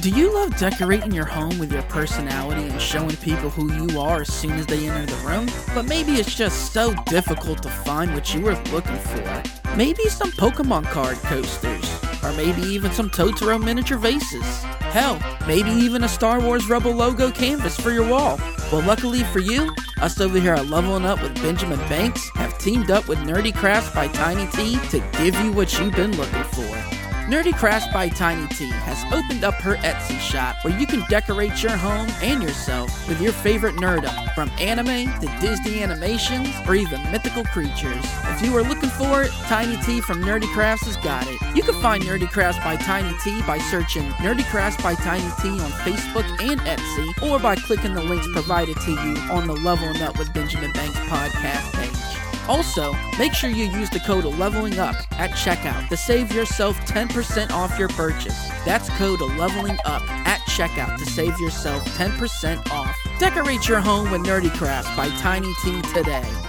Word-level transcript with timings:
Do 0.00 0.10
you 0.10 0.32
love 0.32 0.56
decorating 0.56 1.10
your 1.10 1.24
home 1.24 1.58
with 1.58 1.72
your 1.72 1.82
personality 1.82 2.68
and 2.68 2.80
showing 2.80 3.16
people 3.16 3.50
who 3.50 3.72
you 3.72 3.98
are 3.98 4.20
as 4.20 4.32
soon 4.32 4.52
as 4.52 4.64
they 4.66 4.88
enter 4.88 5.12
the 5.12 5.26
room? 5.26 5.48
But 5.74 5.86
maybe 5.86 6.12
it's 6.12 6.36
just 6.36 6.72
so 6.72 6.94
difficult 7.06 7.64
to 7.64 7.68
find 7.68 8.14
what 8.14 8.32
you 8.32 8.42
were 8.42 8.54
looking 8.70 8.96
for. 8.96 9.42
Maybe 9.76 10.04
some 10.04 10.30
Pokemon 10.30 10.84
card 10.84 11.16
coasters, 11.16 11.90
or 12.22 12.30
maybe 12.34 12.62
even 12.62 12.92
some 12.92 13.10
Totoro 13.10 13.60
miniature 13.60 13.98
vases. 13.98 14.62
Hell, 14.92 15.20
maybe 15.48 15.70
even 15.70 16.04
a 16.04 16.08
Star 16.08 16.40
Wars 16.40 16.68
Rebel 16.68 16.92
logo 16.92 17.32
canvas 17.32 17.76
for 17.76 17.90
your 17.90 18.08
wall. 18.08 18.38
Well, 18.70 18.82
luckily 18.82 19.24
for 19.24 19.40
you, 19.40 19.74
us 20.00 20.20
over 20.20 20.38
here 20.38 20.54
at 20.54 20.68
Leveling 20.68 21.06
Up 21.06 21.20
with 21.20 21.34
Benjamin 21.42 21.80
Banks 21.88 22.30
have 22.36 22.56
teamed 22.58 22.92
up 22.92 23.08
with 23.08 23.18
Nerdy 23.18 23.52
Crafts 23.52 23.92
by 23.92 24.06
Tiny 24.06 24.46
T 24.52 24.78
to 24.90 25.00
give 25.18 25.34
you 25.40 25.50
what 25.50 25.76
you've 25.76 25.96
been 25.96 26.16
looking 26.16 26.44
for. 26.44 26.97
Nerdy 27.28 27.54
Crafts 27.54 27.86
by 27.92 28.08
Tiny 28.08 28.46
T 28.54 28.70
has 28.70 29.04
opened 29.12 29.44
up 29.44 29.52
her 29.56 29.76
Etsy 29.76 30.18
shop 30.18 30.56
where 30.64 30.74
you 30.80 30.86
can 30.86 31.04
decorate 31.10 31.62
your 31.62 31.76
home 31.76 32.08
and 32.22 32.42
yourself 32.42 33.06
with 33.06 33.20
your 33.20 33.32
favorite 33.32 33.74
nerdum, 33.74 34.34
from 34.34 34.50
anime 34.58 35.12
to 35.20 35.38
Disney 35.38 35.82
animations 35.82 36.48
or 36.66 36.74
even 36.74 37.02
mythical 37.12 37.44
creatures. 37.44 38.02
If 38.30 38.40
you 38.40 38.56
are 38.56 38.62
looking 38.62 38.88
for 38.88 39.24
it, 39.24 39.30
Tiny 39.42 39.76
T 39.82 40.00
from 40.00 40.22
Nerdy 40.22 40.50
Crafts 40.54 40.86
has 40.86 40.96
got 40.96 41.26
it. 41.28 41.38
You 41.54 41.62
can 41.62 41.78
find 41.82 42.02
Nerdy 42.02 42.30
Crafts 42.30 42.64
by 42.64 42.76
Tiny 42.76 43.14
T 43.22 43.42
by 43.42 43.58
searching 43.58 44.04
Nerdy 44.24 44.48
Crafts 44.50 44.82
by 44.82 44.94
Tiny 44.94 45.30
T 45.42 45.50
on 45.50 45.70
Facebook 45.84 46.24
and 46.40 46.58
Etsy, 46.62 47.30
or 47.30 47.38
by 47.38 47.56
clicking 47.56 47.92
the 47.92 48.02
links 48.02 48.26
provided 48.32 48.80
to 48.80 48.90
you 48.90 49.16
on 49.30 49.46
the 49.46 49.54
Leveling 49.54 50.00
Up 50.00 50.18
with 50.18 50.32
Benjamin 50.32 50.72
Banks 50.72 50.98
podcast 51.00 51.74
page. 51.74 51.97
Also, 52.48 52.94
make 53.18 53.34
sure 53.34 53.50
you 53.50 53.66
use 53.66 53.90
the 53.90 54.00
code 54.00 54.24
Leveling 54.24 54.78
Up 54.78 54.96
at 55.18 55.30
checkout 55.32 55.88
to 55.88 55.96
save 55.96 56.32
yourself 56.32 56.78
10% 56.86 57.50
off 57.50 57.78
your 57.78 57.88
purchase. 57.90 58.48
That's 58.64 58.88
code 58.90 59.20
Leveling 59.20 59.78
Up 59.84 60.02
at 60.26 60.40
checkout 60.48 60.96
to 60.98 61.04
save 61.04 61.38
yourself 61.38 61.84
10% 61.96 62.70
off. 62.70 62.96
Decorate 63.18 63.68
your 63.68 63.80
home 63.80 64.10
with 64.10 64.22
Nerdy 64.22 64.54
Crafts 64.56 64.94
by 64.96 65.08
Tiny 65.18 65.52
T 65.62 65.82
today. 65.92 66.47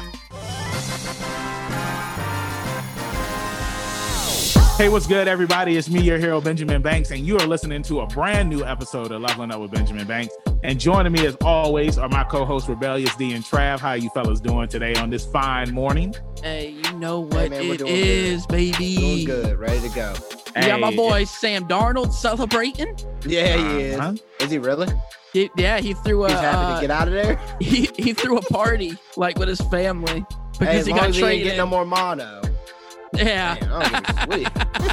Hey, 4.80 4.88
what's 4.88 5.08
good, 5.08 5.28
everybody? 5.28 5.76
It's 5.76 5.90
me, 5.90 6.00
your 6.00 6.18
hero, 6.18 6.40
Benjamin 6.40 6.82
Banks, 6.82 7.12
and 7.12 7.28
you 7.28 7.38
are 7.38 7.46
listening 7.46 7.84
to 7.84 8.00
a 8.00 8.08
brand 8.08 8.48
new 8.48 8.64
episode 8.64 9.12
of 9.12 9.22
Leveling 9.22 9.52
Up 9.52 9.60
with 9.60 9.72
Benjamin 9.72 10.08
Banks. 10.08 10.34
And 10.64 10.80
joining 10.80 11.12
me, 11.12 11.28
as 11.28 11.36
always, 11.44 11.98
are 11.98 12.08
my 12.08 12.24
co-hosts 12.24 12.70
Rebellious 12.70 13.14
D 13.18 13.34
and 13.34 13.44
Trav. 13.44 13.82
How 13.82 13.92
you 13.92 14.10
fellas 14.12 14.40
doing 14.40 14.70
today 14.70 14.96
on 14.96 15.10
this 15.10 15.26
fine 15.26 15.74
morning? 15.74 16.16
Hey, 16.42 16.70
you 16.70 16.94
know 16.94 17.20
what 17.20 17.50
man, 17.50 17.68
we're 17.68 17.74
it 17.74 17.80
doing 17.80 18.42
baby. 18.48 19.26
good, 19.26 19.60
ready 19.60 19.82
to 19.82 19.94
go. 19.94 20.14
You 20.56 20.68
got 20.68 20.80
my 20.80 20.92
Hey, 20.92 20.96
boy 20.96 21.24
Sam 21.26 21.68
Darnold 21.68 22.14
celebrating. 22.14 22.98
Yeah, 23.26 23.58
he 23.58 23.84
is. 23.84 24.00
Uh-huh. 24.00 24.16
Is 24.40 24.50
he 24.50 24.60
really? 24.60 24.88
He, 25.34 25.50
yeah, 25.58 25.82
he 25.82 25.94
threw 25.94 26.24
a 26.24 26.30
He's 26.30 26.40
happy 26.40 26.58
uh, 26.58 26.76
to 26.76 26.88
get 26.88 26.92
out 26.92 27.10
of 27.10 27.14
there. 27.14 27.38
he, 27.60 27.90
he 27.98 28.14
threw 28.14 28.38
a 28.38 28.42
party 28.44 28.94
like 29.18 29.38
with 29.40 29.50
his 29.50 29.60
family 29.60 30.26
because 30.54 30.74
as 30.74 30.86
he 30.86 30.94
long 30.94 31.02
got 31.02 31.10
as 31.10 31.16
he 31.18 31.22
ain't 31.22 31.28
traded. 31.28 31.44
getting 31.44 31.58
no 31.58 31.68
more 31.68 31.84
mono. 31.84 32.48
Yeah, 33.14 33.58
Man, 33.62 33.72
I 33.72 33.90
don't 33.90 34.06
give 34.06 34.18
a 34.18 34.24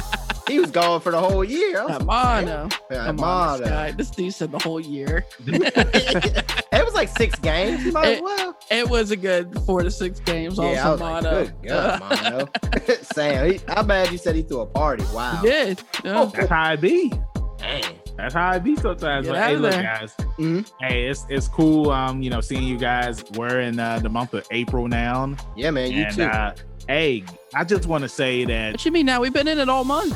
sweet. 0.01 0.49
he 0.49 0.59
was 0.59 0.71
gone 0.71 1.01
for 1.01 1.11
the 1.11 1.19
whole 1.19 1.43
year. 1.43 1.79
I 1.81 1.85
was 1.85 1.91
Yeah, 1.99 2.05
mono. 2.05 2.69
Yeah, 2.91 3.05
Come 3.07 3.19
on, 3.21 3.59
this 3.59 3.67
mono. 3.69 3.75
guy. 3.75 3.91
This 3.91 4.09
dude 4.11 4.33
said 4.33 4.51
the 4.51 4.59
whole 4.59 4.79
year. 4.79 5.25
it 5.45 6.85
was 6.85 6.93
like 6.93 7.09
six 7.09 7.37
games. 7.39 7.83
You 7.85 7.91
might 7.91 8.05
as 8.07 8.17
It- 8.17 8.23
well. 8.23 8.57
It 8.69 8.89
was 8.89 9.11
a 9.11 9.15
good 9.15 9.57
four 9.65 9.83
to 9.83 9.91
six 9.91 10.19
games. 10.21 10.57
Yeah, 10.57 10.63
I 10.63 10.67
also 10.77 10.91
was 10.91 11.01
like, 11.01 11.23
mono. 11.23 11.45
good 11.45 11.53
God, 11.67 11.99
mono. 12.31 12.49
Sam, 13.13 13.51
he, 13.51 13.59
I'm 13.69 13.87
mad 13.87 14.11
you 14.11 14.17
said 14.17 14.35
he 14.35 14.41
threw 14.43 14.61
a 14.61 14.65
party. 14.65 15.03
Wow. 15.13 15.37
He 15.41 15.49
did. 15.49 15.79
Oh, 15.79 15.99
yeah. 16.05 16.19
Oh, 16.21 16.25
That's 16.33 16.49
how 16.49 16.73
it 16.73 16.81
be. 16.81 17.11
Dang. 17.57 17.83
That's 18.17 18.33
how 18.33 18.51
it 18.53 18.63
be 18.63 18.75
sometimes. 18.75 19.27
Get 19.27 19.33
But 19.33 19.43
hey, 19.43 19.55
look, 19.57 19.71
there. 19.71 19.83
guys. 19.83 20.15
Mhm. 20.37 20.71
Hey, 20.81 21.07
it's 21.07 21.25
it's 21.29 21.47
cool. 21.47 21.91
Um, 21.91 22.21
you 22.23 22.29
know, 22.29 22.41
seeing 22.41 22.63
you 22.63 22.77
guys. 22.77 23.23
We're 23.35 23.61
in 23.61 23.79
uh, 23.79 23.99
the 23.99 24.09
month 24.09 24.33
of 24.33 24.45
April 24.51 24.87
now, 24.87 25.35
Yeah, 25.55 25.69
man, 25.71 25.91
you 25.91 26.03
and 26.03 26.15
too. 26.15 26.23
uh, 26.23 26.55
hey, 26.87 27.23
I 27.53 27.63
just 27.63 27.85
want 27.85 28.01
to 28.03 28.09
say 28.09 28.43
that 28.45 28.73
What 28.73 28.85
you 28.85 28.91
mean 28.91 29.05
now? 29.05 29.21
We've 29.21 29.31
been 29.33 29.47
in 29.47 29.59
it 29.59 29.69
all 29.69 29.83
month. 29.83 30.15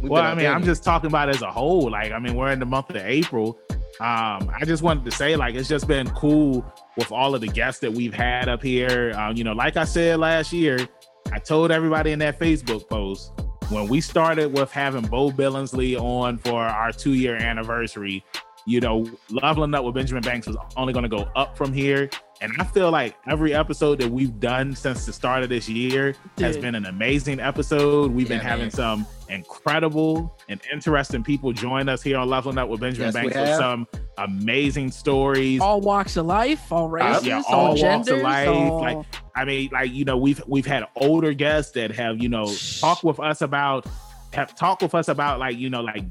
We've 0.00 0.10
well, 0.10 0.22
I 0.22 0.34
mean, 0.34 0.46
I'm 0.46 0.64
just 0.64 0.82
talking 0.84 1.08
about 1.08 1.28
as 1.28 1.42
a 1.42 1.50
whole. 1.50 1.90
Like, 1.90 2.12
I 2.12 2.18
mean, 2.18 2.34
we're 2.34 2.50
in 2.52 2.58
the 2.58 2.66
month 2.66 2.90
of 2.90 2.96
April. 2.96 3.58
Um, 3.98 4.50
I 4.54 4.62
just 4.66 4.82
wanted 4.82 5.04
to 5.06 5.10
say, 5.10 5.36
like, 5.36 5.54
it's 5.54 5.68
just 5.68 5.86
been 5.88 6.10
cool 6.10 6.64
with 6.98 7.10
all 7.12 7.34
of 7.34 7.40
the 7.40 7.46
guests 7.48 7.80
that 7.80 7.92
we've 7.92 8.12
had 8.12 8.48
up 8.48 8.62
here. 8.62 9.14
Um, 9.16 9.36
you 9.36 9.44
know, 9.44 9.52
like 9.54 9.76
I 9.78 9.84
said 9.84 10.18
last 10.20 10.52
year, 10.52 10.86
I 11.32 11.38
told 11.38 11.70
everybody 11.70 12.12
in 12.12 12.18
that 12.18 12.38
Facebook 12.38 12.86
post 12.88 13.32
when 13.68 13.88
we 13.88 14.00
started 14.00 14.52
with 14.52 14.70
having 14.70 15.02
Bo 15.02 15.30
Billingsley 15.30 16.00
on 16.00 16.38
for 16.38 16.62
our 16.62 16.92
two 16.92 17.14
year 17.14 17.36
anniversary. 17.36 18.24
You 18.66 18.80
know, 18.80 19.06
leveling 19.30 19.72
up 19.74 19.84
with 19.84 19.94
Benjamin 19.94 20.22
Banks 20.22 20.46
was 20.46 20.56
only 20.76 20.92
going 20.92 21.04
to 21.04 21.08
go 21.08 21.28
up 21.36 21.56
from 21.56 21.72
here. 21.72 22.10
And 22.40 22.52
I 22.58 22.64
feel 22.64 22.90
like 22.90 23.16
every 23.26 23.54
episode 23.54 23.98
that 24.00 24.10
we've 24.10 24.38
done 24.40 24.74
since 24.74 25.06
the 25.06 25.12
start 25.12 25.42
of 25.42 25.48
this 25.48 25.68
year 25.68 26.14
has 26.38 26.56
been 26.58 26.74
an 26.74 26.84
amazing 26.84 27.40
episode. 27.40 28.10
We've 28.10 28.28
been 28.28 28.40
having 28.40 28.64
man. 28.64 28.70
some 28.72 29.06
incredible 29.28 30.36
and 30.48 30.60
interesting 30.72 31.22
people 31.22 31.52
join 31.52 31.88
us 31.88 32.02
here 32.02 32.18
on 32.18 32.28
Leveling 32.28 32.58
Up 32.58 32.68
with 32.68 32.80
Benjamin 32.80 33.06
Yes, 33.06 33.14
Banks 33.14 33.36
with 33.36 33.56
some 33.56 33.86
amazing 34.18 34.90
stories. 34.90 35.60
All 35.60 35.80
walks 35.80 36.16
of 36.16 36.26
life, 36.26 36.70
all 36.72 36.88
races, 36.88 37.26
yeah, 37.26 37.42
all, 37.48 37.68
all 37.68 37.82
walks 37.82 38.08
of 38.08 38.20
life, 38.20 38.48
all- 38.48 38.80
like, 38.80 39.06
I 39.34 39.44
mean, 39.44 39.70
like 39.72 39.92
you 39.92 40.04
know, 40.04 40.16
we've 40.16 40.42
we've 40.46 40.66
had 40.66 40.84
older 40.96 41.32
guests 41.32 41.72
that 41.72 41.92
have 41.92 42.20
you 42.22 42.28
know 42.28 42.52
talked 42.80 43.04
with 43.04 43.20
us 43.20 43.42
about 43.42 43.86
have 44.32 44.54
talked 44.54 44.82
with 44.82 44.94
us 44.94 45.08
about 45.08 45.38
like 45.38 45.56
you 45.56 45.70
know 45.70 45.80
like 45.80 46.04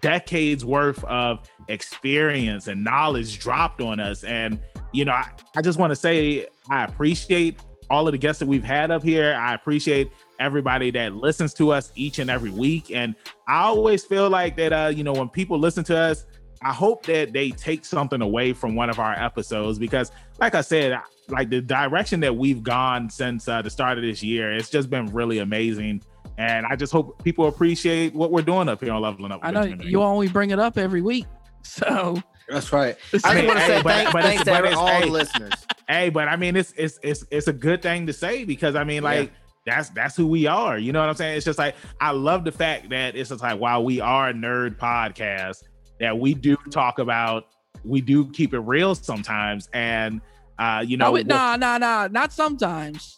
decades 0.00 0.64
worth 0.64 1.02
of 1.04 1.46
experience 1.70 2.66
and 2.66 2.82
knowledge 2.82 3.38
dropped 3.38 3.80
on 3.80 4.00
us, 4.00 4.24
and 4.24 4.60
you 4.92 5.04
know, 5.04 5.12
I, 5.12 5.30
I 5.56 5.62
just 5.62 5.78
want 5.78 5.90
to 5.90 5.96
say 5.96 6.46
I 6.68 6.84
appreciate 6.84 7.60
all 7.88 8.06
of 8.06 8.12
the 8.12 8.18
guests 8.18 8.38
that 8.40 8.46
we've 8.46 8.64
had 8.64 8.90
up 8.90 9.02
here. 9.02 9.34
I 9.34 9.54
appreciate 9.54 10.10
everybody 10.38 10.90
that 10.92 11.14
listens 11.14 11.52
to 11.54 11.72
us 11.72 11.92
each 11.94 12.18
and 12.18 12.30
every 12.30 12.50
week, 12.50 12.90
and 12.90 13.14
I 13.48 13.62
always 13.62 14.04
feel 14.04 14.28
like 14.28 14.56
that. 14.56 14.72
Uh, 14.72 14.92
you 14.94 15.04
know, 15.04 15.12
when 15.12 15.28
people 15.28 15.58
listen 15.58 15.84
to 15.84 15.96
us. 15.96 16.26
I 16.62 16.74
hope 16.74 17.06
that 17.06 17.32
they 17.32 17.52
take 17.52 17.86
something 17.86 18.20
away 18.20 18.52
from 18.52 18.74
one 18.74 18.90
of 18.90 18.98
our 18.98 19.14
episodes 19.14 19.78
because, 19.78 20.12
like 20.40 20.54
I 20.54 20.60
said, 20.60 21.00
like 21.30 21.48
the 21.48 21.62
direction 21.62 22.20
that 22.20 22.36
we've 22.36 22.62
gone 22.62 23.08
since 23.08 23.48
uh, 23.48 23.62
the 23.62 23.70
start 23.70 23.96
of 23.96 24.04
this 24.04 24.22
year, 24.22 24.52
it's 24.52 24.68
just 24.68 24.90
been 24.90 25.06
really 25.06 25.38
amazing. 25.38 26.02
And 26.40 26.64
I 26.66 26.76
just 26.76 26.92
hope 26.92 27.22
people 27.22 27.48
appreciate 27.48 28.14
what 28.14 28.30
we're 28.30 28.42
doing 28.42 28.68
up 28.68 28.82
here 28.82 28.92
on 28.92 29.02
Leveling 29.02 29.32
Up. 29.32 29.40
I 29.42 29.50
know 29.50 29.60
Benjamin 29.60 29.88
you 29.88 30.02
only 30.02 30.28
bring 30.28 30.50
it 30.50 30.58
up 30.58 30.78
every 30.78 31.02
week. 31.02 31.26
So 31.62 32.20
That's 32.48 32.72
right. 32.72 32.96
I 33.24 33.34
mean, 33.34 33.44
just 33.44 33.46
want 33.46 33.58
to 33.58 33.64
hey, 33.64 33.66
say 33.78 33.82
but- 33.82 33.92
thank- 33.92 34.12
but 34.12 34.22
thanks 34.22 34.44
to 34.44 34.50
but 34.50 34.72
all 34.74 34.86
hey. 34.88 35.00
the 35.02 35.06
listeners. 35.06 35.52
Hey, 35.88 36.08
but 36.10 36.28
I 36.28 36.36
mean, 36.36 36.56
it's 36.56 36.72
it's 36.76 36.98
it's 37.02 37.24
it's 37.30 37.48
a 37.48 37.52
good 37.52 37.82
thing 37.82 38.06
to 38.06 38.12
say 38.12 38.44
because 38.44 38.74
I 38.76 38.84
mean, 38.84 39.02
like 39.02 39.32
that's 39.66 39.88
that's 39.90 40.16
who 40.16 40.26
we 40.26 40.46
are. 40.46 40.78
You 40.78 40.92
know 40.92 41.00
what 41.00 41.08
I'm 41.08 41.14
saying? 41.16 41.36
It's 41.36 41.44
just 41.44 41.58
like 41.58 41.74
I 42.00 42.10
love 42.12 42.44
the 42.44 42.52
fact 42.52 42.90
that 42.90 43.14
it's 43.16 43.28
just 43.30 43.42
like 43.42 43.58
while 43.60 43.84
we 43.84 44.00
are 44.00 44.30
a 44.30 44.32
nerd 44.32 44.78
podcast, 44.78 45.62
that 46.00 46.18
we 46.18 46.34
do 46.34 46.56
talk 46.70 46.98
about, 46.98 47.46
we 47.84 48.00
do 48.00 48.30
keep 48.30 48.54
it 48.54 48.60
real 48.60 48.94
sometimes, 48.94 49.68
and 49.72 50.20
uh, 50.58 50.82
you 50.86 50.96
know, 50.96 51.06
no, 51.06 51.12
with- 51.12 51.26
nah, 51.26 51.56
nah, 51.56 51.78
nah, 51.78 52.08
not 52.10 52.32
sometimes. 52.32 53.16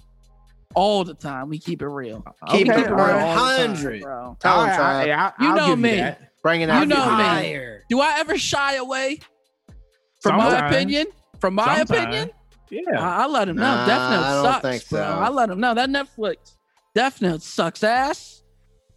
All 0.75 1.05
the 1.05 1.13
time, 1.13 1.51
we 1.51 1.59
keep 1.59 1.83
it 1.83 1.87
real. 1.89 2.25
Keep 2.51 2.69
it 2.69 2.89
all 2.89 2.95
right. 2.95 3.37
100. 3.37 4.01
bro. 4.01 4.37
Tell 4.41 4.55
All 4.61 4.65
him, 4.65 4.71
right, 4.81 5.11
I- 5.11 5.27
I- 5.27 5.33
You 5.39 5.49
I'll 5.51 5.57
know 5.69 5.77
me. 5.77 5.97
that. 5.97 6.31
Bringing 6.43 6.69
You 6.71 6.87
know 6.87 7.05
the 7.05 7.11
me. 7.11 7.23
fire. 7.23 7.82
Do 7.89 8.01
I 8.01 8.19
ever 8.19 8.39
shy 8.39 8.75
away 8.77 9.21
from 10.21 10.37
my 10.37 10.69
opinion? 10.69 11.07
From 11.41 11.55
my 11.55 11.79
Sometimes. 11.79 11.91
opinion, 11.91 12.31
Yeah. 12.71 13.01
I, 13.01 13.25
I 13.25 13.27
let 13.27 13.49
him 13.49 13.57
know. 13.57 13.63
Nah, 13.63 13.87
Death 13.87 14.11
Note 14.11 14.23
I 14.25 14.35
don't 14.35 14.45
sucks, 14.45 14.63
think 14.63 14.89
bro. 14.91 15.01
I 15.03 15.29
let 15.29 15.51
him 15.51 15.61
know 15.61 15.75
that 15.75 15.89
Netflix 15.89 16.55
Death 16.95 17.21
Note 17.21 17.43
sucks 17.43 17.83
ass, 17.83 18.43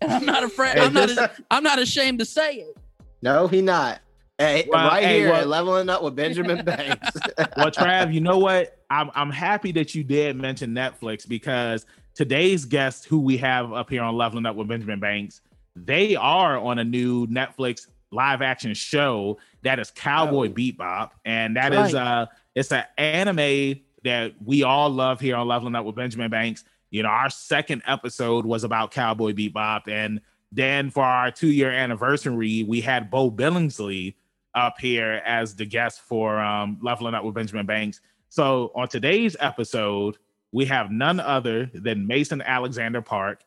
and 0.01 0.11
I'm 0.11 0.25
not 0.25 0.43
afraid. 0.43 0.75
Hey, 0.77 0.81
I'm 0.85 0.93
not. 0.93 1.07
this- 1.07 1.19
I'm 1.49 1.63
not 1.63 1.79
ashamed 1.79 2.19
to 2.19 2.25
say 2.25 2.55
it. 2.57 2.77
No, 3.21 3.47
he 3.47 3.61
not. 3.61 4.01
Hey, 4.37 4.67
Well, 4.69 4.85
right 4.89 5.03
hey, 5.03 5.19
here, 5.19 5.29
well- 5.31 5.41
at 5.41 5.47
leveling 5.47 5.89
up 5.89 6.03
with 6.03 6.15
Benjamin 6.15 6.63
Banks. 6.65 7.09
well, 7.57 7.71
Trav, 7.71 8.13
you 8.13 8.21
know 8.21 8.37
what? 8.37 8.77
I'm 8.89 9.09
I'm 9.15 9.31
happy 9.31 9.71
that 9.73 9.95
you 9.95 10.03
did 10.03 10.35
mention 10.35 10.71
Netflix 10.75 11.27
because 11.27 11.85
today's 12.13 12.65
guest, 12.65 13.05
who 13.05 13.19
we 13.19 13.37
have 13.37 13.73
up 13.73 13.89
here 13.89 14.03
on 14.03 14.15
Leveling 14.15 14.45
Up 14.45 14.55
with 14.55 14.67
Benjamin 14.67 14.99
Banks, 14.99 15.41
they 15.75 16.15
are 16.15 16.59
on 16.59 16.77
a 16.79 16.83
new 16.83 17.25
Netflix 17.27 17.87
live 18.15 18.41
action 18.41 18.73
show 18.73 19.37
that 19.63 19.77
is 19.79 19.91
Cowboy 19.91 20.49
Oh. 20.49 20.53
Bebop, 20.53 21.11
and 21.25 21.55
that 21.57 21.73
is 21.73 21.93
Right. 21.93 21.95
uh 21.95 22.25
it's 22.55 22.71
an 22.71 22.85
anime 22.97 23.81
that 24.03 24.33
we 24.43 24.63
all 24.63 24.89
love 24.89 25.19
here 25.19 25.35
on 25.35 25.47
Leveling 25.47 25.75
Up 25.75 25.85
with 25.85 25.95
Benjamin 25.95 26.29
Banks. 26.29 26.63
You 26.91 27.03
know, 27.03 27.09
our 27.09 27.29
second 27.29 27.81
episode 27.85 28.45
was 28.45 28.63
about 28.63 28.91
Cowboy 28.91 29.33
Bebop, 29.33 29.87
and 29.87 30.21
then 30.51 30.89
for 30.89 31.03
our 31.03 31.31
two 31.31 31.47
year 31.51 31.71
anniversary, 31.71 32.63
we 32.63 32.81
had 32.81 33.09
Bo 33.11 33.29
Billingsley 33.29 34.15
up 34.53 34.79
here 34.79 35.21
as 35.25 35.55
the 35.55 35.65
guest 35.65 35.99
for 36.01 36.39
um, 36.39 36.77
Leveling 36.81 37.13
Up 37.13 37.23
with 37.25 37.35
Benjamin 37.35 37.65
Banks. 37.65 37.99
So 38.29 38.71
on 38.75 38.87
today's 38.87 39.35
episode, 39.41 40.17
we 40.53 40.63
have 40.65 40.91
none 40.91 41.19
other 41.19 41.69
than 41.73 42.07
Mason 42.07 42.41
Alexander 42.41 43.01
Park, 43.01 43.41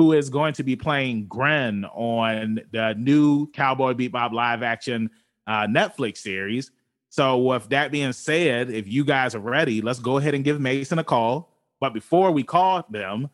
who 0.00 0.14
is 0.14 0.30
going 0.30 0.54
to 0.54 0.62
be 0.62 0.76
playing 0.76 1.26
Gren 1.26 1.84
on 1.84 2.58
the 2.72 2.94
new 2.96 3.46
Cowboy 3.48 3.92
Bebop 3.92 4.32
live 4.32 4.62
action 4.62 5.10
uh, 5.46 5.66
Netflix 5.66 6.16
series. 6.16 6.70
So, 7.10 7.36
with 7.36 7.68
that 7.68 7.92
being 7.92 8.14
said, 8.14 8.70
if 8.70 8.88
you 8.88 9.04
guys 9.04 9.34
are 9.34 9.40
ready, 9.40 9.82
let's 9.82 9.98
go 9.98 10.16
ahead 10.16 10.32
and 10.32 10.42
give 10.42 10.58
Mason 10.58 10.98
a 10.98 11.04
call. 11.04 11.52
But 11.80 11.92
before 11.92 12.30
we 12.30 12.44
call 12.44 12.86
them, 12.88 13.28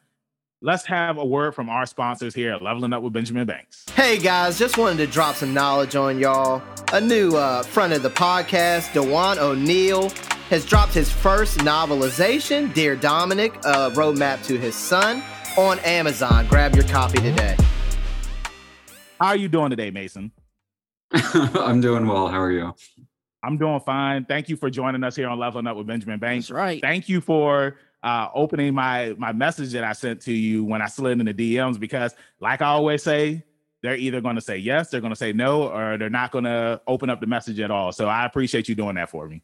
let's 0.60 0.84
have 0.86 1.18
a 1.18 1.24
word 1.24 1.54
from 1.54 1.68
our 1.68 1.86
sponsors 1.86 2.34
here 2.34 2.52
at 2.52 2.62
Leveling 2.62 2.92
Up 2.92 3.04
with 3.04 3.12
Benjamin 3.12 3.46
Banks. 3.46 3.84
Hey 3.94 4.18
guys, 4.18 4.58
just 4.58 4.76
wanted 4.76 4.96
to 4.96 5.06
drop 5.06 5.36
some 5.36 5.54
knowledge 5.54 5.94
on 5.94 6.18
y'all. 6.18 6.60
A 6.92 7.00
new 7.00 7.36
uh, 7.36 7.62
friend 7.62 7.92
of 7.92 8.02
the 8.02 8.10
podcast, 8.10 8.92
Dewan 8.92 9.38
O'Neill, 9.38 10.10
has 10.50 10.64
dropped 10.64 10.94
his 10.94 11.10
first 11.10 11.58
novelization, 11.58 12.74
Dear 12.74 12.96
Dominic, 12.96 13.54
a 13.64 13.90
roadmap 13.92 14.44
to 14.46 14.58
his 14.58 14.74
son, 14.74 15.22
on 15.56 15.79
Amazon. 15.81 16.47
Grab 16.49 16.75
your 16.75 16.85
copy 16.85 17.19
today. 17.19 17.56
How 19.20 19.29
are 19.29 19.37
you 19.37 19.49
doing 19.49 19.70
today, 19.70 19.91
Mason? 19.91 20.31
I'm 21.12 21.81
doing 21.81 22.06
well. 22.06 22.29
How 22.29 22.41
are 22.41 22.50
you? 22.50 22.75
I'm 23.43 23.56
doing 23.56 23.81
fine. 23.81 24.25
Thank 24.25 24.49
you 24.49 24.56
for 24.56 24.69
joining 24.70 25.05
us 25.05 25.14
here 25.17 25.29
on 25.29 25.38
Leveling 25.38 25.67
Up 25.67 25.76
with 25.76 25.87
Benjamin 25.87 26.19
Banks. 26.19 26.49
That's 26.49 26.56
right. 26.56 26.81
Thank 26.81 27.08
you 27.08 27.20
for 27.20 27.76
uh, 28.03 28.29
opening 28.35 28.75
my 28.75 29.14
my 29.19 29.32
message 29.32 29.73
that 29.73 29.85
I 29.85 29.93
sent 29.93 30.20
to 30.23 30.32
you 30.32 30.64
when 30.64 30.82
I 30.82 30.87
slid 30.87 31.20
in 31.20 31.26
the 31.26 31.35
DMs 31.35 31.79
because, 31.79 32.14
like 32.41 32.61
I 32.61 32.67
always 32.67 33.02
say, 33.02 33.44
they're 33.82 33.97
either 33.97 34.20
going 34.20 34.35
to 34.35 34.41
say 34.41 34.56
yes, 34.56 34.91
they're 34.91 35.00
going 35.00 35.12
to 35.12 35.17
say 35.17 35.32
no, 35.32 35.69
or 35.69 35.97
they're 35.97 36.11
not 36.11 36.32
going 36.32 36.44
to 36.44 36.81
open 36.87 37.09
up 37.09 37.20
the 37.20 37.26
message 37.26 37.61
at 37.61 37.70
all. 37.70 37.93
So 37.93 38.09
I 38.09 38.26
appreciate 38.26 38.69
you 38.69 38.75
doing 38.75 38.97
that 38.97 39.11
for 39.11 39.29
me. 39.29 39.43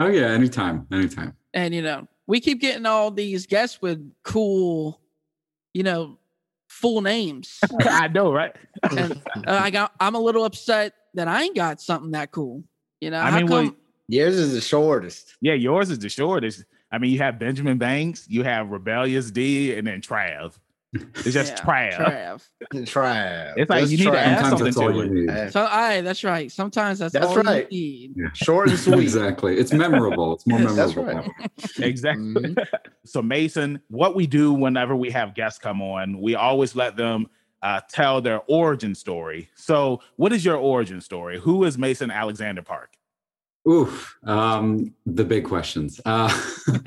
Oh 0.00 0.08
yeah, 0.08 0.28
anytime, 0.28 0.86
anytime. 0.90 1.36
And 1.52 1.74
you 1.74 1.82
know, 1.82 2.08
we 2.26 2.40
keep 2.40 2.60
getting 2.60 2.86
all 2.86 3.10
these 3.10 3.46
guests 3.46 3.82
with 3.82 4.12
cool, 4.22 4.98
you 5.74 5.82
know, 5.82 6.18
full 6.68 7.00
names. 7.02 7.58
I 7.80 8.08
know, 8.08 8.32
right? 8.32 8.54
and 8.90 9.12
uh, 9.46 9.58
I 9.60 9.70
got 9.70 9.92
I'm 10.00 10.14
a 10.14 10.20
little 10.20 10.44
upset 10.44 10.94
that 11.14 11.28
I 11.28 11.42
ain't 11.42 11.56
got 11.56 11.80
something 11.80 12.12
that 12.12 12.30
cool. 12.32 12.64
You 13.00 13.10
know, 13.10 13.20
I 13.20 13.30
how 13.30 13.38
mean, 13.38 13.46
well. 13.48 13.74
Yours 14.08 14.34
is 14.36 14.52
the 14.52 14.60
shortest. 14.60 15.36
Yeah, 15.40 15.54
yours 15.54 15.88
is 15.90 15.98
the 15.98 16.08
shortest. 16.08 16.64
I 16.90 16.98
mean, 16.98 17.10
you 17.12 17.18
have 17.18 17.38
Benjamin 17.38 17.78
Banks, 17.78 18.26
you 18.28 18.42
have 18.42 18.68
Rebellious 18.70 19.30
D, 19.30 19.74
and 19.74 19.86
then 19.86 20.00
Trav. 20.02 20.54
It's 20.94 21.32
just 21.32 21.52
Yeah, 21.52 21.64
Trav. 21.96 22.42
Trav. 22.70 22.86
Try. 22.86 23.52
It's 23.56 23.70
like 23.70 23.88
you 23.88 23.96
need 23.96 24.04
to 24.04 24.18
add 24.18 24.44
Sometimes 24.44 24.74
something 24.76 24.92
to 24.92 25.06
you 25.14 25.28
it. 25.30 25.34
need. 25.44 25.52
So, 25.52 25.64
aye, 25.64 26.02
that's 26.02 26.22
right. 26.22 26.52
Sometimes 26.52 26.98
that's, 26.98 27.14
That's 27.14 27.24
all 27.24 27.36
right. 27.42 27.70
you 27.72 28.08
need. 28.10 28.16
Short 28.34 28.68
and 28.68 28.78
sweet. 28.78 28.98
exactly. 28.98 29.56
It's 29.56 29.72
memorable. 29.72 30.34
It's 30.34 30.46
more 30.46 30.58
memorable. 30.58 30.76
that's 30.76 30.96
right. 30.96 31.24
that 31.24 31.80
way. 31.80 31.86
Exactly. 31.86 32.22
Mhm. 32.24 32.66
So, 33.12 33.20
Mason, 33.20 33.78
what 33.88 34.14
we 34.14 34.26
do 34.26 34.54
whenever 34.54 34.96
we 34.96 35.10
have 35.10 35.34
guests 35.34 35.58
come 35.58 35.82
on, 35.82 36.18
we 36.18 36.34
always 36.34 36.74
let 36.74 36.96
them 36.96 37.26
uh, 37.62 37.82
tell 37.90 38.22
their 38.22 38.40
origin 38.46 38.94
story. 38.94 39.50
So, 39.54 40.00
what 40.16 40.32
is 40.32 40.46
your 40.46 40.56
origin 40.56 41.02
story? 41.02 41.38
Who 41.38 41.64
is 41.64 41.76
Mason 41.76 42.10
Alexander 42.10 42.62
Park? 42.62 42.94
Oof. 43.68 44.16
Um, 44.24 44.94
the 45.04 45.26
big 45.26 45.44
questions. 45.44 46.00
Uh, 46.06 46.30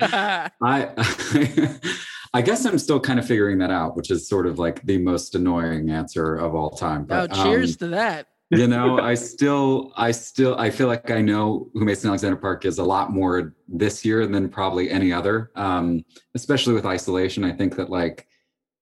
I 0.00 0.50
I 2.34 2.42
guess 2.42 2.64
I'm 2.64 2.80
still 2.80 2.98
kind 2.98 3.20
of 3.20 3.26
figuring 3.26 3.58
that 3.58 3.70
out, 3.70 3.96
which 3.96 4.10
is 4.10 4.28
sort 4.28 4.48
of 4.48 4.58
like 4.58 4.82
the 4.82 4.98
most 4.98 5.36
annoying 5.36 5.90
answer 5.90 6.34
of 6.34 6.56
all 6.56 6.70
time. 6.70 7.06
oh, 7.08 7.28
cheers 7.28 7.74
um, 7.74 7.78
to 7.78 7.86
that. 7.94 8.26
You 8.50 8.66
know, 8.68 8.98
I 8.98 9.14
still, 9.14 9.92
I 9.96 10.10
still, 10.10 10.56
I 10.58 10.70
feel 10.70 10.86
like 10.86 11.10
I 11.10 11.20
know 11.20 11.70
who 11.74 11.84
Mason 11.84 12.08
Alexander 12.08 12.36
Park 12.36 12.64
is 12.64 12.78
a 12.78 12.84
lot 12.84 13.12
more 13.12 13.54
this 13.68 14.04
year 14.04 14.26
than 14.26 14.48
probably 14.48 14.90
any 14.90 15.12
other. 15.12 15.50
Um, 15.56 16.04
especially 16.34 16.74
with 16.74 16.86
isolation, 16.86 17.44
I 17.44 17.52
think 17.52 17.76
that 17.76 17.90
like 17.90 18.26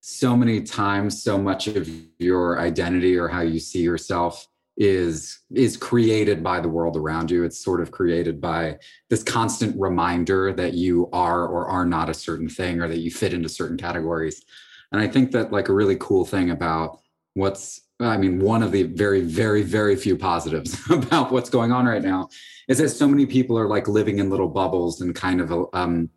so 0.00 0.36
many 0.36 0.62
times, 0.62 1.22
so 1.22 1.38
much 1.38 1.66
of 1.66 1.88
your 2.18 2.60
identity 2.60 3.16
or 3.16 3.28
how 3.28 3.40
you 3.40 3.58
see 3.58 3.80
yourself 3.80 4.46
is 4.76 5.38
is 5.54 5.76
created 5.76 6.42
by 6.42 6.60
the 6.60 6.68
world 6.68 6.96
around 6.96 7.30
you. 7.30 7.44
It's 7.44 7.62
sort 7.62 7.80
of 7.80 7.90
created 7.90 8.40
by 8.40 8.78
this 9.08 9.22
constant 9.22 9.80
reminder 9.80 10.52
that 10.52 10.74
you 10.74 11.08
are 11.12 11.46
or 11.46 11.68
are 11.68 11.86
not 11.86 12.10
a 12.10 12.14
certain 12.14 12.48
thing, 12.48 12.80
or 12.80 12.88
that 12.88 12.98
you 12.98 13.10
fit 13.10 13.32
into 13.32 13.48
certain 13.48 13.76
categories. 13.76 14.44
And 14.92 15.00
I 15.00 15.08
think 15.08 15.30
that 15.32 15.52
like 15.52 15.68
a 15.68 15.74
really 15.74 15.96
cool 15.96 16.24
thing 16.24 16.50
about 16.50 16.98
what's 17.34 17.80
I 18.04 18.16
mean, 18.16 18.40
one 18.40 18.62
of 18.62 18.72
the 18.72 18.84
very, 18.84 19.20
very, 19.20 19.62
very 19.62 19.96
few 19.96 20.16
positives 20.16 20.78
about 20.90 21.32
what's 21.32 21.50
going 21.50 21.72
on 21.72 21.86
right 21.86 22.02
now 22.02 22.28
is 22.68 22.78
that 22.78 22.88
so 22.90 23.06
many 23.06 23.26
people 23.26 23.58
are 23.58 23.68
like 23.68 23.88
living 23.88 24.18
in 24.18 24.30
little 24.30 24.48
bubbles 24.48 25.00
and 25.00 25.14
kind 25.14 25.40
of 25.40 25.52
um, 25.72 26.08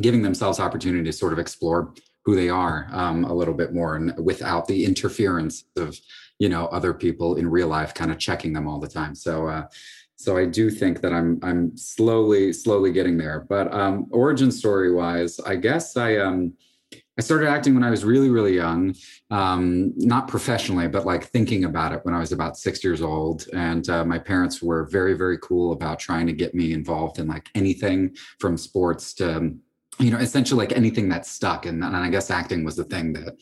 giving 0.00 0.22
themselves 0.22 0.60
opportunity 0.60 1.04
to 1.04 1.12
sort 1.12 1.32
of 1.32 1.38
explore 1.38 1.94
who 2.24 2.34
they 2.36 2.48
are 2.48 2.88
um, 2.90 3.24
a 3.24 3.32
little 3.32 3.54
bit 3.54 3.72
more 3.72 3.96
and 3.96 4.12
without 4.18 4.66
the 4.66 4.84
interference 4.84 5.64
of 5.76 5.98
you 6.38 6.48
know 6.48 6.66
other 6.66 6.92
people 6.92 7.36
in 7.36 7.48
real 7.48 7.68
life 7.68 7.94
kind 7.94 8.10
of 8.10 8.18
checking 8.18 8.52
them 8.52 8.66
all 8.66 8.78
the 8.78 8.88
time. 8.88 9.14
So 9.14 9.46
uh 9.46 9.66
so 10.18 10.36
i 10.36 10.46
do 10.46 10.70
think 10.70 11.02
that 11.02 11.12
i'm 11.12 11.38
i'm 11.42 11.76
slowly 11.76 12.52
slowly 12.52 12.92
getting 12.92 13.16
there. 13.16 13.46
But 13.48 13.72
um 13.72 14.06
origin 14.10 14.50
story 14.50 14.92
wise 14.92 15.40
i 15.40 15.56
guess 15.56 15.96
i 15.96 16.16
um 16.18 16.54
I 17.18 17.22
started 17.22 17.48
acting 17.48 17.74
when 17.74 17.84
I 17.84 17.90
was 17.90 18.04
really, 18.04 18.28
really 18.28 18.54
young, 18.54 18.94
um, 19.30 19.94
not 19.96 20.28
professionally, 20.28 20.86
but 20.86 21.06
like 21.06 21.24
thinking 21.24 21.64
about 21.64 21.92
it 21.92 22.00
when 22.04 22.14
I 22.14 22.18
was 22.18 22.32
about 22.32 22.58
six 22.58 22.84
years 22.84 23.00
old. 23.00 23.46
And 23.54 23.88
uh, 23.88 24.04
my 24.04 24.18
parents 24.18 24.62
were 24.62 24.84
very, 24.84 25.14
very 25.14 25.38
cool 25.38 25.72
about 25.72 25.98
trying 25.98 26.26
to 26.26 26.34
get 26.34 26.54
me 26.54 26.74
involved 26.74 27.18
in 27.18 27.26
like 27.26 27.48
anything 27.54 28.14
from 28.38 28.58
sports 28.58 29.14
to, 29.14 29.36
um, 29.36 29.60
you 29.98 30.10
know, 30.10 30.18
essentially 30.18 30.66
like 30.66 30.76
anything 30.76 31.08
that 31.08 31.24
stuck. 31.24 31.64
And, 31.64 31.82
and 31.82 31.96
I 31.96 32.10
guess 32.10 32.30
acting 32.30 32.64
was 32.64 32.76
the 32.76 32.84
thing 32.84 33.14
that 33.14 33.36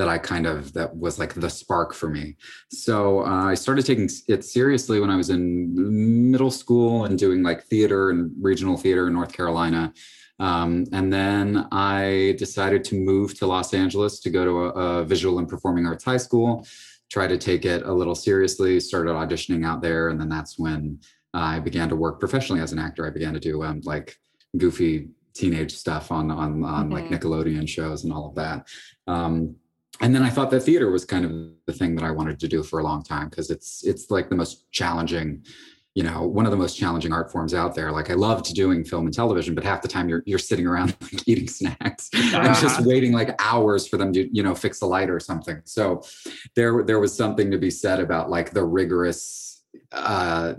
that 0.00 0.08
I 0.08 0.16
kind 0.16 0.46
of 0.46 0.72
that 0.72 0.96
was 0.96 1.18
like 1.18 1.34
the 1.34 1.50
spark 1.50 1.92
for 1.92 2.08
me. 2.08 2.36
So 2.70 3.20
uh, 3.20 3.44
I 3.44 3.54
started 3.54 3.84
taking 3.84 4.08
it 4.28 4.44
seriously 4.44 4.98
when 4.98 5.10
I 5.10 5.16
was 5.16 5.28
in 5.28 6.30
middle 6.30 6.50
school 6.50 7.04
and 7.04 7.18
doing 7.18 7.42
like 7.42 7.64
theater 7.64 8.08
and 8.08 8.32
regional 8.40 8.78
theater 8.78 9.08
in 9.08 9.12
North 9.12 9.32
Carolina. 9.32 9.92
Um, 10.40 10.86
and 10.92 11.12
then 11.12 11.68
I 11.70 12.34
decided 12.38 12.82
to 12.84 12.94
move 12.96 13.38
to 13.38 13.46
Los 13.46 13.74
Angeles 13.74 14.20
to 14.20 14.30
go 14.30 14.44
to 14.44 14.50
a, 14.50 14.68
a 15.00 15.04
visual 15.04 15.38
and 15.38 15.46
performing 15.48 15.86
arts 15.86 16.04
high 16.04 16.16
school, 16.16 16.66
try 17.10 17.26
to 17.26 17.36
take 17.36 17.64
it 17.66 17.82
a 17.84 17.92
little 17.92 18.14
seriously, 18.14 18.80
started 18.80 19.12
auditioning 19.12 19.66
out 19.66 19.82
there. 19.82 20.08
And 20.08 20.20
then 20.20 20.28
that's 20.28 20.58
when 20.58 20.98
I 21.34 21.60
began 21.60 21.88
to 21.90 21.96
work 21.96 22.18
professionally 22.18 22.62
as 22.62 22.72
an 22.72 22.78
actor. 22.78 23.06
I 23.06 23.10
began 23.10 23.34
to 23.34 23.40
do 23.40 23.62
um, 23.62 23.82
like 23.84 24.16
goofy 24.56 25.10
teenage 25.34 25.72
stuff 25.72 26.10
on 26.10 26.30
on, 26.30 26.64
on 26.64 26.90
like 26.90 27.04
Mhm. 27.04 27.12
Nickelodeon 27.12 27.68
shows 27.68 28.04
and 28.04 28.12
all 28.12 28.26
of 28.28 28.34
that. 28.34 28.66
Um, 29.06 29.56
and 30.00 30.14
then 30.14 30.22
I 30.22 30.30
thought 30.30 30.50
that 30.50 30.62
theater 30.62 30.90
was 30.90 31.04
kind 31.04 31.24
of 31.24 31.30
the 31.66 31.72
thing 31.72 31.94
that 31.96 32.04
I 32.04 32.10
wanted 32.10 32.40
to 32.40 32.48
do 32.48 32.62
for 32.62 32.80
a 32.80 32.82
long 32.82 33.02
time 33.02 33.28
because 33.28 33.50
it's 33.50 33.84
it's 33.84 34.10
like 34.10 34.30
the 34.30 34.36
most 34.36 34.70
challenging, 34.72 35.44
you 35.94 36.04
know, 36.04 36.22
one 36.24 36.44
of 36.46 36.52
the 36.52 36.56
most 36.56 36.78
challenging 36.78 37.12
art 37.12 37.32
forms 37.32 37.52
out 37.52 37.74
there. 37.74 37.90
Like 37.90 38.10
I 38.10 38.14
loved 38.14 38.54
doing 38.54 38.84
film 38.84 39.06
and 39.06 39.14
television, 39.14 39.56
but 39.56 39.64
half 39.64 39.82
the 39.82 39.88
time 39.88 40.08
you're 40.08 40.22
you're 40.24 40.38
sitting 40.38 40.66
around 40.66 40.96
like, 41.02 41.26
eating 41.26 41.48
snacks 41.48 42.10
and 42.14 42.54
just 42.54 42.64
Uh-huh. 42.64 42.82
waiting 42.86 43.12
like 43.12 43.34
hours 43.40 43.88
for 43.88 43.96
them 43.96 44.12
to 44.12 44.28
you 44.34 44.42
know 44.42 44.54
fix 44.54 44.78
the 44.78 44.86
light 44.86 45.10
or 45.10 45.18
something. 45.18 45.60
So 45.64 46.02
there 46.54 46.84
there 46.84 47.00
was 47.00 47.16
something 47.16 47.50
to 47.50 47.58
be 47.58 47.70
said 47.70 47.98
about 48.00 48.30
like 48.30 48.52
the 48.52 48.64
rigorous 48.64 49.64
uh 49.92 50.54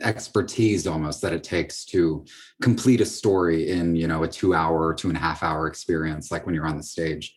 expertise 0.00 0.86
almost 0.86 1.20
that 1.22 1.32
it 1.32 1.42
takes 1.42 1.84
to 1.84 2.24
complete 2.62 3.00
a 3.00 3.04
story 3.06 3.70
in 3.70 3.96
you 3.96 4.06
know 4.06 4.22
a 4.22 4.28
two 4.28 4.54
hour 4.54 4.94
two 4.94 5.08
and 5.08 5.16
a 5.16 5.20
half 5.20 5.42
hour 5.42 5.66
experience 5.66 6.30
like 6.30 6.46
when 6.46 6.54
you're 6.54 6.66
on 6.66 6.76
the 6.76 6.82
stage 6.82 7.34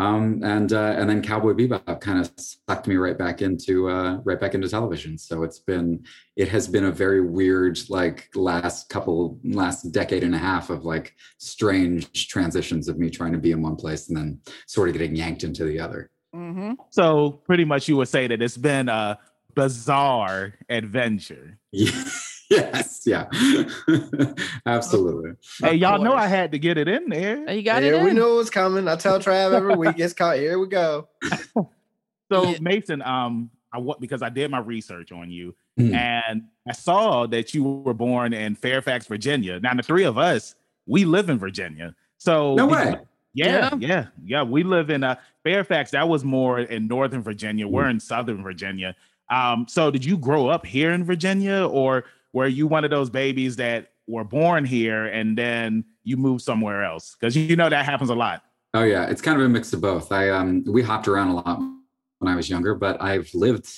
um, 0.00 0.40
and 0.42 0.72
uh, 0.72 0.94
and 0.96 1.10
then 1.10 1.20
Cowboy 1.20 1.52
Bebop 1.52 2.00
kind 2.00 2.18
of 2.18 2.32
sucked 2.38 2.88
me 2.88 2.96
right 2.96 3.18
back 3.18 3.42
into 3.42 3.90
uh, 3.90 4.16
right 4.24 4.40
back 4.40 4.54
into 4.54 4.66
television. 4.66 5.18
So 5.18 5.42
it's 5.42 5.58
been 5.58 6.04
it 6.36 6.48
has 6.48 6.66
been 6.66 6.84
a 6.84 6.90
very 6.90 7.20
weird 7.20 7.78
like 7.90 8.30
last 8.34 8.88
couple 8.88 9.38
last 9.44 9.92
decade 9.92 10.24
and 10.24 10.34
a 10.34 10.38
half 10.38 10.70
of 10.70 10.86
like 10.86 11.14
strange 11.36 12.28
transitions 12.28 12.88
of 12.88 12.98
me 12.98 13.10
trying 13.10 13.32
to 13.32 13.38
be 13.38 13.52
in 13.52 13.60
one 13.60 13.76
place 13.76 14.08
and 14.08 14.16
then 14.16 14.40
sort 14.66 14.88
of 14.88 14.94
getting 14.94 15.14
yanked 15.14 15.44
into 15.44 15.64
the 15.64 15.78
other. 15.78 16.10
Mm-hmm. 16.34 16.72
So, 16.90 17.42
pretty 17.44 17.66
much, 17.66 17.86
you 17.88 17.96
would 17.96 18.08
say 18.08 18.26
that 18.26 18.40
it's 18.40 18.56
been 18.56 18.88
a 18.88 19.18
bizarre 19.54 20.54
adventure. 20.70 21.58
yes, 22.60 23.02
yeah, 23.06 23.26
absolutely. 24.66 25.32
Hey, 25.62 25.74
y'all 25.74 26.02
know. 26.02 26.14
I 26.14 26.26
had 26.26 26.52
to 26.52 26.58
get 26.58 26.78
it 26.78 26.88
in 26.88 27.08
there. 27.08 27.50
You 27.52 27.62
got 27.62 27.82
yeah, 27.82 28.00
it 28.00 28.02
we 28.04 28.10
in. 28.10 28.16
know 28.16 28.36
what's 28.36 28.50
coming. 28.50 28.88
I 28.88 28.96
tell 28.96 29.18
Trav 29.20 29.52
every 29.52 29.76
week 29.76 29.98
it's 29.98 30.12
caught. 30.12 30.36
Here 30.36 30.58
we 30.58 30.66
go. 30.66 31.08
So 32.32 32.54
Mason, 32.60 33.02
um, 33.02 33.50
I 33.72 33.78
what 33.78 34.00
because 34.00 34.22
I 34.22 34.28
did 34.28 34.52
my 34.52 34.60
research 34.60 35.10
on 35.10 35.30
you 35.32 35.54
Mm. 35.80 35.94
and 35.94 36.42
I 36.68 36.72
saw 36.72 37.26
that 37.26 37.54
you 37.54 37.64
were 37.64 37.92
born 37.94 38.32
in 38.32 38.54
Fairfax, 38.54 39.06
Virginia. 39.08 39.58
Now 39.58 39.74
the 39.74 39.82
three 39.82 40.04
of 40.04 40.16
us, 40.16 40.54
we 40.86 41.04
live 41.04 41.28
in 41.28 41.38
Virginia. 41.40 41.92
So 42.18 42.54
No 42.54 42.68
did 42.68 42.72
way. 42.72 42.90
you- 43.34 43.44
Yeah, 43.46 43.74
yeah, 43.80 44.06
yeah. 44.24 44.42
We 44.44 44.62
live 44.62 44.90
in 44.90 45.02
uh, 45.02 45.16
Fairfax. 45.42 45.90
That 45.90 46.08
was 46.08 46.22
more 46.22 46.60
in 46.60 46.86
Northern 46.86 47.20
Virginia. 47.22 47.66
We're 47.66 47.88
in 47.88 47.98
Southern 47.98 48.44
Virginia. 48.44 48.94
Um, 49.28 49.66
so 49.68 49.90
did 49.90 50.04
you 50.04 50.16
grow 50.16 50.46
up 50.48 50.64
here 50.64 50.92
in 50.92 51.02
Virginia, 51.04 51.66
or 51.66 52.04
were 52.32 52.46
you 52.46 52.66
one 52.66 52.84
of 52.84 52.90
those 52.90 53.10
babies 53.10 53.56
that 53.56 53.92
were 54.06 54.24
born 54.24 54.64
here 54.64 55.06
and 55.06 55.36
then 55.36 55.84
you 56.04 56.16
moved 56.16 56.42
somewhere 56.42 56.84
else? 56.84 57.16
Because 57.18 57.36
you 57.36 57.56
know 57.56 57.68
that 57.68 57.84
happens 57.84 58.10
a 58.10 58.14
lot. 58.14 58.42
Oh 58.74 58.84
yeah, 58.84 59.06
it's 59.06 59.20
kind 59.20 59.38
of 59.38 59.44
a 59.44 59.48
mix 59.48 59.72
of 59.72 59.80
both. 59.80 60.12
I 60.12 60.30
um 60.30 60.64
we 60.66 60.82
hopped 60.82 61.08
around 61.08 61.28
a 61.28 61.34
lot 61.34 61.58
when 62.18 62.32
I 62.32 62.36
was 62.36 62.48
younger, 62.48 62.74
but 62.74 63.00
I've 63.02 63.32
lived 63.34 63.68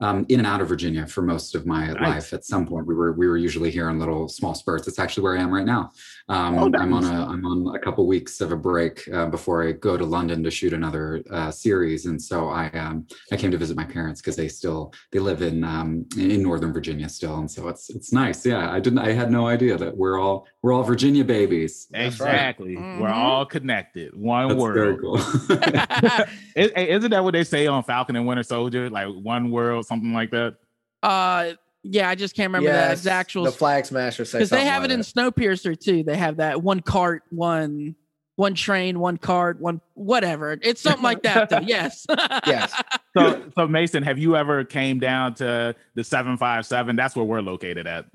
um, 0.00 0.26
in 0.28 0.40
and 0.40 0.46
out 0.46 0.60
of 0.60 0.68
Virginia 0.68 1.06
for 1.06 1.22
most 1.22 1.54
of 1.54 1.66
my 1.66 1.86
Nice. 1.86 2.00
life. 2.00 2.32
At 2.32 2.44
some 2.44 2.66
point, 2.66 2.86
we 2.86 2.94
were 2.94 3.12
we 3.12 3.26
were 3.28 3.36
usually 3.38 3.70
here 3.70 3.88
in 3.90 3.98
little 3.98 4.28
small 4.28 4.54
spurts. 4.54 4.86
It's 4.88 4.98
actually 4.98 5.22
where 5.24 5.36
I 5.38 5.40
am 5.42 5.52
right 5.52 5.64
now. 5.64 5.90
Um, 6.28 6.58
Oh, 6.58 6.70
I'm 6.78 6.92
on 6.92 7.04
a 7.04 7.26
I'm 7.26 7.44
on 7.46 7.74
a 7.74 7.78
couple 7.78 8.06
weeks 8.06 8.40
of 8.40 8.52
a 8.52 8.56
break 8.56 9.08
uh, 9.12 9.26
before 9.26 9.66
I 9.66 9.72
go 9.72 9.96
to 9.96 10.04
London 10.04 10.42
to 10.44 10.50
shoot 10.50 10.72
another 10.72 11.22
uh, 11.30 11.50
series, 11.50 12.06
and 12.06 12.20
so 12.20 12.48
I 12.48 12.68
um, 12.70 13.06
I 13.32 13.36
came 13.36 13.50
to 13.50 13.58
visit 13.58 13.76
my 13.76 13.84
parents 13.84 14.20
because 14.20 14.36
they 14.36 14.48
still 14.48 14.92
they 15.12 15.18
live 15.18 15.40
in 15.42 15.64
um, 15.64 16.04
in 16.18 16.42
Northern 16.42 16.72
Virginia 16.72 17.08
still, 17.08 17.36
and 17.38 17.50
so 17.50 17.68
it's 17.68 17.88
it's 17.90 18.12
nice. 18.12 18.44
Yeah, 18.44 18.70
I 18.70 18.80
didn't 18.80 18.98
I 18.98 19.12
had 19.12 19.30
no 19.30 19.46
idea 19.46 19.78
that 19.78 19.96
we're 19.96 20.18
all 20.20 20.46
we're 20.62 20.72
all 20.72 20.82
Virginia 20.82 21.24
babies. 21.24 21.86
That's 21.90 22.20
right. 22.20 22.28
Exactly. 22.34 22.76
We're 22.76 23.08
all 23.08 23.46
connected. 23.46 24.14
One 24.16 24.48
That's 24.48 24.62
very 24.62 24.94
world. 24.94 25.00
cool. 25.00 25.56
Is, 26.56 26.70
isn't 26.74 27.10
that 27.10 27.22
what 27.22 27.32
they 27.32 27.44
say 27.44 27.66
on 27.66 27.82
Falcon 27.82 28.16
and 28.16 28.26
Winter 28.26 28.42
Soldier? 28.42 28.88
Like 28.90 29.08
one 29.08 29.50
world, 29.50 29.85
something 29.86 30.12
like 30.12 30.30
that. 30.32 30.56
uh, 31.02 31.52
yeah, 31.88 32.08
I 32.08 32.16
just 32.16 32.34
can't 32.34 32.48
remember 32.48 32.68
the 32.72 32.74
Yes, 32.78 32.98
exact 32.98 33.20
actual 33.28 33.44
The 33.44 33.52
Flag 33.52 33.86
Smasher 33.86 34.24
say 34.24 34.38
because 34.38 34.50
they 34.50 34.64
have 34.64 34.82
like 34.82 34.90
it 34.90 34.94
in 34.94 35.00
that. 35.00 35.06
Snowpiercer 35.06 35.78
too. 35.78 36.02
They 36.02 36.16
have 36.16 36.38
that 36.38 36.60
one 36.62 36.80
cart, 36.80 37.22
one 37.30 37.94
one 38.34 38.54
train, 38.54 38.98
one 38.98 39.16
cart, 39.16 39.60
one 39.60 39.80
whatever. 39.94 40.58
It's 40.62 40.80
something 40.80 41.02
like 41.04 41.22
that 41.22 41.48
though. 41.48 41.58
Yes. 41.64 42.04
Yes. 42.46 42.82
So, 43.16 43.44
so 43.56 43.68
Mason, 43.68 44.02
have 44.02 44.18
you 44.18 44.36
ever 44.36 44.64
came 44.64 44.98
down 44.98 45.34
to 45.34 45.76
the 45.94 46.02
seven 46.02 46.36
five 46.36 46.66
seven? 46.66 46.96
That's 46.96 47.14
where 47.14 47.24
we're 47.24 47.40
located 47.40 47.86
at. 47.86 48.06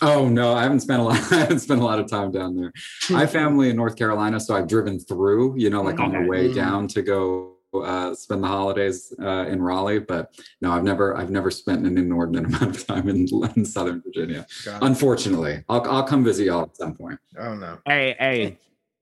Oh 0.00 0.26
no, 0.28 0.54
I 0.54 0.62
haven't 0.62 0.80
spent 0.80 1.02
a 1.02 1.04
lot. 1.04 1.16
I 1.32 1.36
haven't 1.40 1.58
spent 1.60 1.80
a 1.82 1.84
lot 1.84 1.98
of 1.98 2.08
time 2.08 2.32
down 2.32 2.56
there. 2.56 2.72
I 3.10 3.20
have 3.20 3.30
family 3.42 3.68
in 3.68 3.76
North 3.76 3.96
Carolina, 3.96 4.40
so 4.40 4.56
I've 4.56 4.66
driven 4.66 4.98
through. 4.98 5.56
You 5.58 5.68
know, 5.68 5.82
like 5.82 6.00
on 6.00 6.10
the 6.12 6.26
way 6.26 6.48
Mhm. 6.48 6.54
down 6.54 6.88
to 6.88 7.02
go 7.02 7.53
uh, 7.82 8.14
spend 8.14 8.42
the 8.42 8.48
holidays 8.48 9.12
uh, 9.20 9.46
in 9.46 9.60
Raleigh. 9.62 9.98
But 9.98 10.34
no, 10.60 10.72
I've 10.72 10.84
never, 10.84 11.16
I've 11.16 11.30
never 11.30 11.50
spent 11.50 11.86
an 11.86 11.98
inordinate 11.98 12.44
amount 12.48 12.76
of 12.76 12.86
time 12.86 13.08
in, 13.08 13.26
in 13.56 13.64
Southern 13.64 14.02
Virginia. 14.02 14.46
God. 14.64 14.82
Unfortunately, 14.82 15.64
I'll, 15.68 15.88
I'll 15.90 16.04
come 16.04 16.24
visit 16.24 16.46
y'all 16.46 16.62
at 16.62 16.76
some 16.76 16.94
point. 16.94 17.18
Oh 17.38 17.54
no. 17.54 17.78
Hey, 17.86 18.16
hey, 18.18 18.58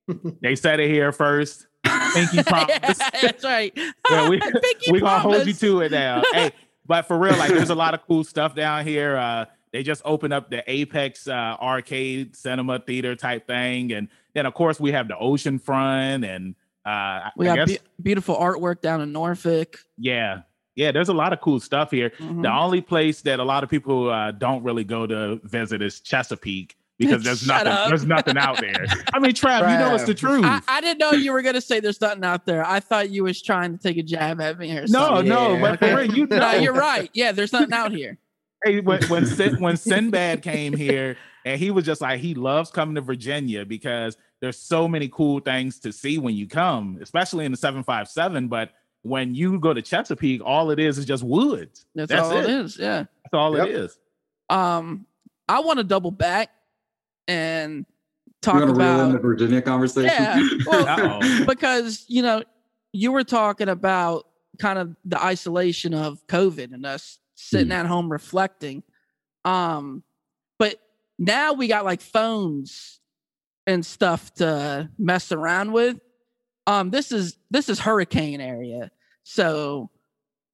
they 0.43 0.57
said 0.57 0.81
it 0.81 0.89
here 0.89 1.13
first. 1.13 1.67
Pinky 2.15 2.43
promise. 2.43 2.99
That's 3.23 3.45
right. 3.45 3.73
Yeah, 4.11 4.29
we 4.29 4.39
Pinky 4.41 4.93
we 4.93 5.01
gonna 5.01 5.19
hold 5.19 5.47
you 5.47 5.53
to 5.55 5.81
it 5.81 5.93
now. 5.93 6.23
hey, 6.33 6.53
but 6.87 7.07
for 7.07 7.19
real, 7.19 7.37
like 7.37 7.51
there's 7.51 7.71
a 7.71 7.75
lot 7.75 7.95
of 7.95 8.07
cool 8.07 8.25
stuff 8.25 8.55
down 8.55 8.87
here. 8.87 9.17
Uh, 9.17 9.47
they 9.73 9.83
just 9.83 10.03
opened 10.05 10.35
up 10.35 10.51
the 10.51 10.63
Apex 10.71 11.27
uh, 11.27 11.57
arcade 11.61 12.37
cinema 12.37 12.79
theater 12.79 13.17
type 13.17 13.47
thing, 13.47 13.93
and 13.93 14.09
then 14.35 14.47
of 14.47 14.55
course 14.55 14.79
we 14.79 14.93
have 14.93 15.09
the 15.09 15.17
ocean 15.17 15.59
front, 15.59 16.25
and 16.25 16.55
uh, 16.85 17.31
We 17.37 17.49
I 17.49 17.57
got 17.57 17.69
guess 17.69 17.79
be- 17.79 17.85
beautiful 18.03 18.37
artwork 18.37 18.81
down 18.81 19.01
in 19.01 19.13
Norfolk. 19.13 19.79
yeah, 19.99 20.41
yeah. 20.75 20.91
There's 20.93 21.09
a 21.09 21.15
lot 21.15 21.33
of 21.33 21.41
cool 21.41 21.61
stuff 21.61 21.91
here. 21.91 22.11
Mhm. 22.19 22.43
The 22.43 22.53
only 22.53 22.81
place 22.81 23.23
that 23.23 23.39
a 23.41 23.45
lot 23.45 23.63
of 23.65 23.71
people 23.71 24.11
uh, 24.11 24.33
don't 24.33 24.63
really 24.63 24.85
go 24.85 25.07
to 25.07 25.41
visit 25.45 25.83
is 25.83 26.01
Chesapeake 26.01 26.77
because 26.99 27.23
there's 27.23 27.41
Shut 27.45 27.65
nothing. 27.67 27.73
up. 27.73 27.89
There's 27.89 28.05
nothing 28.07 28.37
out 28.39 28.59
there. 28.61 28.85
I 29.15 29.19
mean, 29.19 29.33
Trav, 29.33 29.61
you 29.73 29.79
know 29.79 29.95
it's 29.95 30.05
the 30.05 30.15
truth. 30.15 30.45
I, 30.45 30.61
I 30.69 30.81
didn't 30.81 30.99
know 30.99 31.13
you 31.13 31.33
were 31.33 31.43
gonna 31.43 31.61
say 31.61 31.81
there's 31.81 32.01
nothing 32.01 32.25
out 32.25 32.47
there. 32.47 32.67
I 32.67 32.81
thought 32.81 33.11
you 33.11 33.25
was 33.25 33.41
trying 33.43 33.77
to 33.77 33.83
take 33.83 33.97
a 33.97 34.03
jab 34.03 34.41
at 34.41 34.59
me 34.59 34.77
or 34.77 34.83
no, 34.83 34.87
something. 34.87 35.29
no, 35.29 35.53
Yeah. 35.55 35.61
but 35.61 35.79
for 35.79 35.97
real, 35.97 36.13
you 36.15 36.27
know, 36.27 36.39
No, 36.39 36.53
you're 36.53 36.73
right. 36.75 37.11
Yeah, 37.15 37.33
there's 37.33 37.53
nothing 37.53 37.73
out 37.73 37.93
here. 37.93 38.19
Hey, 38.65 38.81
when 38.81 39.03
when, 39.05 39.27
Sin, 39.27 39.61
when 39.61 39.77
Sinbad 39.77 40.43
came 40.43 40.73
here, 40.77 41.17
and 41.45 41.59
he 41.61 41.71
was 41.71 41.85
just 41.85 42.01
like 42.01 42.21
he 42.21 42.35
loves 42.35 42.71
coming 42.71 42.95
to 42.97 43.01
Virginia 43.01 43.65
because 43.65 44.17
there's 44.41 44.59
so 44.59 44.87
many 44.89 45.09
cool 45.09 45.41
things 45.41 45.79
to 45.81 45.93
see 45.93 46.19
when 46.19 46.35
you 46.35 46.47
come, 46.49 46.99
especially 47.01 47.45
in 47.45 47.53
the 47.53 47.59
757. 47.59 48.49
But 48.49 48.71
when 49.03 49.35
you 49.35 49.59
go 49.59 49.73
to 49.75 49.83
Chesapeake, 49.83 50.43
all 50.45 50.71
it 50.71 50.79
is 50.79 50.99
is 50.99 51.05
just 51.05 51.23
woods. 51.23 51.87
That's, 51.95 52.09
That's 52.11 52.23
all 52.23 52.37
it 52.37 52.45
it. 52.45 52.51
is. 52.51 52.79
Yeah. 52.79 53.05
That's 53.25 53.35
all 53.35 53.57
Yep. 53.57 53.67
it 53.69 53.75
is. 53.75 53.99
Um, 54.51 55.07
I 55.49 55.61
want 55.61 55.79
to 55.79 55.85
double 55.85 56.11
back 56.11 56.51
and 57.29 57.79
You 57.79 57.85
talk 58.43 58.55
want 58.55 58.69
to 58.69 58.75
reel 58.75 59.01
in 59.01 59.13
the 59.13 59.19
Virginia 59.19 59.63
conversation? 59.63 60.09
Yeah, 60.11 60.49
well, 60.67 61.21
because 61.47 62.05
you 62.09 62.23
know 62.23 62.43
you 62.93 63.13
were 63.13 63.25
talking 63.25 63.69
about 63.69 64.27
kind 64.59 64.79
of 64.79 64.95
the 65.05 65.23
isolation 65.23 65.95
of 65.95 66.25
COVID 66.27 66.75
and 66.75 66.85
us 66.85 67.19
sitting 67.35 67.69
Hmm. 67.69 67.73
at 67.73 67.87
home 67.87 68.11
reflecting. 68.11 68.83
Um, 69.45 70.03
but 70.05 70.12
now 71.19 71.53
we 71.53 71.69
got 71.69 71.85
like 71.85 72.01
phones 72.01 73.01
and 73.67 73.85
stuff 73.85 74.33
to 74.35 74.91
mess 74.99 75.33
around 75.33 75.73
with. 75.73 76.01
Um, 76.67 76.91
this 76.91 77.13
is 77.13 77.37
this 77.51 77.69
is 77.69 77.81
hurricane 77.81 78.41
area, 78.41 78.91
so 79.25 79.91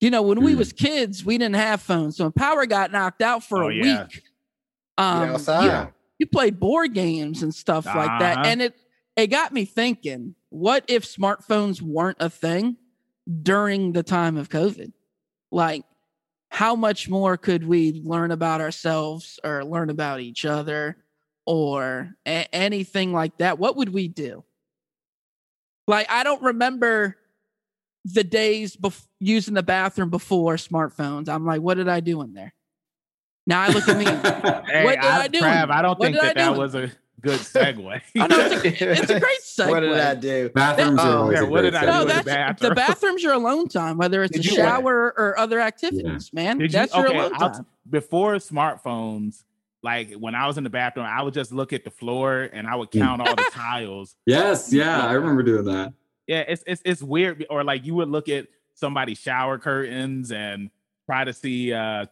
you 0.00 0.10
know 0.10 0.22
when 0.22 0.40
we 0.42 0.52
Hmm. 0.52 0.58
was 0.58 0.72
kids, 0.72 1.24
we 1.24 1.36
didn't 1.38 1.56
have 1.56 1.82
phones. 1.82 2.16
So 2.16 2.24
when 2.24 2.32
power 2.32 2.64
got 2.66 2.92
knocked 2.92 3.20
out 3.22 3.44
for 3.44 3.62
Oh, 3.64 3.68
a 3.68 3.74
yeah. 3.74 4.02
week, 4.06 4.22
um, 4.96 5.32
Get 5.32 5.62
you, 5.62 5.92
you 6.20 6.26
played 6.26 6.58
board 6.58 6.94
games 6.94 7.42
and 7.42 7.54
stuff 7.54 7.84
like 7.84 8.10
that, 8.20 8.38
Uh-huh. 8.38 8.46
and 8.46 8.62
it 8.62 8.74
it 9.16 9.26
got 9.26 9.52
me 9.52 9.64
thinking: 9.66 10.34
what 10.48 10.84
if 10.88 11.04
smartphones 11.04 11.82
weren't 11.82 12.16
a 12.20 12.30
thing 12.30 12.76
during 13.42 13.92
the 13.92 14.02
time 14.02 14.36
of 14.38 14.48
COVID? 14.48 14.92
Like, 15.50 15.84
how 16.50 16.74
much 16.74 17.08
more 17.08 17.36
could 17.36 17.66
we 17.66 18.00
learn 18.04 18.30
about 18.30 18.60
ourselves 18.60 19.38
or 19.44 19.64
learn 19.64 19.90
about 19.90 20.20
each 20.20 20.44
other 20.44 20.96
or 21.46 22.14
a- 22.26 22.54
anything 22.54 23.12
like 23.12 23.36
that? 23.38 23.58
What 23.58 23.76
would 23.76 23.90
we 23.90 24.08
do? 24.08 24.44
Like, 25.86 26.10
I 26.10 26.24
don't 26.24 26.42
remember 26.42 27.16
the 28.04 28.24
days 28.24 28.76
bef- 28.76 29.06
using 29.20 29.54
the 29.54 29.62
bathroom 29.62 30.10
before 30.10 30.56
smartphones. 30.56 31.28
I'm 31.28 31.44
like, 31.46 31.60
what 31.60 31.74
did 31.76 31.88
I 31.88 32.00
do 32.00 32.22
in 32.22 32.32
there? 32.32 32.52
Now 33.46 33.62
I 33.62 33.68
look 33.68 33.88
at 33.88 33.96
me. 33.96 34.04
Hey, 34.70 34.84
What 34.84 34.96
did 35.00 35.04
I 35.04 35.28
do? 35.28 35.40
Trav, 35.40 35.70
I 35.70 35.80
don't 35.82 35.98
What 35.98 36.02
think 36.06 36.16
did 36.16 36.22
I 36.24 36.26
that 36.28 36.36
that 36.36 36.52
do? 36.54 36.58
was 36.58 36.74
a 36.74 36.90
good 37.20 37.40
segue. 37.40 38.00
I 38.18 38.26
know 38.26 38.38
it's 38.38 38.64
a, 38.80 38.90
it's 38.92 39.10
a 39.10 39.20
great 39.20 39.40
segue. 39.42 39.70
What 39.70 39.80
did 39.80 39.92
I 39.98 40.14
do? 40.14 40.48
Bathrooms 40.50 41.00
are 41.00 41.08
Oh, 41.08 41.18
always 41.22 41.38
yeah, 41.40 41.44
what 41.44 41.62
did 41.62 41.74
I 41.74 41.84
No, 41.84 42.04
do 42.04 42.10
in 42.10 42.16
segue. 42.18 42.24
the 42.24 42.24
that's 42.24 42.62
the 42.62 42.74
bathroom's 42.74 43.22
your 43.22 43.32
alone 43.34 43.68
time, 43.68 43.96
whether 43.98 44.22
it's 44.22 44.36
Did 44.36 44.46
a 44.46 44.48
you- 44.48 44.56
shower 44.56 45.14
or 45.16 45.38
other 45.38 45.60
activities, 45.60 46.32
man. 46.32 46.58
Did 46.58 46.72
you- 46.72 46.78
that's 46.78 46.94
your 46.94 47.08
okay, 47.08 47.18
alone 47.18 47.32
I'll- 47.34 47.50
time. 47.50 47.66
before 47.88 48.34
smartphones, 48.36 49.44
like 49.82 50.12
when 50.14 50.34
I 50.34 50.46
was 50.46 50.58
in 50.58 50.64
the 50.64 50.70
bathroom, 50.70 51.06
I 51.06 51.22
would 51.22 51.34
just 51.34 51.52
look 51.52 51.72
at 51.72 51.84
the 51.84 51.90
floor 51.90 52.48
and 52.52 52.66
I 52.66 52.74
would 52.76 52.90
Mm. 52.90 53.00
count 53.00 53.22
all 53.22 53.34
the 53.34 53.48
tiles. 53.52 54.16
Yes, 54.26 54.72
yeah, 54.72 55.06
I 55.06 55.12
remember 55.12 55.42
doing 55.42 55.64
that. 55.64 55.92
Yeah, 56.26 56.44
it's 56.46 56.62
it's 56.66 56.82
it's 56.84 57.02
weird. 57.02 57.46
Or 57.48 57.64
like 57.64 57.84
you 57.86 57.94
would 57.94 58.08
look 58.08 58.28
at 58.28 58.48
somebody's 58.74 59.18
shower 59.18 59.58
curtains 59.58 60.30
and 60.30 60.70
try 61.06 61.24
to 61.24 61.32
see 61.32 61.72
uh 61.72 62.06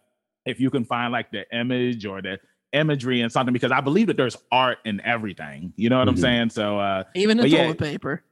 if 0.46 0.58
you 0.60 0.70
can 0.70 0.84
find 0.84 1.12
like 1.12 1.30
the 1.32 1.44
image 1.54 2.06
or 2.06 2.22
the 2.22 2.38
imagery 2.76 3.20
and 3.22 3.30
something 3.32 3.52
because 3.52 3.72
I 3.72 3.80
believe 3.80 4.06
that 4.08 4.16
there's 4.16 4.36
art 4.52 4.78
in 4.84 5.00
everything. 5.00 5.72
You 5.76 5.88
know 5.90 5.98
what 5.98 6.08
I'm 6.08 6.14
Mhm. 6.16 6.20
saying? 6.20 6.50
So 6.50 6.78
uh 6.78 7.04
Even 7.14 7.36
the 7.36 7.44
but 7.44 7.50
yeah. 7.50 7.62
toilet 7.64 7.78
paper. 7.78 8.22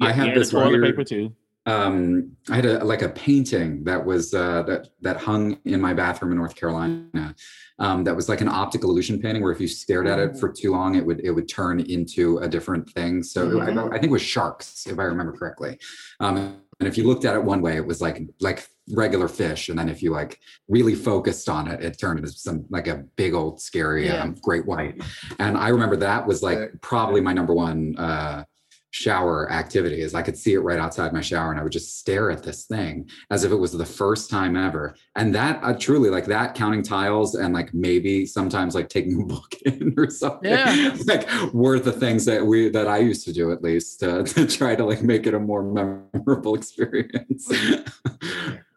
I 0.00 0.12
have 0.12 0.28
yeah, 0.28 0.34
this 0.34 0.50
toilet 0.50 0.70
weird- 0.70 0.84
paper 0.84 1.04
too. 1.04 1.34
um 1.66 2.32
i 2.48 2.56
had 2.56 2.64
a 2.64 2.82
like 2.92 3.02
a 3.02 3.10
painting 3.10 3.84
that 3.84 4.02
was 4.10 4.32
uh 4.32 4.62
that 4.62 4.88
that 5.02 5.18
hung 5.18 5.58
in 5.66 5.78
my 5.78 5.92
bathroom 5.92 6.30
in 6.32 6.38
north 6.38 6.56
carolina 6.56 7.34
um 7.78 8.02
that 8.02 8.16
was 8.16 8.30
like 8.30 8.40
an 8.40 8.48
optical 8.48 8.88
illusion 8.90 9.20
painting 9.20 9.42
where 9.42 9.52
if 9.52 9.60
you 9.60 9.68
stared 9.68 10.06
at 10.12 10.18
it 10.18 10.38
for 10.40 10.48
too 10.50 10.70
long 10.72 10.94
it 10.94 11.04
would 11.04 11.20
it 11.20 11.30
would 11.36 11.48
turn 11.50 11.78
into 11.80 12.38
a 12.38 12.48
different 12.48 12.88
thing 12.96 13.22
so 13.22 13.60
I, 13.60 13.66
I 13.88 13.98
think 14.00 14.04
it 14.04 14.10
was 14.20 14.22
sharks 14.22 14.86
if 14.86 14.98
i 14.98 15.02
remember 15.02 15.32
correctly 15.32 15.78
um 16.18 16.56
and 16.80 16.88
if 16.88 16.96
you 16.98 17.04
looked 17.04 17.24
at 17.24 17.34
it 17.36 17.44
one 17.44 17.60
way 17.62 17.76
it 17.76 17.86
was 17.86 18.00
like 18.00 18.22
like 18.40 18.66
regular 18.92 19.28
fish. 19.28 19.68
And 19.68 19.78
then 19.78 19.88
if 19.88 20.02
you 20.02 20.10
like 20.10 20.40
really 20.66 20.96
focused 20.96 21.48
on 21.48 21.68
it 21.68 21.80
it 21.84 21.98
turned 22.00 22.18
into 22.18 22.32
some 22.32 22.64
like 22.70 22.88
a 22.88 23.04
big 23.16 23.34
old 23.34 23.60
scary 23.60 24.06
Yeah. 24.06 24.22
um, 24.24 24.34
great 24.42 24.66
white. 24.66 25.00
And 25.38 25.56
i 25.56 25.68
remember 25.68 25.96
that 25.96 26.26
was 26.26 26.42
like 26.42 26.58
probably 26.80 27.20
my 27.20 27.32
number 27.32 27.54
one 27.54 27.94
uh 27.98 28.44
shower 28.92 29.50
activity 29.52 30.00
is 30.00 30.14
I 30.14 30.22
could 30.22 30.36
see 30.36 30.52
it 30.54 30.60
right 30.60 30.78
outside 30.78 31.12
my 31.12 31.20
shower 31.20 31.50
and 31.52 31.60
I 31.60 31.62
would 31.62 31.72
just 31.72 31.98
stare 31.98 32.30
at 32.30 32.42
this 32.42 32.64
thing 32.64 33.08
as 33.30 33.44
if 33.44 33.52
it 33.52 33.56
was 33.56 33.72
the 33.72 33.86
first 33.86 34.28
time 34.30 34.56
ever. 34.56 34.96
And 35.16 35.32
that 35.34 35.60
uh, 35.62 35.74
truly 35.78 36.10
like 36.10 36.26
that 36.26 36.54
counting 36.56 36.82
tiles 36.82 37.36
and 37.36 37.54
like 37.54 37.72
maybe 37.72 38.26
sometimes 38.26 38.74
like 38.74 38.88
taking 38.88 39.22
a 39.22 39.24
book 39.24 39.54
in 39.64 39.94
or 39.96 40.10
something 40.10 40.50
Yeah. 40.50 40.96
like 41.06 41.28
were 41.52 41.78
the 41.78 41.92
things 41.92 42.24
that 42.24 42.44
we 42.44 42.68
that 42.70 42.88
I 42.88 42.98
used 42.98 43.24
to 43.26 43.32
do 43.32 43.52
at 43.52 43.62
least 43.62 44.00
to, 44.00 44.24
to 44.34 44.46
try 44.46 44.74
to 44.74 44.84
like 44.84 45.02
make 45.02 45.26
it 45.26 45.34
a 45.34 45.40
more 45.40 45.62
memorable 45.62 46.54
experience. 46.56 47.48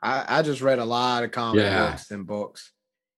I, 0.03 0.25
I 0.27 0.41
just 0.43 0.61
read 0.61 0.79
a 0.79 0.85
lot 0.85 1.23
of 1.23 1.31
comic 1.31 1.63
Yeah. 1.65 1.89
books 1.89 2.11
and 2.11 2.27
books 2.27 2.71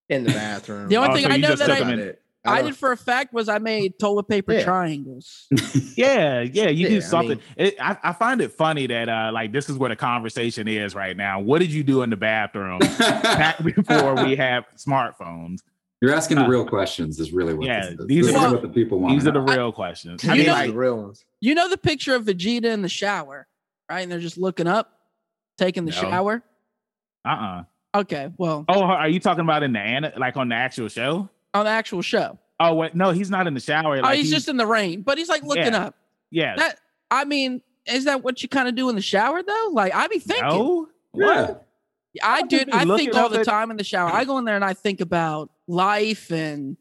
in 0.07 0.23
the 0.23 0.31
bathroom. 0.31 0.87
The 0.87 0.97
only 0.97 1.09
Oh, 1.09 1.13
thing 1.13 1.23
so 1.25 1.29
I 1.31 1.37
know 1.37 1.55
that 1.55 1.69
I, 1.71 1.79
them 1.79 1.99
it. 1.99 2.21
I 2.51 2.57
don't- 2.57 2.65
did 2.71 2.77
for 2.77 2.91
a 2.91 2.97
fact 2.97 3.33
was 3.33 3.49
I 3.49 3.57
made 3.59 3.97
toilet 3.99 4.27
paper 4.27 4.53
Yeah. 4.53 4.63
triangles. 4.63 5.47
Yeah, 5.95 6.41
yeah, 6.41 6.67
you 6.69 6.83
Yeah, 6.83 6.89
do 6.89 6.95
I 6.97 6.99
something. 6.99 7.37
mean- 7.37 7.67
it, 7.67 7.75
I, 7.79 7.97
I 8.03 8.13
find 8.13 8.41
it 8.41 8.51
funny 8.51 8.87
that 8.87 9.07
uh 9.09 9.31
like 9.33 9.51
this 9.53 9.69
is 9.69 9.77
where 9.77 9.89
the 9.89 9.95
conversation 9.95 10.67
is 10.67 10.93
right 10.95 11.15
now. 11.15 11.39
What 11.39 11.59
did 11.59 11.71
you 11.71 11.83
do 11.83 12.01
in 12.01 12.09
the 12.09 12.17
bathroom 12.17 12.79
back 12.99 13.63
before 13.63 14.15
we 14.23 14.35
have 14.35 14.65
smartphones? 14.77 15.59
You're 16.01 16.13
asking 16.13 16.37
the 16.37 16.47
real 16.47 16.65
questions. 16.67 17.19
Is 17.19 17.31
really 17.31 17.53
what 17.53 17.65
Yeah, 17.65 17.81
this 17.89 17.99
is. 17.99 18.07
these 18.07 18.25
This 18.27 18.35
are- 18.35 18.47
is 18.47 18.53
what 18.53 18.61
the 18.61 18.67
people 18.69 18.99
want. 18.99 19.15
These 19.15 19.27
are 19.27 19.31
the 19.31 19.41
I- 19.41 19.55
real 19.55 19.71
questions. 19.71 20.23
I 20.27 20.33
You 20.33 20.37
mean, 20.39 20.47
know- 20.47 20.53
like 20.53 20.67
the 20.71 20.77
real 20.77 20.97
ones. 21.01 21.25
You 21.41 21.55
know 21.55 21.69
the 21.69 21.77
picture 21.77 22.15
of 22.15 22.25
Vegeta 22.25 22.65
in 22.65 22.81
the 22.81 22.89
shower, 22.89 23.47
right? 23.89 24.01
And 24.01 24.11
they're 24.11 24.19
just 24.19 24.37
looking 24.37 24.67
up, 24.67 24.91
taking 25.57 25.85
the 25.85 25.91
No. 25.91 25.97
shower. 26.01 26.43
Uh-uh. 27.23 27.63
Okay, 27.95 28.29
well, 28.37 28.65
Oh, 28.67 28.83
are 28.83 29.07
you 29.07 29.21
talking 29.21 29.41
about 29.45 29.63
in 29.63 29.71
the 29.71 30.11
like 30.17 30.35
on 30.35 30.49
the 30.49 30.55
actual 30.55 30.89
show? 30.89 31.29
On 31.55 31.65
the 31.65 31.71
actual 31.71 32.01
show. 32.01 32.37
Oh, 32.59 32.73
wait, 32.75 32.95
no, 32.95 33.11
he's 33.11 33.29
not 33.29 33.47
in 33.47 33.53
the 33.53 33.59
shower. 33.59 33.97
oh, 33.97 34.01
Like, 34.01 34.17
he's 34.17 34.29
just 34.31 34.47
in 34.47 34.57
the 34.57 34.65
rain, 34.67 35.01
but 35.01 35.17
he's 35.17 35.29
like 35.29 35.43
looking 35.43 35.73
Yeah. 35.73 35.85
up. 35.85 35.95
yeah. 36.31 36.55
That 36.55 36.79
I 37.11 37.25
mean, 37.25 37.61
is 37.85 38.05
that 38.05 38.23
what 38.23 38.41
you 38.43 38.49
kind 38.49 38.67
of 38.67 38.75
do 38.75 38.89
in 38.89 38.95
the 38.95 39.01
shower 39.01 39.41
though? 39.43 39.69
Like 39.71 39.93
I 39.93 40.07
be 40.07 40.19
thinking. 40.19 40.47
No, 40.47 40.87
Yeah. 41.13 41.25
what? 41.25 41.67
I 42.23 42.37
I'll 42.39 42.45
do. 42.47 42.63
I 42.71 42.85
think 42.85 43.13
all 43.15 43.27
the 43.29 43.39
at- 43.41 43.45
time 43.45 43.71
in 43.71 43.77
the 43.77 43.83
shower. 43.83 44.09
I 44.09 44.23
go 44.23 44.37
in 44.37 44.45
there 44.45 44.55
and 44.55 44.63
I 44.63 44.73
think 44.73 45.01
about 45.01 45.49
life 45.67 46.31
and 46.31 46.77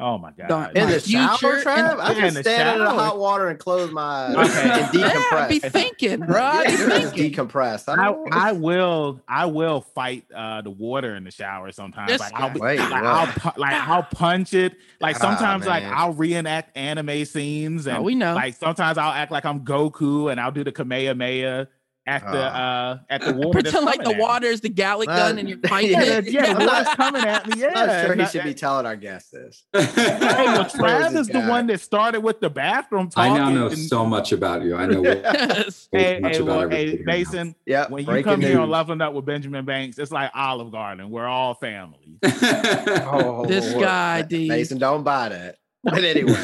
Oh 0.00 0.16
my 0.16 0.30
god. 0.30 0.76
In 0.76 0.84
My 0.84 0.92
the 0.92 1.00
shower, 1.00 1.36
Trav? 1.38 1.66
and- 1.92 2.00
I 2.00 2.12
Yeah, 2.12 2.20
just 2.30 2.38
stand 2.42 2.78
in 2.78 2.84
the 2.84 2.90
hot 2.90 3.18
water 3.18 3.48
and 3.48 3.58
close 3.58 3.90
my 3.90 4.00
eyes 4.00 4.36
Okay. 4.36 4.70
and 4.70 4.94
yeah, 4.94 5.22
I 5.32 5.46
be 5.48 5.58
decompress. 5.58 5.72
thinking, 5.72 6.20
bro. 6.20 6.40
I 6.40 6.64
be 6.66 6.70
Yeah, 6.70 6.76
just 6.76 7.14
thinking. 7.14 7.32
decompress. 7.32 7.88
I, 7.98 8.08
I. 8.08 8.48
I 8.50 8.52
will 8.52 9.20
I 9.26 9.46
will 9.46 9.80
fight 9.80 10.24
uh 10.32 10.62
the 10.62 10.70
water 10.70 11.16
in 11.16 11.24
the 11.24 11.32
shower 11.32 11.72
sometimes. 11.72 12.12
This 12.12 12.20
like 12.20 12.32
I'll 12.34 12.50
be. 12.50 12.60
Wait, 12.60 12.78
like. 12.78 12.92
I'll 12.92 13.26
pu- 13.26 13.60
like 13.60 13.74
I'll 13.74 14.04
punch 14.04 14.54
it. 14.54 14.76
Like 15.00 15.16
Ah, 15.16 15.18
sometimes 15.18 15.66
like. 15.66 15.82
I'll 15.82 16.12
reenact 16.12 16.76
anime 16.76 17.24
scenes 17.24 17.88
Oh, 17.88 17.92
and 17.96 18.04
we 18.04 18.14
know. 18.14 18.34
like 18.36 18.54
sometimes 18.54 18.98
I'll 18.98 19.10
act 19.12 19.32
like 19.32 19.44
I'm 19.44 19.64
Goku 19.64 20.30
and 20.30 20.40
I'll 20.40 20.52
do 20.52 20.62
the 20.62 20.70
Kamehameha 20.72 21.66
at 22.08 22.22
the 22.22 22.50
Ah. 22.52 22.90
uh 22.92 22.98
at 23.10 23.20
the 23.20 23.32
water. 23.40 23.60
Pretend 23.60 23.84
like 23.84 23.98
the 23.98 24.04
coming 24.04 24.14
at 24.14 24.18
me. 24.18 24.22
water 24.24 24.46
is 24.46 24.60
the 24.62 24.70
Galick 24.70 25.08
Uh, 25.08 25.16
gun 25.16 25.38
and 25.38 25.48
you're 25.48 25.58
fighting 25.68 25.90
yeah, 25.92 26.02
Yeah, 26.02 26.12
it. 26.18 26.30
yeah, 26.32 26.42
the 26.42 26.48
I'm 26.60 26.66
not- 26.66 26.72
water's 26.86 26.94
coming 26.94 27.24
at 27.24 27.46
me. 27.46 27.52
Yeah, 27.60 27.72
I'm 27.74 28.04
sure 28.06 28.14
he 28.14 28.22
Not- 28.22 28.30
should 28.32 28.44
be 28.44 28.54
telling 28.54 28.86
our 28.86 28.96
guests 28.96 29.30
this. 29.30 29.64
Hey, 29.74 30.44
well, 30.46 30.64
Trav 30.64 31.10
this 31.12 31.20
is 31.20 31.28
the 31.28 31.42
one 31.46 31.66
that 31.68 31.80
started 31.80 32.20
with 32.22 32.40
the 32.40 32.48
bathroom 32.50 33.10
talk. 33.10 33.24
I 33.24 33.36
now 33.36 33.50
know 33.50 33.66
and- 33.68 33.78
so 33.78 34.04
much 34.06 34.32
about 34.32 34.62
you. 34.62 34.74
I 34.76 34.86
know 34.86 35.02
way 35.02 35.20
Yes. 35.22 35.88
Hey, 35.92 36.18
much 36.20 36.36
hey, 36.36 36.42
about 36.42 36.48
well, 36.48 36.60
everything. 36.62 36.96
hey. 36.98 37.02
Mason, 37.04 37.54
Yeah, 37.66 37.86
when 37.88 38.02
you 38.02 38.06
breaking 38.06 38.30
come 38.32 38.40
here 38.40 38.60
on. 38.60 38.70
Leveling 38.70 39.00
Up 39.02 39.12
with 39.12 39.26
Benjamin 39.26 39.64
Banks, 39.64 39.98
it's 39.98 40.10
like 40.12 40.30
Olive 40.34 40.72
Garden. 40.72 41.10
We're 41.10 41.26
all 41.26 41.54
family. 41.54 42.18
Oh, 42.24 43.44
This 43.46 43.72
guy, 43.74 44.22
D. 44.22 44.48
Mason, 44.48 44.78
don't 44.78 45.02
buy 45.04 45.28
that. 45.28 45.56
But 45.84 46.02
anyway, 46.04 46.34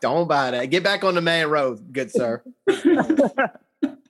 don't 0.00 0.28
buy 0.28 0.50
that. 0.52 0.66
Get 0.66 0.82
back 0.84 1.04
on 1.04 1.14
the 1.14 1.22
main 1.22 1.46
road, 1.46 1.92
good 1.92 2.10
sir. 2.10 2.42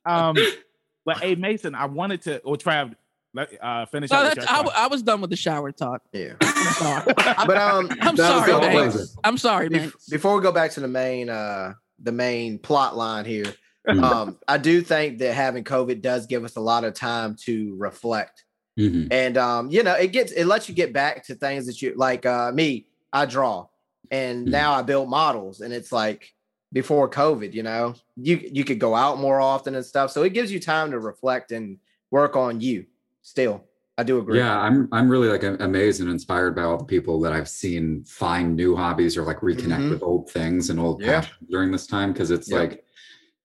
Um, 0.07 0.37
but 1.05 1.19
hey, 1.19 1.35
Mason, 1.35 1.75
I 1.75 1.87
wanted 1.87 2.23
to, 2.23 2.41
or 2.43 2.57
Trav, 2.57 2.95
let 3.35 3.51
uh, 3.63 3.87
finish 3.87 4.11
No, 4.11 4.19
up 4.19 4.25
with 4.25 4.35
that's, 4.37 4.37
your 4.37 4.45
I, 4.45 4.57
thought. 4.59 4.67
w- 4.67 4.85
I 4.85 4.87
was 4.87 5.03
done 5.03 5.21
with 5.21 5.31
the 5.31 5.37
shower 5.37 5.73
talk. 5.73 6.03
Yeah. 6.13 6.35
But 7.47 7.57
um 7.57 7.91
I'm 8.01 8.17
sorry, 8.17 8.53
the- 8.53 8.59
Banks. 8.61 9.17
I'm 9.25 9.39
sorry, 9.39 9.69
Bef- 9.69 9.73
Banks. 9.73 10.09
before 10.09 10.37
we 10.37 10.43
go 10.43 10.53
back 10.53 10.71
to 10.73 10.81
the 10.81 10.89
main 10.89 11.29
uh 11.29 11.75
the 12.03 12.13
main 12.13 12.59
plot 12.59 12.97
line 12.97 13.25
here, 13.25 13.53
Mhm. 13.89 14.03
um, 14.03 14.39
I 14.49 14.59
do 14.59 14.81
think 14.83 15.19
that 15.19 15.35
having 15.35 15.63
COVID 15.65 16.01
does 16.01 16.27
give 16.27 16.45
us 16.45 16.57
a 16.57 16.61
lot 16.61 16.85
of 16.85 16.95
time 16.95 17.37
to 17.45 17.75
reflect. 17.77 18.45
Mhm. 18.79 19.09
And 19.11 19.37
um, 19.37 19.71
you 19.71 19.83
know, 19.83 19.95
it 19.95 20.09
gets 20.13 20.33
it 20.33 20.45
lets 20.47 20.69
you 20.69 20.75
get 20.75 20.93
back 20.93 21.25
to 21.27 21.35
things 21.35 21.67
that 21.67 21.83
you 21.83 21.95
like 21.97 22.25
uh 22.27 22.51
me, 22.53 22.87
I 23.13 23.27
draw 23.27 23.67
and 24.11 24.47
Mhm. 24.47 24.51
now 24.51 24.75
I 24.75 24.83
build 24.83 25.09
models 25.11 25.61
and 25.61 25.73
it's 25.73 25.91
like 25.93 26.33
before 26.75 27.09
COVID, 27.09 27.55
you 27.55 27.63
know, 27.63 27.95
you 28.17 28.37
you 28.53 28.65
could 28.65 28.79
go 28.81 28.95
out 28.95 29.19
more 29.19 29.41
often 29.41 29.75
and 29.77 29.87
stuff. 29.87 30.11
So 30.11 30.25
it 30.25 30.35
gives 30.35 30.53
you 30.53 30.61
time 30.61 30.91
to 30.91 30.99
reflect 30.99 31.53
and 31.53 31.79
work 32.11 32.37
on 32.37 32.61
you 32.61 32.85
still. 33.23 33.65
I 33.97 34.03
do 34.03 34.19
agree. 34.19 34.39
Yeah, 34.39 34.59
I'm 34.61 34.89
I'm 34.91 35.09
really 35.09 35.29
like 35.29 35.45
amazed 35.45 36.01
and 36.01 36.11
inspired 36.11 36.57
by 36.57 36.63
all 36.65 36.77
the 36.77 36.85
people 36.85 37.21
that 37.21 37.33
I've 37.33 37.49
seen 37.49 38.05
find 38.05 38.57
new 38.57 38.75
hobbies 38.75 39.17
or 39.17 39.23
like 39.23 39.39
reconnect 39.39 39.87
Mhm. 39.87 39.91
with 39.91 40.03
old 40.03 40.29
things 40.31 40.69
and 40.71 40.81
old 40.81 41.01
Yeah. 41.01 41.21
passions 41.21 41.49
during 41.49 41.71
this 41.71 41.87
time 41.87 42.13
because 42.13 42.33
it's 42.33 42.51
Yep. 42.51 42.61
like 42.61 42.85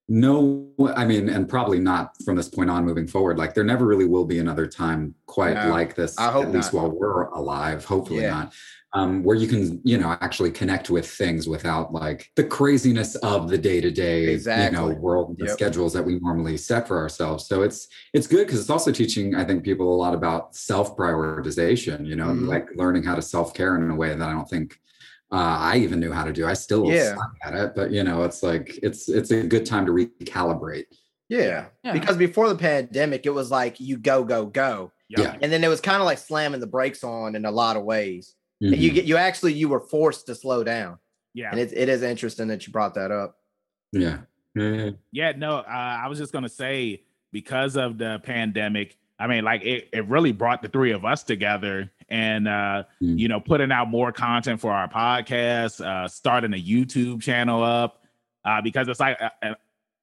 no 0.07 0.73
I 0.95 1.05
mean 1.05 1.29
and 1.29 1.47
probably 1.47 1.79
not 1.79 2.15
from 2.25 2.35
this 2.35 2.49
point 2.49 2.71
on 2.71 2.83
moving 2.83 3.05
forward 3.05 3.37
like 3.37 3.53
there 3.53 3.63
never 3.63 3.85
really 3.85 4.07
will 4.07 4.25
be 4.25 4.39
another 4.39 4.65
time 4.65 5.13
quite 5.27 5.53
No, 5.53 5.69
like 5.69 5.93
this 5.93 6.17
I 6.17 6.31
hope 6.31 6.45
at 6.47 6.51
least 6.51 6.73
while 6.73 6.89
we're 6.89 7.25
alive 7.25 7.85
hopefully 7.85 8.21
Yeah. 8.23 8.31
not 8.31 8.53
um, 8.93 9.23
where 9.23 9.35
you 9.35 9.47
can 9.47 9.79
you 9.83 9.97
know 9.97 10.17
actually 10.21 10.51
connect 10.51 10.89
with 10.89 11.07
things 11.09 11.47
without 11.47 11.93
like 11.93 12.27
the 12.35 12.43
craziness 12.43 13.15
of 13.17 13.47
the 13.49 13.57
day-to-day 13.57 14.33
you 14.33 14.71
know 14.71 14.87
world 14.99 15.35
the 15.37 15.45
Yep. 15.45 15.53
schedules 15.53 15.93
that 15.93 16.03
we 16.03 16.19
normally 16.19 16.57
set 16.57 16.87
for 16.87 16.97
ourselves 16.97 17.47
so 17.47 17.61
it's 17.61 17.87
it's 18.13 18.25
good 18.27 18.47
because 18.47 18.59
it's 18.59 18.69
also 18.69 18.91
teaching 18.91 19.35
i 19.35 19.43
think 19.45 19.63
people 19.63 19.93
a 19.93 19.99
lot 20.05 20.13
about 20.15 20.55
self 20.55 20.97
prioritization 20.97 22.05
you 22.05 22.15
know 22.15 22.27
Mhm. 22.27 22.47
like 22.47 22.67
learning 22.75 23.03
how 23.03 23.15
to 23.15 23.21
self-care 23.21 23.75
in 23.75 23.89
a 23.91 23.95
way 23.95 24.09
that 24.15 24.27
i 24.27 24.31
don't 24.31 24.49
think 24.49 24.79
uh, 25.31 25.57
i 25.59 25.77
even 25.77 25.99
knew 25.99 26.11
how 26.11 26.23
to 26.23 26.33
do 26.33 26.47
i 26.47 26.53
still 26.53 26.85
Yeah. 26.85 27.15
suck 27.15 27.31
at 27.43 27.53
it 27.53 27.73
but 27.75 27.91
you 27.91 28.03
know 28.03 28.23
it's 28.23 28.41
like 28.41 28.79
it's 28.81 29.07
it's 29.07 29.29
a 29.31 29.43
good 29.43 29.65
time 29.67 29.85
to 29.85 29.91
recalibrate 29.91 30.85
Yeah. 31.29 31.65
Yeah. 31.83 31.93
Because 31.93 32.17
before 32.17 32.49
the 32.49 32.55
pandemic, 32.55 33.27
it 33.27 33.29
was 33.29 33.51
like 33.51 33.79
you 33.79 33.97
go, 33.99 34.23
go, 34.23 34.47
go. 34.47 34.91
Yeah. 35.09 35.37
And 35.43 35.51
then 35.53 35.63
it 35.63 35.67
was 35.67 35.79
kind 35.79 36.01
of 36.01 36.05
like 36.07 36.17
slamming 36.17 36.59
the 36.59 36.65
brakes 36.65 37.03
on 37.03 37.35
in 37.35 37.45
a 37.45 37.51
lot 37.51 37.77
of 37.77 37.83
ways. 37.83 38.33
And 38.61 38.77
you 38.77 38.91
get 38.91 39.05
you 39.05 39.17
actually 39.17 39.53
you 39.53 39.69
were 39.69 39.79
forced 39.79 40.25
to 40.27 40.35
slow 40.35 40.63
down. 40.63 40.97
yeah. 41.33 41.49
And 41.51 41.59
it, 41.59 41.71
it 41.73 41.87
is 41.89 42.01
interesting 42.03 42.47
that 42.49 42.65
you 42.67 42.73
brought 42.73 42.93
that 42.95 43.11
up. 43.11 43.37
yeah 43.91 44.19
yeah, 44.55 44.69
yeah. 44.71 44.89
Yeah, 45.11 45.31
no, 45.37 45.57
uh, 45.57 45.63
I 46.03 46.07
was 46.07 46.17
just 46.17 46.33
gonna 46.33 46.49
say 46.49 47.03
because 47.31 47.77
of 47.77 47.97
the 47.97 48.19
pandemic, 48.23 48.97
I 49.19 49.27
mean, 49.27 49.43
like 49.43 49.61
it, 49.63 49.87
it 49.93 50.07
really 50.07 50.31
brought 50.31 50.61
the 50.61 50.67
three 50.69 50.91
of 50.91 51.05
us 51.05 51.23
together 51.23 51.89
and 52.09 52.47
uh, 52.47 52.83
Mm. 53.01 53.19
you 53.19 53.27
know, 53.27 53.39
putting 53.39 53.71
out 53.71 53.87
more 53.89 54.11
content 54.11 54.59
for 54.59 54.71
our 54.73 54.89
podcast, 54.89 55.79
uh, 55.85 56.07
starting 56.07 56.53
a 56.53 56.57
YouTube 56.61 57.21
channel 57.21 57.63
up, 57.63 58.03
uh, 58.43 58.61
because 58.61 58.87
it's 58.87 58.99
like 58.99 59.21
uh, 59.21 59.29
uh, 59.43 59.53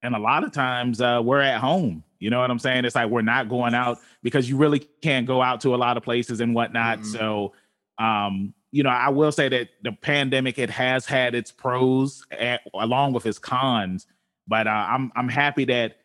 and 0.03 0.15
a 0.15 0.19
lot 0.19 0.45
of 0.45 0.53
times 0.53 1.01
uh, 1.01 1.21
we're 1.23 1.41
at 1.41 1.61
home. 1.61 2.05
You 2.21 2.31
know 2.31 2.41
what 2.41 2.51
I'm 2.51 2.59
saying? 2.61 2.85
It's 2.85 2.95
like 2.95 3.11
we're 3.11 3.23
not 3.23 3.49
going 3.49 3.75
out 3.75 3.99
because 4.23 4.49
you 4.49 4.57
really 4.57 4.79
can't 5.03 5.27
go 5.27 5.43
out 5.43 5.61
to 5.63 5.75
a 5.75 5.77
lot 5.77 5.97
of 5.97 6.03
places 6.05 6.41
and 6.41 6.55
whatnot. 6.55 7.01
Mhm. 7.01 7.07
So 7.07 7.53
um, 7.99 8.55
you 8.73 8.83
know, 8.83 8.91
I 8.91 9.09
will 9.09 9.33
say 9.33 9.49
that 9.49 9.69
the 9.83 9.93
pandemic 9.93 10.59
it 10.59 10.71
has 10.71 11.07
had 11.07 11.35
its 11.35 11.51
pros 11.51 12.27
a 12.33 12.59
along 12.75 13.13
with 13.15 13.25
its 13.27 13.39
cons, 13.39 14.07
but 14.47 14.67
uh, 14.67 14.71
I'm 14.71 15.11
I'm 15.17 15.29
happy 15.29 15.65
that 15.67 15.97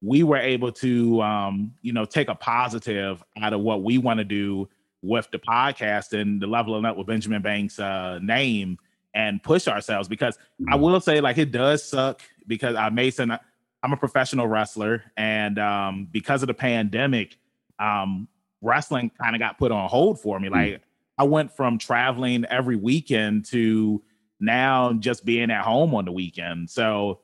we 0.00 0.22
were 0.22 0.36
able 0.38 0.72
to 0.72 1.20
um, 1.22 1.74
you 1.82 1.92
know 1.92 2.04
take 2.04 2.28
a 2.28 2.34
positive 2.34 3.22
out 3.40 3.52
of 3.52 3.60
what 3.60 3.82
we 3.82 3.98
want 3.98 4.18
to 4.18 4.24
do 4.24 4.68
with 5.02 5.28
the 5.32 5.38
podcast 5.38 6.18
and 6.18 6.40
the 6.40 6.46
leveling 6.46 6.84
up 6.86 6.96
with 6.96 7.06
Benjamin 7.06 7.42
Banks 7.42 7.78
uh, 7.78 8.18
name 8.22 8.78
and 9.14 9.42
push 9.42 9.68
ourselves 9.68 10.08
because 10.08 10.38
I 10.70 10.76
will 10.76 10.98
say 11.00 11.20
like 11.20 11.36
it 11.36 11.52
does 11.52 11.82
suck 11.84 12.22
because 12.46 12.74
uh, 12.74 12.88
Mason 12.90 13.30
I- 13.32 13.40
I'm 13.82 13.92
a 13.92 13.96
professional 13.98 14.46
wrestler 14.48 15.04
and 15.18 15.58
um, 15.58 16.08
because 16.10 16.42
of 16.42 16.46
the 16.46 16.54
pandemic 16.54 17.36
um, 17.78 18.28
wrestling 18.62 19.10
kind 19.22 19.36
of 19.36 19.40
got 19.40 19.58
put 19.58 19.70
on 19.72 19.88
hold 19.90 20.20
for 20.20 20.40
me 20.40 20.48
Mm. 20.48 20.52
like 20.52 20.82
I 21.18 21.24
went 21.24 21.52
from 21.52 21.78
traveling 21.78 22.44
every 22.46 22.76
weekend 22.76 23.44
to 23.46 24.02
now 24.40 24.92
just 24.94 25.24
being 25.24 25.50
at 25.50 25.64
home 25.64 25.94
on 25.94 26.04
the 26.04 26.12
weekend. 26.12 26.70
So 26.70 27.20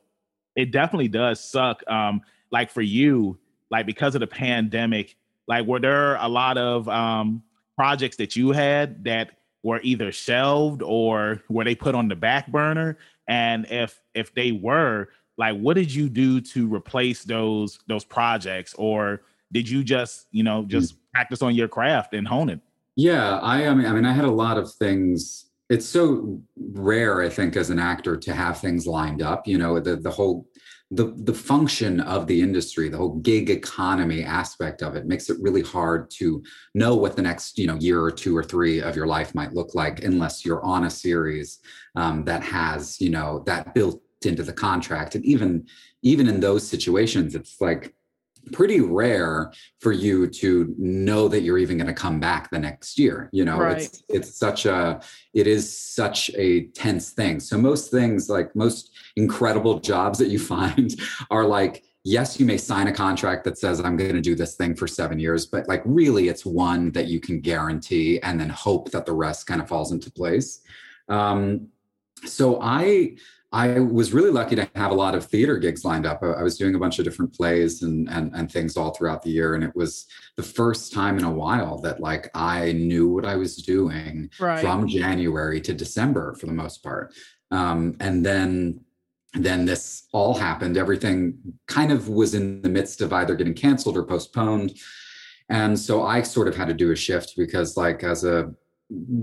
it 0.57 0.71
definitely 0.71 1.09
does 1.09 1.43
suck. 1.43 1.83
Um, 1.89 2.23
like 2.51 2.71
for 2.71 2.83
you, 2.83 3.39
like 3.71 3.87
because 3.87 4.15
of 4.15 4.21
the 4.21 4.27
pandemic, 4.27 5.17
like 5.49 5.67
were 5.67 5.81
there 5.81 6.17
a 6.17 6.29
lot 6.29 6.59
of 6.59 6.89
um 6.89 7.43
projects 7.77 8.17
that 8.17 8.37
you 8.37 8.51
had 8.53 9.05
that 9.05 9.33
were 9.63 9.81
either 9.83 10.13
shelved 10.13 10.83
or 10.83 11.43
were 11.49 11.65
they 11.65 11.75
put 11.75 11.95
on 11.95 12.09
the 12.09 12.17
back 12.17 12.47
burner? 12.49 12.99
And 13.29 13.67
if 13.71 14.01
if 14.15 14.35
they 14.35 14.53
were, 14.53 15.09
like 15.37 15.57
what 15.59 15.75
did 15.75 15.93
you 15.93 16.09
do 16.09 16.41
to 16.41 16.73
replace 16.73 17.25
those 17.25 17.79
those 17.87 18.05
projects? 18.05 18.75
Or 18.75 19.23
did 19.53 19.69
you 19.69 19.83
just, 19.83 20.27
you 20.31 20.45
know, 20.45 20.65
just 20.65 20.95
practice 21.13 21.43
on 21.43 21.55
your 21.55 21.69
craft 21.69 22.15
and 22.15 22.27
hone 22.27 22.51
it? 22.51 22.61
Yeah, 22.97 23.39
I, 23.39 23.67
I 23.67 23.75
mean, 23.75 23.87
I 23.87 23.93
mean, 23.93 24.05
I 24.05 24.13
had 24.13 24.25
a 24.25 24.31
lot 24.31 24.59
of 24.59 24.73
things. 24.75 25.47
It's 25.69 25.87
so 25.87 26.43
rare, 26.57 27.23
I 27.23 27.29
think, 27.29 27.57
as 27.57 27.71
an 27.71 27.79
actor 27.79 28.17
to 28.17 28.35
have 28.35 28.61
things 28.61 28.87
lined 28.87 29.23
up. 29.23 29.47
You 29.47 29.59
know, 29.59 29.79
the 29.81 29.97
the 29.97 30.11
whole 30.11 30.47
the 30.91 31.15
the 31.19 31.33
function 31.35 32.01
of 32.01 32.27
the 32.27 32.41
industry, 32.41 32.89
the 32.89 32.97
whole 32.99 33.17
gig 33.21 33.49
economy 33.49 34.25
aspect 34.25 34.83
of 34.83 34.97
it, 34.97 35.07
makes 35.07 35.31
it 35.31 35.39
really 35.41 35.63
hard 35.63 36.11
to 36.19 36.43
know 36.75 36.97
what 36.97 37.15
the 37.17 37.23
next 37.23 37.59
you 37.59 37.67
know 37.67 37.77
year 37.77 38.03
or 38.03 38.11
two 38.11 38.37
or 38.37 38.43
three 38.43 38.81
of 38.83 38.97
your 38.97 39.07
life 39.07 39.35
might 39.35 39.55
look 39.55 39.75
like 39.75 40.03
unless 40.05 40.45
you're 40.45 40.65
on 40.65 40.85
a 40.85 40.91
series 40.91 41.61
um, 41.95 42.25
that 42.25 42.43
has 42.43 43.01
you 43.01 43.11
know 43.11 43.43
that 43.47 43.73
built 43.75 44.03
into 44.25 44.43
the 44.43 44.53
contract. 44.53 45.15
And 45.15 45.25
even 45.25 45.67
even 46.03 46.29
in 46.29 46.41
those 46.41 46.67
situations, 46.67 47.35
it's 47.35 47.61
like 47.61 47.95
pretty 48.53 48.81
rare 48.81 49.53
for 49.79 49.93
you 49.93 50.27
to 50.27 50.75
know 50.79 51.29
that 51.29 51.43
you're 51.43 51.59
even 51.59 51.77
going 51.77 51.87
to 51.87 51.95
come 51.95 52.19
back 52.19 52.51
the 52.51 52.59
next 52.59 52.99
year 52.99 53.29
you 53.33 53.45
know? 53.45 53.59
It's 53.63 54.03
it's 54.09 54.39
such 54.39 54.67
a 54.67 55.01
it 55.35 55.47
is 55.47 55.79
such 55.79 56.31
a 56.37 56.67
tense 56.69 57.11
thing. 57.11 57.41
So 57.41 57.57
most 57.59 57.91
things 57.91 58.29
like 58.29 58.55
most 58.55 58.91
incredible 59.17 59.81
jobs 59.81 60.19
that 60.19 60.29
you 60.29 60.39
find 60.55 60.95
are 61.31 61.45
like 61.45 61.85
yes, 62.05 62.41
you 62.41 62.47
may 62.47 62.57
sign 62.57 62.87
a 62.89 62.93
contract 62.93 63.45
that 63.45 63.59
says 63.59 63.81
I'm 63.81 63.97
going 63.97 64.15
to 64.15 64.21
do 64.21 64.35
this 64.35 64.57
thing 64.57 64.75
for 64.75 64.87
seven 64.87 65.19
years, 65.19 65.47
but 65.47 65.69
like 65.69 65.83
really, 65.85 66.29
it's 66.29 66.47
one 66.47 66.93
that 66.93 67.09
you 67.09 67.21
can 67.21 67.41
guarantee 67.41 68.21
and 68.21 68.41
then 68.41 68.49
hope 68.49 68.91
that 68.93 69.07
the 69.07 69.13
rest 69.13 69.47
kind 69.47 69.61
of 69.61 69.69
falls 69.69 69.93
into 69.93 70.11
place. 70.11 70.61
Um, 71.09 71.69
so 72.25 72.61
I 72.63 73.17
I 73.53 73.81
was 73.81 74.13
really 74.13 74.31
lucky 74.31 74.55
to 74.57 74.71
have 74.77 74.93
a 74.93 74.95
lot 74.95 75.17
of 75.17 75.27
theater 75.27 75.59
gigs 75.59 75.85
lined 75.85 76.07
up. 76.07 76.23
I 76.23 76.43
was 76.43 76.57
doing 76.57 76.77
a 76.77 76.79
bunch 76.79 77.01
of 77.01 77.05
different 77.05 77.35
plays 77.35 77.83
and, 77.83 78.09
and 78.09 78.33
and 78.35 78.51
things 78.51 78.77
all 78.77 78.93
throughout 78.93 79.23
the 79.23 79.31
year, 79.31 79.55
and 79.55 79.65
it 79.65 79.75
was 79.75 80.07
the 80.37 80.43
first 80.43 80.93
time 80.93 81.19
in 81.19 81.25
a 81.25 81.31
while 81.31 81.79
that 81.81 82.01
like 82.01 82.31
I 82.35 82.73
knew 82.73 83.09
what 83.09 83.25
I 83.25 83.35
was 83.37 83.57
doing 83.57 84.31
Right. 84.39 84.61
from 84.61 84.87
January 84.87 85.61
to 85.63 85.75
December 85.75 86.35
for 86.37 86.47
the 86.47 86.53
most 86.53 86.83
part. 86.83 87.13
Um, 87.51 87.97
and 87.99 88.25
then 88.25 88.85
then 89.35 89.65
this 89.65 90.07
all 90.13 90.35
happened. 90.35 90.77
Everything 90.77 91.39
kind 91.67 91.93
of 91.93 92.09
was 92.09 92.35
in 92.35 92.63
the 92.63 92.69
midst 92.69 93.01
of 93.01 93.13
either 93.13 93.35
getting 93.37 93.55
canceled 93.55 93.97
or 93.97 94.05
postponed. 94.05 94.77
And 95.49 95.79
so 95.79 96.05
I 96.05 96.23
sort 96.23 96.47
of 96.49 96.57
had 96.57 96.69
to 96.69 96.75
do 96.75 96.93
a 96.93 96.97
shift 96.97 97.35
because 97.37 97.77
like 97.77 98.05
as 98.05 98.25
a 98.25 98.53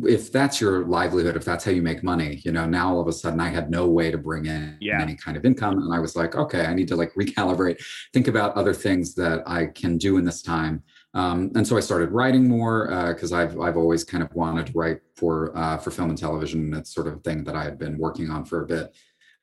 if 0.03 0.32
that's 0.32 0.62
your 0.62 0.86
livelihood, 0.86 1.36
if 1.36 1.43
that's 1.43 1.65
how 1.65 1.71
you 1.71 1.82
make 1.82 2.01
money, 2.01 2.41
you 2.45 2.51
know, 2.53 2.65
now 2.65 2.89
all 2.93 3.01
of 3.01 3.08
a 3.08 3.12
sudden 3.13 3.39
I 3.41 3.49
had 3.49 3.69
no 3.69 3.88
way 3.88 4.12
to 4.12 4.17
bring 4.17 4.45
in 4.45 4.77
Yeah. 4.80 5.01
any 5.01 5.15
kind 5.15 5.36
of 5.36 5.43
income. 5.43 5.77
And 5.80 5.93
I 5.93 5.99
was 5.99 6.15
like, 6.15 6.36
okay, 6.36 6.65
I 6.65 6.73
need 6.73 6.88
to 6.88 6.95
like 6.95 7.13
recalibrate, 7.19 7.84
think 8.13 8.27
about 8.30 8.56
other 8.56 8.73
things 8.73 9.13
that 9.15 9.43
I 9.45 9.65
can 9.65 9.97
do 9.97 10.17
in 10.17 10.23
this 10.23 10.41
time. 10.41 10.84
Um, 11.13 11.51
and 11.56 11.67
so 11.67 11.75
I 11.75 11.82
started 11.82 12.12
writing 12.12 12.47
more 12.47 12.88
because 13.13 13.34
I've 13.34 13.60
I've 13.60 13.75
always 13.77 14.03
kind 14.03 14.23
of 14.23 14.34
wanted 14.36 14.67
to 14.67 14.73
write 14.73 14.99
for 15.15 15.58
uh, 15.58 15.77
for 15.77 15.89
film 15.91 16.10
and 16.10 16.17
television. 16.17 16.69
That's 16.69 16.93
sort 16.93 17.08
of 17.08 17.23
thing 17.23 17.43
that 17.45 17.56
I 17.56 17.63
had 17.63 17.77
been 17.80 17.97
working 17.97 18.30
on 18.30 18.45
for 18.45 18.63
a 18.63 18.67
bit. 18.67 18.95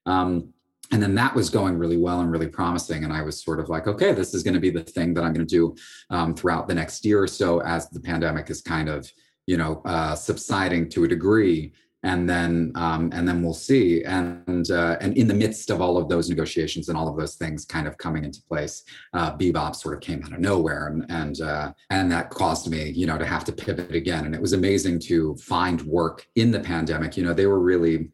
Um, 0.06 0.52
and 0.92 1.02
then 1.02 1.14
that 1.16 1.34
was 1.34 1.50
going 1.50 1.76
really 1.78 1.96
well 1.96 2.20
and 2.20 2.30
really 2.30 2.46
promising. 2.46 3.04
And 3.04 3.12
I 3.12 3.22
was 3.22 3.42
sort 3.42 3.58
of 3.58 3.68
like, 3.70 3.86
okay, 3.88 4.12
this 4.12 4.34
is 4.34 4.42
going 4.42 4.54
to 4.54 4.60
be 4.60 4.70
the 4.70 4.84
thing 4.84 5.14
that 5.14 5.24
I'm 5.24 5.32
going 5.32 5.46
to 5.46 5.50
do 5.56 5.74
um, 6.10 6.34
throughout 6.34 6.68
the 6.68 6.74
next 6.74 7.04
year 7.04 7.22
or 7.22 7.26
so 7.26 7.60
as 7.62 7.88
the 7.90 8.00
pandemic 8.00 8.50
is 8.50 8.60
kind 8.60 8.88
of, 8.90 9.10
you 9.46 9.56
know, 9.56 9.82
uh, 9.84 10.14
subsiding 10.14 10.88
to 10.90 11.04
a 11.04 11.08
degree. 11.08 11.72
And 12.02 12.28
then, 12.28 12.70
um, 12.74 13.10
and 13.14 13.26
then 13.26 13.42
we'll 13.42 13.54
see. 13.54 14.04
And 14.04 14.70
uh, 14.70 14.98
and 15.00 15.16
in 15.16 15.26
the 15.26 15.32
midst 15.32 15.70
of 15.70 15.80
all 15.80 15.96
of 15.96 16.06
those 16.06 16.28
negotiations 16.28 16.90
and 16.90 16.98
all 16.98 17.08
of 17.08 17.16
those 17.16 17.36
things 17.36 17.64
kind 17.64 17.86
of 17.86 17.96
coming 17.96 18.24
into 18.24 18.42
place, 18.42 18.84
uh, 19.14 19.34
Bebop 19.38 19.74
sort 19.74 19.94
of 19.94 20.00
came 20.02 20.22
out 20.22 20.34
of 20.34 20.38
nowhere, 20.38 20.88
and 20.88 21.06
and 21.08 21.40
uh, 21.40 21.72
and 21.88 22.12
that 22.12 22.28
caused 22.28 22.70
me, 22.70 22.90
you 22.90 23.06
know, 23.06 23.16
to 23.16 23.24
have 23.24 23.42
to 23.44 23.52
pivot 23.52 23.94
again. 23.94 24.26
And 24.26 24.34
it 24.34 24.40
was 24.40 24.52
amazing 24.52 24.98
to 25.00 25.34
find 25.36 25.80
work 25.80 26.26
in 26.34 26.50
the 26.50 26.60
pandemic. 26.60 27.16
You 27.16 27.24
know, 27.24 27.32
they 27.32 27.46
were 27.46 27.60
really 27.60 28.10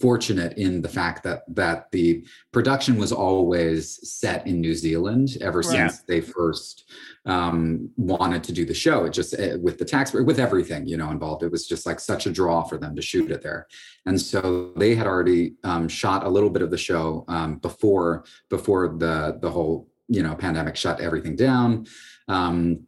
fortunate 0.00 0.58
in 0.58 0.82
the 0.82 0.88
fact 0.88 1.22
that 1.22 1.42
that 1.54 1.90
the 1.92 2.24
production 2.52 2.96
was 2.96 3.12
always 3.12 4.00
set 4.08 4.46
in 4.46 4.60
New 4.60 4.74
Zealand 4.74 5.36
ever 5.40 5.60
Right. 5.60 5.90
since 5.90 6.02
they 6.02 6.20
first 6.20 6.90
um, 7.24 7.88
wanted 7.96 8.42
to 8.44 8.52
do 8.52 8.64
the 8.64 8.74
show. 8.74 9.04
It 9.04 9.12
just 9.12 9.34
eh, 9.38 9.54
with 9.56 9.78
the 9.78 9.84
tax 9.84 10.12
with 10.12 10.40
everything 10.40 10.86
you 10.86 10.96
know 10.96 11.10
involved, 11.10 11.42
it 11.44 11.52
was 11.52 11.66
just 11.66 11.86
like 11.86 12.00
such 12.00 12.26
a 12.26 12.30
draw 12.32 12.64
for 12.64 12.78
them 12.78 12.96
to 12.96 13.02
shoot 13.02 13.30
it 13.30 13.42
there. 13.42 13.68
And 14.06 14.20
so 14.20 14.72
they 14.76 14.94
had 14.94 15.06
already 15.06 15.54
um, 15.64 15.88
shot 15.88 16.24
a 16.24 16.28
little 16.28 16.50
bit 16.50 16.62
of 16.62 16.70
the 16.70 16.78
show 16.78 17.24
um, 17.28 17.58
before 17.58 18.24
before 18.50 18.88
the 18.88 19.38
the 19.40 19.50
whole 19.50 19.88
you 20.08 20.22
know 20.22 20.34
pandemic 20.34 20.76
shut 20.76 21.00
everything 21.00 21.36
down. 21.36 21.86
Um, 22.28 22.86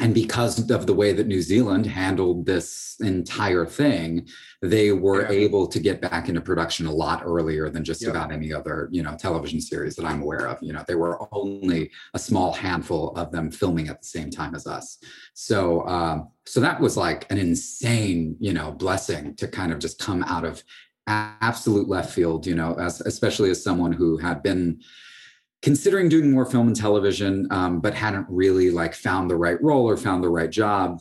and 0.00 0.14
because 0.14 0.70
of 0.70 0.86
the 0.86 0.94
way 0.94 1.12
that 1.12 1.26
New 1.26 1.40
Zealand 1.42 1.86
handled 1.86 2.46
this 2.46 2.96
entire 3.00 3.66
thing, 3.66 4.26
they 4.62 4.92
were 4.92 5.22
Yeah. 5.22 5.30
able 5.44 5.66
to 5.68 5.78
get 5.78 6.00
back 6.00 6.28
into 6.28 6.40
production 6.40 6.86
a 6.86 6.92
lot 6.92 7.22
earlier 7.24 7.68
than 7.70 7.84
just 7.84 8.02
Yeah. 8.02 8.10
about 8.10 8.32
any 8.32 8.52
other, 8.52 8.88
you 8.90 9.02
know, 9.02 9.14
television 9.18 9.60
series 9.60 9.94
that 9.96 10.04
I'm 10.04 10.22
aware 10.22 10.46
of. 10.48 10.58
You 10.62 10.72
know, 10.72 10.84
there 10.86 10.98
were 10.98 11.28
only 11.34 11.90
a 12.14 12.18
small 12.18 12.52
handful 12.52 13.10
of 13.16 13.30
them 13.32 13.50
filming 13.50 13.88
at 13.88 14.00
the 14.02 14.08
same 14.08 14.30
time 14.30 14.54
as 14.54 14.66
us. 14.66 14.98
So, 15.34 15.86
um, 15.86 16.28
so 16.46 16.60
that 16.60 16.80
was 16.80 16.96
like 16.96 17.30
an 17.30 17.38
insane, 17.38 18.36
you 18.40 18.52
know, 18.52 18.72
blessing 18.72 19.34
to 19.36 19.48
kind 19.48 19.72
of 19.72 19.78
just 19.78 19.98
come 19.98 20.22
out 20.24 20.44
of 20.44 20.62
absolute 21.06 21.88
left 21.88 22.12
field. 22.12 22.46
You 22.46 22.54
know, 22.54 22.74
as 22.74 23.00
especially 23.02 23.50
as 23.50 23.62
someone 23.62 23.92
who 23.92 24.16
had 24.16 24.42
been 24.42 24.80
considering 25.62 26.08
doing 26.08 26.30
more 26.30 26.44
film 26.46 26.68
and 26.68 26.76
television, 26.76 27.46
um, 27.50 27.80
but 27.80 27.94
hadn't 27.94 28.26
really 28.28 28.70
like 28.70 28.94
found 28.94 29.30
the 29.30 29.36
right 29.36 29.60
role 29.62 29.88
or 29.88 29.96
found 29.96 30.22
the 30.22 30.28
right 30.28 30.50
job 30.50 31.00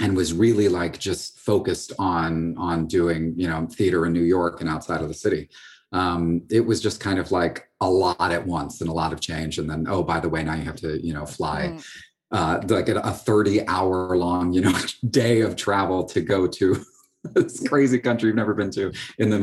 and 0.00 0.16
was 0.16 0.32
really 0.32 0.68
like 0.68 0.98
just 0.98 1.38
focused 1.40 1.92
on 1.98 2.56
on 2.58 2.86
doing 2.86 3.34
you 3.36 3.48
know 3.48 3.66
theater 3.66 4.06
in 4.06 4.12
new 4.12 4.22
york 4.22 4.60
and 4.60 4.70
outside 4.70 5.00
of 5.00 5.08
the 5.08 5.14
city 5.14 5.48
um, 5.90 6.42
it 6.50 6.60
was 6.60 6.82
just 6.82 7.00
kind 7.00 7.18
of 7.18 7.32
like 7.32 7.68
a 7.80 7.90
lot 7.90 8.30
at 8.30 8.46
once 8.46 8.82
and 8.82 8.90
a 8.90 8.92
lot 8.92 9.12
of 9.12 9.20
change 9.20 9.58
and 9.58 9.68
then 9.68 9.86
oh 9.88 10.02
by 10.02 10.20
the 10.20 10.28
way 10.28 10.44
now 10.44 10.54
you 10.54 10.62
have 10.62 10.76
to 10.76 11.04
you 11.04 11.14
know 11.14 11.26
fly 11.26 11.72
Mm. 11.72 11.82
uh, 12.30 12.74
like 12.74 12.90
a 12.90 13.10
30 13.10 13.66
hour 13.66 14.14
long 14.16 14.52
you 14.52 14.60
know 14.60 14.78
day 15.10 15.40
of 15.40 15.56
travel 15.56 16.04
to 16.04 16.20
go 16.20 16.46
to 16.46 16.84
this 17.34 17.66
crazy 17.68 17.98
country 17.98 18.28
you've 18.28 18.36
never 18.36 18.54
been 18.54 18.70
to 18.70 18.92
in 19.18 19.28
the 19.30 19.38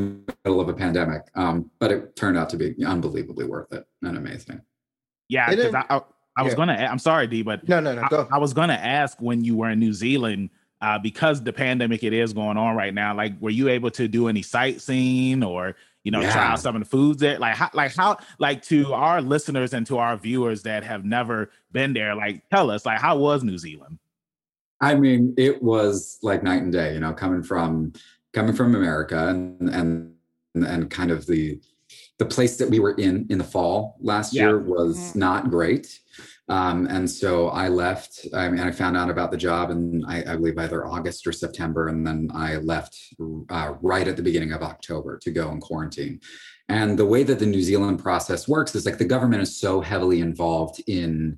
middle 0.46 0.62
of 0.62 0.70
a 0.70 0.74
pandemic 0.74 1.24
um, 1.36 1.70
but 1.80 1.92
it 1.92 2.16
turned 2.16 2.38
out 2.38 2.50
to 2.50 2.58
be 2.58 2.74
unbelievably 2.86 3.46
worth 3.46 3.72
it 3.74 3.86
and 4.02 4.18
amazing 4.18 4.62
Yeah, 5.28 5.50
because 5.50 5.74
I, 5.74 5.86
I, 5.90 6.02
I 6.38 6.44
was 6.44 6.54
yeah. 6.54 6.58
gonna. 6.58 6.74
I'm 6.74 7.00
sorry, 7.00 7.28
D, 7.28 7.42
but 7.42 7.68
No, 7.68 7.80
no, 7.80 7.96
no. 7.96 8.04
I, 8.04 8.08
Go. 8.10 8.28
I 8.32 8.38
was 8.38 8.54
gonna 8.54 8.74
ask 8.74 9.20
when 9.22 9.44
you 9.44 9.56
were 9.56 9.70
in 9.70 9.80
New 9.80 9.94
Zealand, 9.94 10.50
uh, 10.82 11.00
because 11.00 11.42
the 11.42 11.54
pandemic 11.54 12.04
it 12.04 12.14
is 12.14 12.34
going 12.34 12.58
on 12.58 12.76
right 12.76 12.94
now. 12.94 13.16
Like, 13.16 13.40
were 13.40 13.50
you 13.50 13.70
able 13.70 13.92
to 13.92 14.08
do 14.08 14.28
any 14.28 14.42
sightseeing 14.42 15.44
or 15.44 15.76
you 16.04 16.12
know 16.12 16.22
try 16.22 16.52
out 16.52 16.60
some 16.60 16.76
of 16.76 16.82
the 16.82 16.90
foods 16.90 17.22
there? 17.22 17.40
Like, 17.40 17.56
how, 17.56 17.70
like 17.74 17.96
how, 17.96 18.18
like 18.38 18.62
to 18.64 18.94
our 18.94 19.22
listeners 19.22 19.74
and 19.74 19.88
to 19.88 19.98
our 19.98 20.18
viewers 20.18 20.64
that 20.64 20.84
have 20.84 21.06
never 21.06 21.50
been 21.72 21.94
there, 21.94 22.16
like 22.16 22.48
tell 22.50 22.70
us, 22.70 22.86
like 22.86 23.00
how 23.00 23.18
was 23.18 23.44
New 23.44 23.58
Zealand? 23.58 23.98
I 24.82 24.96
mean, 24.96 25.34
it 25.38 25.62
was 25.64 26.18
like 26.22 26.44
night 26.44 26.62
and 26.62 26.72
day, 26.72 26.94
you 26.94 27.00
know, 27.00 27.14
coming 27.14 27.44
from 27.44 27.94
coming 28.34 28.54
from 28.54 28.76
America 28.76 29.30
and 29.30 29.70
and 29.70 30.14
and 30.56 30.90
kind 30.90 31.12
of 31.12 31.26
the 31.26 31.60
the 32.18 32.26
place 32.26 32.58
that 32.58 32.70
we 32.70 32.80
were 32.80 32.94
in 32.94 33.26
in 33.30 33.38
the 33.38 33.44
fall 33.44 33.98
last 34.02 34.34
Yeah. 34.34 34.44
year 34.44 34.60
was 34.60 34.98
Mhm. 34.98 35.16
not 35.16 35.50
great. 35.50 36.00
Um, 36.48 36.88
and 36.88 37.10
so 37.10 37.48
I 37.50 37.70
left. 37.70 38.28
I 38.34 38.48
mean, 38.50 38.62
I 38.62 38.72
found 38.72 38.96
out 38.96 39.10
about 39.10 39.32
the 39.32 39.38
job, 39.38 39.72
and 39.72 40.06
I, 40.08 40.24
I 40.28 40.36
believe 40.36 40.58
either 40.58 40.86
August 40.86 41.26
or 41.28 41.32
September, 41.32 41.88
and 41.88 42.06
then 42.06 42.30
I 42.34 42.58
left 42.58 42.98
uh, 43.50 43.74
right 43.82 44.08
at 44.08 44.16
the 44.16 44.22
beginning 44.24 44.54
of 44.54 44.62
October 44.62 45.18
to 45.24 45.32
go 45.32 45.50
in 45.52 45.60
quarantine. 45.60 46.20
And 46.70 46.98
the 47.00 47.06
way 47.06 47.24
that 47.24 47.40
the 47.40 47.46
New 47.46 47.62
Zealand 47.62 48.00
process 48.00 48.48
works 48.48 48.76
is 48.76 48.86
like 48.86 48.98
the 48.98 49.06
government 49.06 49.42
is 49.42 49.58
so 49.58 49.82
heavily 49.82 50.22
involved 50.22 50.82
in 50.88 51.38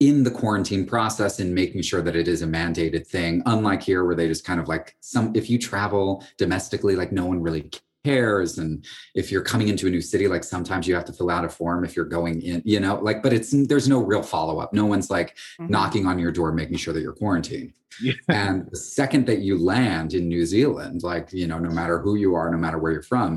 in 0.00 0.22
the 0.22 0.30
quarantine 0.30 0.84
process 0.84 1.38
and 1.40 1.54
making 1.54 1.80
sure 1.80 2.02
that 2.02 2.16
it 2.16 2.28
is 2.28 2.42
a 2.42 2.46
mandated 2.46 3.06
thing 3.06 3.42
unlike 3.46 3.82
here 3.82 4.04
where 4.04 4.14
they 4.14 4.28
just 4.28 4.44
kind 4.44 4.60
of 4.60 4.68
like 4.68 4.94
some 5.00 5.34
if 5.34 5.48
you 5.48 5.58
travel 5.58 6.22
domestically 6.36 6.94
like 6.96 7.12
no 7.12 7.24
one 7.24 7.42
really 7.42 7.70
cares 8.16 8.58
and 8.58 8.72
if 9.20 9.26
you're 9.32 9.46
coming 9.52 9.68
into 9.72 9.86
a 9.88 9.90
new 9.96 10.00
city 10.12 10.26
like 10.34 10.44
sometimes 10.44 10.86
you 10.86 10.94
have 10.98 11.04
to 11.10 11.12
fill 11.18 11.30
out 11.36 11.44
a 11.44 11.48
form 11.48 11.80
if 11.84 11.92
you're 11.96 12.12
going 12.18 12.36
in 12.50 12.58
you 12.64 12.78
know 12.84 12.94
like 13.08 13.20
but 13.24 13.32
it's 13.38 13.50
there's 13.70 13.88
no 13.94 14.00
real 14.10 14.22
follow 14.34 14.56
up 14.62 14.70
no 14.72 14.86
one's 14.94 15.10
like 15.16 15.30
Mhm. 15.60 15.70
knocking 15.74 16.04
on 16.10 16.16
your 16.24 16.32
door 16.38 16.50
making 16.62 16.78
sure 16.82 16.94
that 16.94 17.02
you're 17.04 17.18
quarantined 17.22 17.72
Yeah. 18.06 18.12
and 18.42 18.54
the 18.72 18.76
second 19.00 19.22
that 19.30 19.40
you 19.46 19.54
land 19.74 20.08
in 20.18 20.24
New 20.34 20.44
Zealand, 20.54 20.96
like, 21.12 21.26
you 21.40 21.46
know, 21.50 21.58
no 21.68 21.72
matter 21.80 21.96
who 22.04 22.12
you 22.22 22.30
are, 22.38 22.48
no 22.56 22.60
matter 22.64 22.78
where 22.82 22.92
you're 22.96 23.10
from, 23.14 23.30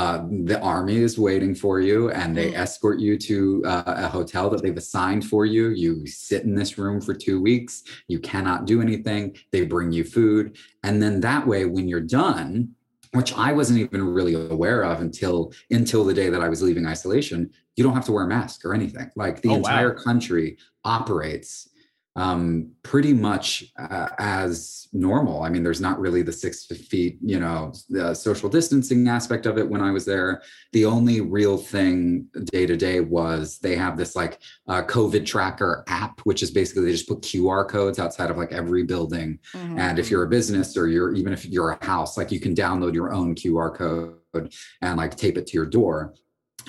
uh, 0.00 0.18
the 0.52 0.58
army 0.74 0.96
is 1.08 1.14
waiting 1.28 1.54
for 1.62 1.74
you 1.88 1.98
and 2.20 2.28
they 2.38 2.48
Mm. 2.52 2.58
escort 2.64 2.98
you 3.06 3.12
to 3.28 3.36
uh, 3.72 3.82
a 4.06 4.08
hotel 4.18 4.44
that 4.50 4.60
they've 4.62 4.82
assigned 4.86 5.24
for 5.32 5.42
you. 5.54 5.64
You 5.84 6.06
sit 6.06 6.42
in 6.48 6.54
this 6.60 6.72
room 6.82 6.98
for 7.06 7.14
two 7.26 7.38
weeks. 7.50 7.72
You 8.12 8.18
cannot 8.30 8.58
do 8.72 8.76
anything. 8.86 9.22
They 9.52 9.62
bring 9.74 9.90
you 9.98 10.04
food. 10.16 10.44
And 10.86 10.94
then 11.02 11.14
that 11.28 11.42
way, 11.50 11.60
when 11.74 11.86
you're 11.90 12.08
done, 12.22 12.48
which 13.12 13.32
I 13.34 13.52
wasn't 13.52 13.80
even 13.80 14.02
really 14.06 14.34
aware 14.34 14.82
of 14.84 15.00
until 15.00 15.52
until 15.70 16.04
the 16.04 16.14
day 16.14 16.28
that 16.30 16.40
I 16.42 16.48
was 16.48 16.62
leaving 16.62 16.86
isolation, 16.86 17.50
you 17.76 17.84
don't 17.84 17.94
have 17.94 18.04
to 18.06 18.12
wear 18.12 18.24
a 18.24 18.28
mask 18.28 18.64
or 18.64 18.74
anything. 18.74 19.10
Like 19.16 19.42
the 19.42 19.48
Oh, 19.50 19.52
wow. 19.52 19.58
entire 19.58 19.94
country 19.94 20.58
operates 20.84 21.68
um, 22.16 22.70
pretty 22.82 23.12
much 23.12 23.72
uh, 23.78 24.08
as 24.18 24.88
normal. 24.92 25.42
I 25.42 25.50
mean, 25.50 25.62
there's 25.62 25.82
not 25.82 26.00
really 26.00 26.22
the 26.22 26.32
six 26.32 26.64
feet, 26.64 27.18
you 27.22 27.38
know, 27.38 27.74
the 27.90 28.14
social 28.14 28.48
distancing 28.48 29.06
aspect 29.06 29.44
of 29.44 29.58
it 29.58 29.68
when 29.68 29.82
I 29.82 29.90
was 29.90 30.06
there. 30.06 30.42
The 30.72 30.86
only 30.86 31.20
real 31.20 31.58
thing 31.58 32.26
day 32.46 32.64
to 32.64 32.76
day 32.76 33.00
was 33.00 33.58
they 33.58 33.76
have 33.76 33.98
this 33.98 34.16
like 34.16 34.40
uh, 34.66 34.82
COVID 34.84 35.26
tracker 35.26 35.84
app, 35.88 36.20
which 36.20 36.42
is 36.42 36.50
basically 36.50 36.86
they 36.86 36.92
just 36.92 37.08
put 37.08 37.20
QR 37.20 37.68
codes 37.68 37.98
outside 37.98 38.30
of 38.30 38.38
like 38.38 38.52
every 38.52 38.82
building. 38.82 39.38
Mhm. 39.52 39.78
And 39.78 39.98
if 39.98 40.10
you're 40.10 40.24
a 40.24 40.28
business 40.28 40.76
or 40.76 40.88
you're 40.88 41.14
even 41.14 41.34
if 41.34 41.44
you're 41.44 41.70
a 41.70 41.84
house, 41.84 42.16
like 42.16 42.32
you 42.32 42.40
can 42.40 42.54
download 42.54 42.94
your 42.94 43.12
own 43.12 43.34
QR 43.34 43.74
code 43.74 44.54
and 44.80 44.96
like 44.96 45.16
tape 45.16 45.36
it 45.36 45.46
to 45.48 45.54
your 45.54 45.66
door 45.66 46.14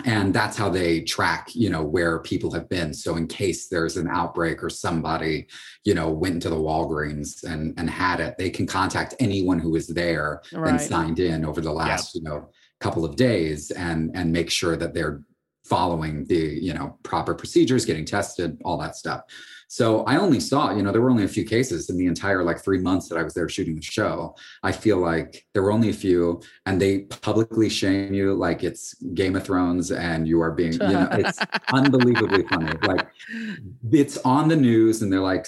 and 0.06 0.34
that's 0.34 0.56
how 0.56 0.70
they 0.70 1.02
track 1.02 1.50
you 1.54 1.70
know 1.70 1.84
where 1.84 2.20
people 2.20 2.52
have 2.52 2.70
been. 2.70 2.94
So 2.94 3.16
in 3.16 3.28
case 3.28 3.68
there's 3.68 3.98
an 3.98 4.08
outbreak 4.08 4.64
or 4.64 4.70
somebody 4.70 5.48
you 5.84 5.94
know 5.94 6.10
went 6.10 6.36
into 6.36 6.50
the 6.50 6.56
walgreens 6.56 7.44
and 7.44 7.74
and 7.78 7.90
had 7.90 8.20
it 8.20 8.36
they 8.38 8.50
can 8.50 8.68
contact 8.68 9.16
anyone 9.20 9.60
who 9.60 9.72
was 9.72 9.88
there 9.88 10.42
and 10.52 10.80
signed 10.80 11.20
in 11.20 11.46
over 11.46 11.62
the 11.62 11.72
last 11.72 12.16
you 12.16 12.22
know 12.22 12.50
couple 12.80 13.04
of 13.04 13.16
days 13.16 13.72
and 13.72 14.12
and 14.14 14.32
make 14.32 14.52
sure 14.52 14.76
that 14.78 14.94
they're 14.94 15.22
following 15.66 16.26
the 16.26 16.36
you 16.36 16.74
know 16.74 16.98
proper 17.04 17.34
procedures 17.34 17.86
getting 17.86 18.06
tested 18.06 18.58
all 18.64 18.78
that 18.78 18.96
stuff 18.96 19.24
so 19.67 20.03
i 20.03 20.17
only 20.17 20.39
saw 20.39 20.73
you 20.73 20.82
know 20.82 20.91
there 20.91 21.01
were 21.01 21.10
only 21.10 21.23
a 21.23 21.27
few 21.27 21.45
cases 21.45 21.89
in 21.89 21.97
the 21.97 22.06
entire 22.06 22.43
like 22.43 22.63
three 22.63 22.80
months 22.80 23.10
that 23.10 23.17
i 23.17 23.23
was 23.23 23.34
there 23.34 23.47
shooting 23.49 23.75
the 23.75 23.82
show. 23.82 24.36
I 24.63 24.71
feel 24.71 24.97
like 24.97 25.45
there 25.53 25.63
were 25.63 25.71
only 25.71 25.89
a 25.89 25.93
few 25.93 26.41
and 26.65 26.82
they 26.82 26.99
publicly 26.99 27.69
shame 27.69 28.13
you 28.13 28.34
like 28.34 28.63
it's 28.63 28.93
game 29.13 29.36
of 29.36 29.45
thrones 29.45 29.91
and 29.91 30.27
you 30.27 30.41
are 30.41 30.51
being 30.51 30.73
you 30.73 30.80
know 30.80 31.08
it's 31.12 31.39
unbelievably 31.73 32.43
funny. 32.43 32.73
Like 32.84 33.08
it's 33.91 34.17
on 34.19 34.47
the 34.47 34.56
news 34.56 35.01
and 35.01 35.12
they're 35.12 35.19
like 35.19 35.45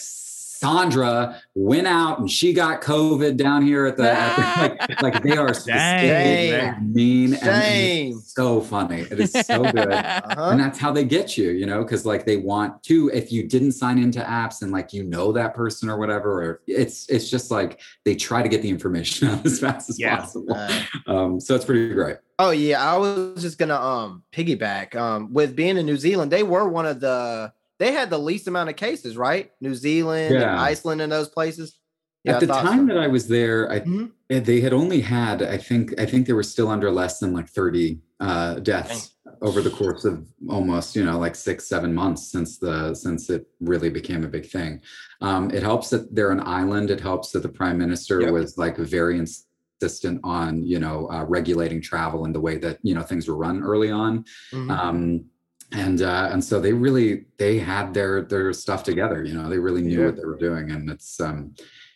Sandra 0.60 1.42
went 1.56 1.88
out 1.88 2.20
and 2.20 2.30
she 2.30 2.52
got 2.52 2.82
COVID 2.82 3.38
down 3.38 3.66
here 3.66 3.86
at 3.86 3.96
the, 3.96 4.12
at 4.12 4.36
the 4.36 4.96
like, 5.02 5.02
like 5.02 5.24
they 5.24 5.38
are 5.38 5.54
specific, 5.54 6.78
mean, 6.82 7.34
and 7.36 8.14
it's 8.14 8.34
so 8.34 8.60
funny. 8.60 9.02
It 9.10 9.22
is 9.22 9.32
so 9.32 9.64
good, 9.72 9.78
uh-huh. 9.94 10.50
and 10.52 10.60
that's 10.60 10.78
how 10.78 10.92
they 10.92 11.06
get 11.06 11.38
you, 11.38 11.52
you 11.52 11.66
know, 11.66 11.82
because 11.84 12.06
like 12.06 12.26
they 12.26 12.36
want 12.36 12.84
to. 12.84 13.10
If 13.14 13.32
you 13.32 13.48
didn't 13.48 13.72
sign 13.72 14.00
into 14.00 14.20
apps 14.20 14.62
and 14.62 14.70
like 14.70 14.92
you 14.92 15.04
know 15.04 15.32
that 15.32 15.56
person 15.56 15.90
or 15.90 15.98
whatever, 15.98 16.44
or 16.44 16.62
it's 16.68 17.10
it's 17.10 17.30
just 17.30 17.52
like 17.52 17.80
they 18.04 18.14
try 18.14 18.44
to 18.44 18.50
get 18.50 18.62
the 18.62 18.70
information 18.70 19.28
out 19.30 19.46
as 19.46 19.62
fast 19.62 19.90
as 19.90 19.98
yeah. 19.98 20.18
possible. 20.18 20.54
Uh, 20.54 20.84
um, 21.08 21.40
so 21.40 21.56
it's 21.56 21.64
pretty 21.64 21.94
great. 21.94 22.18
Oh 22.38 22.52
yeah, 22.52 22.84
I 22.84 22.98
was 22.98 23.42
just 23.42 23.58
gonna 23.58 23.80
um 23.80 24.24
piggyback 24.34 24.94
um 24.94 25.32
with 25.32 25.56
being 25.56 25.78
in 25.78 25.86
New 25.86 25.98
Zealand. 25.98 26.34
They 26.34 26.44
were 26.44 26.68
one 26.68 26.86
of 26.86 27.00
the 27.00 27.54
they 27.80 27.94
had 27.94 28.10
the 28.10 28.20
least 28.20 28.48
amount 28.48 28.70
of 28.70 28.76
cases, 28.76 29.18
right? 29.18 29.52
New 29.62 29.74
Zealand, 29.74 30.36
yeah. 30.36 30.42
and 30.42 30.60
Iceland, 30.60 31.02
and 31.02 31.12
those 31.12 31.30
places. 31.30 31.80
Yeah, 32.24 32.34
At 32.34 32.42
the 32.42 32.48
time 32.48 32.88
so. 32.88 32.94
that 32.94 33.02
I 33.02 33.08
was 33.08 33.28
there, 33.28 33.72
I, 33.72 33.80
mm-hmm. 33.80 34.08
They 34.30 34.62
had 34.62 34.74
only 34.74 35.02
had, 35.02 35.42
I 35.42 35.58
think, 35.58 36.00
I 36.00 36.06
think 36.06 36.28
they 36.28 36.34
were 36.34 36.44
still 36.44 36.68
under 36.68 36.92
less 36.92 37.18
than 37.20 37.34
like 37.34 37.50
30 37.50 37.98
uh, 38.20 38.56
deaths 38.56 39.16
Dang. 39.26 39.36
over 39.42 39.62
the 39.62 39.72
course 39.72 40.06
of 40.06 40.28
almost, 40.48 40.96
you 40.96 41.04
know, 41.04 41.18
like 41.18 41.36
six, 41.36 41.68
seven 41.68 41.96
months 41.96 42.32
since 42.32 42.60
the 42.60 42.94
since 42.94 43.32
it 43.32 43.48
really 43.60 43.90
became 43.90 44.24
a 44.24 44.28
big 44.28 44.46
thing. 44.46 44.82
Um, 45.22 45.50
it 45.50 45.64
helps 45.64 45.90
that 45.90 46.14
they're 46.14 46.32
an 46.32 46.46
island. 46.46 46.92
It 46.92 47.00
helps 47.02 47.32
that 47.32 47.42
the 47.42 47.50
prime 47.50 47.80
minister 47.80 48.22
yep. 48.22 48.32
was 48.32 48.56
like 48.56 48.78
very 48.78 49.18
insistent 49.18 50.20
on, 50.24 50.62
you 50.62 50.78
know, 50.78 51.10
uh, 51.10 51.24
regulating 51.24 51.82
travel 51.82 52.26
and 52.26 52.36
the 52.36 52.42
way 52.42 52.58
that 52.58 52.78
you 52.84 52.94
know 52.94 53.02
things 53.02 53.28
were 53.28 53.38
run 53.38 53.64
early 53.64 53.90
on. 53.90 54.26
Mm-hmm. 54.54 54.70
Um, 54.70 55.26
and 55.72 56.02
uh, 56.02 56.30
and 56.32 56.44
so 56.44 56.60
they 56.60 56.74
really 56.74 57.26
they 57.38 57.60
had 57.60 57.94
their 57.94 58.24
their 58.24 58.54
stuff 58.54 58.84
together 58.84 59.24
you 59.24 59.34
know 59.34 59.50
they 59.50 59.60
really 59.60 59.82
knew 59.82 60.00
yeah. 60.00 60.06
what 60.08 60.16
they 60.16 60.26
were 60.26 60.38
doing 60.38 60.72
and 60.72 60.90
it's 60.90 61.20
um 61.20 61.54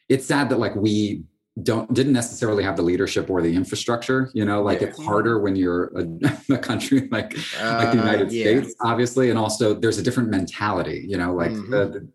it's 0.10 0.26
sad 0.26 0.50
that 0.50 0.60
like 0.60 0.76
we 0.76 1.24
don't 1.62 1.94
didn't 1.94 2.14
necessarily 2.14 2.64
have 2.64 2.76
the 2.76 2.82
leadership 2.82 3.30
or 3.30 3.42
the 3.42 3.56
infrastructure 3.56 4.32
you 4.34 4.44
know 4.44 4.64
like 4.64 4.82
yeah. 4.82 4.88
it's 4.88 5.04
harder 5.04 5.40
when 5.40 5.56
you're 5.56 5.92
a, 5.96 6.34
a 6.54 6.58
country 6.58 7.08
like 7.12 7.38
uh, 7.62 7.78
like 7.78 7.92
the 7.92 7.98
united 7.98 8.32
yeah. 8.32 8.44
states 8.44 8.76
obviously 8.82 9.30
and 9.30 9.38
also 9.38 9.74
there's 9.76 10.00
a 10.00 10.02
different 10.02 10.30
mentality 10.30 11.06
you 11.08 11.16
know 11.16 11.32
like 11.32 11.52
mm-hmm. 11.52 11.72
the, 11.72 11.86
the, 11.86 12.08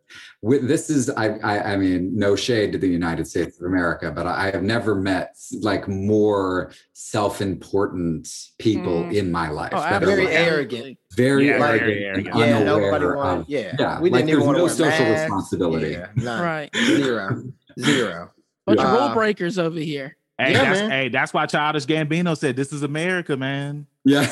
this 0.43 0.89
is 0.89 1.11
I, 1.11 1.31
I, 1.39 1.73
I 1.73 1.77
mean 1.77 2.17
no 2.17 2.37
shade 2.37 2.71
to 2.73 2.79
the 2.79 2.89
united 2.89 3.27
states 3.27 3.59
of 3.59 3.67
america 3.67 4.13
but 4.13 4.27
i, 4.27 4.49
I 4.49 4.51
have 4.53 4.63
never 4.63 4.95
met 4.95 5.37
like 5.61 5.89
more 5.89 6.73
self-important 6.93 8.29
people 8.59 9.03
mm. 9.03 9.15
in 9.15 9.33
my 9.33 9.51
life 9.51 9.73
oh, 9.73 9.99
very 9.99 10.27
like, 10.27 10.35
arrogant. 10.35 10.99
Very 11.17 11.49
yeah, 11.49 11.55
arrogant, 11.55 11.81
very 11.81 12.05
arrogant. 12.05 12.37
yeah 12.37 12.63
nobody 12.63 13.07
wanted, 13.07 13.41
of, 13.41 13.49
yeah. 13.49 13.75
yeah 13.79 14.01
we 14.01 14.11
didn't 14.11 14.27
like, 14.27 14.33
even 14.33 14.47
want 14.47 14.59
no 14.59 14.69
social 14.69 14.91
masks. 14.91 15.23
responsibility. 15.23 15.93
Yeah, 15.93 16.41
right. 16.41 16.71
Zero. 16.77 17.43
Zero. 17.81 18.31
Bunch 18.67 18.81
of 18.81 18.93
rule 18.93 19.15
breakers 19.15 19.59
over 19.59 19.79
here. 19.79 20.18
Hey, 20.39 20.53
yeah, 20.53 20.65
that's, 20.65 20.81
man. 20.81 20.91
hey, 20.91 21.09
that's 21.09 21.35
why 21.35 21.47
Childish 21.47 21.85
Gambino 21.85 22.37
said, 22.37 22.55
"This 22.55 22.73
is 22.73 22.85
America, 22.85 23.37
man." 23.37 23.87
Yeah, 24.05 24.23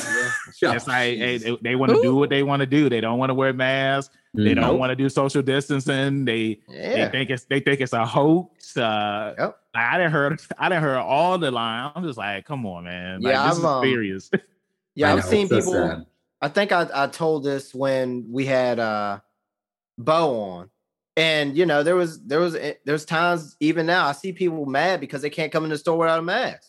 yeah. 0.62 0.72
It's 0.74 0.86
like 0.86 1.18
hey, 1.18 1.38
they, 1.38 1.58
they 1.60 1.74
want 1.74 1.92
to 1.92 2.00
do 2.00 2.14
what 2.14 2.30
they 2.30 2.44
want 2.44 2.60
to 2.60 2.66
do. 2.66 2.88
They 2.88 3.00
don't 3.00 3.18
want 3.18 3.30
to 3.30 3.34
wear 3.34 3.52
masks. 3.52 4.14
They 4.32 4.54
don't 4.54 4.78
want 4.78 4.90
to 4.90 4.96
do 4.96 5.08
social 5.08 5.42
distancing. 5.42 6.24
They 6.24 6.60
yeah. 6.68 7.06
they 7.06 7.10
think 7.10 7.30
it's 7.30 7.44
they 7.44 7.58
think 7.58 7.80
it's 7.80 7.92
a 7.92 8.06
hoax. 8.06 8.76
Uh, 8.76 9.34
yep. 9.36 9.58
I 9.74 9.96
didn't 9.98 10.12
heard 10.12 10.40
I 10.58 10.68
didn't 10.68 10.82
heard 10.82 10.98
all 10.98 11.38
the 11.38 11.50
line. 11.50 11.90
I'm 11.94 12.04
just 12.04 12.18
like, 12.18 12.44
come 12.44 12.66
on, 12.66 12.84
man. 12.84 13.22
Like, 13.22 13.32
yeah, 13.32 13.48
this 13.48 13.64
I've, 13.64 13.84
is 13.84 13.90
serious. 13.90 14.30
Um, 14.32 14.40
yeah, 14.94 15.14
I've 15.14 15.24
seen 15.24 15.48
people. 15.48 15.72
Sad. 15.72 16.06
I 16.40 16.48
think 16.48 16.70
I, 16.70 16.86
I 16.94 17.06
told 17.08 17.44
this 17.44 17.74
when 17.74 18.26
we 18.30 18.46
had 18.46 18.78
uh 18.78 19.20
Bo 19.98 20.40
on 20.40 20.70
and 21.16 21.56
you 21.56 21.66
know, 21.66 21.82
there 21.82 21.96
was 21.96 22.22
there 22.22 22.40
was 22.40 22.54
eh, 22.54 22.74
there's 22.84 23.04
times 23.04 23.56
even 23.60 23.86
now 23.86 24.06
I 24.06 24.12
see 24.12 24.32
people 24.32 24.66
mad 24.66 25.00
because 25.00 25.22
they 25.22 25.30
can't 25.30 25.50
come 25.50 25.64
in 25.64 25.70
the 25.70 25.78
store 25.78 25.98
without 25.98 26.18
a 26.18 26.22
mask. 26.22 26.68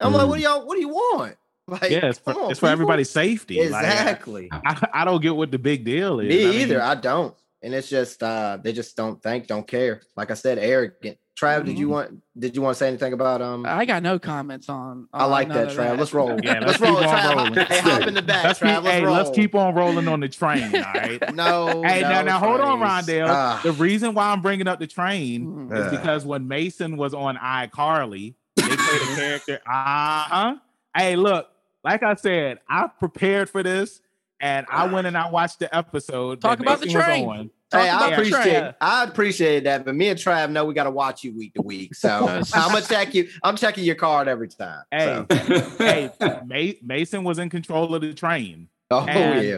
I'm 0.00 0.12
mm. 0.12 0.16
like, 0.16 0.28
what 0.28 0.36
do 0.36 0.42
y'all 0.42 0.66
what 0.66 0.74
do 0.74 0.80
you 0.80 0.88
want? 0.88 1.36
Like, 1.68 1.92
yeah, 1.92 2.06
it's 2.06 2.18
for, 2.18 2.34
on, 2.34 2.50
it's 2.50 2.58
for 2.58 2.68
everybody's 2.68 3.08
safety. 3.08 3.60
Exactly. 3.60 4.48
Like, 4.50 4.82
I, 4.82 5.02
I, 5.02 5.04
don't 5.04 5.22
get 5.22 5.34
what 5.34 5.52
the 5.52 5.60
big 5.60 5.84
deal 5.84 6.18
is. 6.18 6.28
Me 6.28 6.44
I 6.44 6.62
either. 6.62 6.78
Mean, 6.78 6.82
I 6.82 6.96
don't. 6.96 7.36
And 7.62 7.72
it's 7.72 7.88
just 7.88 8.20
uh 8.20 8.58
they 8.60 8.72
just 8.72 8.96
don't 8.96 9.22
think, 9.22 9.46
don't 9.46 9.66
care. 9.66 10.02
Like 10.16 10.32
I 10.32 10.34
said, 10.34 10.58
arrogant. 10.58 11.18
Trav, 11.40 11.58
mm-hmm. 11.58 11.66
did 11.66 11.78
you 11.78 11.86
mm-hmm. 11.86 11.94
want 11.94 12.22
did 12.38 12.54
you 12.54 12.62
want 12.62 12.74
to 12.74 12.78
say 12.78 12.88
anything 12.88 13.14
about 13.14 13.40
um 13.40 13.64
I 13.64 13.86
got 13.86 14.02
no 14.02 14.18
comments 14.18 14.68
on, 14.68 15.08
on 15.12 15.20
I 15.20 15.24
like 15.24 15.48
that, 15.48 15.68
Trav. 15.68 15.76
That. 15.76 15.98
Let's 15.98 16.12
roll. 16.12 16.38
Yeah, 16.42 16.60
let's, 16.60 16.78
let's 16.78 16.80
roll. 16.80 16.96
Trav. 16.96 17.34
Rolling. 17.34 17.54
Hey, 17.54 17.78
hop 17.80 18.06
in 18.06 18.14
the 18.14 18.22
back, 18.22 18.44
let's 18.44 18.60
Trav. 18.60 18.76
Keep, 18.76 18.84
let's 18.84 18.96
hey, 18.96 19.04
roll. 19.04 19.14
let's 19.14 19.30
keep 19.30 19.54
on 19.54 19.74
rolling 19.74 20.08
on 20.08 20.20
the 20.20 20.28
train. 20.28 20.74
All 20.76 20.82
right. 20.82 21.34
no. 21.34 21.82
Hey, 21.82 22.02
no, 22.02 22.10
now, 22.10 22.22
now 22.22 22.38
hold 22.38 22.60
on, 22.60 22.80
Rondell. 22.80 23.28
Uh, 23.28 23.62
the 23.62 23.72
reason 23.72 24.12
why 24.12 24.30
I'm 24.30 24.42
bringing 24.42 24.68
up 24.68 24.78
the 24.78 24.86
train 24.86 25.72
uh, 25.72 25.76
is 25.76 25.90
because 25.90 26.26
when 26.26 26.46
Mason 26.46 26.98
was 26.98 27.14
on 27.14 27.36
iCarly, 27.38 28.34
they 28.56 28.62
played 28.62 28.76
a 28.76 28.76
character. 29.16 29.60
Uh-huh. 29.66 30.56
Hey, 30.94 31.16
look, 31.16 31.48
like 31.82 32.02
I 32.02 32.14
said, 32.14 32.58
I 32.68 32.88
prepared 32.88 33.48
for 33.48 33.62
this 33.62 34.01
and 34.42 34.66
I 34.68 34.86
went 34.88 35.06
and 35.06 35.16
I 35.16 35.30
watched 35.30 35.60
the 35.60 35.74
episode. 35.74 36.40
Talk 36.40 36.58
about 36.58 36.80
Mason 36.80 36.98
the 36.98 37.04
train. 37.04 37.50
Hey, 37.70 37.88
I 37.88 38.10
appreciate 38.10 38.74
I 38.80 39.04
appreciate 39.04 39.64
that, 39.64 39.84
but 39.84 39.94
me 39.94 40.08
and 40.08 40.18
Trav 40.18 40.50
know 40.50 40.66
we 40.66 40.74
got 40.74 40.84
to 40.84 40.90
watch 40.90 41.24
you 41.24 41.34
week 41.34 41.54
to 41.54 41.62
week. 41.62 41.94
So 41.94 42.28
I'm 42.52 42.72
gonna 42.72 42.82
check 42.82 43.14
you. 43.14 43.28
I'm 43.42 43.56
checking 43.56 43.84
your 43.84 43.94
card 43.94 44.28
every 44.28 44.48
time. 44.48 44.82
Hey, 44.90 45.24
so. 45.30 45.70
hey, 45.78 46.78
Mason 46.82 47.24
was 47.24 47.38
in 47.38 47.48
control 47.48 47.94
of 47.94 48.02
the 48.02 48.12
train. 48.12 48.68
Oh 48.90 49.06
and 49.06 49.46
yeah. 49.46 49.56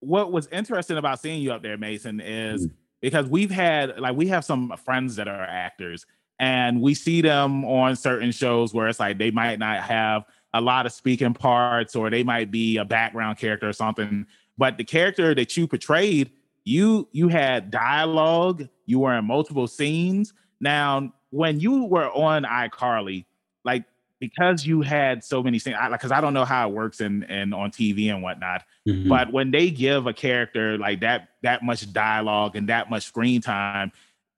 What 0.00 0.30
was 0.30 0.46
interesting 0.48 0.96
about 0.96 1.20
seeing 1.20 1.40
you 1.40 1.52
up 1.52 1.62
there, 1.62 1.78
Mason, 1.78 2.20
is 2.20 2.66
mm. 2.66 2.70
because 3.00 3.26
we've 3.26 3.50
had 3.50 3.98
like 3.98 4.16
we 4.16 4.26
have 4.28 4.44
some 4.44 4.74
friends 4.84 5.16
that 5.16 5.28
are 5.28 5.42
actors, 5.42 6.06
and 6.38 6.82
we 6.82 6.94
see 6.94 7.22
them 7.22 7.64
on 7.64 7.96
certain 7.96 8.32
shows 8.32 8.74
where 8.74 8.88
it's 8.88 9.00
like 9.00 9.16
they 9.16 9.30
might 9.30 9.58
not 9.58 9.80
have 9.80 10.24
a 10.54 10.60
lot 10.60 10.86
of 10.86 10.92
speaking 10.92 11.34
parts, 11.34 11.94
or 11.94 12.10
they 12.10 12.22
might 12.22 12.50
be 12.50 12.76
a 12.78 12.84
background 12.84 13.38
character 13.38 13.68
or 13.68 13.72
something. 13.72 14.26
But 14.56 14.76
the 14.76 14.84
character 14.84 15.34
that 15.34 15.56
you 15.56 15.66
portrayed 15.66 16.30
you 16.68 17.08
you 17.12 17.28
had 17.28 17.70
dialogue 17.70 18.68
you 18.84 19.00
were 19.00 19.14
in 19.14 19.24
multiple 19.24 19.66
scenes 19.66 20.34
now 20.60 21.12
when 21.30 21.58
you 21.58 21.84
were 21.84 22.10
on 22.10 22.44
icarly 22.44 23.24
like 23.64 23.84
because 24.20 24.66
you 24.66 24.82
had 24.82 25.24
so 25.24 25.42
many 25.42 25.58
scenes 25.58 25.76
like 25.80 25.92
because 25.92 26.12
I, 26.12 26.20
don't 26.20 26.34
know 26.34 26.44
how 26.44 26.68
it 26.68 26.74
works 26.74 27.00
in 27.00 27.24
and 27.24 27.54
on 27.54 27.70
tv 27.70 28.12
and 28.12 28.22
whatnot 28.22 28.64
mm-hmm. 28.86 29.08
but 29.08 29.32
when 29.32 29.50
they 29.50 29.70
give 29.70 30.06
a 30.06 30.12
character 30.12 30.76
like 30.76 31.00
that 31.00 31.30
that 31.42 31.62
much 31.62 31.90
dialogue 31.90 32.54
and 32.54 32.68
that 32.68 32.90
much 32.90 33.04
screen 33.04 33.40
time 33.40 33.90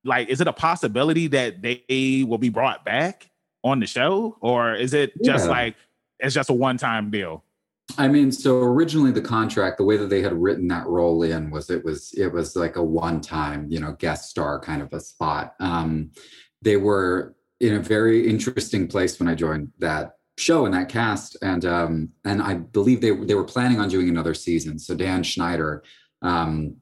like 0.05 0.29
is 0.29 0.41
it 0.41 0.47
a 0.47 0.53
possibility 0.53 1.27
that 1.27 1.63
they 1.63 2.25
will 2.27 2.39
be 2.39 2.49
brought 2.49 2.85
back 2.85 3.29
on 3.65 3.81
the 3.81 3.87
show 3.87 4.37
or 4.41 4.75
is 4.75 4.95
it 4.95 5.13
just 5.25 5.47
yeah. 5.47 5.51
like 5.51 5.77
it's 6.21 6.35
just 6.35 6.51
a 6.51 6.55
one-time 6.55 7.11
deal 7.11 7.45
I 7.99 8.09
mean, 8.09 8.33
so 8.33 8.59
originally 8.61 9.11
the 9.11 9.21
contract, 9.21 9.79
the 9.79 9.85
way 9.85 9.97
that 9.97 10.11
they 10.11 10.23
had 10.23 10.33
written 10.33 10.69
that 10.69 10.87
role 10.87 11.23
in 11.23 11.51
was 11.51 11.71
it 11.71 11.85
was 11.85 12.13
it 12.17 12.33
was 12.33 12.57
like 12.57 12.77
a 12.77 12.85
one-time, 12.85 13.67
you 13.69 13.81
know, 13.81 13.93
guest 13.99 14.31
star 14.31 14.61
kind 14.61 14.83
of 14.83 14.93
a 14.93 15.01
spot. 15.01 15.55
Um, 15.61 16.13
they 16.63 16.77
were 16.77 17.35
in 17.61 17.75
a 17.75 17.81
very 17.81 18.29
interesting 18.29 18.87
place 18.87 19.19
when 19.19 19.29
I 19.29 19.35
joined 19.35 19.73
that 19.79 20.17
show 20.39 20.65
and 20.65 20.75
that 20.75 20.89
cast, 20.89 21.37
and 21.43 21.65
um, 21.65 22.11
and 22.25 22.43
I 22.43 22.55
believe 22.55 23.01
they 23.01 23.11
they 23.11 23.35
were 23.35 23.45
planning 23.45 23.81
on 23.81 23.89
doing 23.89 24.09
another 24.09 24.35
season. 24.35 24.79
So 24.79 24.95
Dan 24.95 25.23
Schneider 25.23 25.83
um, 26.23 26.77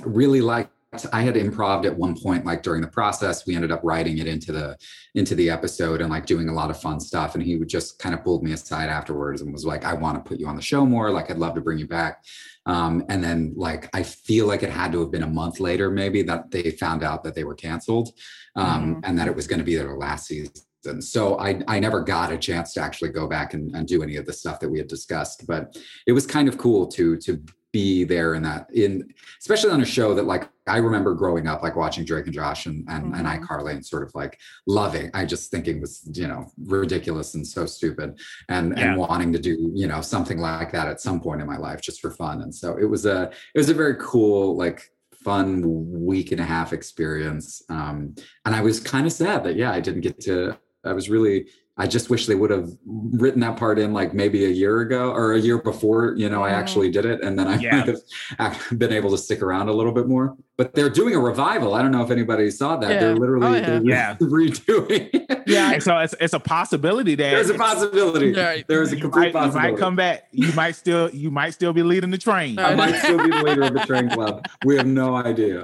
really 0.00 0.40
liked 0.40 0.72
I 1.12 1.22
had 1.22 1.34
improv 1.34 1.84
at 1.84 1.96
one 1.96 2.18
point, 2.18 2.44
like 2.44 2.62
during 2.62 2.80
the 2.80 2.88
process, 2.88 3.46
we 3.46 3.54
ended 3.54 3.72
up 3.72 3.80
writing 3.82 4.18
it 4.18 4.26
into 4.26 4.52
the 4.52 4.76
into 5.14 5.34
the 5.34 5.50
episode 5.50 6.00
and 6.00 6.10
like 6.10 6.26
doing 6.26 6.48
a 6.48 6.54
lot 6.54 6.70
of 6.70 6.80
fun 6.80 7.00
stuff. 7.00 7.34
And 7.34 7.42
he 7.42 7.56
would 7.56 7.68
just 7.68 7.98
kind 7.98 8.14
of 8.14 8.22
pulled 8.24 8.42
me 8.42 8.52
aside 8.52 8.88
afterwards 8.88 9.42
and 9.42 9.52
was 9.52 9.66
like, 9.66 9.84
"I 9.84 9.94
want 9.94 10.22
to 10.22 10.28
put 10.28 10.38
you 10.38 10.46
on 10.46 10.56
the 10.56 10.62
show 10.62 10.86
more. 10.86 11.10
Like, 11.10 11.30
I'd 11.30 11.38
love 11.38 11.54
to 11.54 11.60
bring 11.60 11.78
you 11.78 11.86
back." 11.86 12.24
Um, 12.66 13.04
and 13.08 13.22
then 13.22 13.54
like 13.56 13.88
I 13.94 14.02
feel 14.02 14.46
like 14.46 14.62
it 14.62 14.70
had 14.70 14.92
to 14.92 15.00
have 15.00 15.12
been 15.12 15.22
a 15.22 15.28
month 15.28 15.60
later, 15.60 15.90
maybe 15.90 16.22
that 16.22 16.50
they 16.50 16.70
found 16.72 17.04
out 17.04 17.22
that 17.24 17.34
they 17.34 17.44
were 17.44 17.54
canceled 17.54 18.10
um, 18.56 18.66
mm-hmm. 18.66 19.00
and 19.04 19.18
that 19.18 19.28
it 19.28 19.36
was 19.36 19.46
going 19.46 19.60
to 19.60 19.64
be 19.64 19.76
their 19.76 19.96
last 19.96 20.26
season. 20.26 20.52
So 21.00 21.38
I, 21.38 21.60
I 21.66 21.80
never 21.80 22.00
got 22.00 22.32
a 22.32 22.38
chance 22.38 22.72
to 22.74 22.80
actually 22.80 23.10
go 23.10 23.26
back 23.26 23.54
and, 23.54 23.74
and 23.74 23.88
do 23.88 24.04
any 24.04 24.16
of 24.16 24.26
the 24.26 24.32
stuff 24.32 24.60
that 24.60 24.68
we 24.68 24.78
had 24.78 24.86
discussed, 24.86 25.44
but 25.46 25.76
it 26.06 26.12
was 26.12 26.26
kind 26.26 26.48
of 26.48 26.58
cool 26.58 26.86
to 26.88 27.16
to 27.18 27.42
be 27.72 28.04
there 28.04 28.34
in 28.34 28.42
that 28.42 28.68
in 28.72 29.12
especially 29.40 29.70
on 29.70 29.82
a 29.82 29.84
show 29.84 30.14
that 30.14 30.24
like 30.24 30.48
I 30.66 30.78
remember 30.78 31.14
growing 31.14 31.46
up 31.46 31.62
like 31.62 31.76
watching 31.76 32.04
Drake 32.04 32.24
and 32.26 32.34
Josh 32.34 32.66
and 32.66 32.84
and, 32.88 33.14
and 33.14 33.26
Mhm. 33.26 33.40
iCarly 33.46 33.72
and 33.72 33.84
sort 33.84 34.02
of 34.02 34.14
like 34.14 34.38
loving. 34.66 35.10
I 35.14 35.24
just 35.26 35.50
thinking 35.50 35.80
was 35.80 36.08
you 36.14 36.26
know 36.26 36.50
ridiculous 36.64 37.34
and 37.34 37.46
so 37.46 37.66
stupid 37.66 38.18
and 38.48 38.76
Yeah. 38.76 38.92
and 38.92 38.98
wanting 38.98 39.32
to 39.32 39.38
do 39.38 39.70
you 39.74 39.86
know 39.88 40.00
something 40.00 40.38
like 40.38 40.72
that 40.72 40.88
at 40.88 41.00
some 41.00 41.20
point 41.20 41.40
in 41.40 41.46
my 41.46 41.58
life 41.58 41.80
just 41.80 42.00
for 42.00 42.10
fun. 42.10 42.42
And 42.42 42.54
so 42.54 42.76
it 42.78 42.86
was 42.86 43.04
a 43.06 43.30
it 43.54 43.58
was 43.58 43.68
a 43.68 43.74
very 43.74 43.96
cool 43.98 44.56
like 44.56 44.90
fun 45.12 45.62
week 46.04 46.30
and 46.32 46.40
a 46.40 46.44
half 46.44 46.72
experience. 46.72 47.62
Um, 47.68 48.14
and 48.44 48.54
I 48.54 48.60
was 48.60 48.80
kind 48.80 49.06
of 49.06 49.12
sad 49.12 49.44
that 49.44 49.56
yeah 49.56 49.72
I 49.72 49.80
didn't 49.80 50.02
get 50.02 50.20
to. 50.20 50.56
I 50.84 50.92
was 50.92 51.10
really 51.10 51.48
I 51.78 51.86
just 51.86 52.08
wish 52.08 52.26
they 52.26 52.34
would 52.34 52.50
have 52.50 52.70
written 52.86 53.40
that 53.40 53.58
part 53.58 53.78
in 53.78 53.92
like 53.92 54.14
maybe 54.14 54.46
a 54.46 54.48
year 54.48 54.80
ago 54.80 55.10
or 55.12 55.34
a 55.34 55.38
year 55.38 55.58
before, 55.58 56.14
you 56.16 56.28
know, 56.30 56.42
I 56.42 56.50
Mhm. 56.50 56.54
actually 56.54 56.90
did 56.90 57.04
it. 57.04 57.22
And 57.22 57.38
then 57.38 57.46
I 57.48 57.58
Yeah. 57.58 57.70
might 57.86 57.96
have 58.38 58.78
been 58.78 58.92
able 58.92 59.10
to 59.10 59.18
stick 59.18 59.42
around 59.42 59.68
a 59.68 59.72
little 59.74 59.92
bit 59.92 60.06
more. 60.08 60.36
But 60.58 60.72
they're 60.74 60.88
doing 60.88 61.14
a 61.14 61.20
revival. 61.20 61.74
I 61.74 61.82
don't 61.82 61.90
know 61.90 62.02
if 62.02 62.10
anybody 62.10 62.50
saw 62.50 62.76
that. 62.78 62.90
Yeah. 62.90 63.00
They're 63.00 63.16
literally 63.16 63.46
Oh, 63.46 63.52
yeah. 63.52 63.66
they're 63.66 63.82
Yeah. 63.82 64.16
redoing. 64.20 65.10
it. 65.12 65.42
Yeah. 65.46 65.78
So 65.80 65.98
it's 65.98 66.14
it's 66.18 66.32
a 66.32 66.40
possibility 66.40 67.14
that 67.14 67.30
There's 67.30 67.50
a 67.50 67.54
possibility. 67.54 68.28
Yeah. 68.28 68.62
There's 68.66 68.90
a 68.92 68.96
you 68.96 69.02
complete 69.02 69.20
might, 69.20 69.26
you 69.28 69.32
possibility. 69.50 69.72
might 69.72 69.78
come 69.78 69.96
back. 69.96 70.28
You 70.32 70.50
might 70.54 70.74
still 70.74 71.10
you 71.10 71.30
might 71.30 71.50
still 71.50 71.74
be 71.74 71.82
leading 71.82 72.10
the 72.10 72.16
train. 72.18 72.58
I 72.58 72.74
might 72.74 72.96
still 73.00 73.18
be 73.22 73.28
the 73.30 73.42
leader 73.42 73.62
of 73.64 73.74
the 73.74 73.80
train 73.80 74.08
club. 74.16 74.46
We 74.64 74.76
have 74.76 74.86
no 74.86 75.14
idea. 75.14 75.62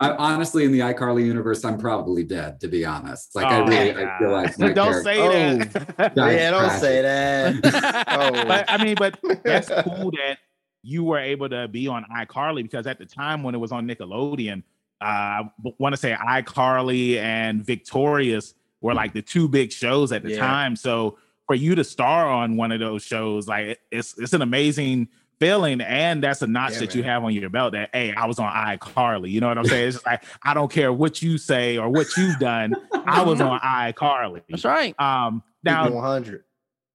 I, 0.00 0.10
honestly, 0.10 0.64
in 0.64 0.72
the 0.72 0.80
iCarly 0.80 1.24
universe, 1.24 1.64
I'm 1.64 1.78
probably 1.78 2.24
dead, 2.24 2.60
to 2.62 2.68
be 2.68 2.84
honest. 2.84 3.34
Like 3.36 3.46
I 3.46 3.60
Oh, 3.60 3.64
really, 3.66 3.92
God. 3.92 4.02
I 4.04 4.18
feel 4.18 4.32
like 4.32 4.58
my 4.58 4.72
Don't 4.72 5.02
character- 5.02 5.02
say 5.04 5.68
that. 5.96 6.14
Guys, 6.16 6.34
yeah, 6.34 6.50
don't 6.50 6.60
crash 6.64 6.80
say 6.80 7.02
that. 7.02 8.04
Oh. 8.08 8.44
but 8.44 8.64
I 8.68 8.82
mean, 8.82 8.96
but 8.98 9.18
that's 9.44 9.68
cool 9.68 10.10
that 10.10 10.38
you 10.86 11.02
were 11.02 11.18
able 11.18 11.48
to 11.48 11.66
be 11.68 11.88
on 11.88 12.04
iCarly 12.16 12.62
because 12.62 12.86
at 12.86 12.98
the 12.98 13.06
time 13.06 13.42
when 13.42 13.54
it 13.54 13.58
was 13.58 13.72
on 13.72 13.86
Nickelodeon, 13.88 14.62
uh, 15.02 15.04
I 15.04 15.50
want 15.78 15.94
to 15.94 15.96
say 16.00 16.12
iCarly 16.14 17.16
and 17.18 17.64
Victorious 17.64 18.54
were 18.80 18.94
like 18.94 19.12
the 19.12 19.22
two 19.22 19.48
big 19.48 19.72
shows 19.72 20.12
at 20.12 20.22
the 20.22 20.30
Yeah. 20.30 20.38
time. 20.38 20.76
So 20.76 21.18
for 21.46 21.54
you 21.56 21.74
to 21.74 21.82
star 21.84 22.28
on 22.30 22.56
one 22.56 22.70
of 22.72 22.78
those 22.80 23.02
shows, 23.02 23.48
like 23.48 23.80
it's 23.90 24.16
it's 24.18 24.32
an 24.32 24.42
amazing 24.42 25.08
feeling, 25.40 25.80
and 25.80 26.22
that's 26.22 26.40
a 26.42 26.46
notch 26.46 26.74
Yeah, 26.74 26.78
that 26.80 26.94
you 26.94 27.02
have 27.02 27.24
on 27.24 27.34
your 27.34 27.50
belt. 27.50 27.72
That 27.72 27.90
hey, 27.92 28.14
I 28.14 28.26
was 28.26 28.38
on 28.38 28.50
iCarly. 28.52 29.30
You 29.30 29.40
know 29.40 29.48
what 29.48 29.58
I'm 29.58 29.66
saying? 29.66 29.88
It's 29.88 29.96
just 29.96 30.06
like 30.06 30.24
I 30.44 30.54
don't 30.54 30.70
care 30.70 30.92
what 30.92 31.20
you 31.20 31.36
say 31.36 31.76
or 31.78 31.88
what 31.90 32.16
you've 32.16 32.38
done. 32.38 32.74
I 33.06 33.22
was 33.22 33.40
on 33.40 33.58
iCarly. 33.60 34.42
That's 34.48 34.64
right. 34.64 34.94
Um, 35.00 35.42
Now, 35.62 35.88
now 35.88 35.94
100. 35.96 36.44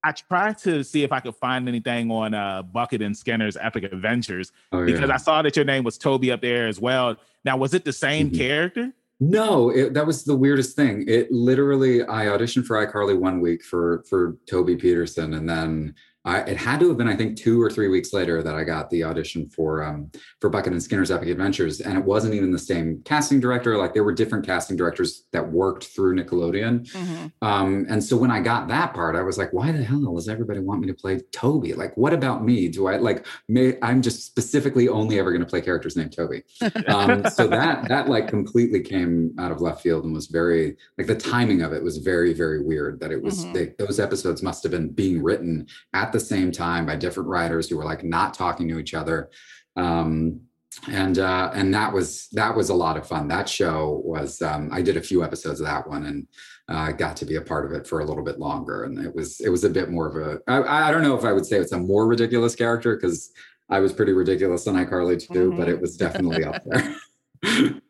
I 0.04 0.12
tried 0.14 0.58
to 0.60 0.84
see 0.84 1.04
if 1.04 1.12
I 1.12 1.20
could 1.20 1.36
find 1.36 1.68
anything 1.68 2.10
on 2.10 2.34
uh, 2.34 2.64
Bucket 2.64 3.02
and 3.02 3.16
Skinner's 3.16 3.56
Epic 3.60 3.84
Adventures 3.84 4.52
Oh, 4.72 4.86
because 4.86 5.10
yeah. 5.10 5.14
I 5.14 5.18
saw 5.18 5.42
that 5.42 5.56
your 5.56 5.66
name 5.66 5.84
was 5.84 5.98
Toby 5.98 6.32
up 6.32 6.42
there 6.42 6.68
as 6.68 6.80
well. 6.80 7.16
Now, 7.46 7.58
was 7.58 7.74
it 7.74 7.86
the 7.86 7.94
same 7.94 8.32
Mhm. 8.32 8.38
character? 8.38 8.94
No, 9.20 9.70
it, 9.70 9.94
that 9.94 10.08
was 10.08 10.24
the 10.24 10.36
weirdest 10.36 10.76
thing. 10.76 11.06
It 11.08 11.32
literally, 11.32 12.02
I 12.02 12.26
auditioned 12.26 12.66
for 12.66 12.84
iCarly 12.84 13.16
one 13.18 13.40
week 13.40 13.64
for 13.64 14.04
for 14.10 14.38
Toby 14.50 14.76
Peterson, 14.76 15.36
and 15.36 15.48
then 15.48 15.94
I, 16.24 16.42
it 16.42 16.58
had 16.58 16.80
to 16.82 16.88
have 16.90 16.98
been, 16.98 17.08
I 17.08 17.16
think, 17.16 17.36
two 17.38 17.60
or 17.62 17.70
three 17.72 17.88
weeks 17.88 18.14
later 18.14 18.44
that 18.44 18.54
I 18.54 18.64
got 18.64 18.90
the 18.92 19.04
audition 19.04 19.50
for 19.50 19.84
um, 19.84 20.12
for 20.40 20.50
Bucket 20.50 20.72
and 20.74 20.82
Skinner's 20.84 21.10
Epic 21.10 21.30
Adventures, 21.30 21.82
and 21.82 21.98
it 21.98 22.04
wasn't 22.06 22.36
even 22.36 22.52
the 22.52 22.60
same 22.60 23.02
casting 23.06 23.40
director. 23.40 23.76
Like 23.78 23.94
there 23.96 24.04
were 24.04 24.14
different 24.14 24.46
casting 24.46 24.78
directors 24.78 25.24
that 25.32 25.52
worked 25.52 25.86
through 25.86 26.16
Nickelodeon, 26.16 26.88
Mhm. 26.92 27.32
um, 27.42 27.86
and 27.90 28.04
so 28.04 28.16
when 28.18 28.30
I 28.30 28.40
got 28.40 28.68
that 28.68 28.94
part, 28.94 29.16
I 29.16 29.24
was 29.24 29.38
like, 29.40 29.52
why 29.52 29.72
the 29.72 29.84
hell 29.84 30.14
does 30.16 30.30
everybody 30.30 30.60
want 30.60 30.82
me 30.82 30.88
to 30.88 30.94
play 30.94 31.20
Toby? 31.32 31.74
Like, 31.74 31.98
what 31.98 32.14
about 32.14 32.44
me? 32.46 32.68
Do 32.68 32.88
I 32.88 32.98
like, 32.98 33.26
may, 33.48 33.78
I'm 33.82 34.02
just 34.04 34.24
specifically 34.26 34.88
only 34.90 35.18
ever 35.20 35.32
going 35.32 35.42
to 35.42 35.48
play 35.50 35.62
characters 35.62 35.96
named 35.96 36.16
Toby. 36.16 36.44
Um, 36.88 37.26
so 37.30 37.48
that, 37.48 37.88
that 37.90 38.10
like 38.10 38.28
completely 38.28 38.82
came 38.82 39.34
out 39.40 39.52
of 39.52 39.62
left 39.62 39.82
field 39.82 40.04
and 40.04 40.14
was 40.14 40.28
very, 40.28 40.76
like 40.98 41.08
the 41.08 41.16
timing 41.16 41.62
of 41.62 41.74
it 41.74 41.82
was 41.82 41.98
very, 41.98 42.34
very 42.34 42.62
weird 42.64 43.00
that 43.00 43.12
it 43.12 43.22
was, 43.22 43.46
Mhm. 43.46 43.54
they, 43.54 43.74
those 43.86 44.00
episodes 44.00 44.42
must 44.44 44.64
have 44.64 44.72
been 44.72 44.90
being 44.90 45.22
written 45.24 45.68
at 45.94 46.11
the 46.12 46.20
same 46.20 46.52
time 46.52 46.86
by 46.86 46.96
different 46.96 47.30
writers 47.30 47.70
who 47.70 47.78
were 47.78 47.86
like 47.86 48.04
not 48.04 48.34
talking 48.34 48.68
to 48.70 48.80
each 48.80 48.94
other. 48.94 49.30
Um, 49.76 50.42
and 50.90 51.20
uh 51.20 51.52
and 51.54 51.74
that 51.74 51.92
was 51.92 52.30
that 52.32 52.56
was 52.56 52.70
a 52.70 52.74
lot 52.74 52.96
of 52.96 53.06
fun 53.06 53.28
that 53.28 53.50
show 53.50 54.02
was 54.06 54.42
um 54.42 54.70
i 54.72 54.82
did 54.82 54.96
a 54.96 55.02
few 55.02 55.22
episodes 55.22 55.60
of 55.60 55.66
that 55.68 55.86
one 55.86 56.06
and 56.06 56.26
uh, 56.70 56.94
got 56.94 57.18
to 57.18 57.26
be 57.26 57.36
a 57.36 57.42
part 57.42 57.66
of 57.66 57.74
it 57.74 57.86
for 57.86 58.00
a 58.00 58.06
little 58.06 58.24
bit 58.24 58.40
longer, 58.40 58.86
and 58.86 58.98
it 59.06 59.14
was 59.14 59.42
it 59.42 59.50
was 59.50 59.66
a 59.66 59.70
bit 59.70 59.90
more 59.90 60.08
of 60.08 60.16
a. 60.16 60.40
I, 60.48 60.88
I 60.88 60.92
don't 60.92 61.02
know 61.02 61.18
if 61.18 61.26
I 61.26 61.34
would 61.34 61.46
say 61.46 61.58
it's 61.58 61.74
a 61.74 61.78
more 61.78 62.08
ridiculous 62.08 62.56
character 62.56 62.96
because 62.96 63.32
I 63.70 63.82
was 63.82 63.92
pretty 63.92 64.14
ridiculous 64.14 64.66
on 64.68 64.76
iCarly 64.76 65.20
too, 65.20 65.54
but 65.58 65.68
Mhm. 65.68 65.72
it 65.72 65.82
was 65.82 65.98
definitely 65.98 66.46
up 66.46 66.64
there. 66.64 66.96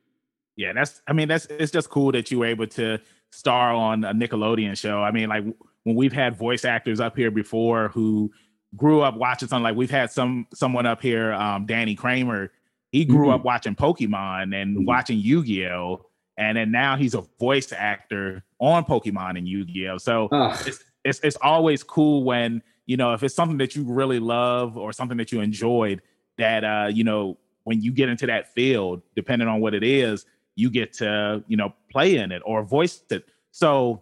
Yeah, 0.57 0.73
that's. 0.73 1.01
I 1.07 1.13
mean, 1.13 1.27
that's. 1.27 1.45
It's 1.45 1.71
just 1.71 1.89
cool 1.89 2.11
that 2.11 2.29
you 2.31 2.39
were 2.39 2.45
able 2.45 2.67
to 2.67 2.99
star 3.31 3.73
on 3.73 4.03
a 4.03 4.13
Nickelodeon 4.13 4.77
show. 4.77 5.01
I 5.01 5.11
mean, 5.11 5.29
like 5.29 5.45
when 5.83 5.95
we've 5.95 6.13
had 6.13 6.35
voice 6.37 6.65
actors 6.65 6.99
up 6.99 7.15
here 7.15 7.31
before 7.31 7.89
who 7.89 8.31
grew 8.75 9.01
up 9.01 9.15
watching 9.17 9.47
something. 9.47 9.63
Like 9.63 9.75
we've 9.75 9.91
had 9.91 10.11
some 10.11 10.47
someone 10.53 10.85
up 10.85 11.01
here, 11.01 11.33
um, 11.33 11.65
Danny 11.65 11.95
Kramer. 11.95 12.51
He 12.91 13.05
grew 13.05 13.27
Mhm. 13.27 13.35
up 13.35 13.43
watching 13.45 13.75
Pokemon 13.75 14.53
and 14.55 14.77
Mhm. 14.77 14.85
watching 14.85 15.17
Yu 15.19 15.43
Gi 15.45 15.67
Oh, 15.67 16.05
and 16.37 16.57
then 16.57 16.71
now 16.71 16.95
he's 16.97 17.13
a 17.13 17.21
voice 17.39 17.71
actor 17.71 18.43
on 18.59 18.83
Pokemon 18.85 19.37
and 19.37 19.47
Yu 19.47 19.65
Gi 19.65 19.87
Oh. 19.89 19.97
So 19.97 20.27
Ugh. 20.31 20.57
it's, 20.67 20.83
it's 21.03 21.19
it's 21.21 21.37
always 21.41 21.83
cool 21.83 22.23
when 22.23 22.61
you 22.85 22.97
know 22.97 23.13
if 23.13 23.23
it's 23.23 23.35
something 23.35 23.57
that 23.57 23.75
you 23.75 23.83
really 23.83 24.19
love 24.19 24.77
or 24.77 24.93
something 24.93 25.17
that 25.17 25.31
you 25.31 25.41
enjoyed 25.41 26.01
that 26.37 26.63
uh 26.63 26.89
you 26.91 27.03
know 27.03 27.37
when 27.63 27.81
you 27.81 27.91
get 27.91 28.09
into 28.09 28.25
that 28.27 28.53
field 28.53 29.01
depending 29.15 29.47
on 29.47 29.61
what 29.61 29.73
it 29.73 29.83
is 29.83 30.25
you 30.55 30.69
get 30.69 30.91
to 30.93 31.43
you 31.47 31.55
know 31.57 31.73
play 31.91 32.17
in 32.17 32.31
it 32.31 32.41
or 32.45 32.63
voice 32.63 33.03
it 33.09 33.25
so 33.51 34.01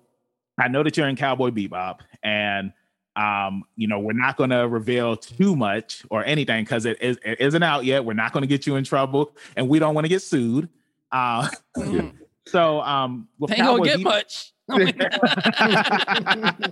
i 0.60 0.68
know 0.68 0.84
that 0.84 0.96
you're 0.98 1.08
in 1.08 1.16
cowboy 1.16 1.50
bebop 1.50 2.00
and 2.24 2.72
um 3.16 3.64
you 3.76 3.88
know 3.88 4.00
we're 4.00 4.14
not 4.14 4.38
going 4.38 4.50
to 4.52 4.68
reveal 4.68 5.16
too 5.18 5.56
much 5.56 6.04
or 6.10 6.24
anything 6.26 6.64
because 6.64 6.86
it, 6.86 7.02
is, 7.02 7.18
it 7.26 7.42
isn't 7.42 7.64
out 7.64 7.84
yet 7.84 8.06
we're 8.06 8.14
not 8.14 8.32
going 8.34 8.42
to 8.44 8.48
get 8.48 8.68
you 8.68 8.76
in 8.76 8.84
trouble 8.84 9.36
and 9.58 9.68
we 9.68 9.80
don't 9.80 9.96
want 9.96 10.06
to 10.06 10.10
get 10.10 10.22
sued 10.22 10.70
uh 11.12 11.50
Mhm. 11.78 12.14
so 12.48 12.82
um 12.82 13.28
with 13.40 13.52
Ain't 13.52 13.62
gonna 13.62 13.84
get 13.84 14.00
Bebop- 14.00 14.04
much. 14.04 14.54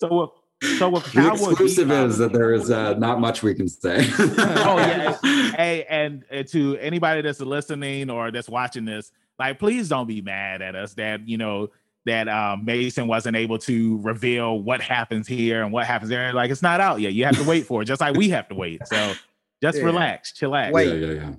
so 0.00 0.08
with, 0.10 0.30
so 0.78 0.88
with 0.90 1.04
The 1.04 1.10
Cowboy 1.12 1.50
exclusive 1.50 1.88
Bebop- 1.88 2.06
is 2.08 2.18
that 2.18 2.32
there 2.32 2.54
is 2.54 2.70
uh, 2.70 2.94
not 2.94 3.20
much 3.20 3.42
we 3.42 3.54
can 3.54 3.68
say. 3.68 4.06
oh 4.18 4.76
yeah 4.78 5.18
hey 5.56 5.84
and, 5.88 6.24
and 6.30 6.46
to 6.48 6.76
anybody 6.78 7.22
that's 7.22 7.40
listening 7.40 8.10
or 8.10 8.30
that's 8.30 8.48
watching 8.48 8.84
this 8.84 9.12
like 9.38 9.58
please 9.58 9.88
don't 9.88 10.06
be 10.06 10.20
mad 10.20 10.62
at 10.62 10.74
us 10.74 10.94
that 10.94 11.26
you 11.28 11.38
know 11.38 11.68
that 12.04 12.28
um, 12.28 12.64
mason 12.64 13.06
wasn't 13.06 13.36
able 13.36 13.58
to 13.58 13.98
reveal 14.02 14.58
what 14.60 14.80
happens 14.80 15.26
here 15.28 15.62
and 15.62 15.72
what 15.72 15.86
happens 15.86 16.08
there 16.08 16.32
like 16.32 16.50
it's 16.50 16.62
not 16.62 16.80
out 16.80 17.00
yet 17.00 17.12
you 17.12 17.24
have 17.24 17.36
to 17.36 17.44
wait 17.44 17.66
for 17.66 17.82
it 17.82 17.84
just 17.84 18.00
like 18.00 18.16
we 18.16 18.28
have 18.28 18.48
to 18.48 18.54
wait 18.54 18.86
so 18.86 19.14
just 19.62 19.78
Yeah. 19.78 19.84
relax 19.84 20.32
chillax 20.32 20.72
Wait. 20.72 20.88
Yeah, 20.88 21.06
yeah, 21.06 21.12
yeah. 21.12 21.32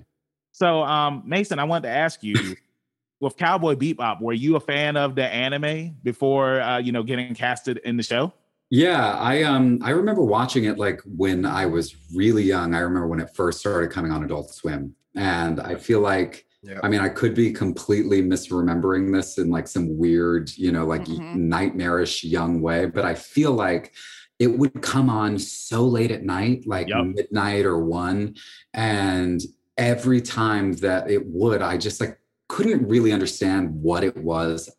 so 0.52 0.84
um 0.84 1.24
mason 1.26 1.60
i 1.60 1.64
wanted 1.64 1.88
to 1.90 1.94
ask 1.94 2.24
you 2.24 2.36
with 3.20 3.36
cowboy 3.38 3.76
bebop 3.76 4.22
were 4.22 4.34
you 4.34 4.56
a 4.56 4.60
fan 4.60 4.96
of 4.98 5.16
the 5.16 5.26
anime 5.26 5.96
before 6.04 6.62
uh, 6.62 6.78
you 6.78 6.92
know 6.92 7.04
getting 7.04 7.34
casted 7.36 7.78
in 7.86 7.98
the 7.98 8.04
show 8.04 8.32
Yeah, 8.70 9.16
I 9.20 9.44
um 9.44 9.80
I 9.84 9.92
remember 9.92 10.24
watching 10.24 10.64
it 10.64 10.80
like 10.80 11.00
when 11.06 11.46
I 11.46 11.66
was 11.68 11.96
really 12.16 12.42
young. 12.44 12.74
I 12.74 12.80
remember 12.80 13.08
when 13.08 13.20
it 13.20 13.30
first 13.36 13.60
started 13.60 13.92
coming 13.92 14.12
on 14.12 14.24
Adult 14.24 14.50
Swim, 14.52 14.96
and 15.16 15.60
I 15.60 15.76
feel 15.76 16.00
like 16.00 16.46
Yeah. 16.64 16.80
I 16.82 16.88
mean 16.88 17.02
I 17.02 17.10
could 17.10 17.36
be 17.36 17.52
completely 17.52 18.22
misremembering 18.22 19.14
this 19.14 19.38
in 19.38 19.50
like 19.50 19.68
some 19.68 19.98
weird, 19.98 20.50
you 20.58 20.72
know, 20.72 20.86
like 20.86 21.04
Mhm. 21.06 21.36
nightmarish 21.36 22.24
young 22.24 22.62
way, 22.62 22.86
but 22.86 23.04
I 23.06 23.16
feel 23.16 23.52
like 23.52 23.94
it 24.40 24.48
would 24.48 24.82
come 24.82 25.10
on 25.10 25.38
so 25.38 25.86
late 25.86 26.12
at 26.12 26.24
night, 26.24 26.66
like 26.66 26.88
Yep. 26.88 27.06
midnight 27.16 27.66
or 27.66 27.84
one, 27.84 28.36
and 28.74 29.42
every 29.78 30.22
time 30.22 30.74
that 30.74 31.10
it 31.12 31.26
would, 31.28 31.62
I 31.62 31.78
just 31.78 32.00
like 32.00 32.18
couldn't 32.48 32.88
really 32.88 33.12
understand 33.12 33.70
what 33.82 34.04
it 34.04 34.16
was. 34.18 34.70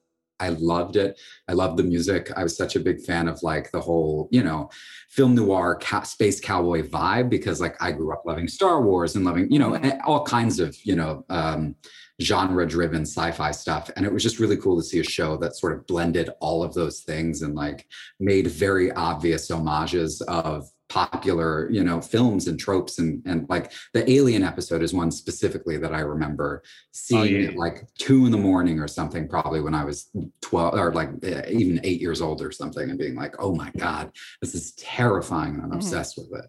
I 0.41 0.49
loved 0.51 0.97
it. 0.97 1.19
I 1.49 1.53
loved 1.53 1.77
the 1.79 1.83
music. 1.85 2.31
I 2.37 2.43
was 2.43 2.57
such 2.57 2.77
a 2.77 2.81
big 2.81 3.01
fan 3.01 3.29
of 3.29 3.43
like 3.43 3.71
the 3.71 3.81
whole, 3.81 4.29
you 4.33 4.43
know, 4.43 4.69
film 5.15 5.33
noir 5.37 5.79
ca- 5.81 6.03
space 6.03 6.41
cowboy 6.41 6.83
vibe 6.83 7.31
because 7.31 7.61
like 7.61 7.81
I 7.81 7.93
grew 7.93 8.13
up 8.13 8.25
loving 8.27 8.49
Star 8.49 8.83
Wars 8.83 9.15
and 9.15 9.25
loving, 9.25 9.49
you 9.49 9.61
know, 9.61 9.71
Mhm. 9.71 10.01
all 10.05 10.25
kinds 10.25 10.59
of, 10.59 10.77
you 10.83 10.97
know, 10.97 11.25
um, 11.31 11.77
genre 12.21 12.67
driven 12.67 13.03
sci-fi 13.03 13.53
stuff. 13.53 13.91
And 13.95 14.05
it 14.05 14.13
was 14.13 14.25
just 14.25 14.41
really 14.41 14.57
cool 14.57 14.77
to 14.77 14.83
see 14.83 14.99
a 14.99 15.05
show 15.05 15.37
that 15.37 15.55
sort 15.55 15.73
of 15.75 15.87
blended 15.87 16.31
all 16.41 16.65
of 16.65 16.75
those 16.75 17.01
things 17.01 17.43
and 17.43 17.55
like 17.55 17.87
made 18.19 18.49
very 18.49 18.91
obvious 18.93 19.49
homages 19.49 20.21
of 20.23 20.69
popular, 20.95 21.69
you 21.73 21.83
know, 21.83 22.01
films 22.01 22.47
and 22.47 22.57
tropes 22.59 23.01
and 23.01 23.21
and 23.27 23.49
like 23.49 23.73
the 23.95 24.09
alien 24.09 24.45
episode 24.45 24.81
is 24.81 24.95
one 24.95 25.11
specifically 25.11 25.77
that 25.77 25.93
I 25.93 26.01
remember 26.01 26.63
seeing 26.93 27.43
yeah. 27.43 27.49
at 27.49 27.57
like 27.57 27.89
two 27.99 28.27
in 28.27 28.31
the 28.31 28.39
morning 28.39 28.79
or 28.79 28.87
something, 28.87 29.27
probably 29.27 29.61
when 29.61 29.75
I 29.75 29.85
was 29.85 30.09
12 30.43 30.75
or 30.75 30.95
like 30.95 31.11
eh, 31.25 31.51
even 31.51 31.81
eight 31.83 32.01
years 32.01 32.23
old 32.23 32.41
or 32.41 32.53
something, 32.53 32.89
and 32.89 32.97
being 32.97 33.17
like, 33.17 33.35
oh 33.41 33.53
my 33.53 33.73
God, 33.77 34.13
this 34.41 34.55
is 34.55 34.73
terrifying. 34.73 35.55
And 35.55 35.65
I'm 35.65 35.71
Mhm. 35.71 35.77
obsessed 35.77 36.17
with 36.17 36.31
it. 36.41 36.49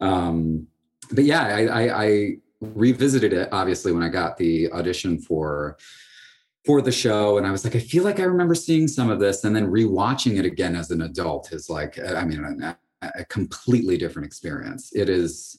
Um, 0.00 0.66
but 1.12 1.22
yeah, 1.22 1.44
I, 1.44 1.66
I, 1.66 2.04
I 2.04 2.36
revisited 2.60 3.32
it 3.32 3.48
obviously 3.52 3.92
when 3.92 4.02
I 4.02 4.08
got 4.08 4.36
the 4.36 4.72
audition 4.72 5.20
for 5.20 5.76
for 6.64 6.80
the 6.80 6.90
show 6.90 7.36
and 7.36 7.46
i 7.46 7.50
was 7.50 7.62
like 7.62 7.76
i 7.76 7.78
feel 7.78 8.02
like 8.04 8.18
i 8.18 8.22
remember 8.22 8.54
seeing 8.54 8.88
some 8.88 9.10
of 9.10 9.20
this 9.20 9.44
and 9.44 9.54
then 9.54 9.66
rewatching 9.66 10.38
it 10.38 10.46
again 10.46 10.74
as 10.74 10.90
an 10.90 11.02
adult 11.02 11.52
is 11.52 11.68
like 11.68 11.98
i 11.98 12.24
mean 12.24 12.40
a, 13.14 13.24
completely 13.26 13.96
different 13.96 14.26
experience 14.26 14.90
it 14.94 15.08
is 15.08 15.58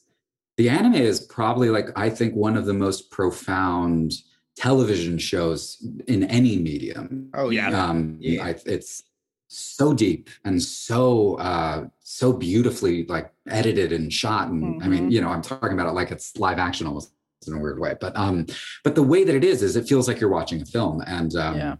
the 0.56 0.68
anime 0.68 0.94
is 0.94 1.20
probably 1.20 1.70
like 1.70 1.86
i 1.96 2.08
think 2.08 2.34
one 2.34 2.56
of 2.56 2.66
the 2.66 2.74
most 2.74 3.10
profound 3.10 4.12
television 4.56 5.18
shows 5.18 5.84
in 6.08 6.24
any 6.24 6.56
medium 6.56 7.28
oh 7.34 7.50
yeah 7.50 7.68
um 7.68 8.16
yeah. 8.20 8.44
I, 8.44 8.56
it's 8.64 9.02
so 9.48 9.94
deep 9.94 10.28
and 10.44 10.60
so 10.60 11.36
uh 11.36 11.86
so 12.00 12.32
beautifully 12.32 13.04
like 13.06 13.32
edited 13.48 13.92
and 13.92 14.12
shot 14.12 14.48
and 14.48 14.62
mm-hmm. 14.62 14.82
i 14.82 14.88
mean 14.88 15.02
mm-hmm. 15.02 15.10
you 15.10 15.20
know 15.20 15.28
i'm 15.28 15.42
talking 15.42 15.72
about 15.72 15.88
it 15.88 15.92
like 15.92 16.10
it's 16.10 16.36
live 16.36 16.58
action 16.58 16.86
almost 16.86 17.12
in 17.46 17.52
a 17.52 17.58
weird 17.58 17.78
way 17.78 17.94
but 18.00 18.16
um 18.16 18.46
but 18.82 18.94
the 18.94 19.02
way 19.02 19.22
that 19.22 19.36
it 19.36 19.44
is 19.44 19.62
is 19.62 19.76
it 19.76 19.86
feels 19.86 20.08
like 20.08 20.18
you're 20.20 20.30
watching 20.30 20.60
a 20.62 20.66
film 20.66 21.00
and 21.06 21.36
um 21.36 21.56
yeah. 21.56 21.76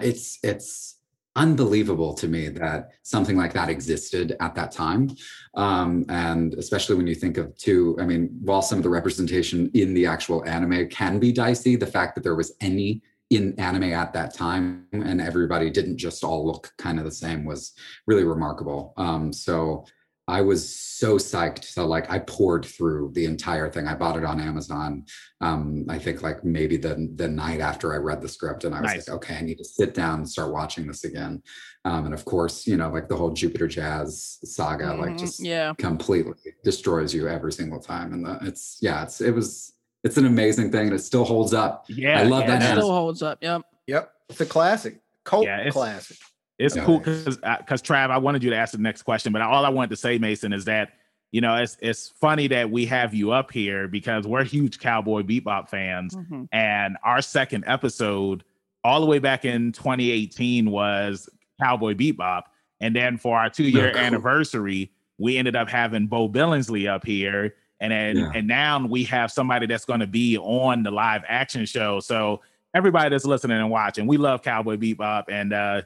it's 0.00 0.38
it's 0.42 0.97
unbelievable 1.38 2.12
to 2.14 2.26
me 2.26 2.48
that 2.48 2.90
something 3.04 3.36
like 3.36 3.52
that 3.52 3.68
existed 3.68 4.36
at 4.40 4.56
that 4.56 4.72
time. 4.72 5.14
Um 5.54 6.04
and 6.08 6.54
especially 6.54 6.96
when 6.96 7.06
you 7.06 7.14
think 7.14 7.36
of 7.38 7.56
two 7.56 7.96
i 8.00 8.04
mean 8.10 8.22
while 8.48 8.62
some 8.62 8.78
of 8.78 8.82
the 8.82 8.96
representation 8.98 9.70
in 9.74 9.94
the 9.94 10.06
actual 10.14 10.44
anime 10.56 10.88
can 10.88 11.18
be 11.18 11.30
dicey 11.32 11.76
the 11.76 11.92
fact 11.96 12.14
that 12.14 12.24
there 12.24 12.40
was 12.42 12.52
any 12.60 13.02
in 13.30 13.44
anime 13.58 13.92
at 13.92 14.12
that 14.14 14.34
time 14.34 14.86
and 14.92 15.20
everybody 15.20 15.68
didn't 15.70 15.98
just 15.98 16.24
all 16.24 16.46
look 16.50 16.72
kind 16.78 16.98
of 16.98 17.04
the 17.04 17.18
same 17.24 17.44
was 17.44 17.72
really 18.06 18.24
remarkable. 18.24 18.94
Um 18.96 19.32
so 19.32 19.84
I 20.28 20.42
was 20.42 20.72
so 20.72 21.16
psyched. 21.16 21.64
So 21.64 21.86
like 21.86 22.10
I 22.10 22.18
poured 22.18 22.64
through 22.64 23.12
the 23.14 23.24
entire 23.24 23.70
thing. 23.70 23.86
I 23.86 23.94
bought 23.94 24.18
it 24.18 24.24
on 24.24 24.40
Amazon. 24.40 25.06
Um, 25.40 25.86
I 25.88 25.98
think 25.98 26.22
like 26.22 26.44
maybe 26.44 26.76
the 26.76 27.10
the 27.14 27.28
night 27.28 27.60
after 27.60 27.94
I 27.94 27.96
read 27.96 28.20
the 28.20 28.28
script, 28.28 28.64
and 28.64 28.74
I 28.74 28.82
was 28.82 28.92
nice. 28.92 29.08
like, 29.08 29.16
okay, 29.16 29.36
I 29.36 29.40
need 29.40 29.58
to 29.58 29.64
sit 29.64 29.94
down 29.94 30.18
and 30.18 30.28
start 30.28 30.52
watching 30.52 30.86
this 30.86 31.04
again. 31.04 31.42
Um, 31.86 32.04
and 32.04 32.14
of 32.14 32.26
course, 32.26 32.66
you 32.66 32.76
know, 32.76 32.90
like 32.90 33.08
the 33.08 33.16
whole 33.16 33.30
Jupiter 33.30 33.66
Jazz 33.66 34.38
saga, 34.44 34.84
mm-hmm. 34.84 35.00
like 35.00 35.16
just 35.16 35.42
yeah, 35.42 35.72
completely 35.78 36.34
destroys 36.62 37.14
you 37.14 37.26
every 37.26 37.52
single 37.52 37.80
time. 37.80 38.12
And 38.12 38.26
the, 38.26 38.38
it's 38.42 38.78
yeah, 38.82 39.02
it's 39.04 39.22
it 39.22 39.34
was 39.34 39.72
it's 40.04 40.18
an 40.18 40.26
amazing 40.26 40.70
thing, 40.70 40.88
and 40.88 40.94
it 40.94 41.02
still 41.02 41.24
holds 41.24 41.54
up. 41.54 41.86
Yeah, 41.88 42.20
I 42.20 42.24
love 42.24 42.42
yeah, 42.42 42.58
that. 42.58 42.76
It 42.76 42.80
still 42.80 42.92
holds 42.92 43.22
up. 43.22 43.38
Yep. 43.40 43.62
Yep. 43.86 44.12
It's 44.28 44.40
a 44.42 44.46
classic. 44.46 45.00
Cult 45.24 45.46
yeah, 45.46 45.68
classic. 45.70 46.18
It's 46.58 46.74
cool 46.74 46.98
because 46.98 47.36
because 47.36 47.82
Trav, 47.82 48.10
I 48.10 48.18
wanted 48.18 48.42
you 48.42 48.50
to 48.50 48.56
ask 48.56 48.72
the 48.72 48.78
next 48.78 49.02
question, 49.02 49.32
but 49.32 49.42
all 49.42 49.64
I 49.64 49.68
wanted 49.68 49.90
to 49.90 49.96
say, 49.96 50.18
Mason, 50.18 50.52
is 50.52 50.64
that 50.64 50.94
you 51.30 51.40
know 51.40 51.54
it's 51.54 51.76
it's 51.80 52.08
funny 52.08 52.48
that 52.48 52.70
we 52.70 52.84
have 52.86 53.14
you 53.14 53.30
up 53.30 53.52
here 53.52 53.86
because 53.86 54.26
we're 54.26 54.42
huge 54.42 54.80
Cowboy 54.80 55.22
Bebop 55.22 55.68
fans, 55.68 56.16
mm-hmm. 56.16 56.44
and 56.50 56.96
our 57.04 57.22
second 57.22 57.64
episode, 57.68 58.42
all 58.82 59.00
the 59.00 59.06
way 59.06 59.20
back 59.20 59.44
in 59.44 59.70
2018, 59.70 60.68
was 60.70 61.28
Cowboy 61.60 61.94
Bebop, 61.94 62.42
and 62.80 62.94
then 62.94 63.18
for 63.18 63.38
our 63.38 63.48
two 63.48 63.64
year 63.64 63.92
cool. 63.92 64.00
anniversary, 64.00 64.90
we 65.16 65.38
ended 65.38 65.54
up 65.54 65.68
having 65.68 66.08
Beau 66.08 66.28
Billingslea 66.28 66.88
up 66.92 67.06
here, 67.06 67.54
and 67.78 67.92
then 67.92 68.16
yeah. 68.16 68.32
and 68.34 68.48
now 68.48 68.84
we 68.84 69.04
have 69.04 69.30
somebody 69.30 69.66
that's 69.66 69.84
going 69.84 70.00
to 70.00 70.08
be 70.08 70.36
on 70.38 70.82
the 70.82 70.90
live 70.90 71.22
action 71.28 71.66
show. 71.66 72.00
So 72.00 72.40
everybody 72.74 73.10
that's 73.10 73.24
listening 73.24 73.58
and 73.58 73.70
watching, 73.70 74.08
we 74.08 74.16
love 74.16 74.42
Cowboy 74.42 74.76
Bebop, 74.76 75.26
and 75.28 75.52
uh 75.52 75.82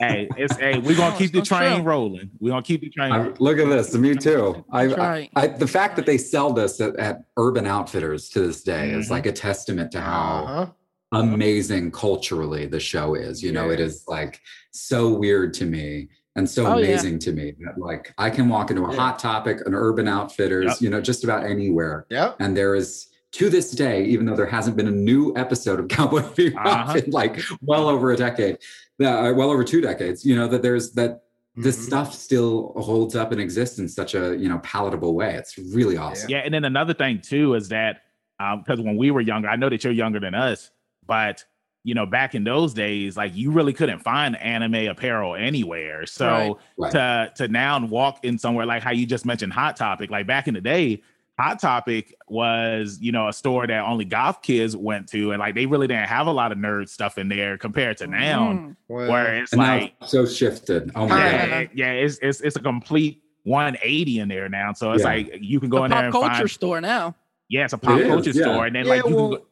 hey, 0.00 0.28
it's 0.36 0.56
hey, 0.56 0.78
we're 0.78 0.96
gonna 0.96 1.16
keep 1.16 1.32
the 1.32 1.42
train 1.42 1.82
rolling. 1.82 2.30
We're 2.40 2.50
gonna 2.50 2.62
keep 2.62 2.80
the 2.80 2.90
train. 2.90 3.12
I, 3.12 3.28
look 3.38 3.58
at 3.58 3.68
this, 3.68 3.94
me 3.94 4.14
too. 4.14 4.64
I, 4.70 4.94
I, 4.94 5.30
I, 5.36 5.46
the 5.48 5.66
fact 5.66 5.96
that 5.96 6.06
they 6.06 6.18
sell 6.18 6.52
this 6.52 6.80
at, 6.80 6.96
at 6.96 7.24
Urban 7.36 7.66
Outfitters 7.66 8.28
to 8.30 8.40
this 8.40 8.62
day 8.62 8.90
mm-hmm. 8.90 9.00
is 9.00 9.10
like 9.10 9.26
a 9.26 9.32
testament 9.32 9.92
to 9.92 10.00
how 10.00 10.44
uh-huh. 10.44 10.66
amazing 11.12 11.90
culturally 11.90 12.66
the 12.66 12.80
show 12.80 13.14
is. 13.14 13.42
You 13.42 13.52
yeah. 13.52 13.62
know, 13.62 13.70
it 13.70 13.80
is 13.80 14.04
like 14.06 14.40
so 14.70 15.08
weird 15.08 15.54
to 15.54 15.64
me 15.64 16.08
and 16.38 16.48
so 16.48 16.66
oh, 16.66 16.78
amazing 16.78 17.14
yeah. 17.14 17.18
to 17.18 17.32
me 17.32 17.54
that 17.60 17.78
like 17.78 18.14
I 18.16 18.30
can 18.30 18.48
walk 18.48 18.70
into 18.70 18.84
a 18.84 18.90
yeah. 18.92 18.98
hot 18.98 19.18
topic, 19.18 19.58
an 19.66 19.74
Urban 19.74 20.06
Outfitters, 20.06 20.66
yep. 20.66 20.80
you 20.80 20.88
know, 20.88 21.00
just 21.00 21.24
about 21.24 21.44
anywhere. 21.44 22.06
Yeah, 22.10 22.34
and 22.38 22.56
there 22.56 22.74
is 22.74 23.08
to 23.32 23.50
this 23.50 23.72
day, 23.72 24.04
even 24.04 24.24
though 24.24 24.36
there 24.36 24.46
hasn't 24.46 24.76
been 24.76 24.88
a 24.88 24.92
new 24.92 25.34
episode 25.36 25.80
of 25.80 25.88
Cowboy 25.88 26.20
Bebop 26.20 26.64
uh-huh. 26.64 27.00
in 27.04 27.10
like 27.10 27.40
well 27.60 27.88
over 27.88 28.12
a 28.12 28.16
decade, 28.16 28.58
uh, 29.06 29.32
well 29.32 29.50
over 29.50 29.64
two 29.64 29.80
decades, 29.80 30.24
you 30.24 30.34
know, 30.36 30.48
that 30.48 30.62
there's 30.62 30.92
that 30.92 31.10
mm-hmm. 31.10 31.62
this 31.62 31.84
stuff 31.84 32.14
still 32.14 32.72
holds 32.76 33.14
up 33.14 33.32
and 33.32 33.40
exists 33.40 33.78
in 33.78 33.88
such 33.88 34.14
a 34.14 34.36
you 34.36 34.48
know 34.48 34.58
palatable 34.58 35.14
way. 35.14 35.34
It's 35.34 35.58
really 35.58 35.96
awesome. 35.96 36.30
Yeah, 36.30 36.38
and 36.38 36.52
then 36.52 36.64
another 36.64 36.94
thing 36.94 37.20
too 37.20 37.54
is 37.54 37.68
that 37.68 38.02
because 38.38 38.78
um, 38.78 38.84
when 38.84 38.96
we 38.96 39.10
were 39.10 39.20
younger, 39.20 39.48
I 39.48 39.56
know 39.56 39.68
that 39.68 39.82
you're 39.82 39.92
younger 39.92 40.20
than 40.20 40.34
us, 40.34 40.70
but 41.06 41.44
you 41.84 41.94
know, 41.94 42.06
back 42.06 42.34
in 42.34 42.44
those 42.44 42.74
days, 42.74 43.16
like 43.16 43.34
you 43.34 43.50
really 43.50 43.72
couldn't 43.72 44.00
find 44.00 44.36
anime 44.36 44.88
apparel 44.88 45.34
anywhere. 45.34 46.04
So 46.06 46.58
right. 46.76 46.92
Right. 46.94 47.32
to 47.36 47.46
to 47.46 47.48
now 47.48 47.84
walk 47.86 48.24
in 48.24 48.36
somewhere 48.36 48.66
like 48.66 48.82
how 48.82 48.90
you 48.90 49.06
just 49.06 49.24
mentioned 49.24 49.52
Hot 49.52 49.76
Topic, 49.76 50.10
like 50.10 50.26
back 50.26 50.48
in 50.48 50.54
the 50.54 50.60
day, 50.60 51.02
Hot 51.38 51.60
Topic 51.60 52.16
was, 52.26 52.98
you 53.00 53.12
know, 53.12 53.28
a 53.28 53.32
store 53.32 53.64
that 53.66 53.84
only 53.84 54.04
goth 54.04 54.42
kids 54.42 54.76
went 54.76 55.08
to, 55.10 55.30
and 55.30 55.38
like 55.38 55.54
they 55.54 55.66
really 55.66 55.86
didn't 55.86 56.08
have 56.08 56.26
a 56.26 56.32
lot 56.32 56.50
of 56.50 56.58
nerd 56.58 56.88
stuff 56.88 57.16
in 57.16 57.28
there 57.28 57.56
compared 57.56 57.96
to 57.98 58.08
now, 58.08 58.54
mm. 58.54 58.76
well, 58.88 59.08
where 59.08 59.36
it's 59.36 59.54
like 59.54 59.94
so 60.04 60.26
shifted. 60.26 60.90
Oh 60.96 61.06
my 61.06 61.16
yeah, 61.16 61.48
god, 61.64 61.70
yeah, 61.74 61.92
it's 61.92 62.18
it's 62.22 62.40
it's 62.40 62.56
a 62.56 62.60
complete 62.60 63.22
180 63.44 64.18
in 64.18 64.28
there 64.28 64.48
now. 64.48 64.72
So 64.72 64.90
it's 64.90 65.04
yeah. 65.04 65.08
like 65.08 65.38
you 65.40 65.60
can 65.60 65.68
go 65.68 65.84
in 65.84 65.92
there 65.92 66.06
and 66.06 66.12
culture 66.12 66.34
find, 66.34 66.50
store 66.50 66.80
now. 66.80 67.14
Yeah, 67.48 67.64
it's 67.64 67.72
a 67.72 67.78
pop 67.78 68.00
it 68.00 68.08
culture 68.08 68.30
is, 68.30 68.36
store, 68.36 68.66
and 68.66 68.74
then 68.74 68.84
yeah, 68.84 68.94
like 68.94 69.04
you 69.06 69.14
well, 69.14 69.28
can 69.28 69.38
go, 69.38 69.46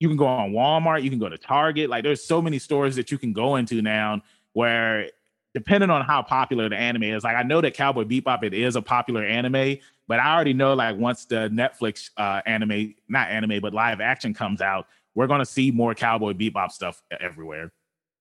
you 0.00 0.08
can 0.08 0.16
go 0.16 0.26
on 0.26 0.50
Walmart, 0.50 1.04
you 1.04 1.10
can 1.10 1.20
go 1.20 1.28
to 1.28 1.38
Target. 1.38 1.88
Like 1.88 2.02
there's 2.02 2.24
so 2.24 2.42
many 2.42 2.58
stores 2.58 2.96
that 2.96 3.12
you 3.12 3.18
can 3.18 3.32
go 3.32 3.54
into 3.54 3.80
now 3.80 4.22
where 4.54 5.08
depending 5.54 5.88
on 5.88 6.04
how 6.04 6.20
popular 6.20 6.68
the 6.68 6.76
anime 6.76 7.04
is, 7.04 7.22
like 7.22 7.36
I 7.36 7.44
know 7.44 7.60
that 7.60 7.74
Cowboy 7.74 8.04
Bebop 8.04 8.42
it 8.42 8.54
is 8.54 8.74
a 8.74 8.82
popular 8.82 9.24
anime, 9.24 9.78
but 10.08 10.18
I 10.18 10.34
already 10.34 10.54
know 10.54 10.74
like 10.74 10.96
once 10.96 11.26
the 11.26 11.48
Netflix 11.50 12.10
uh, 12.16 12.40
anime, 12.46 12.94
not 13.08 13.28
anime, 13.28 13.60
but 13.60 13.72
live 13.74 14.00
action 14.00 14.34
comes 14.34 14.60
out, 14.60 14.86
we're 15.14 15.26
gonna 15.26 15.46
see 15.46 15.70
more 15.70 15.94
Cowboy 15.94 16.32
Bebop 16.32 16.70
stuff 16.70 17.02
everywhere. 17.20 17.70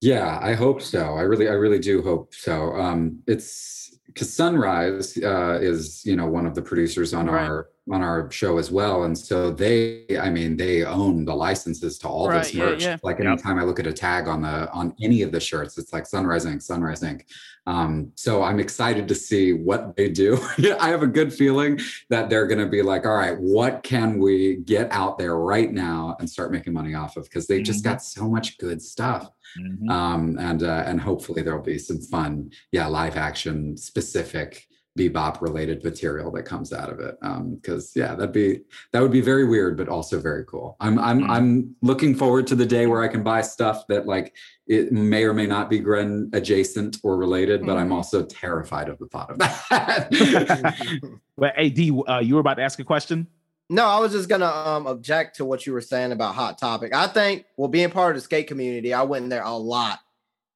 Yeah, 0.02 0.40
I 0.42 0.54
hope 0.54 0.82
so. 0.82 1.16
I 1.16 1.22
really, 1.22 1.48
I 1.48 1.54
really 1.54 1.80
do 1.80 2.04
hope 2.04 2.34
so. 2.36 2.74
Um, 2.76 3.24
it's 3.26 3.98
because 4.06 4.32
Sunrise 4.32 5.18
uh, 5.18 5.58
is, 5.62 6.06
you 6.06 6.16
know, 6.16 6.28
one 6.28 6.46
of 6.46 6.54
the 6.54 6.62
producers 6.62 7.14
on 7.14 7.28
right. 7.28 7.48
our 7.48 7.70
on 7.92 8.02
our 8.02 8.30
show 8.32 8.58
as 8.58 8.72
well. 8.72 9.04
And 9.04 9.18
so 9.18 9.52
they, 9.52 10.06
I 10.20 10.30
mean, 10.30 10.58
they 10.58 10.84
own 10.84 11.26
the 11.26 11.36
licenses 11.36 11.98
to 12.00 12.08
all 12.08 12.30
right, 12.30 12.44
this 12.44 12.54
merch. 12.54 12.84
Yeah, 12.84 12.92
yeah. 12.92 12.98
Like 13.04 13.20
anytime 13.20 13.58
yep. 13.58 13.64
I 13.64 13.66
look 13.66 13.80
at 13.80 13.88
a 13.88 13.94
tag 13.94 14.28
on 14.28 14.42
the 14.42 14.70
on 14.72 14.94
any 15.02 15.22
of 15.22 15.32
the 15.32 15.40
shirts, 15.40 15.78
it's 15.78 15.94
like 15.94 16.06
Sunrise 16.06 16.46
Ink, 16.46 16.62
Sunrise 16.62 17.04
Ink. 17.04 17.26
Um, 17.66 18.14
so 18.16 18.44
I'm 18.44 18.60
excited 18.60 19.08
to 19.10 19.16
see 19.16 19.54
what 19.54 19.96
they 19.98 20.10
do. 20.10 20.40
I 20.80 20.88
have 20.90 21.04
a 21.04 21.08
good 21.08 21.34
feeling 21.34 21.80
that 22.10 22.30
they're 22.30 22.48
going 22.48 22.60
to 22.60 22.68
be 22.68 22.82
like, 22.82 23.06
all 23.06 23.18
right, 23.18 23.38
what 23.38 23.84
can 23.84 24.20
we 24.20 24.58
get 24.58 24.90
out 24.92 25.18
there 25.18 25.36
right 25.38 25.72
now 25.72 26.16
and 26.20 26.30
start 26.30 26.52
making 26.52 26.74
money 26.74 26.94
off 26.94 27.18
of? 27.18 27.26
Because 27.26 27.46
they've 27.46 27.58
mm-hmm. 27.58 27.66
just 27.66 27.84
got 27.84 28.02
so 28.02 28.28
much 28.30 28.58
good 28.58 28.82
stuff. 28.82 29.30
Mm-hmm. 29.60 29.90
Um, 29.90 30.38
and 30.40 30.64
uh, 30.64 30.84
and 30.86 31.00
hopefully 31.00 31.42
there'll 31.42 31.62
be 31.62 31.78
some 31.78 32.00
fun, 32.00 32.52
yeah, 32.72 32.88
live 32.88 33.18
action 33.18 33.76
specific 33.78 34.68
bebop 34.98 35.42
related 35.42 35.84
material 35.84 36.32
that 36.32 36.44
comes 36.44 36.74
out 36.74 36.90
of 36.90 37.00
it 37.00 37.16
because 37.22 37.96
um, 37.96 38.02
yeah 38.02 38.16
that'd 38.16 38.34
be 38.34 38.62
that 38.92 39.02
would 39.02 39.12
be 39.12 39.22
very 39.22 39.46
weird 39.46 39.78
but 39.78 39.88
also 39.88 40.20
very 40.20 40.44
cool 40.46 40.76
i'm 40.80 40.98
i'm 41.00 41.22
mm. 41.22 41.30
i'm 41.30 41.76
looking 41.82 42.16
forward 42.16 42.48
to 42.48 42.56
the 42.56 42.66
day 42.66 42.88
where 42.88 43.04
i 43.04 43.08
can 43.08 43.24
buy 43.24 43.42
stuff 43.42 43.86
that 43.88 44.08
like 44.08 44.36
it 44.66 44.92
may 44.92 45.24
or 45.24 45.34
may 45.34 45.46
not 45.46 45.70
be 45.70 45.80
gren 45.80 46.30
adjacent 46.34 46.98
or 47.04 47.16
related 47.16 47.66
but 47.66 47.78
i'm 47.78 47.90
mm. 47.90 47.94
also 47.94 48.26
terrified 48.26 48.90
of 48.90 48.98
the 48.98 49.08
thought 49.08 49.30
of 49.30 49.38
that 49.38 50.10
well 51.38 51.52
ad 51.56 51.80
uh, 52.10 52.20
you 52.20 52.34
were 52.34 52.42
about 52.42 52.56
to 52.56 52.64
ask 52.64 52.80
a 52.80 52.84
question 52.84 53.28
no, 53.70 53.86
I 53.86 54.00
was 54.00 54.14
just 54.14 54.30
gonna 54.30 54.46
um, 54.46 54.88
object 54.88 55.36
to 55.38 55.46
what 55.46 55.66
you 55.66 55.74
were 55.74 55.82
saying 55.82 56.14
about 56.14 56.36
Hot 56.36 56.58
Topic. 56.58 56.96
I 56.96 57.08
think, 57.08 57.46
well, 57.58 57.68
being 57.68 57.90
part 57.90 58.16
of 58.16 58.16
the 58.16 58.22
skate 58.22 58.48
community, 58.48 58.94
I 58.94 59.04
went 59.04 59.24
in 59.24 59.30
there 59.30 59.44
a 59.44 59.52
lot, 59.52 60.00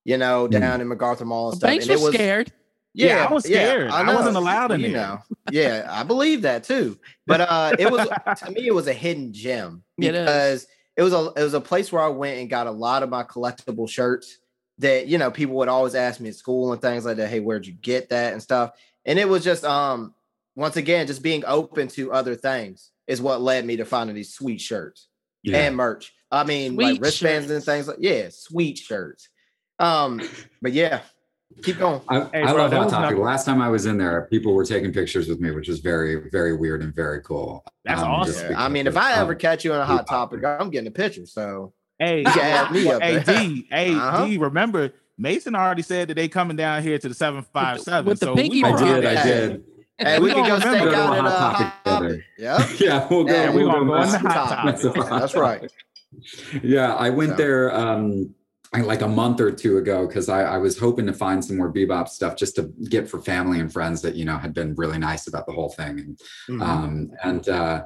you 0.05 0.17
know, 0.17 0.47
mm. 0.47 0.51
down 0.51 0.79
mm. 0.79 0.83
in 0.83 0.87
MacArthur 0.87 1.25
Mall 1.25 1.49
and 1.49 1.57
stuff. 1.57 1.69
Banks 1.69 1.85
and 1.87 1.95
was, 1.95 2.03
was 2.03 2.13
scared. 2.13 2.53
Yeah, 2.93 3.07
yeah, 3.07 3.25
I 3.25 3.33
was 3.33 3.45
scared. 3.45 3.87
Yeah, 3.87 3.95
I, 3.95 4.01
I, 4.01 4.13
wasn't 4.13 4.35
allowed 4.35 4.71
in 4.71 4.81
you 4.81 4.91
there. 4.91 5.07
Know. 5.07 5.19
Yeah, 5.49 5.87
I 5.89 6.03
believe 6.03 6.41
that 6.41 6.63
too. 6.63 6.99
But 7.25 7.41
uh 7.41 7.75
it 7.79 7.89
was 7.89 8.07
to 8.39 8.51
me 8.51 8.67
it 8.67 8.73
was 8.73 8.87
a 8.87 8.93
hidden 8.93 9.31
gem 9.31 9.83
because 9.97 10.63
it, 10.63 10.69
it 10.97 11.03
was 11.03 11.13
a 11.13 11.31
it 11.37 11.43
was 11.43 11.53
a 11.53 11.61
place 11.61 11.91
where 11.91 12.01
I 12.01 12.09
went 12.09 12.39
and 12.39 12.49
got 12.49 12.67
a 12.67 12.71
lot 12.71 13.03
of 13.03 13.09
my 13.09 13.23
collectible 13.23 13.89
shirts 13.89 14.39
that 14.79 15.07
you 15.07 15.17
know 15.17 15.31
people 15.31 15.55
would 15.55 15.69
always 15.69 15.95
ask 15.95 16.19
me 16.19 16.29
at 16.29 16.35
school 16.35 16.73
and 16.73 16.81
things 16.81 17.05
like 17.05 17.17
that. 17.17 17.29
Hey, 17.29 17.39
where'd 17.39 17.65
you 17.65 17.73
get 17.73 18.09
that 18.09 18.33
and 18.33 18.41
stuff? 18.41 18.71
And 19.05 19.17
it 19.17 19.27
was 19.27 19.43
just 19.43 19.63
um 19.63 20.13
once 20.55 20.75
again 20.75 21.07
just 21.07 21.23
being 21.23 21.45
open 21.45 21.87
to 21.89 22.11
other 22.11 22.35
things 22.35 22.91
is 23.07 23.21
what 23.21 23.41
led 23.41 23.65
me 23.65 23.77
to 23.77 23.85
finding 23.85 24.15
these 24.15 24.33
sweet 24.33 24.59
shirts 24.59 25.07
yeah. 25.43 25.59
and 25.59 25.75
merch. 25.75 26.13
I 26.29 26.43
mean, 26.43 26.73
sweet 26.73 26.85
like 26.85 27.01
wristbands 27.01 27.47
shirts. 27.47 27.51
and 27.51 27.63
things 27.63 27.87
like 27.87 27.97
yeah, 27.99 28.29
sweet 28.31 28.77
shirts. 28.77 29.29
Um, 29.79 30.21
but 30.61 30.73
yeah, 30.73 31.01
Keep 31.63 31.79
going. 31.79 32.01
I, 32.09 32.19
Hey, 32.33 32.41
I 32.43 32.51
bro, 32.53 32.61
love 32.63 32.71
that 32.71 32.77
Hot 32.77 32.89
Topic. 32.89 33.17
not- 33.17 33.23
Last 33.25 33.45
time 33.45 33.61
I 33.61 33.69
was 33.69 33.85
in 33.85 33.97
there, 33.97 34.27
people 34.31 34.53
were 34.53 34.65
taking 34.65 34.91
pictures 34.91 35.27
with 35.29 35.39
me, 35.39 35.51
which 35.51 35.67
was 35.67 35.79
very, 35.79 36.29
very 36.31 36.55
weird 36.55 36.81
and 36.81 36.93
very 36.93 37.21
cool. 37.21 37.63
That's 37.85 38.01
Um, 38.01 38.09
awesome. 38.09 38.31
just 38.33 38.43
Yeah, 38.43 38.49
because 38.49 38.63
I 38.63 38.69
mean, 38.69 38.87
if 38.87 38.97
I 38.97 39.13
ever 39.13 39.33
um, 39.33 39.37
catch 39.39 39.63
you 39.65 39.73
in 39.73 39.79
a 39.79 39.85
hot 39.85 40.07
topic, 40.07 40.43
I'm 40.43 40.69
getting 40.69 40.87
a 40.87 40.91
picture. 40.91 41.25
So 41.25 41.73
Hey, 41.99 42.21
You 42.21 42.25
add 42.27 42.71
me 42.71 42.89
up 42.89 42.99
hey. 43.01 43.19
D, 43.23 43.67
hey, 43.69 43.93
Uh-huh. 43.95 44.25
D, 44.25 44.37
remember 44.39 44.91
Mason 45.19 45.53
already 45.55 45.83
said 45.83 46.07
that 46.07 46.15
they 46.15 46.27
coming 46.27 46.57
down 46.57 46.81
here 46.81 46.97
to 46.97 47.07
the 47.07 47.13
757. 47.13 48.05
with 48.05 48.19
the 48.19 48.25
so 48.25 48.35
pinky 48.35 48.63
we 48.63 48.69
I 48.69 48.75
did, 48.75 49.05
I 49.05 49.15
Hey. 49.15 49.29
did. 49.29 49.63
hey, 49.99 50.19
We 50.19 50.25
we 50.25 50.31
can 50.33 50.47
go 50.47 50.59
stake 50.59 50.81
out 50.81 51.15
at 51.17 51.25
a 51.25 51.29
hot 51.29 51.83
topic. 51.85 52.09
together. 52.09 52.25
Yep. 52.39 52.61
Yeah, 52.79 53.07
we'll 53.07 53.23
go. 53.25 53.31
Yeah, 53.33 53.51
we 53.51 53.63
we'll 53.63 53.71
gonna 53.71 53.85
go 53.85 54.01
in 54.01 54.09
the 54.11 54.17
hot 54.29 54.49
topic. 54.49 54.81
topic. 54.81 55.09
That's 55.09 55.35
right. 55.35 55.71
yeah, 56.63 56.95
I 56.95 57.09
went 57.11 57.31
So. 57.31 57.35
there 57.37 57.75
um 57.75 58.33
I- 58.33 58.40
like 58.79 59.01
a 59.01 59.07
month 59.07 59.41
or 59.41 59.51
two 59.51 59.77
ago 59.77 60.07
because 60.07 60.29
I, 60.29 60.43
I 60.43 60.57
was 60.57 60.77
hoping 60.79 61.05
to 61.07 61.13
find 61.13 61.43
some 61.43 61.57
more 61.57 61.71
bebop 61.71 62.07
stuff 62.07 62.37
just 62.37 62.55
to 62.55 62.71
get 62.89 63.09
for 63.09 63.21
family 63.21 63.59
and 63.59 63.71
friends 63.71 64.01
that 64.01 64.15
you 64.15 64.23
know 64.23 64.37
had 64.37 64.53
been 64.53 64.75
really 64.75 64.97
nice 64.97 65.27
about 65.27 65.45
the 65.45 65.51
whole 65.51 65.69
thing 65.69 65.99
and 65.99 66.19
Mhm. 66.47 66.61
um 66.61 67.11
and 67.23 67.49
uh 67.49 67.85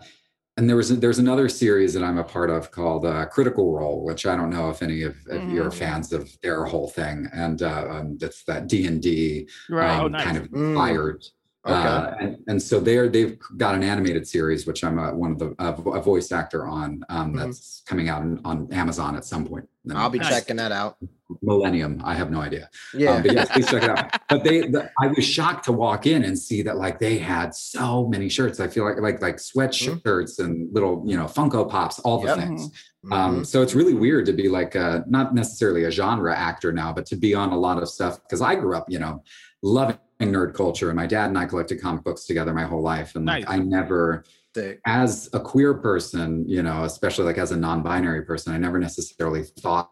and 0.57 0.69
there 0.69 0.77
was 0.77 0.97
there's 0.99 1.19
another 1.19 1.49
series 1.49 1.93
that 1.95 2.03
I'm 2.03 2.17
a 2.17 2.23
part 2.23 2.49
of 2.49 2.71
called 2.71 3.05
uh, 3.05 3.25
Critical 3.25 3.73
Role, 3.73 4.05
which 4.05 4.25
I 4.25 4.37
don't 4.37 4.49
know 4.49 4.69
if 4.69 4.81
any 4.81 5.01
of, 5.01 5.17
of 5.29 5.43
you 5.49 5.61
are 5.61 5.69
fans 5.71 6.13
of 6.13 6.29
their 6.41 6.63
whole 6.63 6.87
thing, 6.87 7.27
and 7.33 7.61
uh, 7.61 7.87
um, 7.89 8.17
that's 8.17 8.45
that 8.45 8.67
D 8.67 8.85
and 8.87 9.01
D. 9.01 9.49
Oh, 9.69 10.07
nice. 10.07 10.23
kind 10.23 10.37
of 10.37 10.43
Mm. 10.51 10.69
inspired. 10.69 11.25
Okay. 11.67 11.73
Uh, 11.75 12.13
and, 12.19 12.37
and 12.47 12.61
so 12.61 12.79
they're 12.79 13.09
they've 13.09 13.39
got 13.57 13.73
an 13.73 13.81
animated 13.81 14.27
series 14.27 14.67
which 14.67 14.83
I'm 14.83 14.99
a, 14.99 15.15
one 15.15 15.31
of 15.31 15.39
the 15.39 15.55
a, 15.57 15.73
a 15.93 16.01
voice 16.01 16.31
actor 16.31 16.67
on 16.67 17.03
um, 17.09 17.33
Mhm. 17.33 17.39
that's 17.39 17.81
coming 17.87 18.07
out 18.07 18.21
on, 18.21 18.39
on 18.45 18.71
Amazon 18.71 19.15
at 19.15 19.25
some 19.25 19.45
point. 19.47 19.67
in 19.83 19.89
the 19.89 19.97
I'll 19.97 20.11
be 20.11 20.19
Nice. 20.19 20.29
checking 20.29 20.57
that 20.57 20.71
out. 20.71 20.97
Millennium. 21.41 22.01
I 22.05 22.13
have 22.13 22.29
no 22.29 22.39
idea. 22.39 22.69
Yeah. 22.93 23.13
Um, 23.15 23.23
but 23.23 23.33
yes, 23.33 23.49
please 23.51 23.67
check 23.67 23.81
it 23.83 23.89
out. 23.89 24.15
But 24.29 24.43
they, 24.43 24.61
the, 24.61 24.91
I 25.01 25.07
was 25.07 25.25
shocked 25.25 25.65
to 25.65 25.71
walk 25.71 26.05
in 26.05 26.23
and 26.23 26.37
see 26.37 26.61
that 26.63 26.77
like 26.77 26.99
they 26.99 27.17
had 27.17 27.55
so 27.55 28.07
many 28.07 28.29
shirts. 28.29 28.59
I 28.59 28.67
feel 28.67 28.85
like 28.85 28.99
like 29.01 29.21
like 29.23 29.37
sweatshirts 29.37 30.37
and 30.37 30.71
little 30.73 31.03
you 31.07 31.17
know 31.17 31.25
Funko 31.25 31.67
Pops, 31.69 31.97
all 31.99 32.19
the 32.19 32.27
Yep. 32.27 32.37
things. 32.37 32.69
Mhm. 33.07 33.11
Um, 33.13 33.43
so 33.45 33.61
it's 33.63 33.73
really 33.73 33.93
weird 33.95 34.27
to 34.27 34.33
be 34.33 34.49
like 34.49 34.75
uh 34.75 35.01
not 35.07 35.33
necessarily 35.33 35.85
a 35.85 35.91
genre 35.91 36.35
actor 36.35 36.71
now, 36.71 36.93
but 36.93 37.07
to 37.07 37.15
be 37.15 37.33
on 37.33 37.49
a 37.51 37.57
lot 37.57 37.81
of 37.81 37.89
stuff 37.89 38.21
because 38.21 38.41
I 38.41 38.53
grew 38.55 38.75
up, 38.75 38.85
you 38.87 38.99
know, 38.99 39.23
loving 39.63 39.97
nerd 40.19 40.53
culture, 40.53 40.89
and 40.89 40.95
my 40.95 41.07
dad 41.07 41.27
and 41.29 41.37
I 41.37 41.45
collected 41.45 41.81
comic 41.81 42.03
books 42.03 42.25
together 42.25 42.53
my 42.53 42.63
whole 42.63 42.81
life, 42.81 43.15
and 43.15 43.25
like 43.25 43.45
Nice. 43.45 43.53
I 43.53 43.59
never 43.59 44.23
Sick. 44.55 44.79
as 44.85 45.29
a 45.33 45.39
queer 45.39 45.73
person, 45.73 46.47
you 46.47 46.63
know, 46.63 46.83
especially 46.85 47.25
like 47.25 47.37
as 47.37 47.51
a 47.51 47.57
non-binary 47.57 48.23
person, 48.23 48.53
I 48.53 48.57
never 48.57 48.79
necessarily 48.79 49.43
thought 49.43 49.91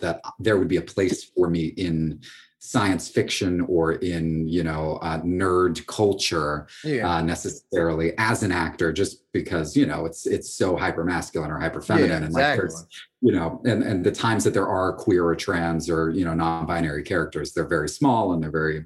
that 0.00 0.20
there 0.38 0.58
would 0.58 0.68
be 0.68 0.76
a 0.76 0.82
place 0.82 1.24
for 1.24 1.48
me 1.48 1.66
in 1.66 2.20
science 2.64 3.08
fiction 3.08 3.60
or 3.62 3.94
in 3.94 4.46
you 4.46 4.62
know 4.62 4.96
uh, 5.02 5.18
nerd 5.22 5.84
culture 5.86 6.68
Yeah. 6.84 7.16
uh, 7.16 7.20
necessarily 7.20 8.12
as 8.18 8.44
an 8.44 8.52
actor 8.52 8.92
just 8.92 9.24
because 9.32 9.76
you 9.76 9.84
know 9.84 10.06
it's 10.06 10.26
it's 10.26 10.54
so 10.54 10.76
hyper 10.76 11.02
masculine 11.02 11.50
or 11.50 11.58
hyper 11.58 11.80
feminine 11.80 12.10
yeah, 12.20 12.24
and 12.26 12.32
like 12.32 12.56
there's 12.56 12.86
you 13.20 13.32
know 13.32 13.60
and 13.64 13.82
and 13.82 14.04
the 14.04 14.12
times 14.12 14.44
that 14.44 14.54
there 14.54 14.68
are 14.68 14.92
queer 14.92 15.24
or 15.26 15.34
trans 15.34 15.90
or 15.90 16.10
you 16.10 16.24
know 16.24 16.34
non-binary 16.34 17.02
characters 17.02 17.52
they're 17.52 17.66
very 17.66 17.88
small 17.88 18.32
and 18.32 18.40
they're 18.40 18.50
very 18.52 18.84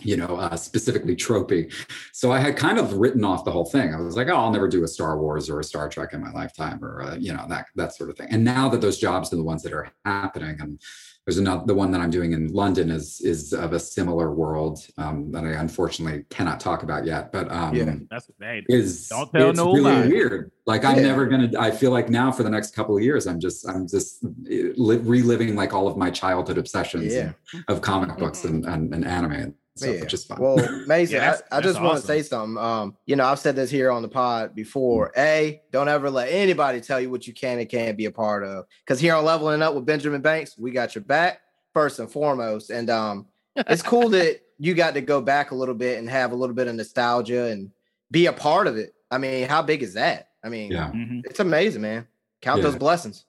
you 0.00 0.16
know 0.16 0.36
uh, 0.36 0.54
specifically 0.56 1.16
tropey 1.16 1.72
so 2.12 2.30
i 2.30 2.38
had 2.38 2.56
kind 2.56 2.78
of 2.78 2.92
written 2.94 3.24
off 3.24 3.44
the 3.44 3.50
whole 3.50 3.64
thing 3.64 3.94
i 3.94 4.00
was 4.00 4.16
like 4.16 4.28
oh 4.28 4.36
i'll 4.36 4.50
never 4.50 4.68
do 4.68 4.84
a 4.84 4.88
star 4.88 5.18
wars 5.18 5.48
or 5.48 5.60
a 5.60 5.64
star 5.64 5.88
trek 5.88 6.12
in 6.12 6.20
my 6.20 6.30
lifetime 6.32 6.82
or 6.84 7.02
uh, 7.02 7.14
you 7.16 7.32
know 7.32 7.46
that 7.48 7.66
that 7.76 7.94
sort 7.94 8.10
of 8.10 8.16
thing 8.16 8.28
and 8.30 8.44
now 8.44 8.68
that 8.68 8.80
those 8.80 8.98
jobs 8.98 9.32
are 9.32 9.36
the 9.36 9.42
ones 9.44 9.62
that 9.62 9.72
are 9.72 9.88
happening 10.04 10.56
and 10.60 10.80
there's 11.24 11.38
another 11.38 11.64
the 11.66 11.74
one 11.74 11.90
that 11.90 12.00
i'm 12.00 12.10
doing 12.10 12.32
in 12.32 12.48
london 12.52 12.90
is 12.90 13.20
is 13.22 13.52
of 13.54 13.72
a 13.72 13.80
similar 13.80 14.32
world 14.34 14.86
um, 14.98 15.30
that 15.32 15.44
i 15.44 15.52
unfortunately 15.52 16.24
cannot 16.30 16.60
talk 16.60 16.82
about 16.82 17.06
yet 17.06 17.32
but 17.32 17.50
um 17.50 17.74
Yeah. 17.74 17.94
That's 18.10 18.30
hey, 18.40 18.64
is 18.68 19.08
Don't 19.08 19.30
tell 19.32 19.50
it's 19.50 19.56
nobody. 19.56 19.82
really 19.82 20.08
weird. 20.08 20.52
Like 20.66 20.84
I'm 20.84 21.00
never 21.02 21.26
gonna. 21.26 21.50
I 21.58 21.70
feel 21.70 21.90
like 21.92 22.08
now 22.10 22.32
for 22.32 22.42
the 22.42 22.50
next 22.50 22.74
couple 22.74 22.96
of 22.96 23.02
years, 23.02 23.26
I'm 23.28 23.38
just 23.38 23.68
I'm 23.68 23.86
just 23.86 24.24
eh, 24.50 24.72
li- 24.76 24.96
reliving 24.98 25.54
like 25.54 25.72
all 25.72 25.86
of 25.86 25.96
my 25.96 26.10
childhood 26.10 26.58
obsessions 26.58 27.14
Yeah. 27.14 27.32
of 27.68 27.82
comic 27.82 28.16
books 28.18 28.44
and, 28.44 28.64
and, 28.66 28.92
and 28.94 29.04
anime 29.04 29.54
and 29.76 29.78
stuff, 29.78 29.94
Yeah. 29.94 30.00
which 30.00 30.14
is 30.14 30.24
fun. 30.24 30.38
Well, 30.40 30.56
Mason, 30.86 31.14
Yeah, 31.16 31.20
that's- 31.20 31.42
I, 31.50 31.56
I 31.56 31.60
that's 31.60 31.72
just 31.74 31.82
want 31.82 32.00
to 32.00 32.06
say 32.06 32.22
something. 32.22 32.62
Um, 32.62 32.96
you 33.06 33.16
know, 33.16 33.24
I've 33.26 33.38
said 33.38 33.56
this 33.56 33.70
here 33.70 33.90
on 33.90 34.02
the 34.02 34.08
pod 34.08 34.54
before. 34.54 35.12
Mm. 35.16 35.20
A, 35.22 35.62
don't 35.72 35.88
ever 35.88 36.10
let 36.10 36.28
anybody 36.30 36.80
tell 36.80 37.00
you 37.00 37.10
what 37.10 37.26
you 37.26 37.32
can 37.34 37.58
and 37.58 37.68
can't 37.68 37.96
be 37.96 38.06
a 38.06 38.10
part 38.10 38.44
of. 38.44 38.66
Because 38.84 39.00
here 39.00 39.14
on 39.14 39.24
Leveling 39.24 39.62
Up 39.62 39.74
with 39.74 39.84
Benjamin 39.86 40.20
Banks, 40.22 40.56
we 40.58 40.70
got 40.70 40.94
your 40.94 41.04
back 41.04 41.40
first 41.74 41.98
and 41.98 42.10
foremost. 42.10 42.70
And 42.70 42.88
um, 42.90 43.26
it's 43.56 43.82
cool 43.92 44.08
that 44.10 44.40
you 44.58 44.74
got 44.74 44.94
to 44.94 45.00
go 45.00 45.20
back 45.20 45.50
a 45.50 45.54
little 45.54 45.74
bit 45.74 45.98
and 45.98 46.08
have 46.08 46.32
a 46.32 46.36
little 46.36 46.54
bit 46.54 46.66
of 46.68 46.74
nostalgia 46.74 47.44
and 47.46 47.70
be 48.10 48.26
a 48.26 48.32
part 48.32 48.66
of 48.66 48.76
it. 48.76 48.94
I 49.10 49.18
mean, 49.18 49.46
how 49.48 49.62
big 49.62 49.82
is 49.82 49.94
that? 49.94 50.28
I 50.42 50.48
mean, 50.48 50.72
yeah, 50.72 50.90
mhm. 50.92 51.22
it's 51.26 51.40
amazing, 51.40 51.82
man. 51.82 52.06
Count 52.40 52.58
Yeah. 52.58 52.64
those 52.64 52.76
blessings. 52.76 53.24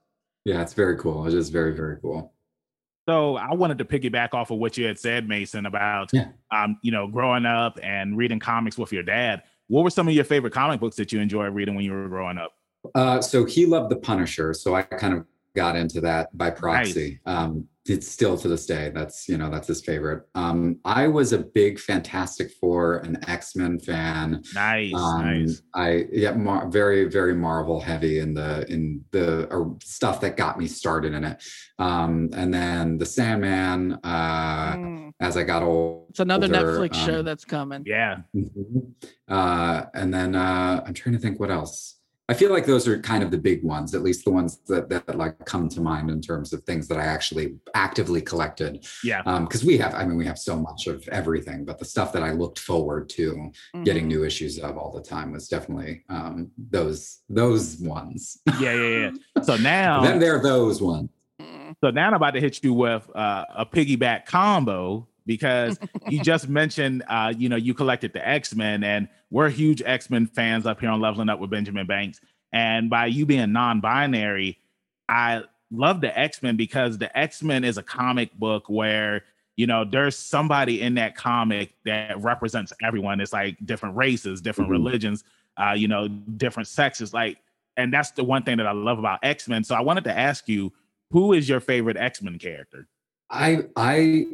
yeah, 0.45 0.61
it's 0.61 0.73
very 0.73 0.97
cool. 0.97 1.27
It 1.27 1.33
is 1.33 1.49
very 1.49 1.73
very 1.75 1.97
cool. 2.01 2.31
So 3.07 3.37
I 3.37 3.53
wanted 3.53 3.77
to 3.77 3.85
piggyback 3.85 4.33
off 4.33 4.51
of 4.51 4.57
what 4.57 4.77
you 4.77 4.85
had 4.85 4.99
said, 4.99 5.27
Mason, 5.29 5.65
about 5.65 6.09
Yeah. 6.11 6.27
um, 6.51 6.77
you 6.81 6.91
know, 6.91 7.07
growing 7.07 7.45
up 7.45 7.79
and 7.81 8.17
reading 8.17 8.39
comics 8.39 8.77
with 8.77 8.91
your 8.91 9.03
dad. 9.03 9.43
What 9.67 9.83
were 9.83 9.89
some 9.89 10.07
of 10.09 10.13
your 10.13 10.25
favorite 10.25 10.51
comic 10.53 10.79
books 10.81 10.97
that 10.97 11.13
you 11.13 11.19
enjoyed 11.21 11.53
reading 11.53 11.75
when 11.75 11.85
you 11.85 11.93
were 11.93 12.09
growing 12.09 12.37
up? 12.37 12.51
Uh, 12.95 13.21
so 13.21 13.45
he 13.45 13.65
loved 13.65 13.89
the 13.89 13.95
Punisher, 13.95 14.53
so 14.53 14.75
I 14.75 14.81
kind 14.81 15.13
of 15.13 15.25
got 15.57 15.75
into 15.75 15.99
that 16.01 16.29
by 16.37 16.49
proxy. 16.51 17.19
Um, 17.25 17.67
it's 17.89 18.05
still 18.07 18.37
to 18.37 18.49
this 18.49 18.65
day. 18.65 18.91
That's 18.93 19.29
you 19.29 19.37
know 19.37 19.49
that's 19.49 19.67
his 19.69 19.81
favorite. 19.81 20.23
Um, 20.35 20.77
I 20.83 21.07
was 21.07 21.31
a 21.31 21.37
big 21.39 21.79
Fantastic 21.79 22.51
Four 22.59 22.97
and 22.97 23.17
X 23.29 23.55
Men 23.55 23.79
fan. 23.79 24.43
Nice, 24.53 24.93
um, 24.93 25.21
nice. 25.25 25.61
I 25.73 26.05
yeah, 26.11 26.33
mar- 26.33 26.67
very 26.67 27.05
very 27.05 27.33
Marvel 27.33 27.79
heavy 27.79 28.19
in 28.19 28.33
the 28.33 28.69
in 28.71 29.03
the 29.11 29.47
uh, 29.49 29.69
stuff 29.81 30.19
that 30.21 30.35
got 30.35 30.59
me 30.59 30.67
started 30.67 31.13
in 31.13 31.23
it. 31.23 31.41
Um, 31.79 32.29
and 32.33 32.53
then 32.53 32.97
the 32.97 33.05
Sandman. 33.05 33.99
Uh, 34.03 34.75
Mm. 34.77 35.11
as 35.21 35.37
I 35.37 35.43
got 35.43 35.63
old, 35.63 36.07
It's 36.09 36.19
another 36.19 36.47
older, 36.47 36.57
Netflix 36.59 36.93
show 37.05 37.19
um, 37.19 37.25
that's 37.25 37.45
coming. 37.45 37.83
Yeah. 37.85 38.17
Mhm. 38.35 38.91
Uh, 39.29 39.85
and 39.93 40.13
then 40.13 40.35
uh, 40.35 40.83
I'm 40.85 40.93
trying 40.93 41.13
to 41.15 41.21
think 41.21 41.39
what 41.39 41.49
else. 41.51 41.96
I 42.29 42.33
feel 42.33 42.51
like 42.51 42.65
those 42.65 42.87
are 42.89 42.99
kind 42.99 43.23
of 43.23 43.31
the 43.31 43.37
big 43.37 43.63
ones, 43.63 43.95
at 43.95 44.01
least 44.01 44.25
the 44.25 44.31
ones 44.31 44.57
that, 44.67 44.89
that 44.89 45.15
like 45.17 45.45
come 45.45 45.69
to 45.69 45.79
mind 45.79 46.09
in 46.09 46.19
terms 46.19 46.51
of 46.51 46.61
things 46.63 46.87
that 46.89 46.97
I 46.97 47.03
actually 47.05 47.55
actively 47.73 48.21
collected. 48.21 48.85
Yeah. 49.01 49.21
Because 49.41 49.63
we 49.63 49.77
have, 49.77 49.95
I 49.95 50.03
mean, 50.03 50.17
we 50.17 50.25
have 50.25 50.37
so 50.37 50.57
much 50.57 50.87
of 50.87 51.07
everything, 51.07 51.63
but 51.63 51.79
the 51.79 51.85
stuff 51.85 52.11
that 52.13 52.23
I 52.23 52.31
looked 52.31 52.59
forward 52.59 53.07
to 53.11 53.51
getting 53.85 54.05
Mhm. 54.05 54.07
new 54.07 54.25
issues 54.25 54.59
of 54.59 54.77
all 54.77 54.91
the 54.91 55.01
time 55.01 55.31
was 55.31 55.47
definitely 55.47 56.03
um, 56.09 56.51
those 56.57 57.21
those 57.29 57.77
ones. 57.77 58.39
Yeah, 58.59 58.73
yeah, 58.73 59.11
yeah. 59.35 59.41
So 59.43 59.55
now 59.55 60.01
then 60.07 60.19
there 60.19 60.35
are 60.35 60.43
those 60.43 60.81
ones. 60.81 61.09
So 61.83 61.91
now 61.91 62.07
I'm 62.07 62.13
about 62.13 62.31
to 62.31 62.41
hit 62.41 62.61
you 62.63 62.73
with 62.73 63.09
uh, 63.15 63.45
a 63.55 63.65
piggyback 63.65 64.25
combo 64.25 65.07
because 65.27 65.77
you 66.09 66.19
just 66.23 66.49
mentioned, 66.49 67.03
uh, 67.07 67.31
you 67.37 67.49
know, 67.49 67.55
you 67.55 67.73
collected 67.75 68.13
the 68.13 68.27
X 68.27 68.55
Men, 68.55 68.83
and 68.83 69.07
we're 69.29 69.49
huge 69.49 69.83
X 69.85 70.09
Men 70.09 70.25
fans 70.25 70.65
up 70.65 70.79
here 70.79 70.89
on 70.89 70.99
Leveling 70.99 71.29
Up 71.29 71.39
with 71.39 71.51
Benjamin 71.51 71.85
Banks. 71.85 72.19
And 72.53 72.89
by 72.89 73.07
you 73.07 73.25
being 73.25 73.51
non-binary, 73.51 74.57
I 75.09 75.43
love 75.69 76.01
the 76.01 76.17
X 76.17 76.41
Men 76.41 76.55
because 76.55 76.97
the 76.97 77.15
X 77.15 77.43
Men 77.43 77.63
is 77.63 77.77
a 77.77 77.83
comic 77.83 78.33
book 78.39 78.67
where 78.69 79.23
you 79.57 79.67
know 79.67 79.83
there's 79.83 80.17
somebody 80.17 80.81
in 80.81 80.95
that 80.95 81.15
comic 81.15 81.73
that 81.85 82.19
represents 82.21 82.73
everyone. 82.81 83.19
It's 83.21 83.33
like 83.33 83.57
different 83.65 83.95
races, 83.95 84.41
different 84.41 84.69
Mhm. 84.69 84.73
religions, 84.73 85.23
uh, 85.57 85.73
you 85.73 85.87
know, 85.87 86.07
different 86.07 86.67
sexes. 86.67 87.13
Like, 87.13 87.37
and 87.75 87.91
that's 87.91 88.11
the 88.11 88.23
one 88.23 88.43
thing 88.43 88.57
that 88.57 88.67
I 88.67 88.71
love 88.71 88.97
about 88.99 89.19
X 89.23 89.47
Men. 89.47 89.63
So 89.63 89.75
I 89.75 89.81
wanted 89.81 90.05
to 90.05 90.17
ask 90.17 90.47
you 90.47 90.71
who 91.11 91.33
is 91.33 91.47
your 91.47 91.59
favorite 91.59 91.95
X-Men 91.97 92.37
character? 92.37 92.87
I 93.29 93.63
I 93.75 94.27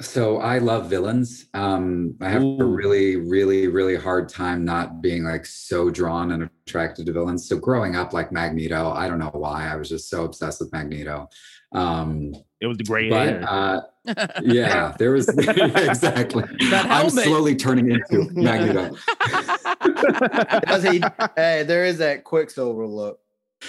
so 0.00 0.38
I 0.38 0.58
love 0.58 0.90
villains. 0.90 1.46
Um 1.54 2.16
I 2.20 2.28
have 2.28 2.42
a 2.42 2.64
really, 2.64 3.16
really, 3.16 3.66
really 3.68 3.96
hard 3.96 4.28
time 4.28 4.64
not 4.64 5.00
being 5.00 5.24
like 5.24 5.46
so 5.46 5.90
drawn 5.90 6.32
and 6.32 6.50
attracted 6.66 7.06
to 7.06 7.12
villains. 7.12 7.48
So 7.48 7.56
growing 7.56 7.96
up 7.96 8.12
like 8.12 8.30
Magneto, 8.32 8.90
I 8.90 9.08
don't 9.08 9.18
know 9.18 9.30
why. 9.32 9.68
I 9.72 9.76
was 9.76 9.88
just 9.88 10.10
so 10.10 10.24
obsessed 10.24 10.60
with 10.60 10.72
Magneto. 10.72 11.28
Um 11.72 12.34
It 12.60 12.66
was 12.66 12.76
the 12.78 12.84
gray 12.84 13.08
but 13.08 13.28
hair. 13.28 13.44
uh 13.48 13.80
yeah, 14.42 14.94
there 14.98 15.12
was 15.12 15.28
exactly. 15.38 16.44
That 16.70 16.86
I'm 16.88 17.10
slowly 17.10 17.56
turning 17.56 17.90
into 17.90 18.30
Magneto. 18.34 18.94
He? 20.92 21.02
hey, 21.36 21.64
there 21.64 21.84
is 21.84 21.98
that 21.98 22.22
Quicksilver 22.22 22.86
look. 22.86 23.18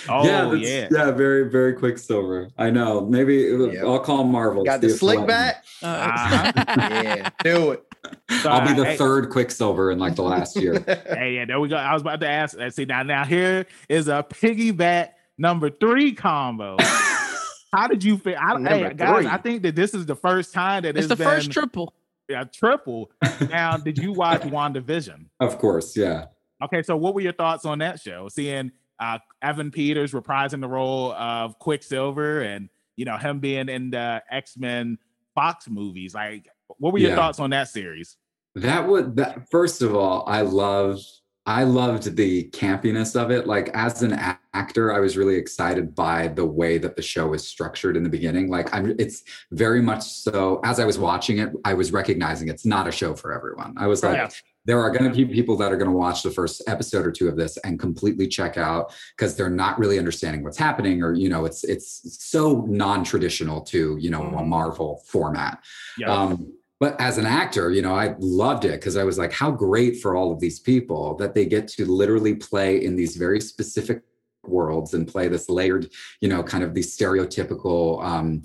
Oh 0.10 0.26
yeah, 0.26 0.52
yeah, 0.54 0.82
that's- 0.82 0.92
yeah, 0.92 1.12
very, 1.12 1.50
very 1.50 1.74
quicksilver. 1.74 2.50
I 2.58 2.70
know. 2.70 3.02
Maybe 3.06 3.36
Yep. 3.38 3.84
I'll 3.84 4.00
call 4.00 4.24
Marvel. 4.24 4.64
Got 4.64 4.82
the 4.82 4.90
slick 4.90 5.18
they'll 5.20 5.26
let 5.28 5.28
me. 5.28 5.34
back. 5.34 5.66
Uh, 5.82 6.52
Yeah, 7.04 7.30
do 7.44 7.72
it. 7.72 7.84
So 8.42 8.50
I'll 8.50 8.66
be 8.68 8.74
the 8.74 8.86
hey- 8.86 8.98
third 8.98 9.30
Quicksilver 9.30 9.92
in 9.92 10.00
like 10.00 10.16
the 10.16 10.24
last 10.24 10.56
year. 10.56 10.80
Hey, 11.08 11.36
yeah, 11.36 11.46
there 11.46 11.60
we 11.60 11.68
go. 11.68 11.76
I 11.76 11.94
was 11.94 12.02
about 12.02 12.20
to 12.22 12.28
ask. 12.30 12.58
Let's 12.58 12.76
see 12.76 12.86
now. 12.86 13.04
Now 13.04 13.26
here 13.26 13.66
is 13.90 14.08
a 14.08 14.24
piggyback 14.30 15.10
number 15.38 15.70
three 15.70 16.14
combo. 16.14 16.78
How 17.74 17.88
did 17.88 18.04
you 18.04 18.18
feel? 18.18 18.38
I, 18.40 18.54
Number 18.54 18.70
hey, 18.90 18.94
guys. 18.94 19.26
I 19.26 19.38
think 19.38 19.62
that 19.64 19.76
this 19.76 19.94
is 19.94 20.06
the 20.06 20.16
first 20.16 20.54
time 20.54 20.84
that 20.84 20.90
It's 20.96 21.00
it's 21.00 21.08
the 21.10 21.16
been 21.18 21.28
first 21.28 21.52
triple. 21.52 21.94
Yeah, 22.30 22.44
triple. 22.46 23.12
Now, 23.50 23.78
did 23.78 23.98
you 23.98 24.14
watch 24.14 24.42
WandaVision? 24.42 25.26
Of 25.42 25.58
course, 25.60 25.96
yeah. 25.98 26.26
Okay, 26.64 26.82
so 26.82 26.96
what 26.98 27.14
were 27.14 27.22
your 27.22 27.34
thoughts 27.34 27.66
on 27.66 27.80
that 27.80 28.00
show? 28.00 28.30
Seeing 28.30 28.72
uh, 29.00 29.20
Evan 29.42 29.72
Peters 29.72 30.12
reprising 30.12 30.62
the 30.62 30.68
role 30.68 31.14
of 31.14 31.58
Quicksilver, 31.60 32.42
and 32.42 32.70
you 32.96 33.06
know 33.06 33.18
him 33.18 33.40
being 33.40 33.70
in 33.70 33.92
the 33.92 34.22
X 34.32 34.58
Men 34.58 34.98
Fox 35.36 35.70
movies. 35.70 36.14
Like, 36.16 36.48
what 36.80 36.94
were 36.94 37.00
your 37.00 37.12
Yeah. 37.12 37.16
thoughts 37.16 37.40
on 37.40 37.50
that 37.52 37.70
series? 37.70 38.18
That 38.56 38.88
would 38.88 39.16
that 39.18 39.50
first 39.52 39.82
of 39.82 39.96
all, 39.96 40.24
I 40.28 40.42
love 40.42 41.00
I 41.46 41.64
loved 41.64 42.18
the 42.18 42.50
campiness 42.50 43.16
of 43.16 43.32
it. 43.32 43.48
Like 43.48 43.70
as 43.70 44.02
an 44.02 44.20
actor, 44.54 44.92
I 44.92 45.00
was 45.00 45.16
really 45.16 45.36
excited 45.36 45.96
by 45.96 46.28
the 46.28 46.44
way 46.46 46.78
that 46.80 46.96
the 46.98 47.02
show 47.02 47.28
was 47.28 47.48
structured 47.48 47.96
in 47.96 48.04
the 48.04 48.10
beginning. 48.10 48.50
Like 48.50 48.74
I'm 48.74 48.96
it's 49.00 49.24
very 49.52 49.82
much 49.82 50.04
so 50.04 50.60
as 50.66 50.80
I 50.80 50.86
was 50.86 50.98
watching 51.00 51.38
it, 51.38 51.52
I 51.64 51.74
was 51.74 51.92
recognizing 51.94 52.50
it's 52.50 52.66
not 52.66 52.88
a 52.88 52.92
show 52.92 53.14
for 53.16 53.32
everyone. 53.32 53.76
I 53.78 53.88
was 53.88 54.04
like, 54.04 54.18
Yeah. 54.18 54.30
There 54.68 54.80
are 54.82 54.92
going 54.92 55.10
to 55.10 55.26
be 55.26 55.26
people 55.34 55.56
that 55.58 55.72
are 55.72 55.78
going 55.78 55.90
to 55.90 55.96
watch 55.96 56.22
the 56.22 56.30
first 56.30 56.62
episode 56.68 57.08
or 57.08 57.12
two 57.12 57.28
of 57.30 57.38
this 57.38 57.58
and 57.64 57.80
completely 57.80 58.28
check 58.28 58.58
out 58.58 58.94
because 59.16 59.36
they're 59.36 59.50
not 59.50 59.80
really 59.80 59.98
understanding 59.98 60.44
what's 60.44 60.58
happening 60.58 61.02
or 61.02 61.14
you 61.14 61.30
know 61.30 61.46
it's 61.46 61.64
it's 61.64 61.90
so 62.24 62.66
non-traditional 62.68 63.62
to 63.62 63.98
you 64.00 64.10
know 64.12 64.22
a 64.22 64.26
Mhm. 64.44 64.48
marvel 64.48 65.02
format 65.08 65.64
Yeah, 65.98 66.14
um, 66.14 66.54
but 66.80 67.00
as 67.02 67.18
an 67.18 67.26
actor, 67.26 67.72
you 67.72 67.82
know, 67.82 67.96
I 67.96 68.16
loved 68.20 68.64
it 68.64 68.74
because 68.80 68.98
I 68.98 69.04
was 69.04 69.18
like, 69.18 69.32
how 69.32 69.50
great 69.50 70.00
for 70.00 70.16
all 70.16 70.32
of 70.32 70.40
these 70.40 70.60
people 70.60 71.16
that 71.16 71.34
they 71.34 71.46
get 71.48 71.68
to 71.70 71.86
literally 71.88 72.36
play 72.36 72.84
in 72.86 72.96
these 72.96 73.16
very 73.16 73.42
specific 73.42 74.04
worlds 74.46 74.94
and 74.94 75.08
play 75.08 75.28
this 75.28 75.50
layered, 75.50 75.90
you 76.22 76.30
know, 76.30 76.44
kind 76.44 76.64
of 76.64 76.76
these 76.76 76.96
stereotypical 76.96 78.04
um, 78.06 78.44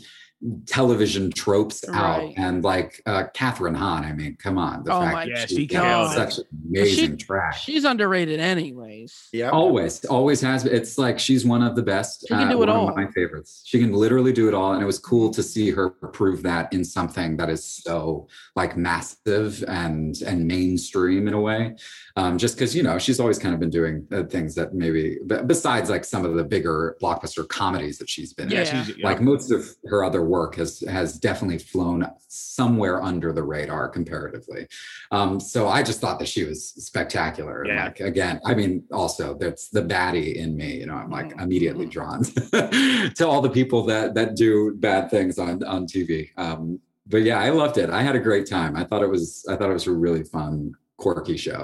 television 0.67 1.31
tropes 1.31 1.85
out. 1.89 2.33
And 2.37 2.65
like 2.65 3.01
uh, 3.07 3.25
Kathryn 3.35 3.77
Hahn, 3.77 4.05
I 4.05 4.13
mean, 4.13 4.37
come 4.37 4.59
on. 4.59 4.85
The 4.85 4.93
Oh 4.93 5.01
fact 5.01 5.13
my- 5.15 5.25
Yeah, 5.25 5.35
that 5.41 5.49
she 5.49 5.67
did 5.67 5.71
killed 5.71 6.13
such 6.13 6.39
an 6.39 6.45
amazing 6.69 7.11
She- 7.19 7.25
track. 7.25 7.55
She's 7.55 7.85
underrated, 7.85 8.41
anyways. 8.41 9.29
Yeah. 9.33 9.51
Always, 9.51 10.05
always 10.07 10.41
has. 10.41 10.65
It's 10.65 10.99
like 10.99 11.19
she's 11.19 11.45
one 11.45 11.63
of 11.63 11.77
the 11.77 11.83
best. 11.83 12.23
She 12.23 12.29
can 12.29 12.49
do 12.49 12.55
it 12.55 12.59
one 12.59 12.69
all. 12.69 12.89
Of 12.89 12.97
my 12.97 13.07
favorites. 13.09 13.63
She 13.65 13.79
can 13.79 13.93
literally 13.93 14.33
do 14.33 14.49
it 14.49 14.55
all, 14.55 14.73
and 14.73 14.83
it 14.83 14.87
was 14.87 14.99
cool 14.99 15.31
to 15.31 15.43
see 15.43 15.71
her 15.71 15.91
prove 15.91 16.43
that 16.43 16.73
in 16.73 16.85
something 16.85 17.37
that 17.37 17.49
is 17.51 17.65
so 17.65 18.27
like 18.57 18.77
massive 18.77 19.63
and 19.69 20.17
and 20.23 20.47
mainstream 20.47 21.29
in 21.29 21.35
a 21.35 21.41
way. 21.41 21.75
Um, 22.17 22.39
just 22.39 22.57
because 22.57 22.75
you 22.75 22.83
know 22.83 22.99
she's 22.99 23.21
always 23.21 23.39
kind 23.39 23.55
of 23.55 23.61
been 23.61 23.71
doing 23.71 24.07
uh, 24.13 24.25
things 24.25 24.55
that 24.57 24.75
maybe 24.75 25.19
besides 25.47 25.89
like 25.91 26.05
some 26.05 26.25
of 26.25 26.35
the 26.35 26.45
bigger 26.45 26.97
blockbuster 27.03 27.49
comedies 27.49 27.99
that 27.99 28.09
she's 28.11 28.33
been 28.35 28.47
in 28.51 28.53
Yeah. 28.59 28.65
she's- 28.65 28.99
yeah. 28.99 29.07
like 29.09 29.21
most 29.21 29.51
of 29.51 29.65
her 29.87 30.05
other 30.05 30.23
work 30.37 30.53
has 30.61 30.71
has 30.99 31.09
definitely 31.29 31.59
flown 31.73 32.01
somewhere 32.29 32.97
under 33.11 33.29
the 33.39 33.43
radar 33.55 33.85
comparatively. 33.99 34.63
Um 35.19 35.31
so 35.53 35.61
i 35.77 35.81
just 35.91 36.01
thought 36.03 36.19
that 36.21 36.31
she 36.35 36.43
was 36.51 36.59
spectacular. 36.91 37.57
Yeah. 37.67 37.85
like 37.87 38.01
again 38.13 38.37
i 38.51 38.53
mean 38.61 38.73
also 39.03 39.25
that's 39.43 39.65
the 39.77 39.85
baddie 39.93 40.33
in 40.43 40.51
me 40.61 40.71
you 40.81 40.87
know 40.89 40.99
i'm 41.03 41.11
like 41.19 41.31
Mhm. 41.33 41.43
immediately 41.45 41.87
drawn 41.97 42.21
to 43.19 43.25
all 43.31 43.41
the 43.49 43.55
people 43.59 43.81
that 43.93 44.07
that 44.19 44.31
do 44.45 44.53
bad 44.89 45.03
things 45.15 45.35
on 45.45 45.53
on 45.75 45.81
tv 45.93 46.11
um 46.45 46.63
but 47.13 47.23
yeah 47.29 47.39
i 47.47 47.49
loved 47.63 47.77
it. 47.83 47.89
I 47.91 48.03
had 48.09 48.17
a 48.21 48.25
great 48.29 48.47
time. 48.59 48.73
I 48.81 48.85
thought 48.89 49.03
it 49.07 49.13
was 49.17 49.45
i 49.51 49.55
thought 49.57 49.71
it 49.75 49.79
was 49.81 49.89
a 49.95 49.97
really 50.07 50.25
fun 50.37 50.55
quirky 51.03 51.37
show 51.47 51.63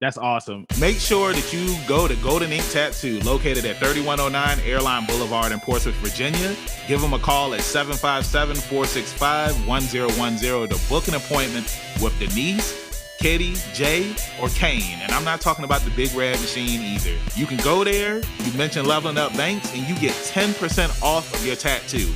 That's 0.00 0.16
awesome. 0.16 0.64
Make 0.80 0.98
sure 0.98 1.32
that 1.32 1.52
you 1.52 1.76
go 1.88 2.06
to 2.06 2.14
Golden 2.16 2.52
Ink 2.52 2.64
Tattoo, 2.70 3.18
located 3.20 3.64
at 3.64 3.78
3109 3.78 4.60
Airline 4.64 5.06
Boulevard 5.06 5.50
in 5.50 5.58
Portsmouth, 5.58 5.96
Virginia. 5.96 6.54
Give 6.86 7.00
them 7.00 7.14
a 7.14 7.18
call 7.18 7.52
at 7.54 7.62
757 7.62 8.54
465 8.54 9.66
1010 9.66 10.68
to 10.68 10.88
book 10.88 11.08
an 11.08 11.14
appointment 11.14 11.66
with 12.00 12.16
Denise, 12.20 13.16
Kitty, 13.18 13.54
Jay, 13.74 14.14
or 14.40 14.48
Kane. 14.50 15.00
And 15.00 15.10
I'm 15.10 15.24
not 15.24 15.40
talking 15.40 15.64
about 15.64 15.80
the 15.80 15.90
big 15.90 16.14
red 16.14 16.40
machine 16.40 16.80
either. 16.80 17.18
You 17.34 17.46
can 17.46 17.56
go 17.64 17.82
there, 17.82 18.22
you 18.44 18.52
mention 18.56 18.86
Leveling 18.86 19.18
Up 19.18 19.36
Banks, 19.36 19.74
and 19.74 19.82
you 19.88 19.96
get 19.96 20.12
10% 20.12 21.02
off 21.02 21.34
of 21.34 21.44
your 21.44 21.56
tattoo. 21.56 22.08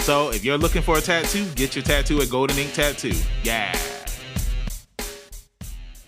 So 0.00 0.30
if 0.30 0.44
you're 0.44 0.58
looking 0.58 0.82
for 0.82 0.98
a 0.98 1.00
tattoo, 1.00 1.46
get 1.54 1.76
your 1.76 1.84
tattoo 1.84 2.20
at 2.20 2.30
Golden 2.30 2.58
Ink 2.58 2.72
Tattoo. 2.72 3.14
Yeah. 3.44 3.78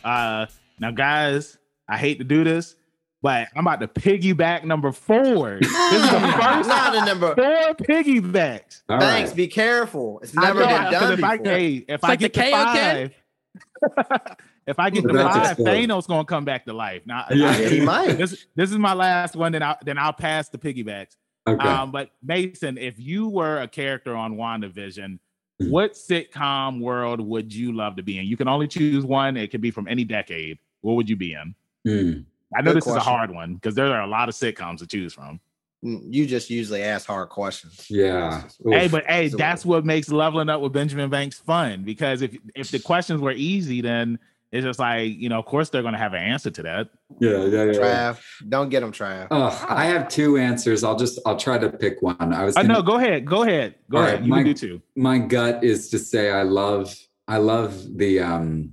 Uh, 0.03 0.47
now, 0.81 0.91
guys, 0.91 1.59
I 1.89 1.97
hate 1.99 2.19
to 2.19 2.25
do 2.25 2.43
this, 2.45 2.75
but 3.23 3.49
I'm 3.55 3.67
about 3.67 3.81
to 3.81 3.89
piggyback 3.89 4.65
number 4.65 4.93
four. 4.93 5.59
This 5.61 5.69
is 5.69 5.73
the 6.11 6.35
first 6.43 6.69
Not 6.69 6.95
a 6.97 7.05
number. 7.05 7.35
four 7.35 7.75
piggybacks. 7.87 8.83
All 8.89 8.99
Thanks. 9.01 9.31
right. 9.31 9.37
Be 9.37 9.47
careful. 9.49 10.21
It's 10.23 10.35
never 10.35 10.61
know, 10.61 10.67
been 10.67 10.83
'cause 10.85 10.93
done 10.93 11.13
if 11.13 11.25
I, 11.25 11.37
before. 11.37 11.53
hey, 11.53 11.85
if 11.89 12.05
I 12.05 12.09
like 12.09 12.19
get 12.21 12.33
the 12.33 12.41
to 12.41 12.47
Kaioken? 12.47 13.13
five, 13.93 14.21
if 14.67 14.79
I 14.79 14.91
get 14.91 15.03
to 15.03 15.13
That's 15.13 15.49
five. 15.49 15.57
Thanos 15.59 16.07
gonna 16.07 16.25
come 16.25 16.45
back 16.45 16.65
to 16.67 16.73
life. 16.73 17.03
Now, 17.07 17.27
Yeah. 17.31 17.49
I- 17.51 17.69
he 17.69 17.81
might. 17.81 18.13
this 18.15 18.47
this 18.57 18.71
is 18.71 18.79
my 18.79 18.95
last 18.95 19.37
one. 19.37 19.53
Then 19.53 19.63
I 19.63 19.77
then 19.85 19.99
I'll 19.99 20.13
pass 20.13 20.49
the 20.49 20.59
piggybacks. 20.59 21.17
okay 21.49 21.67
Um, 21.69 21.91
but 21.91 22.11
Mason, 22.23 22.79
if 22.79 22.99
you 22.99 23.29
were 23.29 23.61
a 23.61 23.69
character 23.69 24.15
on 24.17 24.37
WandaVision, 24.37 25.19
what 25.59 25.93
sitcom 25.93 26.81
world 26.81 27.21
would 27.21 27.53
you 27.53 27.73
love 27.73 27.97
to 27.97 28.03
be 28.03 28.19
in? 28.19 28.27
You 28.27 28.37
can 28.37 28.49
only 28.49 28.69
choose 28.69 29.05
one. 29.05 29.37
It 29.37 29.51
could 29.51 29.61
be 29.61 29.71
from 29.71 29.89
any 29.89 30.05
decade. 30.05 30.59
What 30.83 30.95
would 30.97 31.09
you 31.09 31.17
be 31.17 31.35
in? 31.35 31.55
Hmm. 31.85 32.21
I 32.57 32.63
know 32.63 32.73
Good 32.73 32.79
this 32.83 32.87
is 32.89 32.95
a 32.97 33.01
hard 33.01 33.31
one 33.33 33.55
because 33.55 33.75
there 33.75 33.87
are 33.87 34.03
a 34.03 34.07
lot 34.07 34.29
of 34.29 34.35
sitcoms 34.35 34.79
to 34.79 34.87
choose 34.87 35.13
from. 35.15 35.39
Mm, 35.85 36.03
You 36.13 36.27
just 36.27 36.51
usually 36.51 36.83
ask 36.83 37.07
hard 37.07 37.29
questions. 37.29 37.87
yeah 37.89 38.43
Hey, 38.67 38.89
but 38.89 39.05
hey, 39.07 39.29
that's 39.29 39.65
what 39.65 39.85
makes 39.87 40.11
leveling 40.11 40.49
up 40.49 40.61
with 40.61 40.73
Benjamin 40.73 41.11
Banks 41.11 41.39
fun 41.39 41.85
because 41.85 42.23
if 42.23 42.37
if 42.55 42.71
the 42.71 42.79
questions 42.81 43.21
were 43.21 43.33
easy, 43.33 43.81
then 43.81 44.19
it's 44.53 44.65
just 44.65 44.79
like 44.81 45.17
you 45.17 45.29
know, 45.29 45.39
of 45.39 45.47
course 45.47 45.71
they're 45.71 45.83
gonna 45.83 45.97
have 45.97 46.13
an 46.13 46.23
answer 46.23 46.51
to 46.51 46.63
that. 46.65 46.89
yeah 47.21 47.45
yeah 47.45 47.65
yeah 47.65 47.73
Trav, 47.73 48.21
don't 48.49 48.69
get 48.69 48.83
him, 48.83 48.91
Trav. 48.93 49.29
Oh, 49.31 49.67
I 49.69 49.85
have 49.87 50.09
two 50.09 50.37
answers. 50.37 50.83
I'll 50.83 50.97
just 50.99 51.21
I'll 51.25 51.37
try 51.39 51.57
to 51.57 51.71
pick 51.71 52.03
one. 52.03 52.17
I 52.35 52.45
was 52.45 52.57
gonna- 52.57 52.67
no, 52.75 52.83
go 52.83 52.97
ahead, 52.97 53.25
go 53.25 53.45
ahead, 53.45 53.77
go 53.91 53.99
All 53.99 54.03
ahead. 54.03 54.15
right, 54.17 54.25
You 54.25 54.31
my- 54.31 54.39
can 54.43 54.47
do 54.47 54.55
two. 54.55 54.83
my 54.97 55.19
gut 55.19 55.63
is 55.63 55.89
to 55.91 55.99
say 56.01 56.31
I 56.33 56.43
love 56.43 56.95
I 57.29 57.37
love 57.39 57.97
the 57.97 58.19
um 58.21 58.73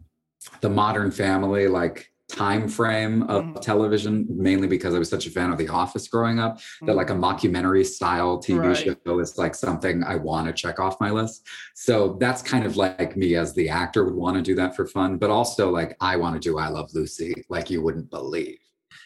the 0.62 0.70
modern 0.70 1.12
family 1.12 1.68
like 1.68 2.12
time 2.30 2.68
frame 2.68 3.24
of 3.24 3.46
Mhm. 3.46 3.62
television 3.62 4.26
mainly 4.30 4.68
because 4.68 4.94
I 4.94 5.00
was 5.00 5.10
such 5.10 5.28
a 5.28 5.30
fan 5.32 5.50
of 5.50 5.58
The 5.58 5.70
Office 5.70 6.10
growing 6.10 6.40
up 6.40 6.60
that 6.86 6.96
like 6.96 7.10
a 7.10 7.14
mockumentary 7.14 7.86
style 7.86 8.38
TV 8.38 8.68
Right. 8.68 8.98
show 9.06 9.20
is 9.20 9.38
like 9.38 9.56
something 9.56 10.04
I 10.04 10.18
want 10.18 10.48
to 10.48 10.54
check 10.54 10.78
off 10.78 11.00
my 11.00 11.10
list. 11.10 11.48
So 11.74 12.18
that's 12.20 12.42
kind 12.42 12.66
of 12.66 12.76
like 12.76 13.16
me 13.16 13.36
as 13.36 13.54
the 13.54 13.70
actor 13.70 14.04
would 14.04 14.14
want 14.14 14.36
to 14.36 14.42
do 14.44 14.56
that 14.56 14.76
for 14.76 14.86
fun, 14.86 15.18
but 15.18 15.30
also 15.30 15.70
like 15.70 15.96
I 16.02 16.18
want 16.18 16.34
to 16.36 16.40
do 16.42 16.58
I 16.58 16.68
Love 16.68 16.90
Lucy 16.94 17.46
like 17.50 17.70
you 17.70 17.82
wouldn't 17.82 18.10
believe. 18.10 18.60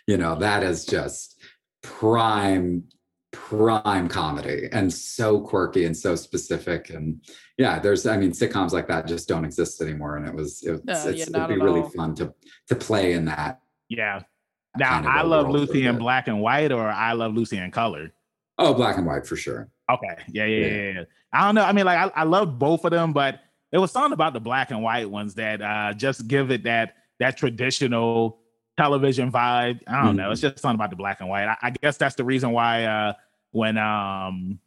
You 0.07 0.17
know, 0.17 0.35
that 0.37 0.63
is 0.63 0.83
just 0.83 1.39
prime 1.83 2.83
prime 3.31 4.07
comedy 4.09 4.67
and 4.73 4.91
so 4.91 5.39
quirky 5.39 5.85
and 5.85 5.95
so 5.95 6.15
specific 6.15 6.89
and 6.89 7.21
yeah 7.57 7.79
there's 7.79 8.05
i 8.05 8.17
mean 8.17 8.31
sitcoms 8.31 8.71
like 8.71 8.87
that 8.87 9.07
just 9.07 9.27
don't 9.27 9.45
exist 9.45 9.81
anymore 9.81 10.17
and 10.17 10.27
it 10.27 10.33
was 10.33 10.61
it, 10.63 10.81
Yeah, 10.85 11.07
it's, 11.07 11.29
yeah, 11.29 11.43
it'd 11.45 11.47
be 11.47 11.61
really 11.63 11.79
all. 11.81 11.89
fun 11.91 12.13
to 12.15 12.33
to 12.67 12.75
play 12.75 13.13
in 13.13 13.25
that 13.25 13.61
Yeah. 13.87 14.21
Now 14.77 14.89
kind 14.91 15.05
of 15.05 15.11
I 15.13 15.21
a 15.21 15.23
love 15.25 15.47
world 15.47 15.59
Lucy 15.69 15.85
in 15.85 15.97
black 15.97 16.27
and 16.27 16.41
white, 16.41 16.71
or 16.71 16.87
I 16.87 17.13
love 17.13 17.33
Lucy 17.33 17.57
in 17.57 17.71
color. 17.71 18.11
oh 18.57 18.73
black 18.73 18.97
and 18.97 19.05
white 19.05 19.25
for 19.25 19.35
sure 19.37 19.69
Okay. 19.89 20.15
Yeah, 20.29 20.45
yeah, 20.45 20.57
Yeah. 20.57 20.67
yeah. 20.67 20.91
yeah. 20.99 21.03
I 21.33 21.45
don't 21.45 21.55
know. 21.55 21.63
I 21.63 21.71
mean, 21.71 21.85
like 21.85 21.97
I, 21.97 22.21
I 22.21 22.23
love 22.25 22.59
both 22.59 22.83
of 22.85 22.91
them, 22.91 23.13
but 23.13 23.39
it 23.71 23.77
was 23.77 23.91
something 23.91 24.11
about 24.13 24.33
the 24.33 24.39
black 24.41 24.71
and 24.71 24.83
white 24.83 25.09
ones 25.09 25.35
that 25.35 25.61
uh 25.61 25.93
just 25.93 26.27
give 26.27 26.51
it 26.51 26.63
that 26.63 26.95
that 27.19 27.37
traditional 27.37 28.40
television 28.81 29.31
vibe. 29.31 29.79
I 29.87 30.03
don't 30.03 30.15
know. 30.15 30.31
It's 30.31 30.41
just 30.41 30.59
something 30.59 30.75
about 30.75 30.89
the 30.89 30.95
black 30.95 31.19
and 31.21 31.29
white. 31.29 31.45
I, 31.47 31.57
I 31.61 31.69
guess 31.71 31.97
that's 31.97 32.15
the 32.15 32.23
reason 32.23 32.51
why 32.51 32.83
uh 32.85 33.13
when 33.51 33.77
um 33.77 34.59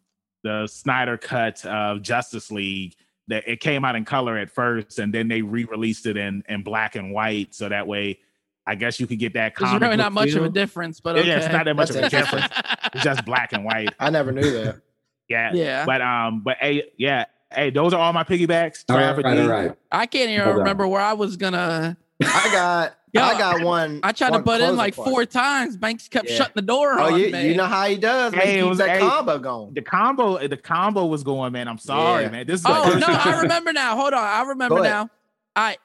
the 0.42 0.66
Snyder 0.66 1.16
cut 1.16 1.64
of 1.64 2.02
Justice 2.02 2.50
League 2.50 2.94
that 3.28 3.44
it 3.48 3.60
came 3.60 3.84
out 3.84 3.96
in 3.96 4.04
color 4.04 4.36
at 4.36 4.50
first 4.50 4.98
and 4.98 5.12
then 5.12 5.28
they 5.28 5.40
re-released 5.42 6.06
it 6.06 6.16
in 6.16 6.44
in 6.48 6.62
black 6.62 6.94
and 6.96 7.12
white 7.12 7.54
so 7.54 7.68
that 7.68 7.86
way 7.86 8.18
I 8.66 8.74
guess 8.76 8.98
you 9.00 9.06
could 9.06 9.18
get 9.18 9.34
that 9.34 9.54
There's 9.58 9.68
comic 9.70 9.82
really 9.82 9.96
not 9.96 10.12
much 10.12 10.32
of 10.34 10.42
a 10.44 10.48
difference, 10.48 10.98
but 11.00 11.16
Yeah, 11.16 11.20
okay. 11.22 11.28
yeah, 11.30 11.36
it's 11.38 11.52
not 11.52 11.64
that 11.66 11.76
much 11.76 11.90
of 11.90 11.96
a 11.96 12.08
difference. 12.08 12.46
It's 12.94 13.04
just 13.04 13.24
black 13.26 13.52
and 13.52 13.62
white. 13.64 13.92
I 14.00 14.08
never 14.10 14.32
knew 14.32 14.50
that. 14.64 14.76
Yeah. 15.28 15.52
yeah. 15.54 15.86
But 15.86 16.02
um, 16.02 16.42
but 16.44 16.58
hey, 16.60 16.90
yeah, 16.98 17.24
hey, 17.50 17.70
those 17.70 17.94
are 17.94 18.00
all 18.00 18.12
my 18.12 18.24
piggybacks. 18.24 18.84
all 18.90 18.96
right 18.96 19.16
Trav, 19.16 19.24
all 19.24 19.34
D. 19.34 19.40
right, 19.40 19.40
all 19.40 19.48
right 19.68 19.72
I 19.90 20.04
can't 20.06 20.28
even 20.28 20.44
Hold 20.44 20.52
on. 20.56 20.58
remember 20.60 20.86
where 20.86 21.00
I 21.00 21.14
was 21.14 21.38
gonna. 21.38 21.96
I 22.22 22.48
got 22.52 22.94
Yeah. 23.14 23.26
I 23.28 23.38
got 23.38 23.62
one. 23.62 24.00
I 24.02 24.12
tried 24.12 24.32
to 24.32 24.40
butt 24.40 24.60
in 24.60 24.76
like 24.76 24.94
question. 24.96 25.12
four 25.12 25.24
times. 25.24 25.76
Banks 25.76 26.08
kept 26.08 26.28
Yeah. 26.28 26.36
shutting 26.36 26.52
the 26.56 26.62
door 26.62 26.98
Oh, 26.98 27.12
on 27.14 27.20
you, 27.20 27.30
me. 27.30 27.48
you 27.48 27.54
know 27.56 27.66
how 27.66 27.86
he 27.86 27.96
does. 27.96 28.32
Man. 28.32 28.40
Hey, 28.40 28.52
He 28.54 28.58
it 28.58 28.62
was- 28.64 28.78
that 28.78 28.88
hey, 28.90 28.98
combo 29.00 29.38
going. 29.38 29.72
The 29.74 29.82
combo, 29.82 30.48
the 30.48 30.56
combo 30.56 31.06
was 31.06 31.22
going, 31.22 31.52
man. 31.52 31.68
I'm 31.68 31.78
sorry, 31.78 32.24
Yeah. 32.24 32.30
man. 32.30 32.46
This 32.46 32.60
is 32.60 32.66
Oh 32.68 32.98
no, 32.98 33.06
I 33.08 33.38
remember 33.42 33.72
now. 33.72 33.94
Hold 33.96 34.14
on, 34.14 34.24
I 34.24 34.42
remember 34.42 34.76
Go 34.76 34.82
ahead. 34.82 34.92
now. 34.92 35.10
I 35.56 35.76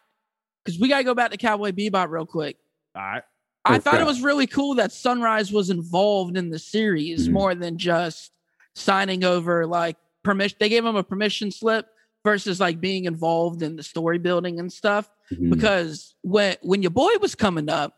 because 0.65 0.79
we 0.79 0.87
gotta 0.89 1.03
go 1.03 1.13
back 1.13 1.31
to 1.31 1.37
Cowboy 1.37 1.71
Bebop 1.71 2.09
real 2.09 2.25
quick. 2.25 2.57
All 2.95 3.01
right. 3.01 3.23
I 3.65 3.77
thought 3.77 4.01
it 4.01 4.05
was 4.07 4.21
really 4.21 4.47
cool 4.47 4.75
that 4.75 4.91
Sunrise 4.91 5.51
was 5.53 5.69
involved 5.69 6.35
in 6.37 6.49
the 6.49 6.57
series 6.57 7.27
Mhm. 7.27 7.33
more 7.33 7.53
than 7.55 7.77
just 7.77 8.31
signing 8.73 9.23
over 9.23 9.67
like 9.67 9.97
permission. 10.23 10.57
They 10.59 10.69
gave 10.69 10.83
him 10.83 10.95
a 10.95 11.03
permission 11.03 11.51
slip 11.51 11.87
versus 12.25 12.59
like 12.59 12.81
being 12.81 13.05
involved 13.05 13.61
in 13.61 13.75
the 13.75 13.83
story 13.83 14.17
building 14.17 14.59
and 14.59 14.71
stuff. 14.73 15.09
Mhm. 15.33 15.51
Because 15.51 16.15
when 16.21 16.55
when 16.61 16.81
your 16.81 16.91
boy 16.91 17.11
was 17.21 17.35
coming 17.35 17.69
up, 17.69 17.93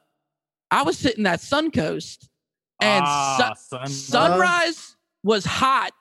I 0.70 0.84
was 0.84 0.98
sitting 0.98 1.26
at 1.26 1.40
Suncoast 1.40 2.28
and 2.82 3.04
Ah, 3.06 3.54
Sun- 3.56 3.88
son- 3.88 3.90
Sunrise 3.90 4.96
was 5.24 5.46
hot 5.46 5.92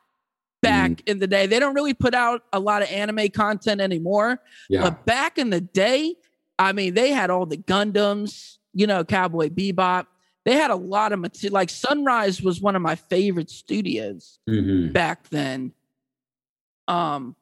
back 0.62 1.02
in 1.06 1.18
the 1.18 1.26
day. 1.26 1.46
They 1.46 1.58
don't 1.58 1.74
really 1.74 1.94
put 1.94 2.14
out 2.14 2.42
a 2.52 2.60
lot 2.60 2.82
of 2.82 2.88
anime 2.90 3.28
content 3.30 3.80
anymore, 3.80 4.40
yeah. 4.68 4.82
but 4.82 5.04
back 5.06 5.38
in 5.38 5.50
the 5.50 5.60
day, 5.60 6.16
I 6.58 6.72
mean, 6.72 6.94
they 6.94 7.10
had 7.12 7.30
all 7.30 7.46
the 7.46 7.56
Gundams, 7.56 8.58
you 8.74 8.86
know, 8.86 9.02
Cowboy 9.04 9.48
Bebop. 9.48 10.06
They 10.44 10.54
had 10.56 10.70
a 10.70 10.76
lot 10.76 11.12
of 11.12 11.18
material. 11.18 11.54
Like 11.54 11.70
Sunrise 11.70 12.42
was 12.42 12.60
one 12.60 12.76
of 12.76 12.82
my 12.82 12.94
favorite 12.96 13.50
studios 13.50 14.38
Mhm. 14.48 14.92
back 14.92 15.28
then. 15.30 15.72
Um, 16.88 17.36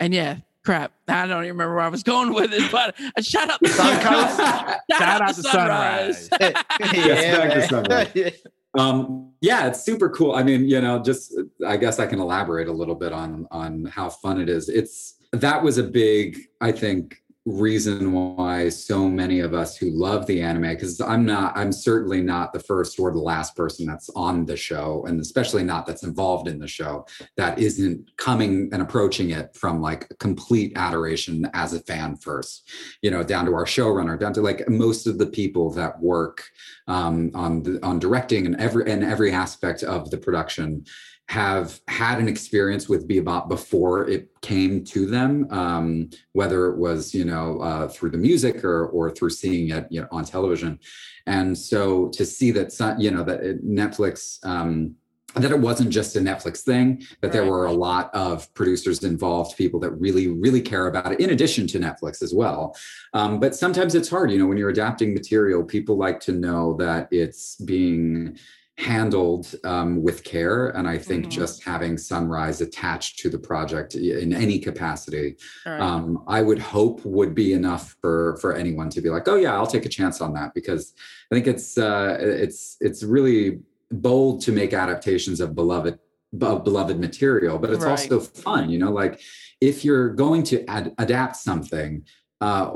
and 0.00 0.14
yeah, 0.14 0.38
crap. 0.68 0.92
I 1.08 1.26
don't 1.26 1.44
even 1.44 1.56
remember 1.56 1.76
where 1.76 1.84
I 1.84 1.88
was 1.88 2.02
going 2.02 2.34
with 2.34 2.52
it, 2.52 2.70
but 2.70 2.94
uh, 3.00 3.22
shout 3.22 3.48
out 3.48 3.58
to 3.60 3.70
Suncoast? 3.70 4.36
Shout, 4.36 4.80
Shout 4.92 5.22
out 5.22 5.34
to 5.34 5.42
to 5.42 5.48
Sunrise. 5.48 6.28
yeah, 6.40 7.38
back 7.38 7.54
to. 7.54 7.68
Sunrise. 7.68 8.32
Um, 8.78 9.32
yeah, 9.40 9.66
it's 9.66 9.82
super 9.82 10.10
cool. 10.10 10.32
I 10.32 10.42
mean, 10.42 10.68
you 10.68 10.78
know, 10.82 11.02
just 11.02 11.34
I 11.66 11.78
guess 11.78 11.98
I 11.98 12.06
can 12.06 12.20
elaborate 12.20 12.68
a 12.68 12.72
little 12.72 12.94
bit 12.94 13.14
on 13.14 13.48
on 13.50 13.86
how 13.86 14.10
fun 14.10 14.38
it 14.38 14.50
is. 14.50 14.68
It's 14.68 15.14
that 15.32 15.62
was 15.62 15.78
a 15.78 15.82
big, 15.82 16.38
I 16.60 16.70
think, 16.72 17.16
reason 17.48 18.12
why 18.12 18.68
so 18.68 19.08
many 19.08 19.40
of 19.40 19.54
us 19.54 19.76
who 19.76 19.90
love 19.90 20.26
the 20.26 20.40
anime, 20.42 20.70
because 20.70 21.00
I'm 21.00 21.24
not, 21.24 21.56
I'm 21.56 21.72
certainly 21.72 22.20
not 22.20 22.52
the 22.52 22.60
first 22.60 22.98
or 23.00 23.10
the 23.10 23.18
last 23.18 23.56
person 23.56 23.86
that's 23.86 24.10
on 24.10 24.44
the 24.44 24.56
show, 24.56 25.04
and 25.06 25.20
especially 25.20 25.64
not 25.64 25.86
that's 25.86 26.02
involved 26.02 26.48
in 26.48 26.58
the 26.58 26.68
show 26.68 27.06
that 27.36 27.58
isn't 27.58 28.16
coming 28.16 28.68
and 28.72 28.82
approaching 28.82 29.30
it 29.30 29.56
from 29.56 29.80
like 29.80 30.08
complete 30.18 30.72
adoration 30.76 31.48
as 31.54 31.72
a 31.72 31.80
fan 31.80 32.16
first, 32.16 32.70
you 33.02 33.10
know, 33.10 33.22
down 33.22 33.46
to 33.46 33.54
our 33.54 33.64
showrunner, 33.64 34.18
down 34.18 34.32
to 34.34 34.42
like 34.42 34.68
most 34.68 35.06
of 35.06 35.18
the 35.18 35.26
people 35.26 35.72
that 35.72 35.98
work 36.00 36.44
um, 36.86 37.30
on 37.34 37.62
the, 37.62 37.84
on 37.84 37.98
directing 37.98 38.46
and 38.46 38.56
every 38.56 38.90
and 38.90 39.04
every 39.04 39.32
aspect 39.32 39.82
of 39.82 40.10
the 40.10 40.18
production 40.18 40.84
have 41.28 41.80
had 41.88 42.18
an 42.18 42.26
experience 42.26 42.88
with 42.88 43.06
bebop 43.06 43.48
before 43.48 44.08
it 44.08 44.30
came 44.40 44.82
to 44.82 45.06
them 45.06 45.46
um, 45.50 46.08
whether 46.32 46.66
it 46.66 46.78
was 46.78 47.14
you 47.14 47.24
know 47.24 47.60
uh, 47.60 47.88
through 47.88 48.10
the 48.10 48.18
music 48.18 48.64
or 48.64 48.86
or 48.88 49.10
through 49.10 49.30
seeing 49.30 49.70
it 49.70 49.86
you 49.90 50.00
know 50.00 50.08
on 50.10 50.24
television 50.24 50.78
and 51.26 51.56
so 51.56 52.08
to 52.08 52.24
see 52.24 52.50
that 52.50 52.72
some, 52.72 52.98
you 52.98 53.10
know 53.10 53.22
that 53.22 53.40
netflix 53.64 54.44
um, 54.44 54.94
that 55.34 55.50
it 55.50 55.58
wasn't 55.60 55.90
just 55.90 56.16
a 56.16 56.20
Netflix 56.20 56.60
thing, 56.60 57.02
that 57.20 57.32
there 57.32 57.44
were 57.44 57.66
a 57.66 57.72
lot 57.72 58.12
of 58.14 58.52
producers 58.54 59.04
involved, 59.04 59.56
people 59.56 59.78
that 59.80 59.90
really, 59.92 60.28
really 60.28 60.60
care 60.60 60.86
about 60.86 61.12
it, 61.12 61.20
in 61.20 61.30
addition 61.30 61.66
to 61.68 61.78
Netflix 61.78 62.22
as 62.22 62.32
well. 62.32 62.74
Um, 63.12 63.38
but 63.38 63.54
sometimes 63.54 63.94
it's 63.94 64.08
hard, 64.08 64.30
you 64.30 64.38
know, 64.38 64.46
when 64.46 64.56
you're 64.56 64.70
adapting 64.70 65.12
material, 65.12 65.62
people 65.62 65.96
like 65.96 66.18
to 66.20 66.32
know 66.32 66.74
that 66.78 67.08
it's 67.10 67.56
being 67.56 68.38
handled 68.78 69.52
um, 69.64 70.02
with 70.02 70.22
care. 70.22 70.68
And 70.68 70.86
I 70.88 70.98
think 70.98 71.26
Mhm. 71.26 71.30
just 71.30 71.64
having 71.64 71.98
Sunrise 71.98 72.60
attached 72.60 73.18
to 73.20 73.28
the 73.28 73.38
project 73.38 73.96
in 73.96 74.32
any 74.32 74.58
capacity, 74.60 75.36
right. 75.66 75.80
um, 75.80 76.22
I 76.28 76.42
would 76.42 76.60
hope 76.60 77.04
would 77.04 77.34
be 77.34 77.52
enough 77.52 77.96
for 78.00 78.36
for 78.40 78.54
anyone 78.54 78.88
to 78.90 79.00
be 79.00 79.10
like, 79.10 79.26
oh 79.26 79.34
yeah, 79.34 79.54
I'll 79.56 79.66
take 79.66 79.84
a 79.84 79.88
chance 79.88 80.20
on 80.20 80.32
that 80.34 80.54
because 80.54 80.94
I 81.30 81.34
think 81.34 81.46
it's 81.48 81.76
uh, 81.76 82.16
it's 82.20 82.76
it's 82.80 83.02
really 83.02 83.60
bold 83.90 84.42
to 84.42 84.52
make 84.52 84.72
adaptations 84.72 85.40
of 85.40 85.54
beloved 85.56 85.98
of 86.40 86.62
beloved 86.64 86.98
material, 87.00 87.58
but 87.58 87.70
it's 87.70 87.84
Right. 87.84 87.90
also 87.92 88.20
fun. 88.20 88.70
You 88.70 88.78
know, 88.78 88.92
like 88.92 89.20
if 89.60 89.84
you're 89.84 90.10
going 90.10 90.42
to 90.44 90.64
ad- 90.70 90.94
adapt 90.98 91.34
something. 91.36 92.04
Uh, 92.40 92.70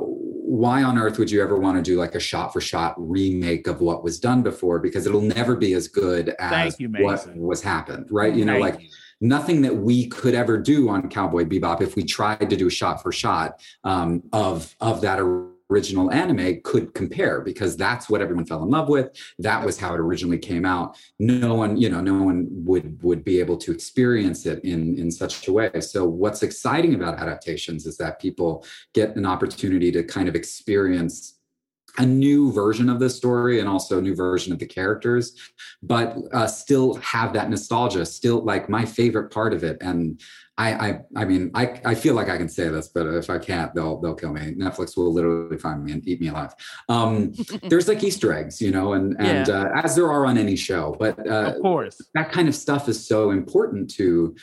why 0.52 0.82
on 0.82 0.98
earth 0.98 1.18
would 1.18 1.30
you 1.30 1.40
ever 1.42 1.56
want 1.56 1.78
to 1.78 1.82
do 1.82 1.96
like 1.96 2.14
a 2.14 2.20
shot 2.20 2.52
for 2.52 2.60
shot 2.60 2.94
remake 2.98 3.66
of 3.66 3.80
what 3.80 4.04
was 4.04 4.20
done 4.20 4.42
before? 4.42 4.78
Because 4.78 5.06
it'll 5.06 5.22
never 5.22 5.56
be 5.56 5.72
as 5.72 5.88
good 5.88 6.34
as 6.38 6.78
you, 6.78 6.90
what 6.90 7.26
was 7.34 7.62
happened, 7.62 8.06
right? 8.10 8.34
You 8.34 8.44
know, 8.44 8.60
Thank 8.60 8.74
like 8.74 8.82
you. 8.82 8.88
nothing 9.22 9.62
that 9.62 9.74
we 9.74 10.08
could 10.08 10.34
ever 10.34 10.58
do 10.58 10.90
on 10.90 11.08
Cowboy 11.08 11.46
Bebop 11.46 11.80
if 11.80 11.96
we 11.96 12.04
tried 12.04 12.50
to 12.50 12.56
do 12.56 12.66
a 12.66 12.70
shot 12.70 13.02
for 13.02 13.10
shot 13.12 13.62
um, 13.84 14.24
of 14.34 14.76
of 14.78 15.00
that 15.00 15.18
original 15.72 16.10
anime 16.12 16.60
could 16.62 16.94
compare 16.94 17.40
because 17.40 17.76
that's 17.76 18.10
what 18.10 18.20
everyone 18.20 18.44
fell 18.44 18.62
in 18.62 18.70
love 18.70 18.88
with. 18.88 19.10
That 19.38 19.64
was 19.64 19.78
how 19.78 19.94
it 19.94 20.00
originally 20.00 20.38
came 20.38 20.64
out. 20.64 20.96
No 21.18 21.54
one, 21.54 21.76
you 21.76 21.88
know, 21.88 22.00
no 22.00 22.22
one 22.22 22.48
would 22.50 23.02
would 23.02 23.24
be 23.24 23.40
able 23.40 23.56
to 23.58 23.72
experience 23.72 24.46
it 24.46 24.62
in 24.64 24.98
in 24.98 25.10
such 25.10 25.48
a 25.48 25.52
way. 25.52 25.80
So 25.80 26.04
what's 26.04 26.42
exciting 26.42 26.94
about 26.94 27.18
adaptations 27.18 27.86
is 27.86 27.96
that 27.96 28.20
people 28.20 28.64
get 28.92 29.16
an 29.16 29.26
opportunity 29.26 29.90
to 29.92 30.02
kind 30.02 30.28
of 30.28 30.34
experience 30.34 31.38
a 31.98 32.06
new 32.06 32.52
version 32.52 32.88
of 32.88 32.98
the 32.98 33.10
story 33.10 33.60
and 33.60 33.68
also 33.68 33.98
a 33.98 34.02
new 34.02 34.14
version 34.14 34.52
of 34.52 34.58
the 34.58 34.66
characters 34.66 35.36
but 35.82 36.16
uh, 36.32 36.46
still 36.46 36.94
have 36.96 37.32
that 37.32 37.50
nostalgia 37.50 38.06
still 38.06 38.42
like 38.44 38.68
my 38.68 38.84
favorite 38.84 39.30
part 39.30 39.52
of 39.52 39.64
it. 39.64 39.78
And 39.80 40.20
I, 40.58 40.72
I 40.74 41.00
i 41.16 41.24
mean 41.24 41.50
i 41.54 41.80
i 41.82 41.94
feel 41.94 42.14
like 42.14 42.28
i 42.28 42.36
can 42.36 42.48
say 42.48 42.68
this 42.68 42.88
but 42.88 43.06
if 43.06 43.30
i 43.30 43.38
can't 43.38 43.74
they'll 43.74 43.98
they'll 44.00 44.14
kill 44.14 44.34
me. 44.34 44.52
Netflix 44.52 44.98
will 44.98 45.12
literally 45.12 45.56
find 45.56 45.82
me 45.82 45.92
and 45.92 46.06
eat 46.06 46.20
me 46.20 46.28
alive. 46.28 46.54
Um 46.90 47.32
there's 47.70 47.88
like 47.88 48.04
easter 48.04 48.34
eggs 48.34 48.60
you 48.60 48.70
know 48.70 48.92
and 48.92 49.18
and 49.18 49.48
uh, 49.48 49.70
as 49.74 49.96
there 49.96 50.12
are 50.12 50.26
on 50.26 50.36
any 50.36 50.54
show 50.54 50.94
but 50.98 51.18
uh, 51.26 51.54
of 51.56 51.62
course. 51.62 52.00
that 52.14 52.30
kind 52.30 52.48
of 52.48 52.54
stuff 52.54 52.86
is 52.86 53.04
so 53.04 53.30
important 53.30 53.90
to 53.92 54.36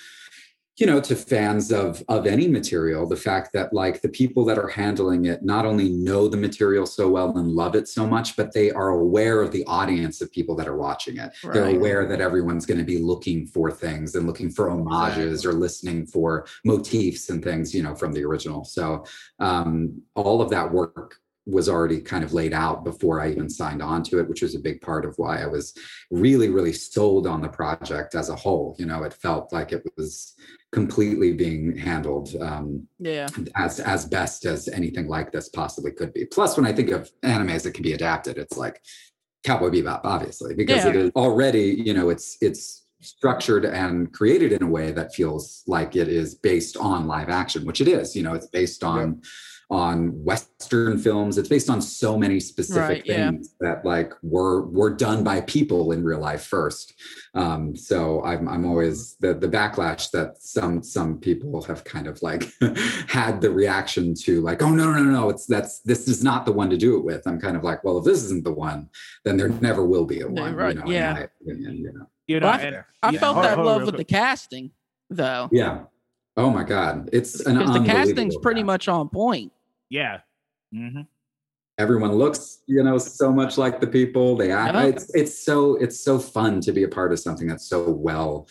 you 0.80 0.86
know 0.86 1.02
to 1.02 1.16
fans 1.16 1.72
of 1.72 2.02
of 2.08 2.26
any 2.26 2.48
material 2.48 3.06
the 3.08 3.16
fact 3.16 3.52
that 3.54 3.74
like 3.74 4.02
the 4.02 4.10
people 4.10 4.46
that 4.46 4.58
are 4.58 4.70
handling 4.70 5.26
it 5.26 5.44
not 5.44 5.66
only 5.66 5.90
know 5.90 6.28
the 6.28 6.38
material 6.38 6.86
so 6.86 7.10
well 7.10 7.38
and 7.38 7.52
love 7.52 7.76
it 7.76 7.88
so 7.88 8.08
much 8.08 8.38
but 8.38 8.54
they 8.54 8.72
are 8.72 8.90
aware 8.90 9.42
of 9.42 9.52
the 9.52 9.66
audience 9.66 10.22
of 10.22 10.32
people 10.32 10.56
that 10.56 10.68
are 10.68 10.78
watching 10.78 11.18
it. 11.18 11.32
They're 11.44 11.76
aware 11.76 12.06
that 12.08 12.22
everyone's 12.22 12.66
going 12.66 12.78
to 12.78 12.86
be 12.86 12.98
looking 12.98 13.46
for 13.46 13.72
things 13.72 14.16
and 14.16 14.26
looking 14.26 14.50
for 14.50 14.70
homages 14.70 15.46
or 15.46 15.54
listening 15.54 16.06
for 16.06 16.48
motifs 16.64 17.30
and 17.30 17.44
things 17.44 17.76
you 17.76 17.84
know 17.84 17.96
from 17.96 18.14
the 18.14 18.24
original. 18.24 18.64
So 18.64 19.06
um 19.40 20.02
all 20.16 20.42
of 20.42 20.50
that 20.52 20.72
work 20.72 21.18
was 21.46 21.68
already 21.68 22.00
kind 22.00 22.24
of 22.24 22.32
laid 22.34 22.54
out 22.54 22.84
before 22.84 23.20
I 23.20 23.32
even 23.32 23.50
signed 23.50 23.82
on 23.82 24.04
to 24.04 24.20
it, 24.20 24.30
which 24.30 24.44
was 24.44 24.54
a 24.56 24.60
big 24.60 24.82
part 24.82 25.04
of 25.04 25.16
why 25.18 25.42
I 25.42 25.48
was 25.48 25.74
really, 26.12 26.50
really 26.50 26.74
sold 26.74 27.26
on 27.26 27.42
the 27.42 27.50
project 27.50 28.14
as 28.14 28.30
a 28.30 28.36
whole. 28.36 28.76
You 28.78 28.86
know, 28.86 29.02
it 29.04 29.14
felt 29.14 29.52
like 29.52 29.72
it 29.72 29.84
was 29.98 30.36
completely 30.72 31.34
being 31.34 31.76
handled 31.76 32.36
um, 32.42 32.88
yeah. 33.00 33.28
as 33.56 33.80
as 33.80 34.06
best 34.06 34.46
as 34.46 34.68
anything 34.70 35.08
like 35.08 35.32
this 35.32 35.50
possibly 35.50 35.92
could 35.92 36.14
be. 36.14 36.26
Plus, 36.26 36.58
when 36.58 36.66
I 36.66 36.74
think 36.74 36.92
of 36.92 37.10
animes 37.24 37.64
that 37.64 37.74
can 37.74 37.84
be 37.84 37.94
adapted, 37.94 38.38
it's 38.38 38.58
like 38.58 38.82
Cowboy 39.44 39.70
Bebop, 39.70 40.02
obviously, 40.04 40.54
because 40.54 40.86
it 40.86 40.96
Yeah. 40.96 41.02
is 41.02 41.12
already, 41.16 41.82
you 41.86 41.94
know, 41.94 42.10
it's 42.10 42.38
it's 42.42 42.86
structured 43.02 43.64
and 43.64 44.12
created 44.12 44.52
in 44.52 44.62
a 44.62 44.68
way 44.68 44.92
that 44.92 45.16
feels 45.16 45.64
like 45.68 45.96
it 45.96 46.10
is 46.10 46.36
based 46.36 46.76
on 46.78 47.08
live 47.08 47.30
action, 47.30 47.66
which 47.66 47.80
it 47.82 47.88
is. 47.88 48.16
You 48.16 48.24
know, 48.24 48.34
it's 48.34 48.48
based 48.48 48.84
on 48.84 49.22
on 49.72 50.24
Western 50.24 50.98
films. 50.98 51.38
It's 51.38 51.48
based 51.48 51.70
on 51.70 51.80
so 51.82 52.18
many 52.18 52.40
specific 52.40 52.82
Right, 52.82 53.06
yeah. 53.06 53.30
things 53.32 53.54
that 53.60 53.86
like 53.86 54.14
were 54.24 54.66
were 54.66 54.90
done 54.90 55.24
by 55.24 55.42
people 55.42 55.92
in 55.92 56.04
real 56.04 56.20
life 56.20 56.44
first. 56.44 56.94
Um, 57.36 57.76
so 57.76 58.24
I'm 58.24 58.48
I'm 58.50 58.66
always 58.66 59.16
the 59.20 59.34
the 59.36 59.48
backlash 59.48 60.10
that 60.12 60.42
some 60.42 60.82
some 60.82 61.20
people 61.20 61.62
have 61.64 61.84
kind 61.84 62.08
of 62.08 62.20
like 62.24 62.52
had 63.08 63.42
the 63.42 63.52
reaction 63.52 64.16
to 64.24 64.42
like, 64.42 64.64
oh 64.64 64.70
no, 64.72 64.92
no, 64.92 65.04
no, 65.04 65.12
no, 65.12 65.30
it's 65.30 65.46
that's 65.46 65.82
this 65.82 66.08
is 66.08 66.24
not 66.24 66.46
the 66.46 66.52
one 66.52 66.70
to 66.72 66.78
do 66.78 66.98
it 66.98 67.04
with. 67.04 67.28
I'm 67.28 67.40
kind 67.40 67.56
of 67.56 67.64
like, 67.64 67.84
well, 67.84 68.00
if 68.00 68.06
this 68.06 68.24
isn't 68.24 68.44
the 68.44 68.54
one, 68.54 68.90
then 69.24 69.38
there 69.38 69.50
never 69.50 69.86
will 69.86 70.06
be 70.06 70.22
a 70.22 70.28
Yeah, 70.32 70.42
one. 70.42 70.56
right, 70.56 70.76
You 70.76 70.82
know, 70.84 70.90
yeah. 70.92 71.26
opinion, 71.42 71.78
you 71.78 71.94
know. 71.94 72.08
You 72.28 72.40
know, 72.40 72.48
Well, 72.48 72.56
I- 72.60 72.62
and- 72.62 72.84
I 73.04 73.10
yeah, 73.12 73.20
felt 73.20 73.36
hold- 73.36 73.46
that 73.46 73.56
hold 73.56 73.66
love 73.68 73.78
real 73.82 73.86
with 73.88 73.98
the 73.98 74.04
casting, 74.04 74.72
though. 75.10 75.48
Yeah. 75.52 75.84
Oh 76.38 76.50
my 76.50 76.64
God. 76.64 77.10
It's 77.12 77.40
an 77.42 77.58
Because 77.58 77.74
the 77.74 77.84
casting's 77.86 78.38
pretty 78.38 78.62
cast. 78.62 78.66
much 78.68 78.88
on 78.88 79.10
point. 79.10 79.52
Yeah. 79.90 80.20
hmm 80.74 81.02
everyone 81.78 82.12
looks 82.12 82.62
you 82.68 82.84
know 82.84 82.98
so 82.98 83.32
much 83.32 83.58
like 83.58 83.80
the 83.80 83.88
people 83.88 84.36
they 84.36 84.52
act 84.52 84.76
it's 84.76 85.10
it's 85.16 85.46
so 85.46 85.76
it's 85.78 85.98
so 86.04 86.20
fun 86.20 86.60
to 86.60 86.74
be 86.74 86.84
a 86.84 86.88
part 86.90 87.14
of 87.14 87.20
something 87.20 87.48
that's 87.48 87.70
so 87.70 87.90
well 87.90 88.46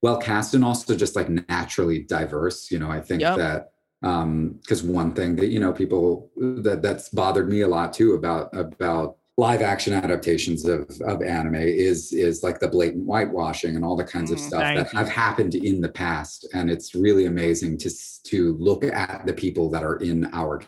well 0.00 0.16
cast 0.16 0.54
and 0.54 0.64
also 0.64 0.94
just 0.94 1.16
like 1.16 1.28
naturally 1.48 1.98
diverse 2.04 2.70
you 2.70 2.78
know 2.78 2.88
i 2.88 3.00
think 3.00 3.20
Yep. 3.20 3.36
that 3.36 3.72
um 4.04 4.60
because 4.62 4.84
one 4.84 5.12
thing 5.12 5.34
that 5.36 5.48
you 5.48 5.58
know 5.58 5.72
people 5.72 6.30
that 6.36 6.80
that's 6.80 7.08
bothered 7.08 7.48
me 7.48 7.62
a 7.62 7.68
lot 7.68 7.92
too 7.92 8.14
about 8.14 8.48
about 8.56 9.16
live 9.38 9.60
action 9.60 9.92
adaptations 9.92 10.64
of 10.64 10.88
of 11.04 11.20
anime 11.20 11.56
is 11.56 12.12
is 12.12 12.44
like 12.44 12.60
the 12.60 12.68
blatant 12.68 13.04
whitewashing 13.06 13.74
and 13.74 13.84
all 13.84 13.96
the 13.96 14.04
kinds 14.04 14.30
of 14.30 14.38
Mhm. 14.38 14.42
stuff 14.48 14.62
Thank 14.62 14.76
that 14.76 14.92
you. 14.92 14.98
have 15.00 15.08
happened 15.08 15.56
in 15.56 15.80
the 15.80 15.88
past 15.88 16.46
and 16.54 16.70
it's 16.70 16.94
really 16.94 17.26
amazing 17.26 17.76
to 17.78 17.90
to 18.30 18.56
look 18.60 18.84
at 18.84 19.26
the 19.26 19.32
people 19.32 19.68
that 19.70 19.82
are 19.82 19.96
in 19.96 20.26
our 20.32 20.60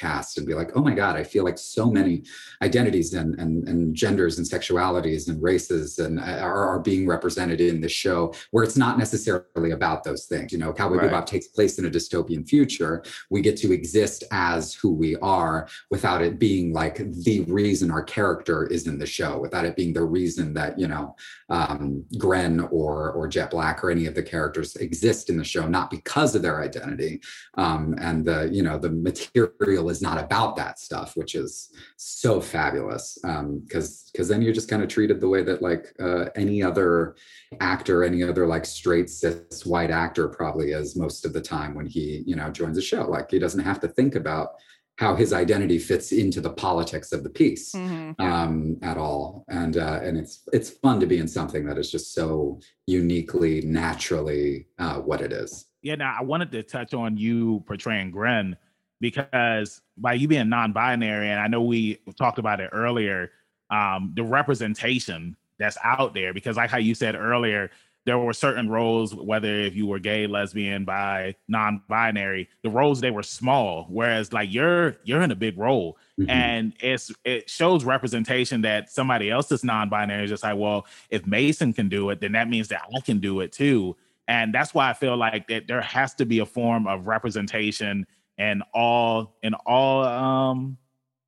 cast 0.00 0.38
and 0.38 0.46
be 0.46 0.54
like, 0.54 0.70
oh 0.76 0.82
my 0.82 0.94
God, 0.94 1.16
I 1.16 1.24
feel 1.24 1.44
like 1.44 1.58
so 1.58 1.90
many 1.90 2.22
identities 2.62 3.14
and 3.14 3.38
and, 3.38 3.68
and 3.68 3.94
genders 3.94 4.38
and 4.38 4.46
sexualities 4.46 5.28
and 5.28 5.42
races 5.42 5.98
and 5.98 6.18
uh, 6.18 6.38
are, 6.40 6.64
are 6.68 6.80
being 6.80 7.06
represented 7.06 7.60
in 7.60 7.80
the 7.80 7.88
show 7.88 8.32
where 8.50 8.64
it's 8.64 8.76
not 8.76 8.98
necessarily 8.98 9.72
about 9.72 10.04
those 10.04 10.26
things. 10.26 10.52
You 10.52 10.58
know, 10.58 10.72
Cowboy 10.72 10.96
Right. 10.96 11.10
Bebop 11.10 11.26
takes 11.26 11.46
place 11.46 11.78
in 11.78 11.86
a 11.86 11.90
dystopian 11.90 12.48
future. 12.48 13.02
We 13.30 13.40
get 13.40 13.56
to 13.58 13.72
exist 13.72 14.24
as 14.30 14.74
who 14.74 14.92
we 14.92 15.16
are 15.16 15.68
without 15.90 16.22
it 16.22 16.38
being 16.38 16.72
like 16.72 16.96
the 16.98 17.44
reason 17.48 17.90
our 17.90 18.02
character 18.02 18.66
is 18.66 18.86
in 18.86 18.98
the 18.98 19.06
show, 19.06 19.38
without 19.38 19.64
it 19.64 19.76
being 19.76 19.92
the 19.92 20.04
reason 20.04 20.54
that, 20.54 20.78
you 20.78 20.88
know, 20.88 21.16
um, 21.50 22.04
Gren 22.16 22.60
or 22.60 23.12
or 23.12 23.28
Jet 23.28 23.50
Black 23.50 23.82
or 23.82 23.90
any 23.90 24.06
of 24.06 24.14
the 24.14 24.22
characters 24.22 24.76
exist 24.76 25.30
in 25.30 25.36
the 25.36 25.44
show, 25.44 25.66
not 25.66 25.90
because 25.90 26.34
of 26.34 26.42
their 26.42 26.62
identity. 26.62 27.20
Um, 27.54 27.94
and 27.98 28.24
the 28.24 28.48
you 28.52 28.62
know 28.62 28.78
the 28.78 28.90
material 28.90 29.89
is 29.90 30.00
not 30.00 30.22
about 30.22 30.56
that 30.56 30.78
stuff, 30.78 31.16
which 31.16 31.34
is 31.34 31.70
so 31.96 32.40
fabulous. 32.40 33.18
Because 33.22 34.08
because 34.12 34.28
then 34.28 34.40
you're 34.42 34.54
just 34.54 34.70
kind 34.70 34.82
of 34.82 34.88
treated 34.88 35.20
the 35.20 35.28
way 35.28 35.42
that 35.42 35.60
like 35.62 35.92
uh, 36.00 36.26
any 36.36 36.62
other 36.62 37.16
actor, 37.60 38.04
any 38.04 38.22
other 38.22 38.46
like 38.46 38.64
straight 38.64 39.10
cis 39.10 39.66
white 39.66 39.90
actor 39.90 40.28
probably 40.28 40.72
is 40.72 40.96
most 40.96 41.26
of 41.26 41.32
the 41.32 41.40
time 41.40 41.74
when 41.74 41.86
he 41.86 42.22
you 42.26 42.36
know 42.36 42.50
joins 42.50 42.78
a 42.78 42.82
show. 42.82 43.02
Like 43.02 43.30
he 43.30 43.38
doesn't 43.38 43.64
have 43.64 43.80
to 43.80 43.88
think 43.88 44.14
about 44.14 44.50
how 44.98 45.14
his 45.14 45.32
identity 45.32 45.78
fits 45.78 46.12
into 46.12 46.42
the 46.42 46.50
politics 46.52 47.10
of 47.12 47.22
the 47.24 47.30
piece 47.30 47.72
Mhm. 47.72 48.20
um, 48.20 48.76
at 48.82 48.98
all. 48.98 49.44
And 49.48 49.76
uh, 49.78 50.00
and 50.02 50.18
it's 50.18 50.42
it's 50.52 50.70
fun 50.70 51.00
to 51.00 51.06
be 51.06 51.18
in 51.18 51.26
something 51.28 51.64
that 51.66 51.78
is 51.78 51.90
just 51.90 52.12
so 52.14 52.60
uniquely, 52.86 53.62
naturally 53.62 54.66
uh, 54.78 54.96
what 54.96 55.20
it 55.22 55.32
is. 55.32 55.66
Yeah, 55.82 55.94
now 55.94 56.14
I 56.18 56.22
wanted 56.22 56.52
to 56.52 56.62
touch 56.62 56.92
on 56.92 57.16
you 57.16 57.64
portraying 57.66 58.10
Gren 58.10 58.56
because 59.00 59.80
by 59.96 60.14
you 60.14 60.28
being 60.28 60.48
non-binary, 60.48 61.28
and 61.30 61.40
I 61.40 61.46
know 61.46 61.62
we 61.62 61.98
talked 62.18 62.38
about 62.38 62.60
it 62.60 62.70
earlier, 62.72 63.30
um, 63.70 64.12
the 64.14 64.22
representation 64.22 65.36
that's 65.58 65.78
out 65.82 66.14
there. 66.14 66.32
Because 66.32 66.56
like 66.56 66.70
how 66.70 66.78
you 66.78 66.94
said 66.94 67.14
earlier, 67.14 67.70
there 68.06 68.18
were 68.18 68.32
certain 68.32 68.68
roles, 68.70 69.14
whether 69.14 69.54
if 69.60 69.74
you 69.76 69.86
were 69.86 69.98
gay, 69.98 70.26
lesbian, 70.26 70.84
bi, 70.86 71.34
non-binary, 71.48 72.48
the 72.62 72.70
roles 72.70 73.00
they 73.00 73.10
were 73.10 73.22
small. 73.22 73.86
Whereas 73.90 74.32
like 74.32 74.52
you're 74.52 74.96
you're 75.04 75.20
in 75.20 75.30
a 75.30 75.36
big 75.36 75.58
role, 75.58 75.98
Mhm. 76.18 76.30
and 76.30 76.72
it's 76.80 77.12
it 77.24 77.50
shows 77.50 77.84
representation 77.84 78.62
that 78.62 78.90
somebody 78.90 79.30
else 79.30 79.48
that's 79.48 79.64
non-binary 79.64 80.24
is 80.24 80.30
just 80.30 80.42
like, 80.42 80.56
well, 80.56 80.86
if 81.10 81.26
Mason 81.26 81.72
can 81.74 81.88
do 81.88 82.08
it, 82.10 82.20
then 82.20 82.32
that 82.32 82.48
means 82.48 82.68
that 82.68 82.82
I 82.94 83.00
can 83.00 83.18
do 83.18 83.40
it 83.40 83.52
too. 83.52 83.96
And 84.26 84.54
that's 84.54 84.72
why 84.72 84.88
I 84.88 84.92
feel 84.94 85.16
like 85.16 85.48
that 85.48 85.66
there 85.66 85.80
has 85.82 86.14
to 86.14 86.24
be 86.24 86.38
a 86.38 86.46
form 86.46 86.86
of 86.86 87.06
representation 87.06 88.06
in 88.40 88.62
all 88.72 89.36
and 89.42 89.54
all 89.66 90.02
um 90.04 90.76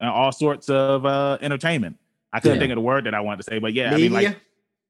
in 0.01 0.09
all 0.09 0.33
sorts 0.33 0.69
of 0.69 1.05
uh 1.07 1.39
entertainment. 1.41 1.97
I 2.33 2.41
couldn't 2.41 2.57
Yeah. 2.57 2.61
think 2.63 2.73
of 2.73 2.77
the 2.77 2.81
word 2.83 3.05
that 3.05 3.15
I 3.15 3.21
wanted 3.21 3.39
to 3.39 3.43
say, 3.45 3.59
but 3.59 3.75
yeah, 3.75 3.91
Media. 3.91 3.97
I 3.97 4.09
mean 4.09 4.13
like 4.13 4.39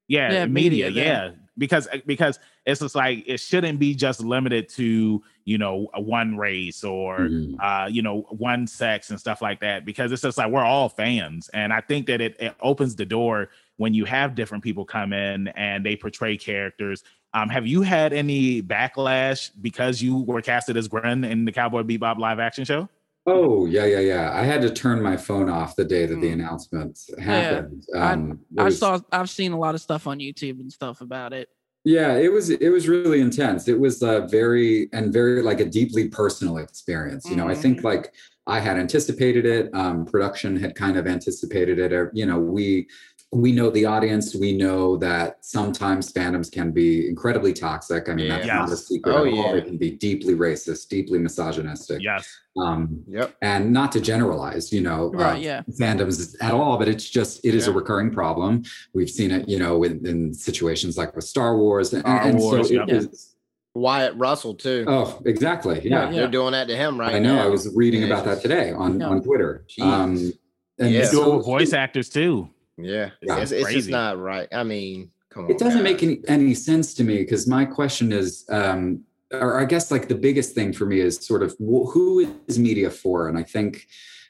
yeah, 0.08 0.32
Yeah, 0.32 0.46
media, 0.46 0.86
media, 0.86 1.04
yeah. 1.04 1.30
Because 1.58 1.86
because 2.06 2.38
it's 2.64 2.80
just 2.80 2.94
like 2.94 3.24
it 3.26 3.38
shouldn't 3.38 3.78
be 3.78 3.94
just 3.94 4.20
limited 4.20 4.68
to, 4.70 5.22
you 5.44 5.58
know, 5.58 5.88
one 5.96 6.36
race 6.36 6.82
or 6.84 7.18
Mhm. 7.20 7.56
uh, 7.60 7.86
you 7.88 8.02
know, 8.02 8.22
one 8.30 8.66
sex 8.66 9.10
and 9.10 9.18
stuff 9.20 9.42
like 9.42 9.60
that. 9.60 9.84
Because 9.84 10.12
it's 10.12 10.22
just 10.22 10.38
like 10.38 10.50
we're 10.50 10.64
all 10.64 10.88
fans. 10.88 11.50
And 11.52 11.72
I 11.72 11.80
think 11.80 12.06
that 12.06 12.20
it, 12.20 12.36
it 12.40 12.54
opens 12.60 12.96
the 12.96 13.04
door 13.04 13.50
when 13.76 13.92
you 13.94 14.04
have 14.06 14.34
different 14.34 14.64
people 14.64 14.84
come 14.84 15.12
in 15.12 15.48
and 15.48 15.84
they 15.84 15.94
portray 15.96 16.36
characters. 16.36 17.04
Um, 17.35 17.49
have 17.49 17.66
you 17.66 17.83
had 17.83 18.12
any 18.12 18.62
backlash 18.62 19.51
because 19.61 20.03
you 20.03 20.16
were 20.18 20.43
casted 20.43 20.76
as 20.76 20.89
Gren 20.89 21.24
in 21.24 21.45
the 21.45 21.53
Cowboy 21.53 21.83
Bebop 21.83 22.18
live 22.18 22.39
action 22.39 22.64
show? 22.64 22.89
Oh 23.24 23.66
yeah, 23.66 23.85
yeah, 23.87 24.01
yeah. 24.01 24.33
I 24.35 24.43
had 24.43 24.61
to 24.62 24.70
turn 24.70 25.01
my 25.01 25.16
phone 25.16 25.49
off 25.49 25.76
the 25.76 25.85
day 25.85 26.07
that 26.07 26.20
the 26.20 26.28
Hmm. 26.28 26.41
announcement 26.41 26.99
happened. 27.18 27.85
Um, 27.95 28.41
it 28.57 28.61
I 28.61 28.64
was- 28.64 28.78
saw. 28.78 28.99
I've 29.12 29.30
seen 29.30 29.53
a 29.53 29.59
lot 29.59 29.74
of 29.74 29.80
stuff 29.80 30.07
on 30.07 30.18
YouTube 30.18 30.61
and 30.61 30.70
stuff 30.72 31.01
about 31.01 31.33
it. 31.33 31.49
Yeah, 31.85 32.16
it 32.16 32.30
was 32.33 32.51
it 32.51 32.68
was 32.68 32.89
really 32.89 33.20
intense. 33.20 33.66
It 33.68 33.78
was 33.78 34.03
a 34.03 34.26
very 34.30 34.89
and 34.93 35.12
very 35.12 35.41
like 35.43 35.61
a 35.61 35.64
deeply 35.64 36.09
personal 36.09 36.59
experience. 36.59 37.28
You 37.28 37.37
know, 37.37 37.49
I 37.49 37.55
think 37.55 37.83
like 37.83 38.12
I 38.47 38.59
had 38.59 38.76
anticipated 38.76 39.47
it. 39.47 39.70
Um, 39.72 40.05
production 40.05 40.57
had 40.57 40.74
kind 40.74 40.97
of 40.97 41.07
anticipated 41.07 41.78
it. 41.78 41.93
Or, 41.93 42.11
you 42.12 42.26
know, 42.26 42.41
we 42.41 42.89
we 43.35 43.51
know 43.51 43.70
the 43.70 43.87
audience. 43.87 44.35
We 44.35 44.53
know 44.53 44.99
that 44.99 45.39
sometimes 45.43 46.12
fandoms 46.12 46.53
can 46.53 46.70
be 46.70 47.09
incredibly 47.09 47.55
toxic. 47.55 48.11
I 48.11 48.14
mean, 48.14 48.28
that's 48.28 48.47
Yeah. 48.47 48.57
not 48.59 48.70
a 48.70 48.76
secret 48.76 49.14
Oh, 49.14 49.24
at 49.24 49.33
all. 49.33 49.47
yeah. 49.47 49.53
They 49.55 49.62
can 49.62 49.78
be 49.78 49.91
deeply 49.93 50.35
racist, 50.35 50.89
deeply 50.89 51.18
misogynistic. 51.18 52.03
Yes. 52.03 52.28
Um, 52.59 53.03
Yep. 53.09 53.35
and 53.41 53.72
not 53.72 53.91
to 53.93 54.01
generalize, 54.03 54.70
you 54.70 54.83
know, 54.83 55.11
Right, 55.14 55.37
uh, 55.37 55.39
yeah. 55.39 55.62
fandoms 55.80 56.37
at 56.43 56.53
all, 56.53 56.76
but 56.76 56.89
it's 56.89 57.09
just 57.09 57.43
it 57.43 57.55
is 57.55 57.66
a 57.68 57.72
recurring 57.72 58.11
problem. 58.11 58.64
We've 58.93 59.09
seen 59.09 59.30
it, 59.30 59.49
you 59.49 59.59
know, 59.59 59.83
in, 59.83 60.07
in 60.07 60.35
situations 60.35 60.99
like 60.99 61.16
with 61.16 61.24
Star 61.24 61.57
Wars, 61.57 61.95
and, 61.95 62.03
Star 62.03 62.20
and 62.20 62.39
Wars, 62.39 62.68
so 62.68 62.74
yep. 62.74 62.89
it 62.91 62.97
is. 62.97 63.28
Wyatt 63.74 64.14
Russell 64.16 64.55
too. 64.55 64.85
Oh, 64.87 65.18
exactly. 65.24 65.80
Yeah, 65.83 66.11
Yeah. 66.11 66.12
They're 66.16 66.28
doing 66.28 66.53
that 66.53 66.68
to 66.68 66.76
him 66.76 67.01
right 67.01 67.14
I 67.14 67.18
know. 67.18 67.37
now. 67.37 67.45
I 67.45 67.47
was 67.49 67.72
reading 67.74 68.03
Yeah, 68.03 68.09
about 68.09 68.26
that 68.26 68.43
today 68.43 68.72
on 68.72 69.01
Yeah. 69.01 69.07
on 69.09 69.22
Twitter. 69.22 69.64
Jeez. 69.70 69.83
Um, 69.85 70.33
and 70.78 70.91
Yeah. 70.91 71.07
They 71.07 71.11
do 71.11 71.20
it 71.20 71.24
so 71.24 71.37
with 71.39 71.47
voice 71.47 71.72
actors 71.72 72.11
too. 72.11 72.51
Yeah, 72.78 73.10
Yeah. 73.20 73.38
it's, 73.40 73.52
it's 73.52 73.72
just 73.72 73.88
not 73.90 74.18
right. 74.18 74.48
I 74.52 74.62
mean, 74.64 75.10
come 75.30 75.44
on. 75.46 75.50
it 75.50 75.58
doesn't 75.58 75.82
guys. 75.84 75.92
make 75.92 76.02
any, 76.02 76.20
any 76.28 76.54
sense 76.54 76.94
to 76.94 77.04
me 77.04 77.18
because 77.18 77.46
my 77.46 77.64
question 77.64 78.12
is 78.12 78.44
um 78.50 79.02
or 79.32 79.58
i 79.58 79.64
guess 79.64 79.90
like 79.90 80.06
the 80.08 80.14
biggest 80.14 80.54
thing 80.54 80.74
for 80.74 80.84
me 80.84 81.00
is 81.00 81.16
sort 81.26 81.42
of 81.42 81.52
wh- 81.52 81.88
who 81.90 82.20
is 82.48 82.58
media 82.58 82.90
for 82.90 83.28
and 83.28 83.38
i 83.38 83.42
think 83.42 83.86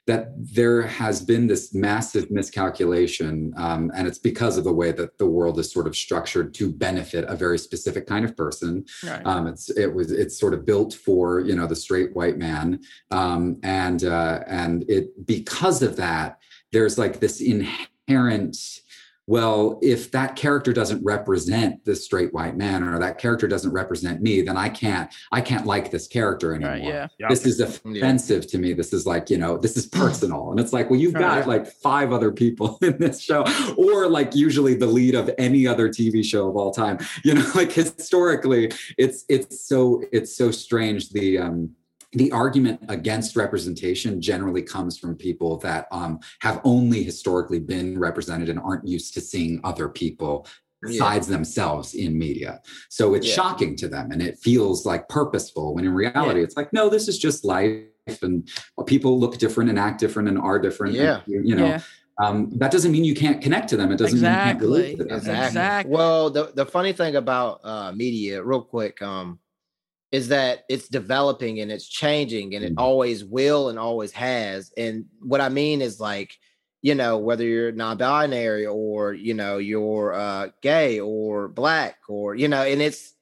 that 0.07 0.33
there 0.37 0.83
has 0.83 1.21
been 1.21 1.47
this 1.49 1.75
massive 1.75 2.29
miscalculation 2.31 3.53
um, 3.57 3.91
and 3.97 4.07
it's 4.09 4.19
because 4.19 4.59
of 4.59 4.65
the 4.65 4.73
way 4.73 4.91
that 4.93 5.17
the 5.19 5.27
world 5.27 5.59
is 5.59 5.73
sort 5.73 5.87
of 5.87 5.95
structured 5.97 6.53
to 6.55 6.73
benefit 6.73 7.25
a 7.29 7.37
very 7.37 7.59
specific 7.59 8.07
kind 8.07 8.25
of 8.25 8.37
person 8.37 8.85
Right. 9.05 9.23
um, 9.27 9.47
it's 9.47 9.71
it 9.71 9.93
was 9.93 10.11
it's 10.13 10.39
sort 10.39 10.55
of 10.55 10.65
built 10.65 10.95
for 10.95 11.41
you 11.41 11.55
know 11.57 11.67
the 11.67 11.77
straight 11.77 12.15
white 12.15 12.39
man 12.39 12.81
um, 13.11 13.59
and 13.63 14.05
uh, 14.05 14.41
and 14.47 14.85
it 14.89 15.27
because 15.27 15.83
of 15.83 15.97
that 15.97 16.39
there's 16.73 16.97
like 16.99 17.21
this 17.21 17.41
inherent 17.41 17.89
well 19.29 19.79
if 19.83 20.11
that 20.11 20.35
character 20.35 20.73
doesn't 20.73 21.03
represent 21.05 21.85
the 21.85 21.95
straight 21.95 22.35
white 22.35 22.57
man 22.57 22.83
or 22.83 22.99
that 22.99 23.19
character 23.19 23.47
doesn't 23.47 23.71
represent 23.73 24.21
me 24.21 24.43
then 24.43 24.57
i 24.57 24.69
can't 24.69 25.15
i 25.31 25.41
can't 25.41 25.65
like 25.65 25.93
this 25.93 26.09
character 26.09 26.55
anymore 26.55 26.73
Right. 26.73 26.83
Yeah. 26.83 27.07
Yep. 27.21 27.29
this 27.31 27.47
is 27.47 27.61
offensive 27.61 28.49
to 28.49 28.59
me 28.59 28.73
this 28.73 28.93
is 28.93 29.07
like 29.07 29.31
you 29.31 29.39
know 29.39 29.57
this 29.57 29.77
is 29.77 29.87
personal 29.87 30.51
and 30.51 30.59
it's 30.59 30.73
like 30.73 30.91
well 30.91 30.99
you've 30.99 31.13
got 31.15 31.39
Right. 31.39 31.47
like 31.47 31.67
five 31.69 32.13
other 32.13 32.33
people 32.33 32.79
in 32.83 32.99
this 32.99 33.21
show 33.21 33.45
or 33.77 34.09
like 34.09 34.35
usually 34.35 34.75
the 34.75 34.87
lead 34.89 35.15
of 35.15 35.31
any 35.39 35.69
other 35.69 35.89
tv 35.89 36.25
show 36.25 36.49
of 36.49 36.57
all 36.57 36.73
time 36.73 36.99
you 37.23 37.35
know 37.35 37.49
like 37.55 37.71
historically 37.71 38.73
it's 38.99 39.25
it's 39.29 39.67
so 39.69 40.03
it's 40.11 40.37
so 40.37 40.51
strange 40.51 41.11
the 41.11 41.39
um 41.39 41.71
the 42.13 42.31
argument 42.33 42.81
against 42.89 43.37
representation 43.37 44.21
generally 44.21 44.63
comes 44.63 44.99
from 44.99 45.17
people 45.17 45.57
that 45.59 45.87
um, 45.93 46.21
have 46.41 46.61
only 46.65 47.03
historically 47.03 47.59
been 47.59 47.99
represented 47.99 48.49
and 48.49 48.59
aren't 48.59 48.87
used 48.87 49.15
to 49.15 49.21
seeing 49.21 49.61
other 49.65 49.89
people 49.89 50.47
Yeah. 50.85 50.89
besides 50.89 51.27
themselves 51.29 51.95
in 51.95 52.19
media. 52.19 52.61
So 52.91 53.15
it's 53.15 53.27
Yeah. 53.29 53.35
shocking 53.35 53.77
to 53.77 53.89
them 53.89 54.11
and 54.11 54.21
it 54.21 54.39
feels 54.39 54.85
like 54.85 55.09
purposeful 55.09 55.75
when 55.75 55.85
in 55.85 55.95
reality 55.95 56.43
it's 56.43 56.57
like, 56.57 56.73
no, 56.73 56.89
this 56.91 57.09
is 57.09 57.19
just 57.19 57.45
life 57.45 57.85
and 58.21 58.49
people 58.87 59.19
look 59.19 59.39
different 59.39 59.71
and 59.71 59.79
act 59.79 60.01
different 60.01 60.29
and 60.29 60.37
are 60.39 60.59
different. 60.59 60.97
and, 60.97 61.05
Yeah. 61.05 61.21
you 61.27 61.55
know, 61.55 61.67
yeah. 61.67 61.81
um, 62.23 62.51
that 62.57 62.71
doesn't 62.73 62.91
mean 62.93 63.05
you 63.05 63.15
can't 63.15 63.41
connect 63.41 63.69
to 63.71 63.77
them. 63.77 63.91
It 63.93 63.97
doesn't 63.99 64.21
mean 64.21 64.31
you 64.31 64.37
can't 64.37 64.61
relate 64.61 64.91
Exactly. 64.93 64.97
to 64.97 65.05
them. 65.05 65.17
Exactly. 65.19 65.47
Exactly. 65.47 65.93
Well, 65.97 66.31
the 66.31 66.53
the 66.55 66.67
funny 66.67 66.93
thing 66.93 67.15
about 67.17 67.61
uh, 67.65 67.93
media, 67.93 68.43
real 68.43 68.63
quick, 68.63 69.01
um, 69.01 69.39
is 70.13 70.29
that 70.29 70.65
it's 70.69 70.89
developing 70.89 71.61
and 71.61 71.73
it's 71.73 71.89
changing, 71.89 72.55
and 72.55 72.65
it 72.65 72.75
Mhm. 72.75 72.81
always 72.81 73.25
will 73.25 73.71
and 73.71 73.79
always 73.79 74.13
has. 74.13 74.71
And 74.77 75.07
what 75.21 75.41
I 75.41 75.49
mean 75.49 75.81
is 75.81 75.99
like, 75.99 76.35
you 76.83 76.95
know, 76.95 77.17
whether 77.17 77.45
you're 77.45 77.73
non-binary 77.73 78.67
or 78.67 79.15
you 79.15 79.35
know 79.35 79.57
you're 79.59 80.13
uh, 80.15 80.49
gay 80.61 81.01
or 81.01 81.49
black 81.49 81.97
or 82.09 82.35
you 82.35 82.47
know, 82.49 82.63
and 82.63 82.83
it's 82.83 83.15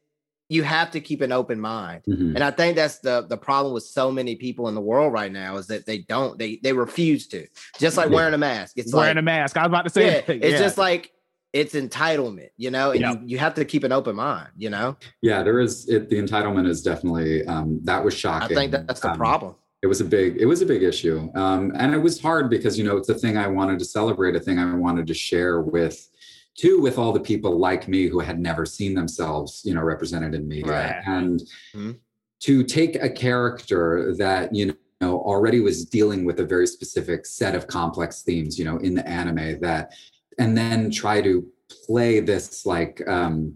you 0.49 0.64
have 0.64 0.91
to 0.91 1.01
keep 1.01 1.20
an 1.20 1.30
open 1.30 1.61
mind. 1.61 2.03
Mhm. 2.09 2.34
And 2.34 2.43
I 2.43 2.51
think 2.51 2.74
that's 2.74 2.99
the 2.99 3.24
the 3.28 3.36
problem 3.36 3.72
with 3.72 3.84
so 3.84 4.11
many 4.11 4.34
people 4.34 4.66
in 4.68 4.74
the 4.74 4.80
world 4.80 5.12
right 5.12 5.30
now 5.30 5.59
is 5.59 5.68
that 5.68 5.86
they 5.86 5.99
don't 5.99 6.38
they 6.41 6.59
they 6.62 6.72
refuse 6.72 7.28
to. 7.28 7.47
Just 7.78 7.97
like 7.97 8.09
Yeah. 8.11 8.16
wearing 8.16 8.34
a 8.34 8.38
mask. 8.38 8.72
It's 8.76 8.93
Wearing 8.93 9.11
like 9.14 9.22
a 9.22 9.22
mask. 9.22 9.57
I 9.57 9.62
was 9.62 9.68
about 9.68 9.84
to 9.84 9.91
say 9.91 10.07
yeah, 10.07 10.22
it's 10.34 10.53
Yeah. 10.55 10.59
just 10.59 10.76
like 10.76 11.12
it's 11.53 11.74
entitlement, 11.74 12.51
you 12.57 12.70
know, 12.70 12.92
and 12.92 13.01
Yeah. 13.01 13.12
you, 13.12 13.20
you 13.24 13.38
have 13.38 13.55
to 13.55 13.64
keep 13.64 13.82
an 13.84 13.92
open 13.92 14.16
mind, 14.16 14.48
you 14.57 14.70
know. 14.70 14.96
Yeah, 15.22 15.42
there 15.42 15.61
is 15.61 15.88
it, 15.88 16.09
the 16.09 16.16
entitlement 16.16 16.68
is 16.68 16.82
definitely 16.82 17.44
um, 17.46 17.80
that 17.84 18.05
was 18.05 18.14
shocking. 18.14 18.57
I 18.57 18.61
think 18.61 18.72
that 18.72 18.86
that's 18.86 19.01
the 19.01 19.11
Um, 19.11 19.16
problem. 19.18 19.55
it 19.82 19.86
was 19.86 20.01
a 20.01 20.05
big 20.05 20.36
it 20.36 20.44
was 20.46 20.61
a 20.61 20.66
big 20.66 20.82
issue 20.82 21.30
um, 21.34 21.72
and 21.74 21.94
it 21.94 21.98
was 21.98 22.20
hard 22.20 22.51
because 22.51 22.76
you 22.78 22.84
know 22.84 22.98
it's 22.98 23.09
a 23.09 23.14
thing 23.14 23.38
i 23.38 23.46
wanted 23.48 23.78
to 23.78 23.84
celebrate 23.86 24.36
a 24.36 24.40
thing 24.40 24.59
i 24.59 24.74
wanted 24.74 25.07
to 25.07 25.14
share 25.14 25.62
with 25.62 26.07
too 26.55 26.78
with 26.82 26.98
all 26.98 27.12
the 27.14 27.20
people 27.32 27.57
like 27.59 27.88
me 27.88 28.07
who 28.07 28.20
had 28.20 28.38
never 28.38 28.66
seen 28.66 28.92
themselves 28.94 29.62
you 29.64 29.72
know 29.74 29.80
represented 29.80 30.34
in 30.34 30.46
media 30.46 30.72
Right. 30.72 31.03
and 31.07 31.40
Mhm. 31.74 31.96
to 32.40 32.62
take 32.62 32.96
a 33.03 33.09
character 33.09 34.14
that 34.18 34.55
you 34.55 34.76
know 35.01 35.18
already 35.20 35.61
was 35.61 35.86
dealing 35.86 36.26
with 36.26 36.40
a 36.40 36.44
very 36.44 36.66
specific 36.66 37.24
set 37.24 37.55
of 37.55 37.66
complex 37.66 38.20
themes 38.20 38.59
you 38.59 38.66
know 38.66 38.76
in 38.78 38.94
the 38.94 39.09
anime 39.09 39.59
that 39.61 39.94
and 40.39 40.57
then 40.57 40.91
try 40.91 41.20
to 41.20 41.47
play 41.87 42.20
this 42.20 42.66
like 42.66 43.07
um 43.09 43.55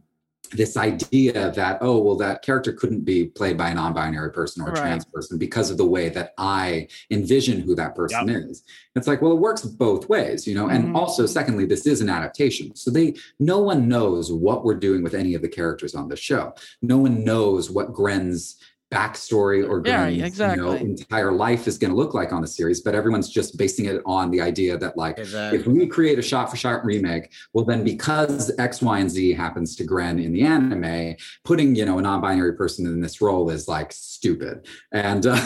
this 0.53 0.77
idea 0.77 1.51
that 1.53 1.79
oh 1.81 1.99
well 2.01 2.15
that 2.17 2.43
character 2.43 2.73
couldn't 2.73 3.01
be 3.05 3.25
played 3.27 3.57
by 3.59 3.71
a 3.71 3.75
non-binary 3.75 4.31
person 4.31 4.63
or 4.63 4.69
a 4.69 4.71
Right. 4.73 4.81
trans 4.81 5.05
person 5.07 5.37
because 5.37 5.69
of 5.71 5.79
the 5.79 5.85
way 5.87 6.09
that 6.11 6.33
i 6.39 6.87
envision 7.11 7.61
who 7.61 7.75
that 7.75 7.97
person 7.97 8.29
Yep. 8.29 8.43
is 8.51 8.63
it's 8.95 9.09
like 9.09 9.21
well 9.21 9.33
it 9.33 9.41
works 9.41 9.63
both 9.63 10.09
ways 10.09 10.47
you 10.47 10.55
know 10.55 10.69
and 10.69 10.89
Mhm. 10.89 10.97
also 10.97 11.27
secondly 11.27 11.65
this 11.65 11.87
is 11.87 12.01
an 12.01 12.09
adaptation 12.09 12.75
so 12.77 12.91
they 12.91 13.15
no 13.41 13.59
one 13.61 13.89
knows 13.89 14.31
what 14.33 14.65
we're 14.65 14.75
doing 14.79 15.03
with 15.03 15.15
any 15.15 15.35
of 15.35 15.43
the 15.43 15.49
characters 15.49 15.95
on 15.97 16.09
the 16.09 16.17
show 16.17 16.53
no 16.83 16.99
one 16.99 17.25
knows 17.25 17.69
what 17.71 17.93
gren's 17.93 18.57
backstory 18.95 19.69
or 19.69 19.83
Yeah, 19.85 20.05
Gren's, 20.05 20.23
exactly. 20.23 20.65
you 20.65 20.71
know, 20.71 20.77
entire 20.77 21.33
life 21.33 21.67
is 21.67 21.77
going 21.77 21.91
to 21.91 21.97
look 21.97 22.15
like 22.15 22.33
on 22.33 22.41
the 22.41 22.47
series 22.47 22.85
but 22.85 22.95
everyone's 22.95 23.29
just 23.29 23.57
basing 23.57 23.87
it 23.87 24.03
on 24.07 24.31
the 24.31 24.41
idea 24.41 24.77
that 24.79 24.97
like 24.97 25.19
if 25.19 25.67
we 25.67 25.87
create 25.87 26.19
a 26.19 26.23
shot 26.23 26.51
for 26.51 26.57
shot 26.57 26.85
remake, 26.85 27.33
well, 27.53 27.65
then 27.65 27.83
because 27.83 28.53
X, 28.59 28.83
Y, 28.83 28.99
and 28.99 29.11
Z 29.11 29.33
happens 29.35 29.75
to 29.77 29.85
Gren 29.85 30.19
in 30.19 30.33
the 30.33 30.43
anime, 30.43 31.17
putting 31.45 31.75
you 31.75 31.85
know 31.85 31.99
a 31.99 32.03
non-binary 32.03 32.55
person 32.55 32.87
in 32.87 33.01
this 33.01 33.21
role 33.21 33.51
is 33.51 33.67
like 33.67 33.93
stupid, 33.93 34.67
and 34.93 35.27
uh, 35.27 35.41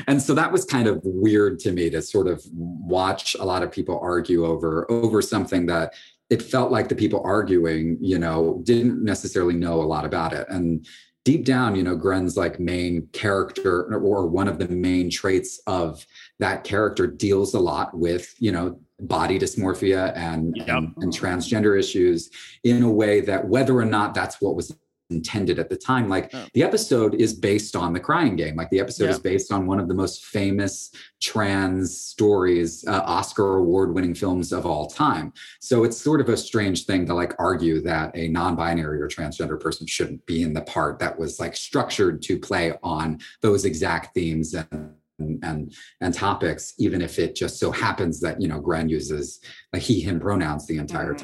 and 0.06 0.22
so 0.22 0.34
that 0.34 0.52
was 0.52 0.64
kind 0.64 0.86
of 0.86 1.00
weird 1.04 1.58
to 1.60 1.72
me 1.72 1.90
to 1.90 2.00
sort 2.00 2.28
of 2.28 2.44
watch 2.54 3.34
a 3.34 3.44
lot 3.44 3.62
of 3.62 3.70
people 3.72 3.98
argue 4.02 4.46
over 4.46 4.90
over 4.90 5.20
something 5.20 5.66
that 5.66 5.94
it 6.30 6.42
felt 6.42 6.72
like 6.72 6.88
the 6.88 6.94
people 6.94 7.20
arguing, 7.24 7.98
you 8.00 8.18
know, 8.18 8.62
didn't 8.64 9.04
necessarily 9.04 9.54
know 9.54 9.82
a 9.82 9.84
lot 9.84 10.04
about 10.04 10.32
it, 10.32 10.46
and 10.48 10.86
deep 11.24 11.44
down, 11.44 11.74
you 11.74 11.82
know, 11.82 11.96
Gren's 11.96 12.36
like 12.36 12.60
main 12.60 13.08
character 13.12 13.94
or 13.94 14.26
one 14.26 14.46
of 14.46 14.58
the 14.58 14.68
main 14.68 15.10
traits 15.10 15.60
of 15.66 16.04
that 16.38 16.64
character 16.64 17.06
deals 17.06 17.54
a 17.54 17.60
lot 17.60 17.96
with, 17.96 18.34
you 18.38 18.52
know, 18.52 18.78
body 19.00 19.38
dysmorphia 19.38 20.14
and, 20.16 20.54
Yep. 20.56 20.68
and, 20.68 20.94
and 20.98 21.12
transgender 21.12 21.78
issues 21.78 22.30
in 22.62 22.82
a 22.82 22.90
way 22.90 23.20
that 23.22 23.48
whether 23.48 23.76
or 23.76 23.84
not 23.84 24.14
that's 24.14 24.40
what 24.40 24.54
was 24.54 24.76
intended 25.10 25.58
at 25.58 25.68
the 25.68 25.76
time 25.76 26.08
like 26.08 26.30
Oh. 26.32 26.46
the 26.54 26.62
episode 26.62 27.14
is 27.14 27.34
based 27.34 27.76
on 27.76 27.92
the 27.92 28.00
crying 28.00 28.36
game 28.36 28.56
like 28.56 28.70
the 28.70 28.80
episode 28.80 29.10
is 29.10 29.18
based 29.18 29.52
on 29.52 29.66
one 29.66 29.78
of 29.78 29.86
the 29.86 29.94
most 29.94 30.24
famous 30.24 30.90
trans 31.20 31.98
stories 31.98 32.84
uh, 32.88 33.02
oscar 33.04 33.56
award 33.58 33.94
winning 33.94 34.14
films 34.14 34.50
of 34.52 34.64
all 34.64 34.86
time 34.88 35.32
so 35.60 35.84
it's 35.84 35.96
sort 35.98 36.20
of 36.22 36.28
a 36.30 36.36
strange 36.36 36.86
thing 36.86 37.04
to 37.04 37.12
like 37.14 37.34
argue 37.38 37.82
that 37.82 38.16
a 38.16 38.28
non-binary 38.28 39.00
or 39.00 39.08
transgender 39.08 39.60
person 39.60 39.86
shouldn't 39.86 40.24
be 40.26 40.42
in 40.42 40.54
the 40.54 40.62
part 40.62 40.98
that 40.98 41.18
was 41.18 41.38
like 41.38 41.54
structured 41.54 42.22
to 42.22 42.38
play 42.38 42.72
on 42.82 43.18
those 43.42 43.64
exact 43.66 44.14
themes 44.14 44.54
and 44.54 44.94
and 45.20 45.72
and, 46.00 46.12
topics, 46.12 46.74
even 46.76 47.00
if 47.00 47.20
it 47.20 47.36
just 47.36 47.60
so 47.60 47.70
happens 47.70 48.20
that 48.20 48.40
you 48.42 48.48
know 48.48 48.58
Gren 48.60 48.88
uses 48.88 49.38
like 49.72 49.80
he 49.80 50.00
him 50.00 50.18
pronouns 50.18 50.66
the 50.66 50.76
entire 50.78 51.14
Mhm. 51.14 51.18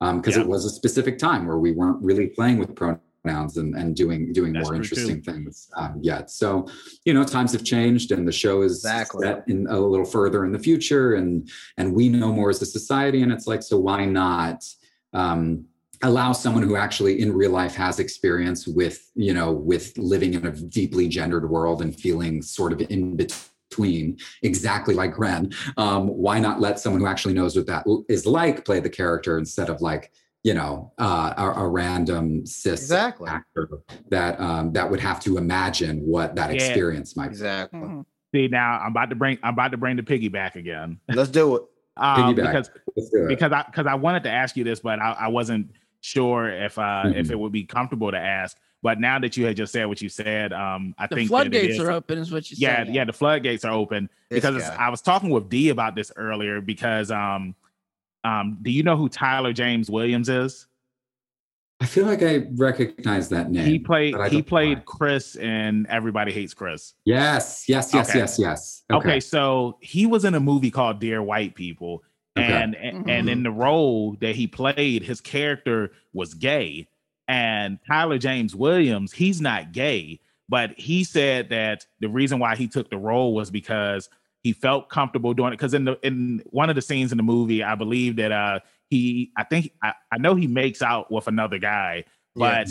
time, 0.00 0.16
because 0.20 0.36
Yeah. 0.36 0.42
it 0.42 0.48
was 0.48 0.64
a 0.64 0.70
specific 0.70 1.18
time 1.18 1.44
where 1.44 1.58
we 1.58 1.72
weren't 1.72 2.00
really 2.00 2.28
playing 2.28 2.58
with 2.58 2.76
pronouns 2.76 3.00
and 3.24 3.74
and 3.74 3.96
doing 3.96 4.32
doing 4.32 4.52
That's 4.52 4.64
more 4.64 4.76
true, 4.76 4.84
too. 4.84 4.94
interesting 4.94 5.22
things 5.22 5.70
um, 5.76 5.98
yet. 6.02 6.30
So 6.30 6.66
you 7.04 7.14
know 7.14 7.24
times 7.24 7.52
have 7.52 7.64
changed 7.64 8.12
and 8.12 8.28
the 8.28 8.32
show 8.32 8.62
is 8.62 8.84
Exactly. 8.84 9.26
set 9.26 9.44
in 9.48 9.66
a 9.68 9.78
little 9.78 10.04
further 10.04 10.44
in 10.44 10.52
the 10.52 10.58
future 10.58 11.14
and 11.14 11.48
and 11.78 11.94
we 11.94 12.08
know 12.08 12.32
more 12.32 12.50
as 12.50 12.60
a 12.62 12.66
society 12.66 13.22
and 13.22 13.32
it's 13.32 13.46
like 13.46 13.62
so 13.62 13.78
why 13.78 14.04
not 14.04 14.64
um, 15.14 15.64
allow 16.02 16.32
someone 16.32 16.62
who 16.62 16.76
actually 16.76 17.20
in 17.20 17.32
real 17.32 17.50
life 17.50 17.74
has 17.74 17.98
experience 17.98 18.66
with 18.66 19.10
you 19.14 19.32
know 19.32 19.52
with 19.52 19.96
living 19.96 20.34
in 20.34 20.46
a 20.46 20.50
deeply 20.50 21.08
gendered 21.08 21.48
world 21.48 21.80
and 21.82 21.98
feeling 21.98 22.42
sort 22.42 22.72
of 22.72 22.80
in 22.90 23.16
between 23.16 24.18
exactly 24.42 24.94
like 24.94 25.14
Gren 25.14 25.50
um, 25.78 26.08
why 26.08 26.38
not 26.38 26.60
let 26.60 26.78
someone 26.78 27.00
who 27.00 27.06
actually 27.06 27.34
knows 27.34 27.56
what 27.56 27.66
that 27.66 27.86
is 28.08 28.26
like 28.26 28.64
play 28.64 28.80
the 28.80 28.90
character 28.90 29.38
instead 29.38 29.70
of 29.70 29.80
like 29.80 30.12
you 30.44 30.54
know 30.54 30.92
uh, 30.98 31.34
a, 31.36 31.62
a 31.62 31.68
random 31.68 32.46
cis 32.46 32.82
Exactly. 32.82 33.28
actor 33.28 33.68
that 34.10 34.38
um, 34.38 34.72
that 34.74 34.88
would 34.88 35.00
have 35.00 35.18
to 35.20 35.38
imagine 35.38 35.98
what 36.06 36.36
that 36.36 36.50
Yeah. 36.50 36.56
experience 36.66 37.16
might 37.16 37.28
be 37.28 37.32
Exactly. 37.32 37.80
Mhm. 37.80 38.04
See 38.32 38.48
now, 38.48 38.78
I'm 38.80 38.90
about 38.92 39.10
to 39.10 39.16
bring 39.16 39.38
I'm 39.42 39.54
about 39.54 39.70
to 39.72 39.76
bring 39.76 39.96
the 39.96 40.02
piggyback 40.02 40.54
again. 40.54 41.00
Let's 41.08 41.30
do 41.30 41.56
it. 41.56 41.62
Um, 41.96 42.34
Piggyback. 42.34 42.46
because 42.48 42.70
Let's 42.96 43.10
do 43.10 43.24
it. 43.24 43.28
because 43.28 43.52
I 43.52 43.62
because 43.62 43.86
I 43.86 43.94
wanted 43.94 44.24
to 44.24 44.30
ask 44.30 44.56
you 44.56 44.64
this, 44.64 44.80
but 44.80 44.98
I, 44.98 45.12
I 45.12 45.28
wasn't 45.28 45.70
sure 46.00 46.48
if 46.50 46.76
uh 46.76 47.04
if 47.14 47.28
Mhm. 47.28 47.30
it 47.30 47.38
would 47.38 47.52
be 47.52 47.62
comfortable 47.64 48.10
to 48.10 48.18
ask. 48.18 48.56
But 48.82 48.98
now 49.00 49.18
that 49.20 49.36
you 49.36 49.46
had 49.46 49.56
just 49.56 49.72
said 49.72 49.86
what 49.86 50.02
you 50.02 50.08
said, 50.08 50.52
um, 50.52 50.94
I 50.98 51.06
The 51.06 51.14
think 51.14 51.30
that 51.30 51.36
floodgates 51.36 51.78
are 51.78 51.92
open, 51.92 52.18
is 52.18 52.30
what 52.32 52.50
you 52.50 52.56
yeah, 52.58 52.84
said. 52.84 52.92
yeah, 52.94 53.04
the 53.04 53.12
floodgates 53.12 53.64
are 53.64 53.72
open 53.72 54.10
This 54.28 54.38
because 54.42 54.56
it's. 54.56 54.68
I 54.68 54.90
was 54.90 55.00
talking 55.00 55.30
with 55.30 55.48
D 55.48 55.68
about 55.68 55.94
this 55.94 56.10
earlier 56.16 56.60
because 56.60 57.12
um 57.12 57.54
um 58.24 58.58
do 58.62 58.70
you 58.70 58.82
know 58.82 58.96
who 58.96 59.08
Tyler 59.08 59.52
James 59.52 59.90
Williams 59.90 60.28
is? 60.28 60.66
I 61.80 61.86
feel 61.86 62.06
like 62.06 62.22
I 62.22 62.46
recognize 62.54 63.28
that 63.30 63.50
name. 63.50 63.66
He 63.66 63.78
played 63.78 64.06
he 64.06 64.12
don't 64.12 64.32
know 64.32 64.42
played 64.42 64.78
why. 64.78 64.84
Chris 64.86 65.36
in 65.36 65.86
Everybody 65.90 66.32
Hates 66.32 66.54
Chris. 66.54 66.94
Yes, 67.04 67.64
yes, 67.68 67.92
yes, 67.92 68.08
Okay. 68.10 68.18
yes, 68.20 68.38
yes. 68.38 68.82
Okay. 68.90 69.20
so 69.20 69.76
he 69.80 70.06
was 70.06 70.24
in 70.24 70.34
a 70.34 70.40
movie 70.40 70.70
called 70.70 71.00
Dear 71.00 71.22
White 71.22 71.54
People, 71.54 72.02
Okay. 72.38 72.50
and 72.50 72.74
and, 72.76 73.10
and 73.10 73.28
in 73.28 73.42
the 73.42 73.50
role 73.50 74.16
that 74.20 74.34
he 74.34 74.46
played, 74.46 75.02
his 75.02 75.20
character 75.20 75.92
was 76.12 76.32
gay, 76.34 76.88
and 77.28 77.78
Tyler 77.86 78.18
James 78.18 78.54
Williams, 78.54 79.12
he's 79.12 79.40
not 79.40 79.72
gay, 79.72 80.20
but 80.48 80.70
he 80.78 81.04
said 81.04 81.50
that 81.50 81.86
the 82.00 82.08
reason 82.08 82.38
why 82.38 82.56
he 82.56 82.68
took 82.68 82.88
the 82.88 82.96
role 82.98 83.34
was 83.34 83.50
because 83.50 84.08
he 84.44 84.52
felt 84.52 84.90
comfortable 84.90 85.34
doing 85.34 85.52
it. 85.52 85.56
Because 85.56 85.74
in 85.74 85.84
the 85.84 85.98
in 86.06 86.42
one 86.50 86.70
of 86.70 86.76
the 86.76 86.82
scenes 86.82 87.10
in 87.10 87.16
the 87.16 87.24
movie, 87.24 87.64
I 87.64 87.74
believe 87.74 88.16
that 88.16 88.30
uh 88.30 88.60
he, 88.90 89.32
I 89.36 89.42
think 89.44 89.72
I, 89.82 89.94
I 90.12 90.18
know 90.18 90.36
he 90.36 90.46
makes 90.46 90.82
out 90.82 91.10
with 91.10 91.26
another 91.26 91.58
guy, 91.58 92.04
but 92.36 92.68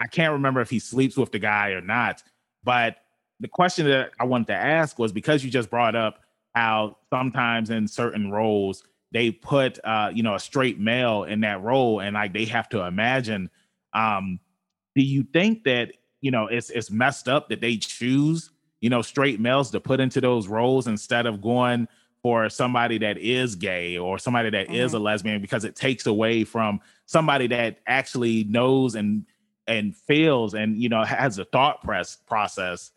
I 0.00 0.06
can't 0.06 0.34
remember 0.34 0.60
if 0.60 0.70
he 0.70 0.78
sleeps 0.78 1.16
with 1.16 1.32
the 1.32 1.38
guy 1.38 1.70
or 1.70 1.80
not. 1.80 2.22
But 2.62 2.98
the 3.40 3.48
question 3.48 3.86
that 3.86 4.10
I 4.20 4.24
wanted 4.24 4.48
to 4.48 4.54
ask 4.54 4.98
was 4.98 5.10
because 5.10 5.42
you 5.42 5.50
just 5.50 5.70
brought 5.70 5.96
up 5.96 6.20
how 6.54 6.98
sometimes 7.10 7.70
in 7.70 7.88
certain 7.88 8.30
roles 8.30 8.84
they 9.10 9.30
put 9.30 9.78
uh 9.84 10.10
you 10.12 10.22
know 10.22 10.34
a 10.34 10.40
straight 10.40 10.78
male 10.78 11.24
in 11.24 11.40
that 11.40 11.62
role 11.62 12.00
and 12.00 12.14
like 12.14 12.32
they 12.32 12.44
have 12.44 12.68
to 12.68 12.84
imagine 12.84 13.50
um 13.92 14.38
do 14.94 15.02
you 15.02 15.24
think 15.24 15.64
that 15.64 15.92
you 16.20 16.30
know 16.30 16.46
it's 16.46 16.70
it's 16.70 16.90
messed 16.90 17.28
up 17.28 17.48
that 17.48 17.60
they 17.60 17.76
choose 17.76 18.50
you 18.84 18.90
know 18.90 19.00
straight 19.00 19.40
males 19.40 19.70
to 19.70 19.80
put 19.80 19.98
into 19.98 20.20
those 20.20 20.46
roles 20.46 20.86
instead 20.86 21.24
of 21.24 21.40
going 21.40 21.88
for 22.22 22.50
somebody 22.50 22.98
that 22.98 23.16
is 23.16 23.54
gay 23.54 23.96
or 23.96 24.18
somebody 24.18 24.50
that 24.50 24.70
is 24.70 24.92
a 24.92 24.98
lesbian 24.98 25.40
because 25.40 25.64
it 25.64 25.74
takes 25.74 26.04
away 26.06 26.44
from 26.44 26.78
somebody 27.06 27.46
that 27.46 27.78
actually 27.86 28.44
knows 28.44 28.94
and 28.94 29.24
and 29.66 29.96
feels 29.96 30.52
and 30.52 30.76
you 30.76 30.90
know 30.90 31.02
has 31.02 31.38
a 31.38 31.46
thought 31.46 31.82
press 31.82 32.16
process 32.26 32.90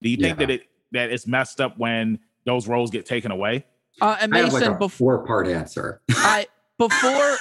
do 0.00 0.08
you 0.08 0.16
think 0.16 0.38
Yeah. 0.38 0.46
that 0.46 0.50
it 0.52 0.62
that 0.92 1.10
it's 1.10 1.26
messed 1.26 1.60
up 1.60 1.76
when 1.76 2.20
those 2.44 2.68
roles 2.68 2.92
get 2.92 3.04
taken 3.04 3.32
away 3.32 3.64
Uh, 4.00 4.16
and 4.20 4.32
I 4.32 4.38
have 4.38 4.52
like 4.52 4.60
Mason, 4.62 4.74
a 4.74 4.78
before 4.78 5.18
four-part 5.18 5.48
answer. 5.48 6.00
I 6.10 6.46
before, 6.78 7.36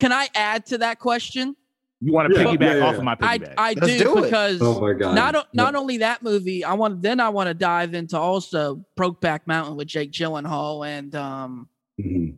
can 0.00 0.12
I 0.12 0.28
add 0.34 0.64
to 0.66 0.78
that 0.78 0.98
question? 0.98 1.56
You 2.04 2.12
want 2.12 2.32
to 2.32 2.38
Yeah, 2.38 2.44
piggyback 2.46 2.60
yeah, 2.60 2.74
yeah, 2.76 2.84
off 2.86 2.96
of 2.96 3.02
my 3.04 3.16
I 3.20 3.38
piggyback 3.38 3.54
I 3.56 3.72
Let's 3.74 3.86
do, 3.86 3.98
do 3.98 4.22
because 4.22 4.58
oh 4.62 4.80
my 4.80 4.92
god! 4.92 5.14
not 5.14 5.46
not 5.54 5.72
No. 5.74 5.80
only 5.80 5.98
that 5.98 6.22
movie, 6.22 6.64
I 6.64 6.74
want 6.74 7.02
then 7.02 7.18
I 7.20 7.28
want 7.30 7.48
to 7.48 7.54
dive 7.54 7.94
into 7.94 8.18
also 8.18 8.84
Brokeback 8.98 9.40
Mountain 9.46 9.76
with 9.76 9.88
Jake 9.88 10.12
Gyllenhaal 10.12 10.86
and 10.86 11.14
um 11.14 11.68
Mhm. 12.00 12.36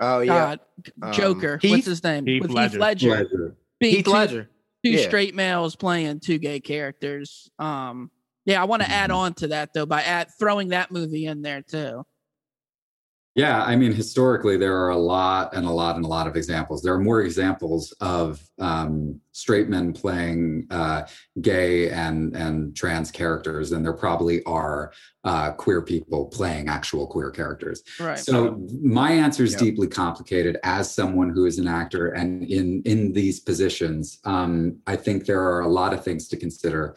Oh 0.00 0.20
yeah. 0.20 0.56
God, 0.56 0.60
Um, 1.02 1.12
Joker. 1.12 1.58
Heath- 1.62 1.70
What's 1.70 1.86
his 1.86 2.04
name? 2.04 2.26
Heath 2.26 2.42
with 2.42 2.50
Ledger. 2.50 2.72
Heath 2.72 2.80
Ledger. 2.80 3.08
Pleasure. 3.08 3.56
Being 3.80 3.94
Heath 3.96 4.04
two, 4.04 4.10
Ledger. 4.10 4.50
two 4.84 4.90
Yeah. 4.92 5.06
straight 5.06 5.34
males 5.34 5.76
playing 5.76 6.20
two 6.20 6.38
gay 6.38 6.60
characters. 6.60 7.50
Um, 7.58 8.10
yeah, 8.44 8.60
I 8.60 8.64
want 8.64 8.82
to 8.82 8.90
add 8.90 9.10
Mhm. 9.10 9.16
on 9.16 9.34
to 9.34 9.48
that 9.48 9.72
though 9.74 9.86
by 9.86 10.02
add, 10.02 10.28
throwing 10.38 10.68
that 10.68 10.90
movie 10.90 11.26
in 11.26 11.42
there 11.42 11.62
too. 11.62 12.04
Yeah, 13.36 13.62
I 13.62 13.76
mean, 13.76 13.92
historically, 13.92 14.56
there 14.56 14.74
are 14.82 14.88
a 14.88 14.96
lot 14.96 15.54
and 15.54 15.66
a 15.66 15.70
lot 15.70 15.96
and 15.96 16.06
a 16.06 16.08
lot 16.08 16.26
of 16.26 16.36
examples. 16.36 16.80
There 16.82 16.94
are 16.94 16.98
more 16.98 17.20
examples 17.20 17.92
of 18.00 18.40
um, 18.58 19.20
straight 19.32 19.68
men 19.68 19.92
playing 19.92 20.66
uh, 20.70 21.02
gay 21.42 21.90
and 21.90 22.34
and 22.34 22.74
trans 22.74 23.10
characters 23.10 23.68
than 23.68 23.82
there 23.82 23.92
probably 23.92 24.42
are 24.44 24.90
uh, 25.24 25.52
queer 25.52 25.82
people 25.82 26.24
playing 26.26 26.68
actual 26.68 27.06
queer 27.06 27.30
characters. 27.30 27.82
Right. 28.00 28.18
So 28.18 28.66
my 28.82 29.12
answer 29.12 29.44
is 29.44 29.52
Yep. 29.52 29.60
deeply 29.60 29.88
complicated. 29.88 30.56
As 30.64 30.90
someone 30.90 31.28
who 31.28 31.44
is 31.44 31.58
an 31.58 31.68
actor 31.68 32.08
and 32.12 32.42
in 32.44 32.80
in 32.86 33.12
these 33.12 33.40
positions, 33.40 34.18
um, 34.24 34.78
I 34.86 34.96
think 34.96 35.26
there 35.26 35.42
are 35.42 35.60
a 35.60 35.68
lot 35.68 35.92
of 35.92 36.02
things 36.02 36.26
to 36.28 36.38
consider. 36.38 36.94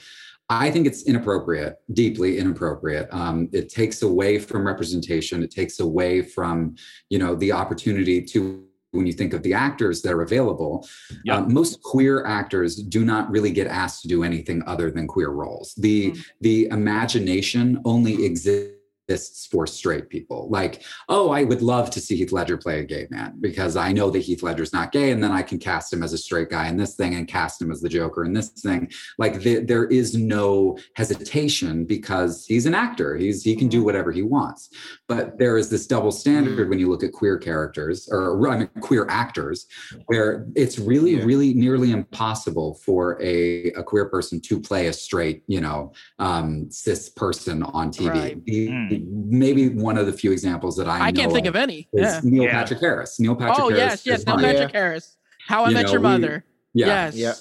I 0.50 0.72
think 0.72 0.88
it's 0.88 1.04
inappropriate, 1.04 1.76
deeply 1.94 2.40
inappropriate. 2.40 3.08
Um, 3.12 3.50
it 3.54 3.70
takes 3.70 4.02
away 4.02 4.40
from 4.40 4.66
representation. 4.66 5.44
It 5.44 5.52
takes 5.52 5.80
away 5.80 6.22
from 6.24 6.76
you 7.10 7.20
know 7.20 7.36
the 7.36 7.52
opportunity 7.52 8.22
to 8.24 8.66
when 8.92 9.06
you 9.06 9.14
think 9.14 9.34
of 9.34 9.44
the 9.44 9.54
actors 9.54 10.02
that 10.02 10.12
are 10.12 10.24
available. 10.24 10.88
Yeah. 11.24 11.36
um, 11.38 11.54
most 11.54 11.80
queer 11.84 12.26
actors 12.26 12.76
do 12.76 13.06
not 13.06 13.30
really 13.30 13.52
get 13.52 13.68
asked 13.68 14.02
to 14.02 14.08
do 14.08 14.24
anything 14.24 14.64
other 14.66 14.90
than 14.90 15.06
queer 15.06 15.30
roles. 15.30 15.76
The 15.76 16.12
Mm. 16.12 16.26
the 16.42 16.66
imagination 16.72 17.80
only 17.86 18.26
exists 18.26 18.79
exists 19.10 19.48
for 19.48 19.66
straight 19.66 20.10
people. 20.10 20.48
Like, 20.50 20.84
oh, 21.10 21.32
I 21.32 21.44
would 21.44 21.62
love 21.62 21.90
to 21.92 22.00
see 22.00 22.16
Heath 22.16 22.32
Ledger 22.32 22.58
play 22.58 22.80
a 22.80 22.84
gay 22.84 23.08
man 23.10 23.36
because 23.40 23.76
I 23.76 23.92
know 23.92 24.10
that 24.12 24.20
Heath 24.20 24.44
Ledger's 24.44 24.72
not 24.74 24.92
gay, 24.92 25.12
and 25.12 25.24
then 25.24 25.32
I 25.32 25.42
can 25.42 25.58
cast 25.58 25.92
him 25.92 26.04
as 26.04 26.14
a 26.14 26.18
straight 26.18 26.50
guy 26.50 26.68
in 26.68 26.78
this 26.78 26.96
thing 26.96 27.16
and 27.16 27.28
cast 27.28 27.62
him 27.62 27.72
as 27.72 27.82
the 27.82 27.90
Joker 27.90 28.24
in 28.24 28.34
this 28.34 28.50
thing. 28.50 28.90
Like, 29.18 29.42
the, 29.42 29.60
there 29.60 29.86
is 29.86 30.16
no 30.16 30.78
hesitation 30.96 31.86
because 31.86 32.46
he's 32.46 32.66
an 32.66 32.76
actor. 32.76 33.16
He's 33.18 33.44
he 33.44 33.56
can 33.56 33.68
do 33.68 33.84
whatever 33.84 34.12
he 34.12 34.22
wants. 34.22 34.70
But 35.08 35.40
there 35.40 35.58
is 35.58 35.70
this 35.70 35.88
double 35.88 36.12
standard 36.12 36.70
when 36.70 36.78
you 36.80 36.90
look 36.90 37.04
at 37.04 37.12
queer 37.12 37.38
characters 37.38 38.08
or 38.12 38.48
I 38.48 38.58
mean 38.60 38.70
queer 38.82 39.08
actors, 39.10 39.66
where 40.06 40.46
it's 40.56 40.78
really, 40.78 41.10
Yeah. 41.16 41.24
really 41.24 41.54
nearly 41.54 41.92
impossible 41.92 42.76
for 42.86 43.20
a, 43.22 43.72
a 43.72 43.84
queer 43.84 44.06
person 44.06 44.40
to 44.42 44.60
play 44.60 44.88
a 44.88 44.94
straight, 44.94 45.44
you 45.48 45.62
know, 45.62 45.94
um, 46.20 46.70
cis 46.70 47.10
person 47.10 47.64
on 47.64 47.92
TV. 47.92 48.10
Right. 48.10 48.46
The- 48.46 48.70
Mm. 48.70 48.99
Maybe 49.08 49.70
one 49.70 49.98
of 49.98 50.06
the 50.06 50.14
few 50.14 50.32
examples 50.32 50.76
that 50.78 50.88
I, 50.88 51.08
I 51.08 51.12
can't 51.12 51.32
think 51.32 51.46
of 51.48 51.56
any. 51.56 51.88
is 51.94 52.02
Yeah. 52.02 52.22
Neil 52.24 52.44
Yeah. 52.44 52.52
Patrick 52.52 52.80
Harris. 52.80 53.20
Neil 53.20 53.36
Patrick 53.36 53.60
Oh 53.60 53.70
Harris. 53.70 53.78
yes, 53.78 54.06
yes. 54.06 54.26
Neil 54.26 54.36
fine. 54.36 54.46
Yeah. 54.46 54.52
Patrick 54.54 54.72
Harris. 54.74 55.18
How 55.48 55.64
I 55.66 55.70
You 55.70 55.74
Met 55.76 55.86
know, 55.88 55.92
Your 55.94 56.02
we- 56.02 56.08
Mother. 56.08 56.46
Yeah. 56.74 56.88
Yes. 56.88 57.16
Yeah. 57.16 57.34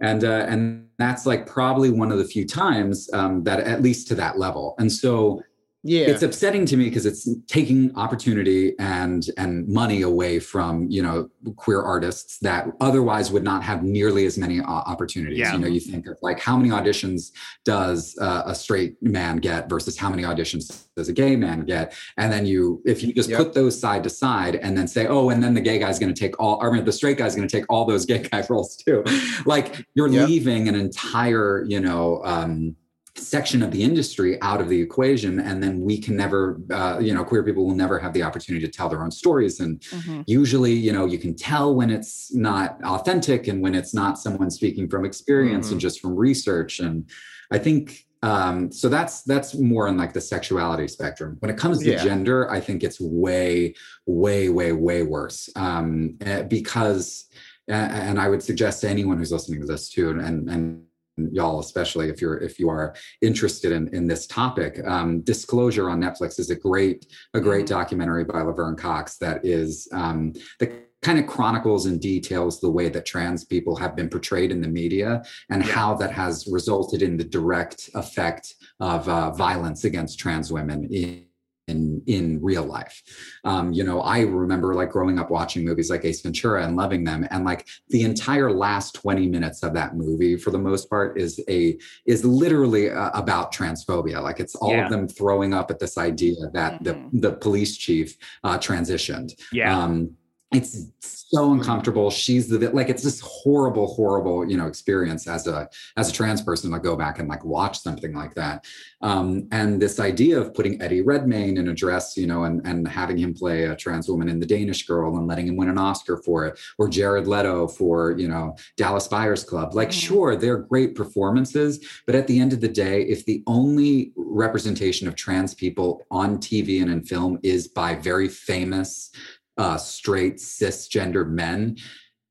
and 0.00 0.24
uh, 0.24 0.46
and 0.48 0.86
that's 0.98 1.26
like 1.26 1.46
probably 1.46 1.90
one 1.90 2.10
of 2.12 2.18
the 2.18 2.24
few 2.24 2.46
times 2.46 3.08
um, 3.12 3.44
that 3.44 3.60
at 3.60 3.82
least 3.82 4.08
to 4.08 4.14
that 4.16 4.38
level. 4.38 4.74
And 4.78 4.90
so 4.92 5.42
Yeah. 5.86 6.06
it's 6.08 6.22
upsetting 6.22 6.64
to 6.66 6.76
me 6.78 6.84
because 6.84 7.04
it's 7.04 7.28
taking 7.46 7.94
opportunity 7.94 8.74
and 8.78 9.22
and 9.36 9.68
money 9.68 10.00
away 10.02 10.40
from 10.40 10.88
you 10.90 11.02
know 11.02 11.28
queer 11.56 11.82
artists 11.82 12.38
that 12.38 12.66
otherwise 12.80 13.30
would 13.30 13.44
not 13.44 13.62
have 13.62 13.82
nearly 13.82 14.24
as 14.24 14.38
many 14.38 14.60
opportunities 14.62 15.38
Yeah. 15.38 15.52
you 15.52 15.58
know 15.58 15.66
you 15.66 15.80
think 15.80 16.06
of 16.06 16.16
like 16.22 16.40
how 16.40 16.56
many 16.56 16.70
auditions 16.70 17.32
does 17.66 18.16
uh, 18.20 18.44
a 18.46 18.54
straight 18.54 18.94
man 19.02 19.36
get 19.36 19.68
versus 19.68 19.96
how 19.98 20.08
many 20.08 20.22
auditions 20.22 20.86
does 20.96 21.08
a 21.10 21.12
gay 21.12 21.36
man 21.36 21.64
get 21.66 21.94
and 22.16 22.32
then 22.32 22.46
you 22.46 22.80
if 22.86 23.02
you 23.02 23.12
just 23.12 23.28
Yep. 23.28 23.38
put 23.38 23.52
those 23.54 23.78
side 23.78 24.02
to 24.04 24.10
side 24.10 24.56
and 24.56 24.76
then 24.78 24.88
say 24.88 25.06
oh 25.06 25.28
and 25.28 25.42
then 25.44 25.52
the 25.54 25.60
gay 25.60 25.78
guy's 25.78 25.98
going 25.98 26.12
to 26.14 26.18
take 26.18 26.38
all 26.40 26.58
or 26.62 26.70
I 26.70 26.74
mean, 26.76 26.84
the 26.84 26.92
straight 26.92 27.18
guy's 27.18 27.36
going 27.36 27.46
to 27.46 27.56
take 27.56 27.66
all 27.68 27.84
those 27.84 28.06
gay 28.06 28.18
guy 28.22 28.42
roles 28.50 28.76
too 28.76 29.04
like 29.44 29.84
you're 29.94 30.08
Yep. 30.08 30.28
leaving 30.28 30.68
an 30.68 30.74
entire 30.76 31.64
you 31.68 31.80
know 31.80 32.22
um 32.24 32.74
section 33.16 33.62
of 33.62 33.70
the 33.70 33.82
industry 33.82 34.40
out 34.42 34.60
of 34.60 34.68
the 34.68 34.80
equation 34.80 35.38
and 35.38 35.62
then 35.62 35.80
we 35.80 35.98
can 36.00 36.16
never 36.16 36.60
uh, 36.72 36.98
you 37.00 37.14
know 37.14 37.24
queer 37.24 37.44
people 37.44 37.64
will 37.64 37.74
never 37.74 37.98
have 37.98 38.12
the 38.12 38.22
opportunity 38.22 38.64
to 38.66 38.70
tell 38.72 38.88
their 38.88 39.02
own 39.02 39.10
stories. 39.10 39.60
And 39.60 39.80
Mhm. 39.80 40.24
usually 40.26 40.72
you 40.72 40.92
know 40.92 41.06
you 41.06 41.18
can 41.18 41.34
tell 41.34 41.74
when 41.74 41.90
it's 41.90 42.34
not 42.34 42.78
authentic 42.84 43.46
and 43.46 43.62
when 43.62 43.74
it's 43.74 43.94
not 43.94 44.18
someone 44.18 44.50
speaking 44.50 44.88
from 44.88 45.04
experience 45.04 45.70
and 45.70 45.80
just 45.80 46.00
from 46.00 46.16
research. 46.16 46.80
And 46.80 47.08
i 47.52 47.58
think 47.58 48.04
um 48.22 48.72
so 48.72 48.88
that's 48.88 49.22
that's 49.22 49.54
more 49.54 49.86
on 49.86 49.96
like 49.96 50.12
the 50.12 50.20
sexuality 50.20 50.88
spectrum. 50.88 51.36
When 51.40 51.50
it 51.50 51.56
comes 51.58 51.78
to 51.84 51.90
Yeah. 51.90 52.02
gender 52.02 52.50
i 52.50 52.58
think 52.60 52.82
it's 52.82 53.00
way 53.00 53.74
way 54.06 54.48
way 54.48 54.72
way 54.72 55.02
worse. 55.02 55.48
Um 55.54 56.16
eh, 56.20 56.42
because 56.42 57.26
and 57.68 58.18
i 58.20 58.28
would 58.28 58.42
suggest 58.42 58.80
to 58.82 58.88
anyone 58.88 59.18
who's 59.18 59.32
listening 59.32 59.60
to 59.60 59.66
this 59.66 59.88
too 59.88 60.10
and 60.10 60.50
and 60.50 60.82
y'all 61.16 61.60
especially 61.60 62.08
if 62.08 62.20
you're 62.20 62.38
if 62.38 62.58
you 62.58 62.68
are 62.68 62.94
interested 63.22 63.72
in 63.72 63.88
in 63.94 64.06
this 64.06 64.26
topic 64.26 64.80
um 64.86 65.20
disclosure 65.20 65.88
on 65.88 66.00
netflix 66.00 66.38
is 66.38 66.50
a 66.50 66.56
great 66.56 67.06
a 67.34 67.40
great 67.40 67.66
documentary 67.66 68.24
by 68.24 68.40
laverne 68.42 68.76
cox 68.76 69.16
that 69.16 69.44
is 69.44 69.88
um 69.92 70.32
that 70.60 70.88
kind 71.02 71.18
of 71.18 71.26
chronicles 71.26 71.84
and 71.86 72.00
details 72.00 72.60
the 72.60 72.70
way 72.70 72.88
that 72.88 73.04
trans 73.04 73.44
people 73.44 73.76
have 73.76 73.94
been 73.94 74.08
portrayed 74.08 74.50
in 74.50 74.60
the 74.60 74.68
media 74.68 75.22
and 75.50 75.64
Yeah. 75.64 75.72
how 75.72 75.94
that 75.96 76.10
has 76.12 76.48
resulted 76.50 77.02
in 77.02 77.16
the 77.16 77.24
direct 77.24 77.90
effect 77.94 78.54
of 78.80 79.06
uh, 79.08 79.30
violence 79.32 79.84
against 79.84 80.18
trans 80.18 80.50
women 80.50 80.84
in 80.92 81.26
in 81.68 82.02
in 82.06 82.38
real 82.42 82.64
life 82.64 83.02
um 83.44 83.72
you 83.72 83.82
know 83.84 84.00
i 84.02 84.20
remember 84.20 84.74
like 84.74 84.90
growing 84.90 85.18
up 85.18 85.30
watching 85.30 85.64
movies 85.64 85.88
like 85.90 86.04
ace 86.04 86.20
ventura 86.20 86.62
and 86.64 86.76
loving 86.76 87.04
them 87.04 87.26
and 87.30 87.44
like 87.44 87.66
the 87.88 88.02
entire 88.02 88.52
last 88.52 88.94
20 88.96 89.28
minutes 89.28 89.62
of 89.62 89.72
that 89.72 89.96
movie 89.96 90.36
for 90.36 90.50
the 90.50 90.58
most 90.58 90.90
part 90.90 91.18
is 91.18 91.40
a 91.48 91.76
is 92.06 92.24
literally 92.24 92.90
uh, 92.90 93.10
about 93.14 93.52
transphobia 93.52 94.22
like 94.22 94.40
it's 94.40 94.54
all 94.56 94.72
Yeah. 94.72 94.84
of 94.84 94.90
them 94.90 95.08
throwing 95.08 95.54
up 95.54 95.70
at 95.70 95.78
this 95.78 95.96
idea 95.96 96.34
that 96.52 96.82
Mhm. 96.82 97.10
the 97.12 97.20
the 97.30 97.36
police 97.36 97.76
chief 97.76 98.16
uh 98.42 98.58
transitioned 98.58 99.32
Yeah. 99.52 99.76
um 99.78 100.10
it's 100.54 100.92
so 101.00 101.52
uncomfortable. 101.52 102.10
She's 102.10 102.48
the 102.48 102.58
like 102.70 102.88
it's 102.88 103.02
this 103.02 103.20
horrible 103.20 103.86
horrible 103.94 104.48
you 104.48 104.56
know 104.56 104.66
experience 104.66 105.26
as 105.26 105.46
a 105.46 105.68
as 105.96 106.08
a 106.08 106.12
trans 106.12 106.42
person 106.42 106.70
to 106.70 106.78
go 106.78 106.96
back 106.96 107.18
and 107.18 107.28
like 107.28 107.44
watch 107.44 107.80
something 107.80 108.12
like 108.14 108.34
that. 108.34 108.64
Um 109.00 109.48
and 109.50 109.80
this 109.82 109.98
idea 109.98 110.38
of 110.40 110.54
putting 110.54 110.80
eddie 110.80 111.02
redmayne 111.02 111.56
in 111.58 111.68
a 111.68 111.74
dress 111.74 112.16
you 112.16 112.26
know 112.26 112.44
and 112.44 112.64
and 112.66 112.86
having 112.86 113.18
him 113.18 113.34
play 113.34 113.64
a 113.64 113.76
trans 113.76 114.08
woman 114.08 114.28
in 114.28 114.38
the 114.38 114.46
danish 114.46 114.86
girl 114.86 115.16
and 115.16 115.26
letting 115.26 115.46
him 115.48 115.56
win 115.56 115.68
an 115.68 115.78
oscar 115.78 116.18
for 116.18 116.46
it 116.46 116.58
or 116.78 116.88
jared 116.88 117.26
leto 117.26 117.66
for 117.66 118.12
you 118.18 118.28
know 118.28 118.56
dallas 118.76 119.08
buyers 119.08 119.44
club. 119.44 119.74
Like 119.74 119.88
Mhm. 119.88 119.92
sure 119.92 120.36
they're 120.36 120.58
great 120.58 120.94
performances 120.94 121.84
but 122.06 122.14
at 122.14 122.26
the 122.26 122.38
end 122.38 122.52
of 122.52 122.60
the 122.60 122.68
day 122.68 123.02
if 123.02 123.24
the 123.24 123.42
only 123.46 124.12
representation 124.16 125.08
of 125.08 125.14
trans 125.16 125.54
people 125.54 126.02
on 126.10 126.38
tv 126.38 126.80
and 126.82 126.90
in 126.90 127.02
film 127.02 127.38
is 127.42 127.68
by 127.68 127.94
very 127.94 128.28
famous 128.28 129.10
uh, 129.56 129.76
straight 129.76 130.36
cisgender 130.36 131.28
men. 131.28 131.76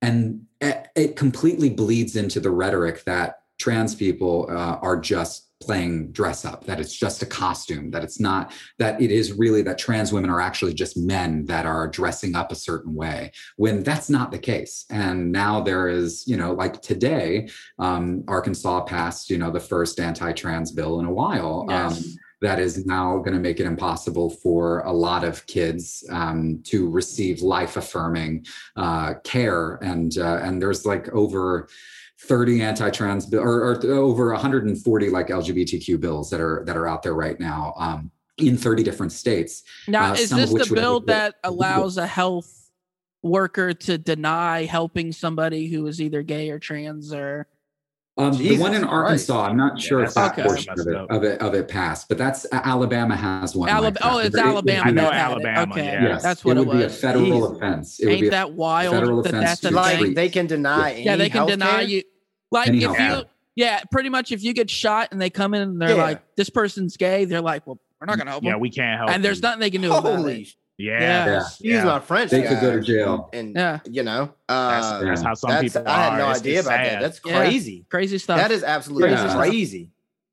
And 0.01 0.45
it, 0.59 1.15
completely 1.15 1.69
bleeds 1.69 2.15
into 2.15 2.39
the 2.39 2.51
rhetoric 2.51 3.03
that 3.05 3.43
trans 3.59 3.95
people 3.95 4.47
uh, 4.49 4.77
are 4.81 4.99
just 4.99 5.49
playing 5.61 6.11
dress 6.11 6.43
up, 6.43 6.65
that 6.65 6.79
it's 6.79 6.93
just 6.93 7.21
a 7.21 7.25
costume, 7.25 7.89
that 7.91 8.03
it's 8.03 8.19
not, 8.19 8.51
that 8.79 9.01
it 9.01 9.11
is 9.11 9.31
really 9.31 9.61
that 9.61 9.77
trans 9.77 10.11
women 10.11 10.29
are 10.29 10.41
actually 10.41 10.73
just 10.73 10.97
men 10.97 11.45
that 11.45 11.65
are 11.65 11.87
dressing 11.87 12.35
up 12.35 12.51
a 12.51 12.55
certain 12.55 12.93
way, 12.93 13.31
when 13.55 13.81
that's 13.81 14.09
not 14.09 14.31
the 14.31 14.37
case. 14.39 14.85
And 14.89 15.31
now 15.31 15.61
there 15.61 15.87
is, 15.87 16.27
you 16.27 16.35
know, 16.35 16.51
like 16.53 16.81
today, 16.81 17.49
um, 17.79 18.25
Arkansas 18.27 18.81
passed, 18.81 19.29
you 19.29 19.37
know, 19.37 19.51
the 19.51 19.59
first 19.59 19.99
anti 20.01 20.33
trans 20.33 20.71
bill 20.71 20.99
in 20.99 21.05
a 21.05 21.13
while. 21.13 21.65
Um, 21.69 21.93
Yes. 21.93 22.17
That 22.43 22.59
is 22.59 22.85
now 22.85 23.17
going 23.19 23.33
to 23.33 23.39
make 23.39 23.61
it 23.61 23.65
impossible 23.65 24.29
for 24.29 24.81
a 24.81 24.91
lot 24.91 25.23
of 25.23 25.45
kids 25.47 26.03
um, 26.09 26.61
to 26.65 26.89
receive 26.89 27.41
life 27.41 27.77
affirming 27.77 28.45
uh, 28.75 29.13
care 29.23 29.75
and 29.81 30.17
uh, 30.17 30.39
and 30.43 30.61
there's 30.61 30.85
like 30.85 31.07
over 31.09 31.69
30 32.19 32.61
anti-trans 32.61 33.25
bill 33.25 33.41
or, 33.41 33.71
or 33.71 33.85
over 33.91 34.31
140 34.31 35.09
like 35.09 35.27
lgbtq 35.27 35.99
bills 35.99 36.29
that 36.29 36.41
are 36.41 36.63
that 36.65 36.75
are 36.75 36.87
out 36.87 37.01
there 37.01 37.15
right 37.15 37.39
now 37.39 37.73
um, 37.77 38.11
in 38.37 38.57
30 38.57 38.83
different 38.83 39.11
states 39.13 39.63
Now, 39.87 40.11
Uh, 40.11 40.15
is 40.15 40.29
this 40.29 40.51
the 40.53 40.69
bill 40.73 40.99
have- 40.99 41.07
that 41.07 41.35
allows 41.45 41.97
a 41.97 42.07
health 42.07 42.69
worker 43.21 43.73
to 43.73 43.97
deny 43.97 44.65
helping 44.65 45.13
somebody 45.13 45.67
who 45.67 45.87
is 45.87 46.01
either 46.01 46.23
gay 46.23 46.49
or 46.49 46.59
trans 46.59 47.13
or? 47.13 47.47
Um, 48.17 48.37
the 48.37 48.57
one 48.59 48.73
in 48.75 48.81
Christ. 48.81 48.93
arkansas 49.29 49.45
i'm 49.47 49.57
not 49.57 49.79
Yeah, 49.81 49.87
sure 49.87 50.03
if 50.03 50.13
that 50.13 50.33
Okay. 50.33 50.43
portion 50.43 50.69
of 50.79 50.87
it, 50.87 50.95
of 50.95 51.23
it 51.23 51.41
of 51.41 51.53
it 51.55 51.67
passed 51.67 52.07
but 52.07 52.17
that's 52.17 52.45
alabama 52.51 53.15
has 53.15 53.55
one 53.55 53.69
Alab- 53.69 53.81
like 53.81 53.93
that. 53.95 54.05
oh, 54.05 54.17
it's 54.19 54.35
It- 54.35 54.39
it- 54.39 54.45
Alabama. 54.45 54.83
I 54.85 54.91
know 54.91 55.01
that 55.03 55.13
had 55.13 55.19
it. 55.19 55.31
Alabama, 55.31 55.73
Okay, 55.73 55.85
yeah. 55.85 56.03
Yes, 56.09 56.23
that's 56.23 56.45
what 56.45 56.57
it 56.57 56.61
it, 56.61 56.67
would 56.67 56.77
be 56.77 56.83
a 56.83 56.89
federal 56.89 57.25
Jesus. 57.25 57.51
offense. 57.57 57.99
It 57.99 58.05
would 58.05 58.11
be 58.11 58.25
Ain't 58.25 58.31
that 58.31 58.53
wild? 58.53 58.93
federal 58.93 59.21
that 59.23 59.29
offense 59.33 59.43
that's 59.61 59.65
a 59.65 59.71
like 59.71 59.99
thing? 59.99 60.13
they 60.13 60.29
can 60.29 60.45
deny 60.47 60.91
any 60.93 61.03
Yeah, 61.05 61.15
they 61.15 61.29
can 61.29 61.47
deny 61.47 61.81
you. 61.81 62.03
Like 62.51 62.67
Any 62.67 62.83
if 62.83 62.91
healthcare. 62.91 63.19
you, 63.21 63.25
yeah, 63.55 63.79
pretty 63.91 64.09
much 64.09 64.31
if 64.31 64.43
you 64.43 64.53
get 64.53 64.69
shot 64.69 65.09
and 65.11 65.19
they 65.19 65.31
come 65.31 65.55
in 65.55 65.61
and 65.63 65.81
they're 65.81 65.95
Yeah. 65.95 66.03
like, 66.03 66.35
"This 66.35 66.51
person's 66.51 66.97
gay," 66.97 67.25
they're 67.25 67.41
like, 67.41 67.65
"Well, 67.65 67.79
we're 67.99 68.05
not 68.05 68.19
gonna 68.19 68.29
help 68.29 68.43
them. 68.43 68.47
yeah, 68.49 68.53
them," 68.53 68.59
we 68.61 68.69
can't 68.69 68.99
help. 68.99 69.09
and 69.09 69.25
there's 69.25 69.41
nothing 69.41 69.59
they 69.59 69.71
can 69.71 69.81
do 69.81 69.91
about 69.91 70.03
Holy, 70.17 70.41
it. 70.43 70.47
Sh- 70.79 70.83
Yeah, 70.83 70.99
Yeah. 70.99 71.25
Yeah. 71.25 71.37
excuse 71.41 71.73
Yeah. 71.75 71.83
my 71.85 71.99
French. 71.99 72.31
They 72.31 72.43
could 72.43 72.59
go 72.61 72.75
to 72.75 72.81
jail. 72.81 73.29
And 73.33 73.55
Yeah. 73.55 73.79
you 73.89 74.03
know, 74.03 74.33
That's, 74.47 74.85
uh, 74.87 75.01
that's 75.03 75.21
how 75.21 75.33
some 75.33 75.51
that's, 75.51 75.63
people 75.73 75.83
I 75.87 76.03
had 76.09 76.17
no 76.17 76.23
It's- 76.25 76.39
idea 76.39 76.57
it's 76.59 76.67
about 76.67 76.77
that. 76.77 76.91
sad. 76.91 77.01
That's 77.03 77.21
Yeah. 77.25 77.37
crazy. 77.37 77.85
Crazy 77.89 78.17
stuff. 78.17 78.37
That 78.37 78.51
is 78.51 78.63
absolutely 78.63 79.09
Yeah. 79.11 79.35
crazy. 79.35 79.89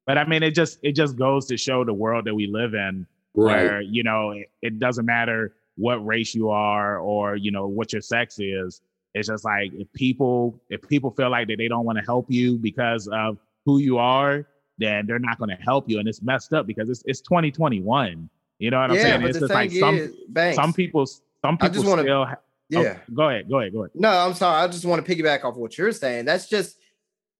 But 0.06 0.18
I 0.18 0.24
mean, 0.26 0.42
it 0.42 0.54
just 0.54 0.78
it 0.82 0.92
just 0.92 1.16
goes 1.16 1.46
to 1.46 1.56
show 1.56 1.84
the 1.84 1.94
world 1.94 2.24
that 2.24 2.34
we 2.34 2.46
live 2.46 2.74
in, 2.74 3.06
Right. 3.34 3.64
where 3.64 3.80
you 3.80 4.02
know 4.02 4.30
it, 4.32 4.50
it 4.62 4.78
doesn't 4.78 5.06
matter 5.06 5.54
what 5.76 6.04
race 6.04 6.34
you 6.34 6.48
are 6.50 6.98
or 6.98 7.36
you 7.36 7.50
know 7.50 7.68
what 7.68 7.92
your 7.92 8.02
sex 8.02 8.38
is. 8.40 8.80
It's 9.14 9.28
just 9.28 9.44
like 9.44 9.72
if 9.74 9.92
people 9.92 10.60
if 10.70 10.80
people 10.88 11.10
feel 11.12 11.30
like 11.30 11.48
that 11.48 11.58
they 11.58 11.68
don't 11.68 11.84
want 11.84 11.98
to 11.98 12.04
help 12.04 12.26
you 12.28 12.56
because 12.56 13.08
of 13.08 13.38
who 13.66 13.78
you 13.78 13.98
are, 13.98 14.46
then 14.78 15.06
they're 15.06 15.18
not 15.20 15.38
going 15.38 15.50
to 15.50 15.62
help 15.62 15.88
you, 15.88 15.98
and 16.00 16.08
it's 16.08 16.22
messed 16.22 16.52
up 16.54 16.66
because 16.66 16.88
it's 16.88 17.02
it's 17.06 17.20
2021. 17.20 18.28
You 18.60 18.70
know 18.70 18.78
what 18.80 18.90
I'm 18.90 18.96
yeah, 18.96 19.02
saying? 19.02 19.20
but 19.22 19.30
It's 19.30 19.38
the 19.38 19.46
just 19.48 19.54
like 19.54 19.70
thing 19.70 19.80
some 19.80 19.96
is, 19.98 20.14
Banks, 20.28 20.56
some 20.56 20.72
people 20.72 21.06
some 21.06 21.22
I 21.44 21.50
people 21.50 21.68
just 21.70 21.86
wanna- 21.86 22.02
still. 22.02 22.24
ha- 22.26 22.36
oh, 22.76 22.82
yeah. 22.82 22.98
go 23.14 23.28
ahead. 23.28 23.48
Go 23.48 23.58
ahead. 23.58 23.72
Go 23.72 23.78
ahead. 23.80 23.90
No, 23.94 24.10
I'm 24.10 24.34
sorry. 24.34 24.62
I 24.62 24.68
just 24.68 24.84
want 24.84 25.04
to 25.04 25.16
piggyback 25.16 25.44
off 25.44 25.56
what 25.56 25.76
you're 25.78 25.92
saying. 25.92 26.26
That's 26.26 26.48
just 26.48 26.76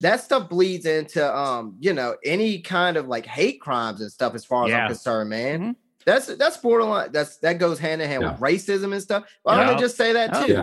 that 0.00 0.20
stuff 0.20 0.48
bleeds 0.48 0.86
into 0.86 1.22
um, 1.36 1.76
you 1.78 1.92
know, 1.92 2.16
any 2.24 2.58
kind 2.60 2.96
of 2.96 3.06
like 3.06 3.26
hate 3.26 3.60
crimes 3.60 4.00
and 4.00 4.10
stuff 4.10 4.34
as 4.34 4.44
far 4.44 4.64
as 4.64 4.70
Yeah. 4.70 4.82
I'm 4.84 4.88
concerned, 4.88 5.28
man. 5.30 5.60
Mhm. 5.60 5.76
That's 6.06 6.26
that's 6.36 6.56
borderline. 6.56 7.12
That's 7.12 7.36
that 7.38 7.58
goes 7.58 7.78
hand 7.78 8.00
in 8.00 8.08
hand 8.08 8.22
Yeah. 8.22 8.32
with 8.32 8.40
racism 8.40 8.92
and 8.92 9.02
stuff. 9.02 9.24
Why 9.42 9.56
don't 9.56 9.66
Yeah. 9.68 9.74
they 9.74 9.80
just 9.80 9.96
say 9.98 10.14
that 10.14 10.30
Oh. 10.34 10.46
too? 10.46 10.52
Yeah. 10.54 10.62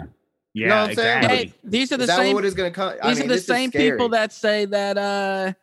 Yeah, 0.53 0.67
know 0.69 0.81
what 0.81 0.89
I'm 0.89 0.95
saying? 0.95 1.23
Hey, 1.29 1.53
these 1.63 1.91
are 1.91 1.97
the 1.97 2.05
Is 2.05 2.15
same. 2.15 2.33
what 2.33 2.43
is 2.43 2.55
going 2.55 2.71
to 2.71 2.75
come? 2.75 2.93
I 3.03 3.09
These 3.09 3.19
mean, 3.19 3.29
are 3.29 3.35
the 3.35 3.39
same 3.41 3.69
people 3.69 4.09
that 4.09 4.33
say 4.33 4.65
that 4.65 4.97
uh 4.97 5.53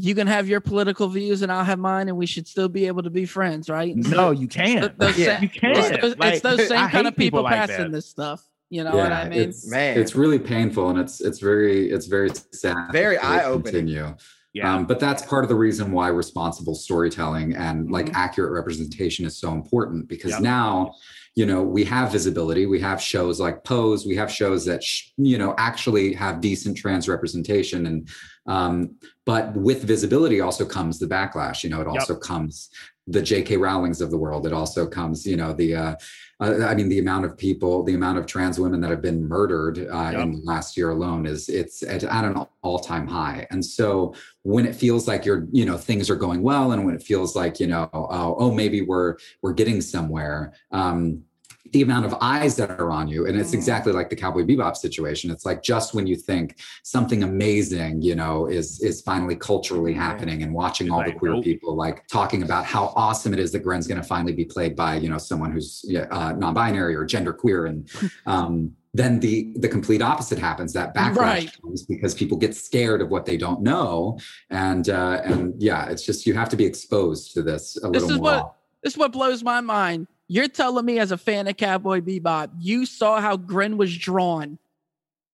you 0.00 0.14
can 0.14 0.26
have 0.26 0.48
your 0.48 0.60
political 0.60 1.08
views 1.08 1.42
and 1.42 1.50
I'll 1.52 1.64
have 1.64 1.78
mine, 1.78 2.08
and 2.08 2.16
we 2.16 2.26
should 2.26 2.46
still 2.46 2.68
be 2.68 2.86
able 2.86 3.02
to 3.02 3.10
be 3.10 3.26
friends, 3.26 3.68
right? 3.68 3.94
No, 3.96 4.30
you 4.30 4.48
can't. 4.48 4.92
Yeah. 5.00 5.12
sa- 5.12 5.42
You 5.42 5.48
can't. 5.48 5.78
It's, 5.78 6.00
those- 6.00 6.14
it's 6.20 6.40
those 6.40 6.68
same 6.68 6.88
kind 6.88 7.06
of 7.06 7.16
people, 7.16 7.40
people 7.40 7.42
like 7.44 7.54
passing 7.54 7.76
that. 7.84 7.92
this 7.92 8.06
stuff. 8.06 8.46
You 8.70 8.84
know 8.84 8.94
what 8.96 9.12
I 9.12 9.28
mean? 9.28 9.40
it's 9.48 9.66
Man. 9.70 9.98
it's 9.98 10.14
really 10.14 10.38
painful 10.38 10.90
and 10.90 10.98
it's 10.98 11.22
it's 11.22 11.38
very 11.40 11.90
it's 11.90 12.04
very 12.06 12.28
sad. 12.52 12.92
Very 12.92 13.16
that 13.16 13.24
it 13.24 13.26
eye-opening. 13.44 13.72
Continue. 13.86 14.14
Yeah. 14.52 14.74
Um, 14.74 14.86
but 14.86 15.00
that's 15.00 15.22
part 15.24 15.42
of 15.44 15.48
the 15.48 15.54
reason 15.54 15.90
why 15.92 16.08
responsible 16.08 16.74
storytelling 16.74 17.54
and 17.56 17.90
like 17.90 18.06
Mhm. 18.06 18.14
accurate 18.14 18.52
representation 18.52 19.24
is 19.24 19.38
so 19.38 19.52
important 19.52 20.06
because 20.08 20.32
Yep. 20.32 20.40
now, 20.42 20.92
you 21.34 21.46
know, 21.46 21.62
we 21.62 21.84
have 21.84 22.12
visibility. 22.12 22.66
We 22.66 22.80
have 22.80 23.00
shows 23.00 23.40
like 23.40 23.64
Pose. 23.64 24.04
We 24.06 24.16
have 24.16 24.30
shows 24.30 24.66
that 24.66 24.82
sh- 24.84 25.12
you 25.16 25.38
know 25.38 25.54
actually 25.56 26.12
have 26.14 26.42
decent 26.42 26.76
trans 26.76 27.08
representation, 27.08 27.86
and 27.86 28.08
um, 28.48 28.96
but 29.26 29.54
with 29.54 29.84
visibility 29.84 30.40
also 30.40 30.64
comes 30.64 30.98
the 30.98 31.06
backlash. 31.06 31.62
You 31.62 31.70
know, 31.70 31.80
it 31.82 31.86
Yep. 31.86 31.94
also 32.00 32.16
comes 32.16 32.70
the 33.06 33.22
J.K. 33.22 33.56
Rowlings 33.56 34.00
of 34.00 34.10
the 34.10 34.18
world. 34.18 34.46
It 34.46 34.52
also 34.52 34.86
comes, 34.86 35.26
you 35.26 35.36
know, 35.36 35.52
the 35.52 35.74
uh, 35.76 35.94
uh, 36.40 36.66
I 36.66 36.74
mean, 36.74 36.88
the 36.88 36.98
amount 36.98 37.24
of 37.24 37.36
people, 37.36 37.82
the 37.82 37.94
amount 37.94 38.18
of 38.18 38.26
trans 38.26 38.60
women 38.60 38.80
that 38.80 38.90
have 38.90 39.02
been 39.02 39.26
murdered 39.26 39.78
uh, 39.78 40.10
Yep. 40.12 40.20
in 40.22 40.32
the 40.32 40.40
last 40.44 40.76
year 40.76 40.90
alone 40.90 41.26
is 41.26 41.48
it's 41.48 41.82
at, 41.82 42.04
at 42.04 42.24
an 42.24 42.46
all-time 42.62 43.06
high. 43.06 43.46
And 43.50 43.64
so 43.64 44.14
when 44.42 44.64
it 44.66 44.74
feels 44.76 45.08
like 45.08 45.24
you're, 45.24 45.46
you 45.52 45.64
know, 45.64 45.76
things 45.76 46.08
are 46.10 46.16
going 46.16 46.42
well, 46.42 46.72
and 46.72 46.84
when 46.86 46.94
it 46.94 47.02
feels 47.02 47.34
like, 47.34 47.60
you 47.60 47.66
know, 47.66 47.88
oh, 47.92 48.36
oh 48.38 48.50
maybe 48.52 48.82
we're 48.82 49.16
we're 49.42 49.52
getting 49.54 49.80
somewhere. 49.80 50.52
Um, 50.70 51.24
the 51.72 51.82
amount 51.82 52.06
of 52.06 52.14
eyes 52.20 52.56
that 52.56 52.70
are 52.70 52.90
on 52.90 53.08
you, 53.08 53.26
and 53.26 53.36
it's 53.38 53.50
Mhm. 53.50 53.54
exactly 53.54 53.92
like 53.92 54.08
the 54.08 54.16
Cowboy 54.16 54.42
Bebop 54.44 54.74
situation. 54.76 55.30
It's 55.30 55.44
like 55.44 55.62
just 55.62 55.92
when 55.92 56.06
you 56.06 56.16
think 56.16 56.56
something 56.82 57.22
amazing, 57.22 58.00
you 58.00 58.14
know, 58.14 58.46
is 58.46 58.80
is 58.80 59.02
finally 59.02 59.36
culturally 59.36 59.92
happening, 59.92 60.42
and 60.42 60.54
watching 60.54 60.90
all 60.90 61.04
the 61.04 61.12
queer 61.12 61.40
people 61.42 61.74
like 61.76 62.06
talking 62.08 62.42
about 62.42 62.64
how 62.64 62.92
awesome 62.96 63.34
it 63.34 63.38
is 63.38 63.52
that 63.52 63.60
Gren's 63.62 63.86
going 63.86 64.00
to 64.00 64.06
finally 64.06 64.32
be 64.32 64.44
played 64.46 64.74
by, 64.76 64.96
you 64.96 65.10
know, 65.10 65.18
someone 65.18 65.52
who's 65.52 65.84
uh, 66.10 66.32
non-binary 66.38 66.94
or 66.94 67.04
genderqueer, 67.04 67.68
and 67.68 67.88
um, 68.26 68.72
then 68.94 69.20
the 69.20 69.52
the 69.56 69.68
complete 69.68 70.00
opposite 70.00 70.38
happens. 70.38 70.72
That 70.72 70.94
backlash 70.94 71.16
Right. 71.16 71.52
comes 71.62 71.82
because 71.84 72.14
people 72.14 72.38
get 72.38 72.54
scared 72.54 73.02
of 73.02 73.10
what 73.10 73.26
they 73.26 73.36
don't 73.36 73.60
know, 73.60 74.18
and 74.48 74.88
uh, 74.88 75.20
and 75.24 75.54
yeah, 75.60 75.90
it's 75.90 76.02
just 76.06 76.26
you 76.26 76.32
have 76.32 76.48
to 76.48 76.56
be 76.56 76.64
exposed 76.64 77.34
to 77.34 77.42
this 77.42 77.76
a 77.76 77.90
This 77.90 78.02
little 78.02 78.10
is 78.12 78.16
more. 78.16 78.22
what- 78.32 78.54
This 78.82 78.92
is 78.94 78.98
what 78.98 79.12
blows 79.12 79.42
my 79.42 79.60
mind. 79.60 80.06
You're 80.28 80.48
telling 80.48 80.84
me, 80.84 80.98
as 80.98 81.10
a 81.10 81.16
fan 81.16 81.48
of 81.48 81.56
Cowboy 81.56 82.00
Bebop, 82.00 82.50
you 82.60 82.84
saw 82.84 83.20
how 83.20 83.36
Gren 83.36 83.78
was 83.78 83.96
drawn 83.96 84.58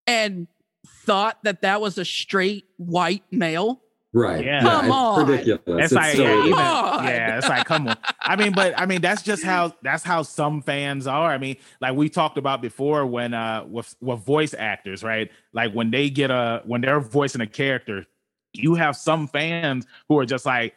and 0.07 0.47
thought 0.87 1.43
that 1.43 1.62
that 1.62 1.81
was 1.81 1.99
a 1.99 2.05
straight 2.05 2.65
white 2.77 3.25
male. 3.31 3.81
Right. 4.12 4.45
Yeah. 4.45 4.61
Come 4.61 4.85
it's 4.85 4.95
on. 4.95 5.27
ridiculous. 5.27 5.85
It's 5.85 5.93
like 5.93 6.16
so 6.16 6.23
yeah, 6.23 6.39
even, 6.39 6.51
yeah, 6.51 7.37
it's 7.37 7.49
like 7.49 7.66
come 7.66 7.89
on. 7.89 7.97
I 8.21 8.37
mean, 8.37 8.53
but 8.53 8.79
I 8.79 8.87
mean 8.87 9.01
that's 9.01 9.23
just 9.23 9.43
how 9.43 9.75
that's 9.83 10.05
how 10.05 10.23
some 10.23 10.62
fans 10.62 11.09
are. 11.09 11.33
I 11.33 11.39
mean, 11.39 11.57
like 11.81 11.97
we 11.97 12.09
talked 12.09 12.39
about 12.39 12.62
before 12.62 13.05
when 13.07 13.35
uh 13.35 13.65
with 13.69 13.93
with 14.01 14.21
voice 14.21 14.55
actors, 14.55 15.03
right? 15.03 15.33
Like 15.53 15.73
when 15.73 15.91
they 15.91 16.11
get 16.11 16.31
a 16.31 16.62
when 16.65 16.81
they're 16.81 17.01
voicing 17.01 17.41
a 17.41 17.47
character, 17.49 18.07
you 18.53 18.77
have 18.77 18.97
some 18.97 19.27
fans 19.27 19.85
who 20.09 20.16
are 20.21 20.27
just 20.27 20.47
like 20.47 20.77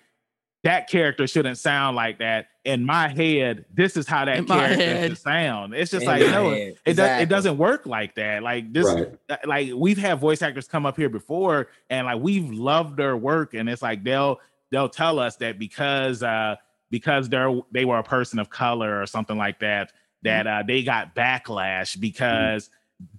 that 0.63 0.89
character 0.89 1.27
shouldn't 1.27 1.57
sound 1.57 1.95
like 1.95 2.19
that. 2.19 2.47
In 2.65 2.83
my 2.83 3.07
head, 3.07 3.65
this 3.73 3.95
is 3.95 4.07
how 4.07 4.25
that 4.25 4.37
In 4.37 4.45
character 4.45 5.07
should 5.07 5.17
sound. 5.17 5.73
It's 5.73 5.91
just 5.91 6.03
In 6.03 6.07
like 6.07 6.21
no, 6.21 6.49
head. 6.49 6.75
it 6.85 6.93
does, 6.95 7.21
it 7.21 7.29
doesn't 7.29 7.57
work 7.57 7.85
like 7.85 8.15
that. 8.15 8.43
Like 8.43 8.73
this 8.73 8.85
right. 8.85 9.07
uh, 9.29 9.37
like 9.45 9.69
we've 9.73 9.97
had 9.97 10.19
voice 10.19 10.41
actors 10.41 10.67
come 10.67 10.85
up 10.85 10.97
here 10.97 11.09
before 11.09 11.67
and 11.89 12.05
like 12.07 12.19
we've 12.19 12.49
loved 12.51 12.97
their 12.97 13.15
work 13.15 13.53
and 13.53 13.69
it's 13.69 13.81
like 13.81 14.03
they'll 14.03 14.39
they'll 14.71 14.89
tell 14.89 15.19
us 15.19 15.37
that 15.37 15.57
because 15.59 16.21
uh 16.23 16.55
because 16.89 17.29
they're 17.29 17.57
they 17.71 17.85
were 17.85 17.99
a 17.99 18.03
person 18.03 18.37
of 18.39 18.49
color 18.49 19.01
or 19.01 19.05
something 19.05 19.37
like 19.37 19.59
that 19.59 19.93
that 20.23 20.47
uh 20.47 20.63
they 20.67 20.83
got 20.83 21.15
backlash 21.15 21.97
because 21.99 22.69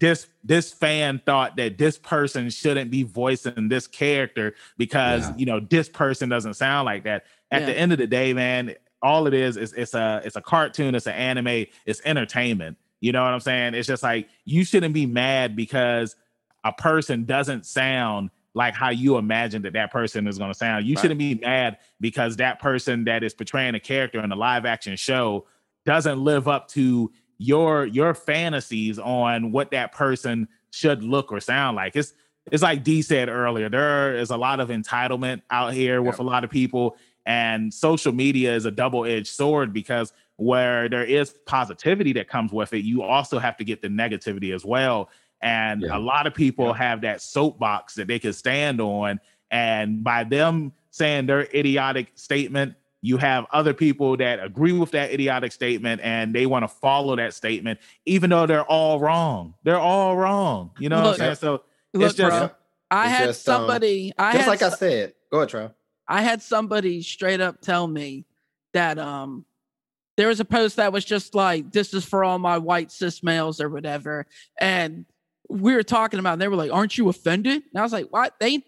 this 0.00 0.26
this 0.42 0.72
fan 0.72 1.20
thought 1.24 1.56
that 1.56 1.78
this 1.78 1.98
person 1.98 2.50
shouldn't 2.50 2.90
be 2.90 3.04
voicing 3.04 3.68
this 3.68 3.86
character 3.86 4.54
because 4.76 5.28
Yeah. 5.30 5.34
you 5.36 5.46
know 5.46 5.60
this 5.60 5.88
person 5.88 6.28
doesn't 6.28 6.54
sound 6.54 6.86
like 6.86 7.04
that. 7.04 7.26
At 7.50 7.64
the 7.66 7.78
end 7.78 7.92
of 7.92 7.98
the 7.98 8.06
day 8.06 8.32
man 8.32 8.74
all 9.02 9.28
it 9.28 9.34
is 9.34 9.56
is 9.56 9.72
it's 9.74 9.94
a 9.94 10.20
it's 10.24 10.34
a 10.34 10.40
cartoon 10.40 10.94
it's 10.96 11.06
an 11.06 11.14
anime 11.14 11.66
it's 11.86 12.00
entertainment. 12.04 12.76
You 13.00 13.12
know 13.12 13.22
what 13.22 13.32
i'm 13.32 13.40
saying? 13.40 13.74
It's 13.74 13.86
just 13.86 14.02
like 14.02 14.28
you 14.44 14.64
shouldn't 14.64 14.94
be 14.94 15.06
mad 15.06 15.54
because 15.54 16.16
a 16.64 16.72
person 16.72 17.24
doesn't 17.24 17.64
sound 17.64 18.30
like 18.54 18.74
how 18.74 18.90
you 18.90 19.16
imagine 19.18 19.62
that 19.62 19.74
that 19.74 19.92
person 19.92 20.26
is 20.26 20.36
going 20.38 20.50
to 20.50 20.58
sound. 20.58 20.84
You 20.86 20.96
Right. 20.96 21.02
shouldn't 21.02 21.18
be 21.18 21.34
mad 21.36 21.78
because 22.00 22.36
that 22.38 22.58
person 22.58 23.04
that 23.04 23.22
is 23.22 23.32
portraying 23.32 23.76
a 23.76 23.80
character 23.80 24.18
in 24.24 24.32
a 24.32 24.36
live 24.36 24.66
action 24.66 24.96
show 24.96 25.46
doesn't 25.86 26.18
live 26.18 26.48
up 26.48 26.66
to 26.70 27.12
your 27.38 27.86
your 27.86 28.14
fantasies 28.14 28.98
on 28.98 29.52
what 29.52 29.70
that 29.70 29.92
person 29.92 30.48
should 30.70 31.02
look 31.02 31.32
or 31.32 31.40
sound 31.40 31.76
like 31.76 31.96
it's 31.96 32.12
it's 32.50 32.62
like 32.62 32.82
D 32.82 33.02
said 33.02 33.28
earlier, 33.28 33.68
there 33.68 34.16
is 34.16 34.30
a 34.30 34.36
lot 34.36 34.58
of 34.60 34.70
entitlement 34.70 35.42
out 35.50 35.74
here 35.74 36.00
with 36.02 36.18
a 36.18 36.22
lot 36.22 36.44
of 36.44 36.50
people, 36.50 36.96
and 37.26 37.72
social 37.72 38.12
media 38.12 38.54
is 38.54 38.64
a 38.64 38.70
double-edged 38.70 39.26
sword 39.26 39.72
because 39.72 40.14
where 40.36 40.88
there 40.88 41.04
is 41.04 41.34
positivity 41.44 42.14
that 42.14 42.26
comes 42.28 42.50
with 42.50 42.72
it, 42.72 42.84
you 42.84 43.02
also 43.02 43.38
have 43.38 43.56
to 43.58 43.64
get 43.64 43.82
the 43.82 43.88
negativity 43.88 44.54
as 44.54 44.64
well. 44.64 45.10
And 45.42 45.82
Yeah. 45.82 45.96
a 45.96 46.00
lot 46.00 46.26
of 46.26 46.34
people 46.34 46.72
have 46.72 47.02
that 47.02 47.20
soapbox 47.20 47.94
that 47.96 48.06
they 48.08 48.18
can 48.18 48.32
stand 48.32 48.80
on, 48.80 49.20
and 49.50 50.02
by 50.02 50.24
them 50.24 50.72
saying 50.90 51.26
their 51.26 51.42
idiotic 51.54 52.12
statement, 52.14 52.74
you 53.00 53.16
have 53.16 53.46
other 53.52 53.72
people 53.72 54.16
that 54.16 54.42
agree 54.42 54.72
with 54.72 54.90
that 54.90 55.12
idiotic 55.12 55.52
statement 55.52 56.00
and 56.02 56.34
they 56.34 56.46
want 56.46 56.64
to 56.64 56.68
follow 56.68 57.14
that 57.16 57.32
statement, 57.32 57.78
even 58.06 58.30
though 58.30 58.46
they're 58.46 58.64
all 58.64 58.98
wrong. 58.98 59.54
They're 59.62 59.78
all 59.78 60.16
wrong. 60.16 60.72
You 60.78 60.88
know 60.88 60.96
Look, 60.96 61.04
what 61.04 61.12
I'm 61.12 61.18
saying? 61.18 61.34
So 61.36 61.62
Look, 61.94 62.10
it's 62.10 62.14
just 62.14 62.38
bro, 62.38 62.50
I 62.90 63.06
It's 63.06 63.16
had 63.16 63.26
just, 63.26 63.48
um, 63.48 63.60
somebody. 63.60 64.12
I 64.18 64.32
Just 64.32 64.44
had 64.44 64.50
like 64.50 64.62
I 64.62 64.70
said. 64.70 65.14
Go 65.30 65.38
ahead, 65.38 65.48
Troy. 65.48 65.70
I 66.08 66.22
had 66.22 66.42
somebody 66.42 67.02
straight 67.02 67.40
up 67.40 67.60
tell 67.60 67.86
me 67.86 68.24
that 68.72 68.98
um 68.98 69.44
there 70.16 70.28
was 70.28 70.40
a 70.40 70.44
post 70.44 70.76
that 70.76 70.92
was 70.92 71.04
just 71.04 71.34
like 71.34 71.70
this 71.72 71.94
is 71.94 72.04
for 72.04 72.24
all 72.24 72.38
my 72.38 72.58
white 72.58 72.90
cis 72.90 73.22
males 73.22 73.60
or 73.60 73.68
whatever 73.68 74.26
and 74.58 75.06
we 75.48 75.74
were 75.74 75.82
talking 75.82 76.20
about 76.20 76.30
it, 76.30 76.32
and 76.34 76.42
they 76.42 76.48
were 76.48 76.56
like 76.56 76.72
aren't 76.72 76.98
you 76.98 77.08
offended 77.08 77.62
and 77.62 77.78
I 77.78 77.82
was 77.82 77.92
like 77.92 78.08
what 78.10 78.34
they 78.40 78.62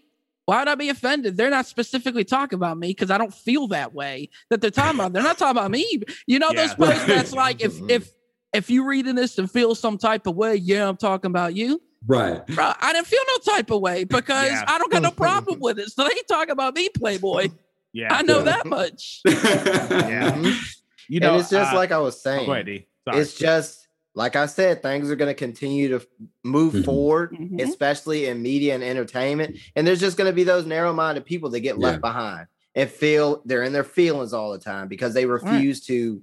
why 0.51 0.59
would 0.59 0.69
I 0.69 0.75
be 0.75 0.89
offended 0.89 1.37
they're 1.37 1.49
not 1.51 1.67
specifically 1.67 2.25
talking 2.25 2.57
about 2.57 2.77
me 2.77 2.89
because 2.89 3.11
I 3.11 3.19
don't 3.19 3.33
feel 3.33 3.69
that 3.69 3.95
way 3.95 4.31
that 4.51 4.61
they're 4.61 4.71
talking 4.71 4.99
about 4.99 5.13
they're 5.13 5.23
not 5.23 5.39
talking 5.39 5.57
about 5.59 5.71
me 5.71 6.03
you 6.27 6.39
know 6.39 6.51
those 6.53 6.71
Yeah. 6.71 6.75
posts 6.87 7.05
that's 7.07 7.33
like 7.45 7.63
if 7.63 7.75
if 7.89 8.11
if 8.53 8.69
you 8.69 8.85
reading 8.85 9.15
this 9.15 9.39
and 9.39 9.49
feel 9.51 9.75
some 9.75 9.97
type 9.97 10.27
of 10.27 10.35
way 10.35 10.57
yeah 10.57 10.89
I'm 10.89 10.97
talking 10.97 11.31
about 11.31 11.55
you 11.55 11.81
Right. 12.07 12.45
bro 12.49 12.73
I 12.81 12.93
didn't 12.93 13.07
feel 13.07 13.23
no 13.29 13.53
type 13.55 13.71
of 13.71 13.81
way 13.81 14.05
because 14.05 14.51
Yeah. 14.51 14.65
I 14.67 14.79
don't 14.79 14.91
got 14.91 15.03
no 15.03 15.13
problem 15.13 15.61
with 15.67 15.79
it 15.79 15.91
so 15.91 16.03
they 16.05 16.11
talking 16.29 16.51
about 16.53 16.75
me 16.75 16.89
playboy 16.89 17.49
yeah. 17.93 18.09
I 18.15 18.23
know 18.23 18.39
Yeah. 18.39 18.45
that 18.45 18.67
much. 18.67 19.21
Yeah. 19.25 20.55
You 21.09 21.19
know, 21.19 21.33
and 21.33 21.41
it's 21.41 21.51
just 21.51 21.73
uh, 21.73 21.77
like 21.77 21.91
I 21.91 21.99
was 21.99 22.15
oh, 22.15 22.19
saying. 22.21 22.47
go 22.47 22.53
ahead, 22.53 22.67
Sorry. 23.05 23.19
It's 23.21 23.35
just 23.37 23.89
like 24.21 24.37
I 24.37 24.45
said, 24.45 24.83
things 24.83 25.11
are 25.11 25.17
going 25.17 25.31
to 25.31 25.35
continue 25.35 25.89
to 25.89 25.97
f- 25.97 26.07
move 26.45 26.75
Mhm. 26.75 26.85
forward, 26.85 27.33
Mhm. 27.33 27.63
especially 27.67 28.27
in 28.27 28.43
media 28.43 28.75
and 28.75 28.85
entertainment. 28.85 29.57
And 29.75 29.87
there's 29.87 29.99
just 29.99 30.19
going 30.19 30.31
to 30.31 30.35
be 30.37 30.45
those 30.45 30.67
narrow-minded 30.67 31.25
people 31.25 31.49
that 31.51 31.61
get 31.61 31.79
left 31.79 32.03
behind 32.03 32.47
and 32.75 32.91
feel 32.91 33.41
they're 33.47 33.63
in 33.63 33.73
their 33.73 33.83
feelings 33.83 34.35
all 34.35 34.53
the 34.53 34.59
time 34.59 34.89
because 34.89 35.15
they 35.15 35.25
refuse 35.25 35.81
to, 35.87 36.23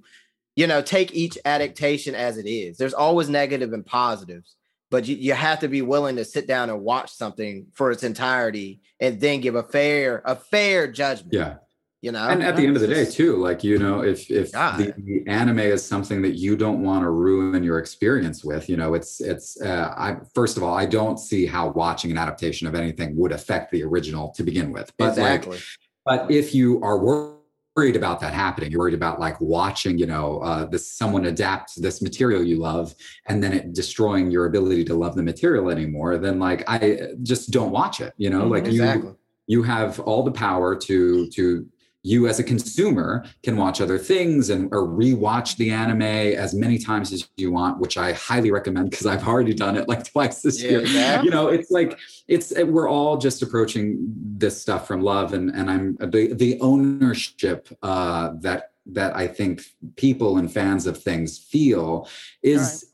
you 0.54 0.66
know, 0.68 0.80
take 0.80 1.12
each 1.12 1.36
adaptation 1.44 2.14
as 2.14 2.38
it 2.38 2.46
is. 2.46 2.78
There's 2.78 2.94
always 2.94 3.28
negative 3.28 3.72
and 3.72 3.84
positives, 3.84 4.54
but 4.92 5.08
you, 5.08 5.16
you 5.16 5.32
have 5.32 5.58
to 5.58 5.68
be 5.68 5.82
willing 5.82 6.14
to 6.16 6.24
sit 6.24 6.46
down 6.46 6.70
and 6.70 6.82
watch 6.82 7.10
something 7.12 7.66
for 7.74 7.90
its 7.90 8.04
entirety 8.04 8.80
and 9.00 9.20
then 9.20 9.40
give 9.40 9.56
a 9.56 9.64
fair 9.64 10.22
a 10.24 10.36
fair 10.36 10.86
judgment. 10.86 11.32
Yeah. 11.34 11.56
You 12.00 12.12
know, 12.12 12.28
and 12.28 12.44
at 12.44 12.54
the 12.54 12.64
end 12.64 12.76
of 12.76 12.80
the 12.80 12.86
day 12.86 13.04
too 13.04 13.36
like 13.38 13.64
you 13.64 13.76
know 13.76 14.04
if 14.04 14.30
if 14.30 14.52
the, 14.52 14.94
the 14.98 15.24
anime 15.26 15.58
is 15.58 15.84
something 15.84 16.22
that 16.22 16.36
you 16.36 16.56
don't 16.56 16.80
want 16.80 17.02
to 17.02 17.10
ruin 17.10 17.64
your 17.64 17.80
experience 17.80 18.44
with 18.44 18.68
you 18.68 18.76
know 18.76 18.94
it's 18.94 19.20
it's 19.20 19.60
uh, 19.60 19.92
i 19.96 20.16
first 20.32 20.56
of 20.56 20.62
all 20.62 20.74
i 20.74 20.86
don't 20.86 21.18
see 21.18 21.44
how 21.44 21.70
watching 21.70 22.12
an 22.12 22.16
adaptation 22.16 22.68
of 22.68 22.76
anything 22.76 23.16
would 23.16 23.32
affect 23.32 23.72
the 23.72 23.82
original 23.82 24.30
to 24.36 24.44
begin 24.44 24.70
with 24.70 24.92
but 24.96 25.18
like 25.18 25.40
exactly. 25.46 25.58
but 26.04 26.30
if 26.30 26.54
you 26.54 26.80
are 26.84 26.98
worried 26.98 27.96
about 27.96 28.20
that 28.20 28.32
happening 28.32 28.70
you're 28.70 28.78
worried 28.78 28.94
about 28.94 29.18
like 29.18 29.40
watching 29.40 29.98
you 29.98 30.06
know 30.06 30.38
uh, 30.38 30.64
this 30.66 30.92
someone 30.92 31.24
adapt 31.26 31.82
this 31.82 32.00
material 32.00 32.44
you 32.44 32.58
love 32.58 32.94
and 33.26 33.42
then 33.42 33.52
it 33.52 33.72
destroying 33.72 34.30
your 34.30 34.46
ability 34.46 34.84
to 34.84 34.94
love 34.94 35.16
the 35.16 35.22
material 35.22 35.68
anymore 35.68 36.16
then 36.16 36.38
like 36.38 36.62
i 36.68 37.08
just 37.24 37.50
don't 37.50 37.72
watch 37.72 38.00
it 38.00 38.12
you 38.18 38.30
know 38.30 38.42
Mhm. 38.42 38.50
like 38.52 38.66
exactly. 38.66 39.08
you 39.08 39.16
you 39.48 39.62
have 39.64 39.98
all 40.00 40.22
the 40.22 40.30
power 40.30 40.76
to 40.76 41.26
to 41.30 41.66
you 42.02 42.28
as 42.28 42.38
a 42.38 42.44
consumer 42.44 43.24
can 43.42 43.56
watch 43.56 43.80
other 43.80 43.98
things 43.98 44.50
and 44.50 44.68
or 44.72 44.86
rewatch 44.86 45.56
the 45.56 45.70
anime 45.70 46.02
as 46.02 46.54
many 46.54 46.78
times 46.78 47.12
as 47.12 47.28
you 47.36 47.50
want 47.50 47.78
which 47.80 47.98
i 47.98 48.12
highly 48.12 48.50
recommend 48.50 48.90
because 48.90 49.06
i've 49.06 49.26
already 49.26 49.52
done 49.52 49.76
it 49.76 49.88
like 49.88 50.04
twice 50.12 50.42
this 50.42 50.62
Yeah, 50.62 50.70
year. 50.70 50.86
Yeah. 50.86 51.22
you 51.22 51.30
know 51.30 51.48
it's 51.48 51.70
like 51.70 51.98
it's 52.28 52.52
we're 52.56 52.88
all 52.88 53.16
just 53.16 53.42
approaching 53.42 53.96
this 54.36 54.60
stuff 54.60 54.86
from 54.86 55.02
love 55.02 55.32
and 55.34 55.50
and 55.50 55.70
i'm 55.70 55.96
the, 56.10 56.32
the 56.34 56.58
ownership 56.60 57.68
uh 57.82 58.30
that 58.40 58.70
that 58.86 59.14
i 59.16 59.26
think 59.26 59.62
people 59.96 60.38
and 60.38 60.52
fans 60.52 60.86
of 60.86 61.02
things 61.02 61.38
feel 61.38 62.08
is 62.42 62.92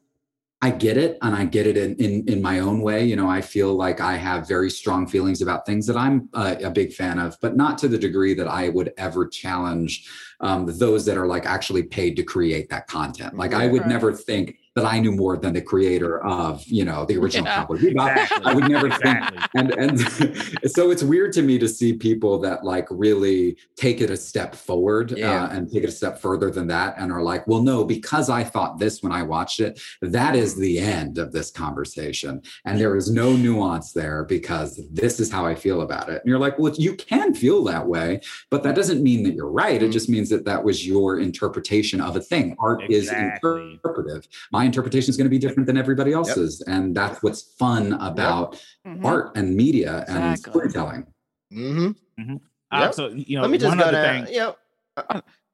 I 0.64 0.70
get 0.70 0.96
it, 0.96 1.18
and 1.20 1.34
I 1.34 1.44
get 1.44 1.66
it 1.66 1.76
in, 1.76 1.94
in 1.96 2.26
in 2.26 2.40
my 2.40 2.60
own 2.60 2.80
way. 2.80 3.04
You 3.04 3.16
know, 3.16 3.28
I 3.28 3.42
feel 3.42 3.74
like 3.74 4.00
I 4.00 4.16
have 4.16 4.48
very 4.48 4.70
strong 4.70 5.06
feelings 5.06 5.42
about 5.42 5.66
things 5.66 5.86
that 5.88 5.96
I'm 5.98 6.30
uh, 6.32 6.54
a 6.64 6.70
big 6.70 6.94
fan 6.94 7.18
of, 7.18 7.36
but 7.42 7.54
not 7.54 7.76
to 7.78 7.88
the 7.88 7.98
degree 7.98 8.32
that 8.32 8.48
I 8.48 8.70
would 8.70 8.94
ever 8.96 9.28
challenge 9.28 10.08
um, 10.40 10.64
those 10.66 11.04
that 11.04 11.18
are 11.18 11.26
like 11.26 11.44
actually 11.44 11.82
paid 11.82 12.16
to 12.16 12.22
create 12.22 12.70
that 12.70 12.86
content. 12.86 13.36
Like 13.36 13.52
I 13.52 13.66
would 13.66 13.86
never 13.86 14.10
think 14.14 14.56
that 14.76 14.84
I 14.84 14.98
knew 14.98 15.12
more 15.12 15.36
than 15.36 15.52
the 15.52 15.62
creator 15.62 16.24
of 16.26 16.64
you 16.66 16.84
know 16.84 17.04
the 17.04 17.16
original 17.16 17.46
Yeah. 17.46 17.54
Cowboy 17.60 17.76
Bebop. 17.76 18.10
Exactly. 18.16 18.44
I 18.44 18.54
would 18.54 18.68
never 18.68 18.90
think 18.90 19.18
and 19.54 19.70
and 19.72 20.00
so 20.70 20.90
it's 20.90 21.02
weird 21.02 21.32
to 21.34 21.42
me 21.42 21.58
to 21.58 21.68
see 21.68 21.92
people 21.92 22.38
that 22.40 22.64
like 22.64 22.86
really 22.90 23.56
take 23.76 24.00
it 24.00 24.10
a 24.10 24.16
step 24.16 24.54
forward 24.54 25.12
Yeah. 25.16 25.44
uh, 25.44 25.48
and 25.50 25.70
take 25.70 25.84
it 25.84 25.88
a 25.88 25.92
step 25.92 26.18
further 26.18 26.50
than 26.50 26.66
that 26.68 26.94
and 26.98 27.12
are 27.12 27.22
like 27.22 27.46
well 27.46 27.62
no 27.62 27.84
because 27.84 28.28
i 28.30 28.42
thought 28.42 28.78
this 28.78 29.02
when 29.02 29.12
i 29.12 29.22
watched 29.22 29.60
it 29.60 29.80
that 30.02 30.34
is 30.34 30.56
the 30.56 30.78
end 30.78 31.18
of 31.18 31.30
this 31.32 31.50
conversation 31.50 32.42
and 32.64 32.80
there 32.80 32.96
is 32.96 33.10
no 33.10 33.36
nuance 33.36 33.92
there 33.92 34.24
because 34.24 34.80
this 34.90 35.20
is 35.20 35.30
how 35.30 35.46
i 35.46 35.54
feel 35.54 35.82
about 35.82 36.08
it 36.08 36.20
and 36.22 36.26
you're 36.28 36.38
like 36.38 36.58
well 36.58 36.72
you 36.76 36.94
can 36.96 37.32
feel 37.34 37.62
that 37.64 37.86
way 37.86 38.20
but 38.50 38.62
that 38.62 38.74
doesn't 38.74 39.02
mean 39.02 39.22
that 39.22 39.34
you're 39.34 39.50
right 39.50 39.82
it 39.82 39.90
just 39.90 40.08
means 40.08 40.28
that 40.30 40.44
that 40.44 40.62
was 40.64 40.86
your 40.86 41.20
interpretation 41.20 42.00
of 42.00 42.16
a 42.16 42.20
thing 42.20 42.56
art 42.58 42.82
Exactly. 42.90 43.62
is 43.64 43.72
interpretive 43.74 44.26
my 44.52 44.63
interpretation 44.64 45.10
is 45.10 45.16
going 45.16 45.26
to 45.26 45.30
be 45.30 45.38
different 45.38 45.66
than 45.66 45.76
everybody 45.76 46.12
else's 46.12 46.60
and 46.62 46.94
that's 46.94 47.22
what's 47.22 47.42
fun 47.58 47.92
about 47.94 48.60
Mhm. 48.86 49.04
art 49.04 49.36
and 49.36 49.54
media 49.56 50.04
and 50.08 50.38
storytelling. 50.38 51.06
Mm-hmm. 51.52 52.36
Uh, 52.72 52.80
Yep. 52.80 52.94
so 52.94 53.08
you 53.08 53.36
know, 53.36 53.42
Let 53.42 53.50
me 53.50 53.58
just 53.58 53.68
one 53.68 53.78
go 53.78 53.84
other 53.84 54.02
down. 54.02 54.24
thing. 54.26 54.34
Yep. 54.34 54.58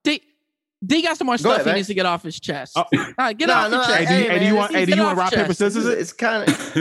D, 0.04 0.22
D 0.84 1.02
got 1.02 1.16
some 1.16 1.26
more 1.26 1.34
Go 1.34 1.38
stuff 1.40 1.52
ahead, 1.52 1.66
he 1.66 1.70
man. 1.70 1.76
needs 1.76 1.88
to 1.88 1.94
get 1.94 2.06
off 2.06 2.22
his 2.22 2.40
chest. 2.40 2.72
Oh. 2.76 2.84
All 2.92 3.06
right, 3.18 3.36
get 3.36 3.48
No, 3.48 3.54
off 3.54 3.70
no, 3.70 3.76
your 3.76 3.84
Hey, 3.86 4.04
chest. 4.04 4.08
do 4.08 4.14
you, 4.16 4.22
Hey, 4.22 4.28
hey, 4.30 4.38
do 4.38 4.44
you 4.46 4.54
want? 4.56 4.72
this 4.72 4.78
Hey, 4.80 4.86
do 4.86 4.96
you 4.96 5.02
want 5.02 5.18
rock 5.18 5.26
off 5.26 5.32
paper 5.34 5.46
chest. 5.48 5.58
scissors? 5.58 5.86
It? 5.86 5.98
It's 5.98 6.12
kind 6.12 6.48
of 6.48 6.76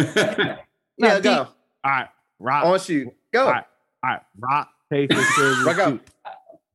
No, 0.97 1.07
yeah. 1.07 1.15
D- 1.17 1.21
Go. 1.23 1.35
All 1.37 1.91
right, 1.91 2.07
rock. 2.39 2.63
I 2.65 2.67
want 2.69 2.89
you. 2.89 3.11
Go. 3.33 3.45
All 3.45 3.51
right, 3.51 3.63
all 4.03 4.09
right, 4.11 4.21
rock 4.37 4.69
paper 4.89 5.15
scissors. 5.21 5.59
Rock 5.65 5.77
up. 5.79 5.89
shoot. 5.91 6.01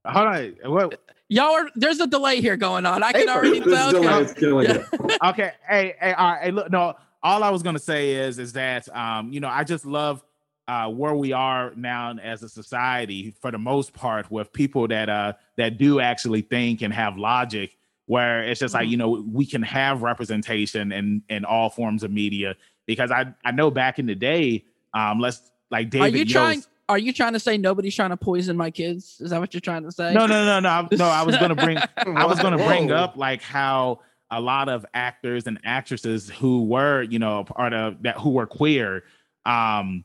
Hold 0.06 0.26
on. 0.26 0.54
What? 0.72 1.00
Y'all 1.28 1.52
are 1.52 1.68
there's 1.74 2.00
a 2.00 2.06
delay 2.06 2.40
here 2.40 2.56
going 2.56 2.84
on. 2.86 3.02
I 3.02 3.12
can 3.12 3.22
Paper. 3.26 3.32
already 3.32 3.60
tell. 3.60 3.96
Okay. 3.96 4.66
Yeah. 4.68 5.16
okay 5.30 5.52
hey 5.68 5.94
hey 6.00 6.12
all 6.12 6.30
right 6.32 6.42
hey 6.44 6.50
look 6.50 6.70
no 6.70 6.94
all 7.22 7.42
i 7.42 7.48
was 7.50 7.62
gonna 7.62 7.78
say 7.78 8.12
is 8.12 8.38
is 8.38 8.52
that 8.52 8.94
um 8.94 9.32
you 9.32 9.40
know 9.40 9.48
i 9.48 9.64
just 9.64 9.86
love 9.86 10.22
uh 10.68 10.86
where 10.88 11.14
we 11.14 11.32
are 11.32 11.72
now 11.76 12.14
as 12.22 12.42
a 12.42 12.48
society 12.48 13.34
for 13.40 13.50
the 13.50 13.58
most 13.58 13.94
part 13.94 14.30
with 14.30 14.52
people 14.52 14.86
that 14.88 15.08
uh 15.08 15.32
that 15.56 15.78
do 15.78 16.00
actually 16.00 16.42
think 16.42 16.82
and 16.82 16.92
have 16.92 17.16
logic 17.16 17.76
where 18.06 18.42
it's 18.42 18.60
just 18.60 18.74
like 18.74 18.86
Mhm. 18.86 18.90
you 18.90 18.96
know 18.98 19.24
we 19.32 19.46
can 19.46 19.62
have 19.62 20.02
representation 20.02 20.92
in 20.92 21.22
in 21.30 21.44
all 21.46 21.70
forms 21.70 22.02
of 22.02 22.10
media 22.10 22.54
because 22.86 23.10
i 23.10 23.24
i 23.46 23.50
know 23.50 23.70
back 23.70 23.98
in 23.98 24.04
the 24.06 24.14
day 24.14 24.62
um 24.92 25.18
let's 25.20 25.50
like 25.70 25.88
david 25.88 26.02
Are 26.02 26.10
david 26.10 26.28
you 26.28 26.34
Yost- 26.34 26.44
trying? 26.44 26.64
Are 26.88 26.98
you 26.98 27.12
trying 27.12 27.32
to 27.32 27.40
say 27.40 27.56
nobody's 27.56 27.94
trying 27.94 28.10
to 28.10 28.16
poison 28.16 28.56
my 28.56 28.70
kids? 28.70 29.18
Is 29.20 29.30
that 29.30 29.40
what 29.40 29.54
you're 29.54 29.60
trying 29.60 29.84
to 29.84 29.92
say? 29.92 30.12
no 30.12 30.26
no 30.26 30.44
no 30.44 30.60
no 30.60 30.68
I- 30.68 30.88
no 30.96 31.04
i 31.06 31.22
was 31.22 31.36
gonna 31.38 31.54
bring 31.54 31.78
I 31.98 32.26
was 32.26 32.38
going 32.40 32.56
to 32.56 32.64
bring 32.64 32.90
up 32.90 33.16
like 33.16 33.40
how 33.42 34.00
a 34.30 34.40
lot 34.40 34.68
of 34.68 34.84
actors 34.94 35.46
and 35.46 35.58
actresses 35.64 36.28
who 36.28 36.64
were, 36.64 37.02
you 37.02 37.18
know, 37.18 37.40
a 37.40 37.44
part 37.44 37.72
of 37.72 38.02
that 38.02 38.18
who 38.18 38.30
were 38.30 38.46
queer, 38.46 39.04
um, 39.46 40.04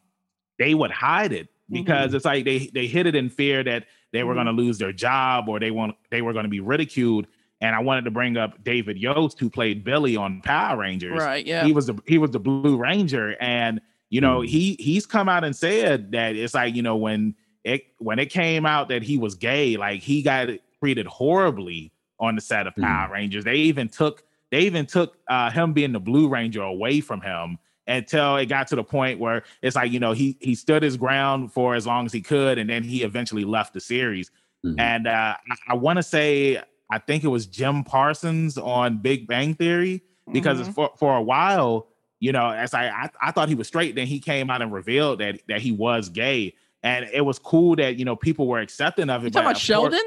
they 0.59 0.73
would 0.75 0.91
hide 0.91 1.31
it 1.33 1.47
because 1.69 2.13
it's 2.13 2.25
like 2.25 2.45
they 2.45 2.69
they 2.73 2.85
hid 2.87 3.07
it 3.07 3.15
in 3.15 3.29
fear 3.29 3.63
that 3.63 3.85
they 4.11 4.23
were 4.23 4.33
Mhm. 4.33 4.37
going 4.37 4.45
to 4.47 4.51
lose 4.53 4.77
their 4.77 4.91
job 4.91 5.49
or 5.49 5.59
they 5.59 5.71
want 5.71 5.95
they 6.11 6.21
were 6.21 6.33
going 6.33 6.43
to 6.43 6.49
be 6.49 6.59
ridiculed. 6.59 7.27
And 7.61 7.75
I 7.75 7.79
wanted 7.79 8.05
to 8.05 8.11
bring 8.11 8.37
up 8.37 8.63
David 8.63 8.97
Yost, 8.97 9.39
who 9.39 9.49
played 9.49 9.83
Billy 9.83 10.15
on 10.15 10.41
Power 10.41 10.77
Rangers. 10.77 11.17
Right. 11.17 11.45
Yeah. 11.45 11.65
He 11.65 11.73
was 11.73 11.87
the 11.87 11.95
he 12.07 12.17
was 12.17 12.31
the 12.31 12.39
Blue 12.39 12.77
Ranger, 12.77 13.35
and 13.41 13.81
you 14.09 14.21
know 14.21 14.39
Mhm. 14.41 14.47
he 14.47 14.75
he's 14.79 15.05
come 15.05 15.29
out 15.29 15.43
and 15.43 15.55
said 15.55 16.11
that 16.11 16.35
it's 16.35 16.53
like 16.53 16.75
you 16.75 16.81
know 16.81 16.95
when 16.95 17.35
it 17.63 17.83
when 17.99 18.19
it 18.19 18.27
came 18.27 18.65
out 18.65 18.87
that 18.89 19.03
he 19.03 19.17
was 19.17 19.35
gay, 19.35 19.77
like 19.77 20.01
he 20.01 20.21
got 20.21 20.49
treated 20.79 21.05
horribly 21.05 21.91
on 22.19 22.35
the 22.35 22.41
set 22.41 22.67
of. 22.67 22.75
Power 22.75 23.11
Rangers. 23.13 23.43
They 23.43 23.55
even 23.55 23.89
took 23.89 24.23
they 24.51 24.61
even 24.61 24.85
took 24.85 25.17
uh, 25.29 25.51
him 25.51 25.73
being 25.73 25.91
the 25.91 25.99
Blue 25.99 26.27
Ranger 26.27 26.61
away 26.63 27.01
from 27.01 27.21
him 27.21 27.57
until 27.87 28.37
it 28.37 28.45
got 28.47 28.67
to 28.67 28.75
the 28.75 28.83
point 28.83 29.19
where 29.19 29.43
it's 29.61 29.75
like 29.75 29.91
you 29.91 29.99
know 29.99 30.11
he 30.13 30.37
he 30.41 30.55
stood 30.55 30.81
his 30.83 30.95
ground 30.97 31.51
for 31.53 31.75
as 31.75 31.85
long 31.85 32.05
as 32.05 32.13
he 32.13 32.21
could, 32.21 32.57
and 32.57 32.69
then 32.69 32.83
he 32.83 33.03
eventually 33.03 33.43
left 33.43 33.73
the 33.73 33.79
series. 33.79 34.31
Mhm. 34.65 34.79
And 34.79 35.07
uh, 35.07 35.35
I, 35.51 35.55
I 35.69 35.73
want 35.75 35.97
to 35.97 36.03
say 36.03 36.61
I 36.91 36.97
think 36.97 37.23
it 37.23 37.27
was 37.27 37.45
Jim 37.45 37.83
Parsons 37.83 38.57
on 38.57 38.97
Big 38.97 39.27
Bang 39.27 39.53
Theory 39.53 40.01
because 40.31 40.57
Mhm. 40.57 40.65
it's 40.65 40.69
for 40.73 40.89
for 40.97 41.15
a 41.17 41.21
while, 41.21 41.87
you 42.19 42.31
know, 42.31 42.49
as 42.49 42.73
I, 42.73 42.87
I 42.89 43.09
I 43.21 43.31
thought 43.31 43.49
he 43.49 43.55
was 43.55 43.67
straight, 43.67 43.95
then 43.95 44.07
he 44.07 44.19
came 44.19 44.49
out 44.49 44.61
and 44.61 44.71
revealed 44.73 45.19
that 45.19 45.41
that 45.47 45.61
he 45.61 45.71
was 45.71 46.09
gay, 46.09 46.55
and 46.83 47.05
it 47.13 47.21
was 47.21 47.39
cool 47.39 47.75
that 47.77 47.97
you 47.97 48.05
know 48.05 48.15
people 48.15 48.47
were 48.47 48.59
accepting 48.59 49.09
of 49.09 49.23
it. 49.23 49.25
you 49.25 49.31
talking 49.31 49.45
about 49.45 49.49
of 49.51 49.55
course- 49.55 49.61
Sheldon? 49.63 50.01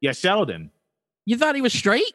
yeah, 0.00 0.12
Sheldon. 0.12 0.70
You 1.24 1.36
thought 1.36 1.54
he 1.56 1.60
was 1.62 1.72
straight? 1.72 2.14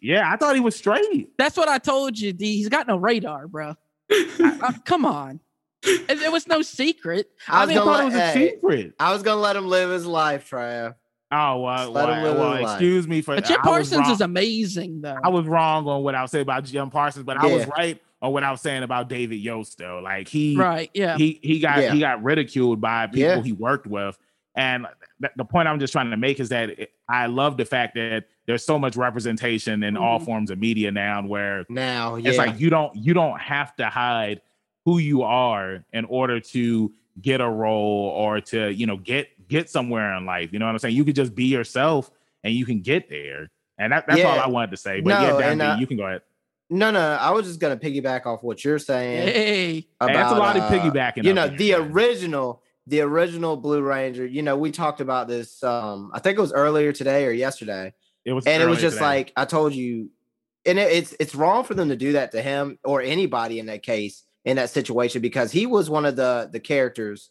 Yeah, 0.00 0.30
I 0.30 0.36
thought 0.36 0.54
he 0.54 0.60
was 0.60 0.76
straight. 0.76 1.32
That's 1.38 1.56
what 1.56 1.68
I 1.68 1.78
told 1.78 2.18
you, 2.18 2.32
D. 2.32 2.56
He's 2.58 2.68
got 2.68 2.86
no 2.86 2.96
radar, 2.96 3.48
bro. 3.48 3.74
Uh, 4.10 4.72
come 4.84 5.04
on. 5.04 5.40
It, 5.82 6.22
it 6.22 6.32
was 6.32 6.46
no 6.46 6.62
secret. 6.62 7.30
I 7.48 7.58
I, 7.58 7.60
was 7.64 7.68
didn't 7.68 7.84
gonna 7.84 7.96
thought 7.96 8.02
it 8.02 8.04
was 8.06 8.14
let, 8.14 8.36
a 8.36 8.38
hey, 8.38 8.50
secret. 8.50 8.94
I 9.00 9.12
was 9.12 9.22
gonna 9.22 9.40
let 9.40 9.56
him 9.56 9.66
live 9.66 9.90
his 9.90 10.06
life, 10.06 10.50
Trav. 10.50 10.94
Oh 11.30 11.60
well, 11.60 11.76
Just 11.76 11.90
let 11.90 12.08
him 12.08 12.22
well, 12.22 12.32
live 12.32 12.38
well 12.38 12.52
his 12.52 12.62
life. 12.62 12.72
excuse 12.74 13.08
me 13.08 13.20
for 13.22 13.34
But 13.34 13.44
Jim 13.44 13.60
Parsons 13.60 14.08
is 14.08 14.20
amazing, 14.20 15.00
though. 15.02 15.18
I 15.22 15.28
was 15.28 15.46
wrong 15.46 15.86
on 15.86 16.02
what 16.02 16.14
I 16.14 16.22
was 16.22 16.30
saying 16.30 16.42
about 16.42 16.64
Jim 16.64 16.90
Parsons, 16.90 17.24
but 17.24 17.36
I 17.36 17.46
was 17.46 17.66
right 17.66 18.00
on 18.20 18.32
what 18.32 18.42
I 18.44 18.50
was 18.50 18.60
saying 18.60 18.82
about 18.82 19.08
David 19.08 19.36
Yost 19.36 19.78
though. 19.78 20.00
Like 20.02 20.28
he 20.28 20.56
right. 20.56 20.90
Yeah. 20.94 21.16
he 21.16 21.38
he 21.42 21.60
got 21.60 21.78
Yeah. 21.80 21.92
he 21.92 22.00
got 22.00 22.22
ridiculed 22.22 22.80
by 22.80 23.06
people 23.06 23.20
Yeah. 23.20 23.42
he 23.42 23.52
worked 23.52 23.86
with 23.86 24.18
and 24.54 24.86
th- 25.20 25.32
the 25.36 25.44
point 25.44 25.68
i'm 25.68 25.78
just 25.78 25.92
trying 25.92 26.10
to 26.10 26.16
make 26.16 26.40
is 26.40 26.48
that 26.48 26.70
it, 26.70 26.90
i 27.08 27.26
love 27.26 27.56
the 27.58 27.66
fact 27.66 27.94
that 27.94 28.24
there's 28.46 28.64
so 28.64 28.78
much 28.78 28.96
representation 28.96 29.82
in 29.84 29.94
all 29.96 30.18
Mhm. 30.18 30.24
forms 30.24 30.50
of 30.50 30.58
media 30.58 30.90
now 30.90 31.22
where 31.24 31.64
Now, 31.68 32.16
yeah. 32.16 32.30
it's 32.30 32.38
like 32.38 32.58
you 32.58 32.70
don't 32.70 32.96
you 32.96 33.12
don't 33.14 33.38
have 33.38 33.76
to 33.76 33.86
hide 33.90 34.40
who 34.86 34.98
you 34.98 35.22
are 35.22 35.84
in 35.92 36.06
order 36.06 36.40
to 36.40 36.90
get 37.20 37.40
a 37.42 37.48
role 37.48 38.08
or 38.16 38.40
to 38.40 38.72
you 38.72 38.86
know 38.86 38.96
get 38.96 39.28
get 39.48 39.68
somewhere 39.68 40.14
in 40.16 40.24
life 40.24 40.50
you 40.52 40.58
know 40.58 40.64
what 40.66 40.72
i'm 40.72 40.78
saying 40.78 40.96
you 40.96 41.04
could 41.04 41.14
just 41.16 41.34
be 41.34 41.44
yourself 41.44 42.10
and 42.42 42.54
you 42.54 42.64
can 42.64 42.80
get 42.80 43.08
there 43.10 43.50
and 43.78 43.92
that, 43.92 44.06
that's 44.08 44.24
all 44.24 44.38
i 44.40 44.46
wanted 44.48 44.70
to 44.70 44.76
say 44.78 45.00
but 45.02 45.10
No, 45.10 45.20
yeah 45.20 45.38
Dan 45.38 45.52
and, 45.52 45.62
uh, 45.62 45.76
you 45.78 45.86
can 45.86 45.98
go 45.98 46.06
ahead 46.06 46.22
no, 46.70 46.90
no, 46.90 47.00
I 47.00 47.30
was 47.30 47.46
just 47.46 47.60
gonna 47.60 47.76
piggyback 47.76 48.26
off 48.26 48.42
what 48.42 48.64
you're 48.64 48.78
saying 48.78 49.28
Hey. 49.28 49.86
about 50.00 50.10
Hey, 50.10 50.16
that's 50.16 50.32
a 50.32 50.36
lot 50.36 50.56
of 50.56 50.62
uh, 50.62 50.70
piggybacking 50.70 51.24
You 51.24 51.32
know, 51.32 51.46
in 51.46 51.56
the 51.56 51.64
here, 51.64 51.82
original, 51.82 52.62
the 52.86 53.00
original 53.00 53.56
Blue 53.56 53.82
Ranger. 53.82 54.26
You 54.26 54.42
know, 54.42 54.56
we 54.56 54.70
talked 54.70 55.00
about 55.00 55.28
this. 55.28 55.62
Um, 55.62 56.10
I 56.14 56.18
think 56.20 56.38
it 56.38 56.40
was 56.40 56.52
earlier 56.52 56.92
today 56.92 57.26
or 57.26 57.30
yesterday, 57.32 57.94
it 58.24 58.32
was 58.32 58.46
and 58.46 58.62
it 58.62 58.66
was 58.66 58.80
just 58.80 58.96
today. 58.96 59.06
like 59.06 59.32
I 59.36 59.44
told 59.44 59.72
you, 59.74 60.10
and 60.66 60.78
it, 60.78 60.92
it's 60.92 61.14
it's 61.18 61.34
wrong 61.34 61.64
for 61.64 61.74
them 61.74 61.88
to 61.88 61.96
do 61.96 62.12
that 62.12 62.32
to 62.32 62.42
him 62.42 62.78
or 62.84 63.00
anybody 63.02 63.58
in 63.58 63.66
that 63.66 63.82
case 63.82 64.24
in 64.44 64.56
that 64.56 64.70
situation 64.70 65.20
because 65.22 65.52
he 65.52 65.66
was 65.66 65.90
one 65.90 66.04
of 66.04 66.16
the 66.16 66.48
the 66.52 66.60
characters 66.60 67.30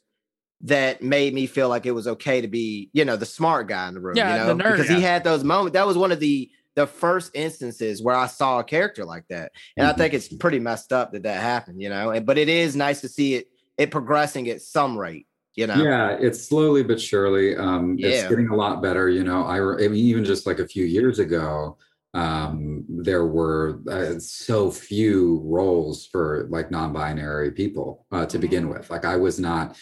that 0.61 1.03
made 1.03 1.33
me 1.33 1.45
feel 1.45 1.69
like 1.69 1.85
it 1.85 1.91
was 1.91 2.07
okay 2.07 2.41
to 2.41 2.47
be, 2.47 2.89
you 2.91 3.05
know, 3.05 3.15
the 3.15 3.25
smart 3.27 3.67
guy 3.67 3.87
in 3.87 3.93
the 3.93 3.99
room. 3.99 4.17
Yeah, 4.17 4.31
you 4.41 4.47
the 4.47 4.55
know, 4.55 4.63
nerd. 4.63 4.77
because 4.77 4.89
he 4.89 5.01
had 5.01 5.23
those 5.23 5.43
moments. 5.43 5.73
That 5.73 5.85
was 5.85 5.97
one 5.97 6.11
of 6.11 6.19
the 6.19 6.49
the 6.77 6.85
first 6.85 7.31
instances 7.35 8.03
where 8.03 8.15
I 8.15 8.27
saw 8.27 8.59
a 8.59 8.63
character 8.63 9.03
like 9.03 9.25
that, 9.29 9.51
and 9.75 9.87
I 9.87 9.93
Mhm. 9.93 9.97
think 9.97 10.13
it's 10.13 10.27
pretty 10.27 10.59
messed 10.59 10.93
up 10.93 11.11
that 11.11 11.23
that 11.23 11.41
happened. 11.41 11.81
You 11.81 11.89
know, 11.89 12.11
and, 12.11 12.23
but 12.25 12.37
it 12.37 12.49
is 12.49 12.75
nice 12.75 13.01
to 13.01 13.09
see 13.09 13.33
it 13.33 13.47
it 13.77 13.89
progressing 13.91 14.47
at 14.49 14.61
some 14.61 14.97
rate. 14.97 15.27
You 15.55 15.65
know, 15.65 15.83
Yeah, 15.83 16.11
it's 16.21 16.47
slowly 16.47 16.83
but 16.83 17.01
surely. 17.01 17.57
Um, 17.57 17.97
It's 17.99 18.29
getting 18.29 18.49
a 18.49 18.55
lot 18.55 18.83
better. 18.83 19.09
You 19.09 19.23
know, 19.23 19.43
I, 19.43 19.57
I 19.57 19.87
mean, 19.87 19.95
even 19.95 20.23
just 20.23 20.45
like 20.45 20.59
a 20.59 20.67
few 20.67 20.85
years 20.85 21.17
ago, 21.17 21.77
um, 22.13 22.85
there 22.87 23.25
were 23.25 23.81
uh, 23.89 24.19
so 24.19 24.69
few 24.69 25.41
roles 25.43 26.05
for 26.05 26.45
like 26.51 26.69
non-binary 26.69 27.51
people 27.51 28.05
uh, 28.11 28.27
to 28.27 28.37
begin 28.37 28.69
with. 28.69 28.91
Like, 28.91 29.03
I 29.03 29.15
was 29.17 29.39
not 29.39 29.75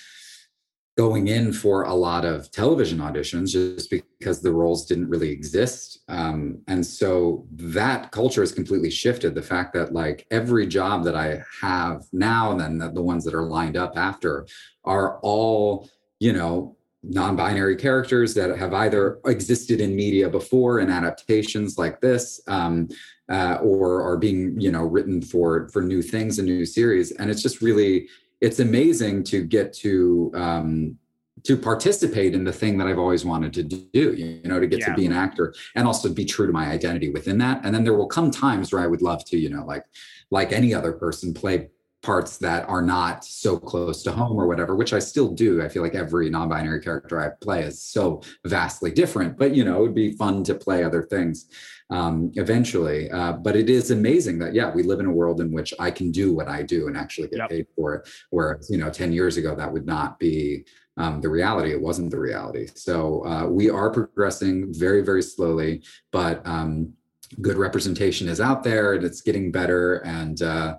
going 0.97 1.27
in 1.27 1.51
for 1.51 1.83
a 1.83 1.93
lot 1.93 2.23
of 2.23 2.49
television 2.51 2.99
auditions 2.99 3.51
just 3.51 3.89
because 3.89 4.41
the 4.41 4.51
roles 4.51 4.85
didn't 4.85 5.09
really 5.09 5.29
exist. 5.29 5.99
Um, 6.07 6.61
and 6.67 6.85
so 6.85 7.45
that 7.51 8.11
culture 8.11 8.41
has 8.41 8.53
completely 8.53 8.89
shifted. 8.89 9.35
The 9.35 9.41
fact 9.41 9.73
that 9.73 9.93
like 9.93 10.25
every 10.31 10.65
job 10.65 11.03
that 11.03 11.15
I 11.15 11.43
have 11.61 12.05
now 12.13 12.51
and 12.51 12.59
then 12.59 12.77
the, 12.77 13.01
ones 13.01 13.25
that 13.25 13.33
are 13.33 13.43
lined 13.43 13.75
up 13.75 13.97
after 13.97 14.47
are 14.85 15.19
all, 15.19 15.89
you 16.19 16.31
know, 16.31 16.77
non-binary 17.03 17.75
characters 17.75 18.33
that 18.33 18.57
have 18.57 18.73
either 18.73 19.19
existed 19.25 19.79
in 19.79 19.95
media 19.95 20.27
before 20.29 20.79
in 20.79 20.89
adaptations 20.89 21.77
like 21.77 22.01
this 22.01 22.41
um, 22.47 22.87
uh, 23.29 23.55
or 23.61 24.01
are 24.01 24.17
being 24.17 24.59
you 24.59 24.71
know 24.71 24.83
written 24.83 25.21
for 25.21 25.69
for 25.69 25.83
new 25.83 26.01
things 26.01 26.39
and 26.39 26.47
new 26.47 26.65
series 26.65 27.11
and 27.11 27.29
it's 27.29 27.43
just 27.43 27.61
really 27.61 28.07
it's 28.45 28.59
amazing 28.59 29.23
to 29.23 29.43
get 29.43 29.73
to 29.73 30.31
um, 30.35 30.97
to 31.43 31.57
participate 31.57 32.35
in 32.35 32.43
the 32.43 32.53
thing 32.53 32.77
that 32.77 32.87
I've 32.87 32.99
always 32.99 33.25
wanted 33.25 33.53
to 33.53 33.63
do, 33.63 34.13
you 34.13 34.41
know, 34.45 34.59
to 34.59 34.67
get 34.67 34.79
yeah. 34.79 34.89
to 34.89 34.93
be 34.93 35.05
an 35.07 35.11
actor 35.11 35.53
and 35.75 35.87
also 35.87 36.13
be 36.13 36.25
true 36.25 36.45
to 36.45 36.53
my 36.53 36.67
identity 36.67 37.09
within 37.09 37.39
that. 37.39 37.61
And 37.63 37.73
then 37.73 37.83
there 37.83 37.95
will 37.95 38.07
come 38.07 38.29
times 38.29 38.71
where 38.71 38.83
I 38.83 38.87
would 38.87 39.01
love 39.01 39.25
to, 39.25 39.37
you 39.37 39.49
know, 39.49 39.65
like 39.65 39.83
like 40.29 40.51
any 40.51 40.75
other 40.75 40.93
person, 40.93 41.33
play 41.33 41.69
parts 42.03 42.37
that 42.37 42.69
are 42.69 42.83
not 42.83 43.25
so 43.25 43.57
close 43.57 44.03
to 44.03 44.11
home 44.11 44.37
or 44.37 44.45
whatever, 44.45 44.75
which 44.75 44.93
I 44.93 44.99
still 44.99 45.29
do. 45.29 45.63
I 45.63 45.67
feel 45.67 45.81
like 45.81 45.95
every 45.95 46.29
non-binary 46.29 46.81
character 46.81 47.19
I 47.19 47.29
play 47.43 47.63
is 47.63 47.81
so 47.81 48.21
vastly 48.45 48.91
different, 48.91 49.39
but 49.39 49.55
you 49.55 49.65
know, 49.65 49.77
it 49.77 49.81
would 49.81 49.95
be 49.95 50.11
fun 50.11 50.43
to 50.43 50.53
play 50.53 50.83
other 50.83 51.01
things 51.01 51.47
um, 51.89 52.31
eventually. 52.35 53.09
Uh, 53.11 53.33
but 53.33 53.55
it 53.55 53.69
is 53.69 53.91
amazing 53.91 54.39
that 54.39 54.53
yeah, 54.53 54.71
we 54.71 54.83
live 54.83 54.99
in 54.99 55.05
a 55.05 55.11
world 55.11 55.41
in 55.41 55.51
which 55.51 55.73
I 55.79 55.91
can 55.91 56.11
do 56.11 56.33
what 56.33 56.47
I 56.47 56.63
do 56.63 56.87
and 56.87 56.97
actually 56.97 57.27
get 57.27 57.37
yep. 57.39 57.49
paid 57.49 57.67
for 57.75 57.95
it. 57.95 58.09
Whereas 58.29 58.69
you 58.69 58.77
know, 58.77 58.89
ten 58.89 59.11
years 59.11 59.37
ago 59.37 59.55
that 59.55 59.71
would 59.71 59.85
not 59.85 60.19
be 60.19 60.65
um, 60.97 61.21
the 61.21 61.29
reality. 61.29 61.71
It 61.71 61.81
wasn't 61.81 62.11
the 62.11 62.19
reality. 62.19 62.67
So 62.73 63.25
uh, 63.25 63.47
we 63.47 63.69
are 63.69 63.89
progressing 63.89 64.73
very, 64.73 65.01
very 65.01 65.21
slowly, 65.21 65.83
but 66.11 66.45
um, 66.47 66.93
good 67.41 67.57
representation 67.57 68.29
is 68.29 68.39
out 68.39 68.63
there 68.63 68.93
and 68.93 69.03
it's 69.03 69.21
getting 69.21 69.51
better. 69.51 69.97
And 70.05 70.41
uh, 70.41 70.77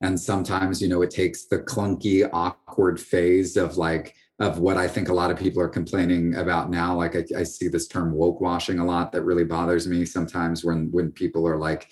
and 0.00 0.18
sometimes 0.18 0.80
you 0.80 0.88
know 0.88 1.02
it 1.02 1.10
takes 1.10 1.44
the 1.44 1.58
clunky 1.58 2.28
awkward 2.32 3.00
phase 3.00 3.56
of 3.56 3.76
like 3.76 4.14
of 4.40 4.58
what 4.58 4.76
i 4.76 4.88
think 4.88 5.08
a 5.08 5.12
lot 5.12 5.30
of 5.30 5.38
people 5.38 5.62
are 5.62 5.68
complaining 5.68 6.34
about 6.36 6.70
now 6.70 6.96
like 6.96 7.14
i, 7.14 7.24
I 7.36 7.42
see 7.42 7.68
this 7.68 7.86
term 7.86 8.12
woke 8.12 8.40
washing 8.40 8.78
a 8.78 8.84
lot 8.84 9.12
that 9.12 9.22
really 9.22 9.44
bothers 9.44 9.86
me 9.86 10.04
sometimes 10.04 10.64
when 10.64 10.90
when 10.90 11.12
people 11.12 11.46
are 11.46 11.58
like 11.58 11.88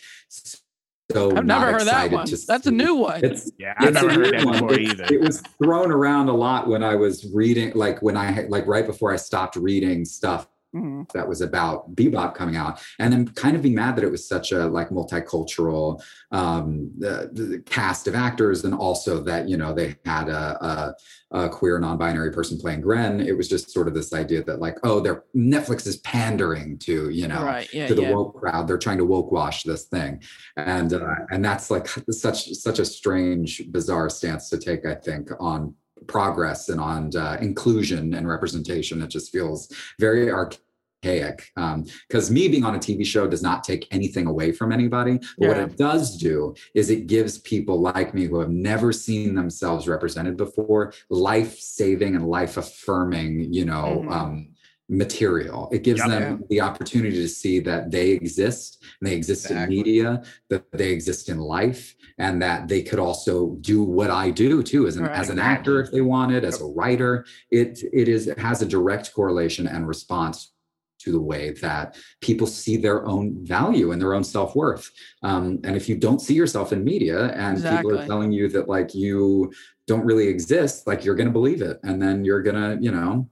so 1.10 1.34
I've 1.34 1.46
never 1.46 1.72
heard 1.72 1.86
that 1.86 2.10
one. 2.10 2.26
That's 2.46 2.66
a 2.66 2.70
new 2.70 2.94
one. 2.94 3.24
It's, 3.24 3.50
yeah, 3.58 3.72
I've 3.78 3.94
never 3.94 4.12
heard 4.12 4.34
that 4.34 4.46
before 4.46 4.78
either. 4.78 5.06
It 5.10 5.22
was 5.22 5.40
thrown 5.62 5.90
around 5.90 6.28
a 6.28 6.34
lot 6.34 6.68
when 6.68 6.82
I 6.82 6.96
was 6.96 7.26
reading, 7.32 7.72
like 7.74 8.02
when 8.02 8.14
I 8.14 8.46
like 8.50 8.66
right 8.66 8.86
before 8.86 9.10
I 9.10 9.16
stopped 9.16 9.56
reading 9.56 10.04
stuff 10.04 10.48
Mm-hmm. 10.76 11.04
that 11.14 11.26
was 11.26 11.40
about 11.40 11.94
bebop 11.96 12.34
coming 12.34 12.56
out. 12.56 12.82
And 12.98 13.10
then 13.10 13.28
kind 13.28 13.56
of 13.56 13.62
being 13.62 13.74
mad 13.74 13.96
that 13.96 14.04
it 14.04 14.10
was 14.10 14.28
such 14.28 14.52
a 14.52 14.66
like 14.66 14.90
multicultural 14.90 16.02
um 16.30 16.90
the 16.98 17.62
cast 17.64 18.06
of 18.06 18.14
actors 18.14 18.64
and 18.64 18.74
also 18.74 19.22
that 19.22 19.48
you 19.48 19.56
know 19.56 19.72
they 19.72 19.96
had 20.04 20.28
a, 20.28 20.94
a, 21.32 21.38
a, 21.38 21.48
queer 21.48 21.78
non-binary 21.78 22.32
person 22.32 22.58
playing 22.58 22.82
gren. 22.82 23.20
It 23.20 23.34
was 23.34 23.48
just 23.48 23.70
sort 23.70 23.88
of 23.88 23.94
this 23.94 24.12
idea 24.12 24.44
that 24.44 24.60
like 24.60 24.76
oh 24.82 25.00
they're 25.00 25.24
netflix 25.34 25.86
is 25.86 25.96
pandering 25.98 26.78
to 26.80 27.08
you 27.08 27.28
know 27.28 27.42
right, 27.42 27.72
yeah, 27.72 27.86
to 27.86 27.94
the 27.94 28.02
yeah. 28.02 28.12
woke 28.12 28.38
crowd. 28.38 28.68
They're 28.68 28.76
trying 28.76 28.98
to 28.98 29.06
woke 29.06 29.32
wash 29.32 29.62
this 29.62 29.84
thing. 29.84 30.22
And 30.58 30.92
uh, 30.92 31.14
and 31.30 31.42
that's 31.42 31.70
like 31.70 31.88
such 32.10 32.52
such 32.52 32.78
a 32.78 32.84
strange 32.84 33.62
bizarre 33.70 34.10
stance 34.10 34.48
to 34.50 34.58
take 34.58 34.84
i 34.86 34.94
think 34.94 35.30
on 35.40 35.74
progress 36.06 36.68
and 36.68 36.80
on 36.80 37.10
uh, 37.16 37.38
inclusion 37.40 38.14
and 38.14 38.28
representation. 38.28 39.02
It 39.02 39.08
just 39.08 39.32
feels 39.32 39.72
very 39.98 40.30
archaic 40.30 40.62
because 41.02 42.28
um, 42.28 42.34
me 42.34 42.48
being 42.48 42.64
on 42.64 42.74
a 42.74 42.78
TV 42.78 43.06
show 43.06 43.28
does 43.28 43.42
not 43.42 43.62
take 43.62 43.86
anything 43.92 44.26
away 44.26 44.52
from 44.52 44.72
anybody. 44.72 45.18
But 45.18 45.28
yeah. 45.38 45.48
what 45.48 45.58
it 45.58 45.76
does 45.76 46.16
do 46.16 46.54
is 46.74 46.90
it 46.90 47.06
gives 47.06 47.38
people 47.38 47.80
like 47.80 48.14
me 48.14 48.24
who 48.24 48.40
have 48.40 48.50
never 48.50 48.92
seen 48.92 49.34
themselves 49.34 49.86
represented 49.86 50.36
before 50.36 50.92
life 51.08 51.58
saving 51.58 52.16
and 52.16 52.26
life 52.26 52.56
affirming, 52.56 53.52
you 53.52 53.64
know, 53.64 54.02
mm-hmm. 54.02 54.12
um, 54.12 54.48
material. 54.88 55.68
It 55.70 55.82
gives 55.82 56.00
yep. 56.00 56.08
them 56.08 56.44
the 56.48 56.60
opportunity 56.60 57.16
to 57.16 57.28
see 57.28 57.60
that 57.60 57.90
they 57.90 58.10
exist 58.10 58.82
and 59.00 59.08
they 59.08 59.14
exist 59.14 59.46
exactly. 59.46 59.78
in 59.78 59.84
media, 59.84 60.22
that 60.48 60.70
they 60.72 60.90
exist 60.90 61.28
in 61.28 61.38
life, 61.38 61.94
and 62.18 62.40
that 62.42 62.68
they 62.68 62.82
could 62.82 62.98
also 62.98 63.56
do 63.60 63.82
what 63.82 64.10
I 64.10 64.30
do 64.30 64.62
too 64.62 64.86
as 64.86 64.96
an 64.96 65.04
right. 65.04 65.12
as 65.12 65.30
an 65.30 65.38
actor 65.38 65.80
if 65.80 65.90
they 65.90 66.00
wanted, 66.00 66.44
as 66.44 66.60
a 66.60 66.64
writer. 66.64 67.26
It 67.50 67.80
it 67.92 68.08
is 68.08 68.28
it 68.28 68.38
has 68.38 68.62
a 68.62 68.66
direct 68.66 69.12
correlation 69.12 69.66
and 69.66 69.86
response 69.86 70.52
to 71.00 71.12
the 71.12 71.20
way 71.20 71.52
that 71.62 71.96
people 72.20 72.46
see 72.46 72.76
their 72.76 73.06
own 73.06 73.44
value 73.44 73.92
and 73.92 74.02
their 74.02 74.14
own 74.14 74.24
self-worth 74.24 74.90
um, 75.22 75.60
and 75.62 75.76
if 75.76 75.88
you 75.88 75.96
don't 75.96 76.20
see 76.20 76.34
yourself 76.34 76.72
in 76.72 76.82
media 76.82 77.32
and 77.34 77.56
exactly. 77.56 77.92
people 77.92 78.00
are 78.00 78.04
telling 78.04 78.32
you 78.32 78.48
that 78.48 78.68
like 78.68 78.96
you 78.96 79.48
don't 79.86 80.04
really 80.04 80.26
exist 80.26 80.88
like 80.88 81.04
you're 81.04 81.14
going 81.14 81.28
to 81.28 81.32
believe 81.32 81.62
it 81.62 81.78
and 81.84 82.02
then 82.02 82.24
you're 82.24 82.42
going 82.42 82.56
to 82.56 82.82
you 82.82 82.90
know 82.90 83.28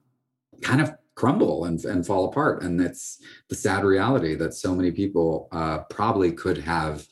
kind 0.63 0.81
of 0.81 0.95
crumble 1.17 1.65
and, 1.65 1.85
and 1.85 2.07
fall 2.07 2.27
apart. 2.27 2.63
And 2.63 2.81
it's 2.81 3.21
the 3.49 3.55
sad 3.57 3.83
reality 3.83 4.35
that 4.37 4.55
so 4.55 4.75
many 4.75 4.93
people 4.93 5.49
uh, 5.51 5.79
probably 5.91 6.31
could 6.31 6.59
have 6.59 7.07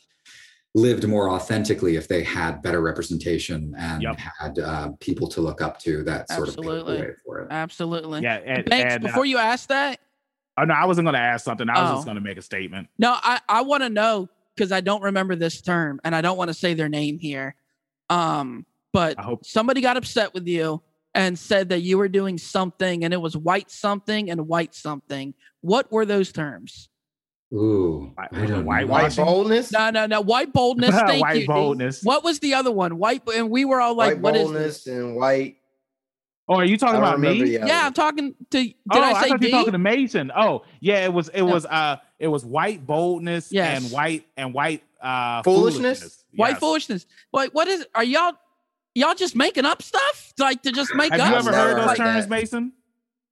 lived 0.75 1.07
more 1.07 1.31
authentically 1.31 1.97
if 1.97 2.07
they 2.07 2.23
had 2.23 2.61
better 2.63 2.81
representation 2.81 3.75
and 3.79 4.03
yep. 4.03 4.17
had 4.19 4.59
uh, 4.59 4.91
people 5.01 5.27
to 5.29 5.41
look 5.41 5.63
up 5.63 5.79
to 5.81 6.03
that 6.05 6.29
sort 6.29 6.49
Absolutely. 6.49 6.95
of 6.95 7.01
paved 7.01 7.09
way 7.09 7.15
for 7.25 7.41
it. 7.41 7.49
Absolutely. 7.51 8.23
Yeah. 8.23 8.41
And, 8.45 8.65
Banks, 8.67 8.95
and, 8.95 9.05
uh, 9.05 9.09
before 9.09 9.25
you 9.25 9.39
ask 9.39 9.69
that. 9.69 10.01
Oh, 10.59 10.65
no, 10.65 10.75
I 10.75 10.85
wasn't 10.85 11.07
going 11.07 11.15
to 11.15 11.21
ask 11.21 11.45
something. 11.45 11.69
I 11.69 11.83
was 11.83 11.91
oh. 11.91 11.95
just 11.95 12.07
going 12.07 12.17
to 12.17 12.21
make 12.21 12.39
a 12.39 12.43
statement. 12.43 12.89
No, 12.99 13.17
I, 13.17 13.41
I 13.49 13.63
want 13.63 13.83
to 13.83 13.89
know 13.89 14.29
because 14.55 14.71
I 14.71 14.81
don't 14.81 15.03
remember 15.03 15.35
this 15.35 15.61
term 15.63 16.01
and 16.05 16.15
I 16.15 16.21
don't 16.21 16.37
want 16.37 16.49
to 16.49 16.55
say 16.55 16.75
their 16.75 16.89
name 16.89 17.19
here. 17.19 17.55
Um, 18.11 18.67
but 18.93 19.17
somebody 19.45 19.81
got 19.81 19.97
upset 19.97 20.35
with 20.35 20.47
you 20.47 20.81
and 21.15 21.39
said 21.39 21.69
that 21.69 21.83
you 21.83 21.97
were 21.97 22.09
doing 22.09 22.39
something 22.39 23.05
and 23.05 23.15
it 23.15 23.21
was 23.21 23.37
white 23.37 23.71
something 23.71 24.31
and 24.31 24.49
white 24.49 24.75
something. 24.75 25.35
What 25.61 25.91
were 25.93 26.05
those 26.05 26.33
terms? 26.33 26.89
Ooh, 27.53 28.13
I 28.19 28.47
don't 28.47 28.65
white, 28.65 28.89
white 28.89 29.15
boldness. 29.15 29.71
No, 29.71 29.91
no, 29.91 30.07
no. 30.07 30.21
White 30.21 30.53
boldness. 30.53 30.91
Thank 31.07 31.23
white 31.23 31.43
you. 31.43 31.47
boldness. 31.47 32.03
What 32.03 32.25
was 32.25 32.41
the 32.41 32.55
other 32.55 32.73
one? 32.73 32.99
White, 32.99 33.23
and 33.33 33.49
we 33.49 33.65
were 33.65 33.81
all 33.81 33.95
like, 33.95 34.15
white 34.15 34.21
"What 34.21 34.35
boldness 34.35 34.79
is 34.79 34.85
this?" 34.85 34.95
and 34.95 35.15
white. 35.15 35.59
Oh, 36.49 36.57
are 36.57 36.65
you 36.65 36.77
talking 36.77 36.99
about 36.99 37.21
me? 37.21 37.57
Yeah, 37.57 37.87
I'm 37.87 37.93
talking 37.93 38.35
to. 38.51 38.59
Did 38.59 38.75
oh, 38.91 39.01
I 39.01 39.13
say 39.13 39.19
I 39.19 39.29
thought 39.29 39.43
you 39.43 39.51
talking 39.51 39.73
to 39.73 39.79
Mason. 39.79 40.33
Oh, 40.37 40.65
yeah, 40.81 41.05
it 41.05 41.13
was 41.13 41.29
it 41.29 41.43
no. 41.43 41.47
was 41.47 41.65
uh 41.65 41.97
it 42.19 42.27
was 42.27 42.45
white 42.45 42.85
boldness 42.85 43.53
yes. 43.53 43.83
and 43.83 43.93
white 43.93 44.27
and 44.37 44.53
white 44.53 44.83
uh 45.01 45.43
foolishness. 45.43 46.01
foolishness. 46.01 46.25
White 46.35 46.51
yes. 46.51 46.59
foolishness. 46.59 47.07
Like, 47.33 47.53
what 47.53 47.69
is? 47.69 47.87
Are 47.95 48.05
y'all 48.05 48.33
y'all 48.95 49.15
just 49.15 49.37
making 49.37 49.65
up 49.65 49.83
stuff 49.83 50.33
like 50.39 50.63
to 50.63 50.73
just 50.73 50.95
make 50.95 51.13
Have 51.13 51.21
up. 51.21 51.31
you 51.31 51.37
ever 51.37 51.53
heard 51.53 51.77
those 51.77 51.87
like 51.87 51.97
terms, 51.97 52.29
Mason? 52.29 52.73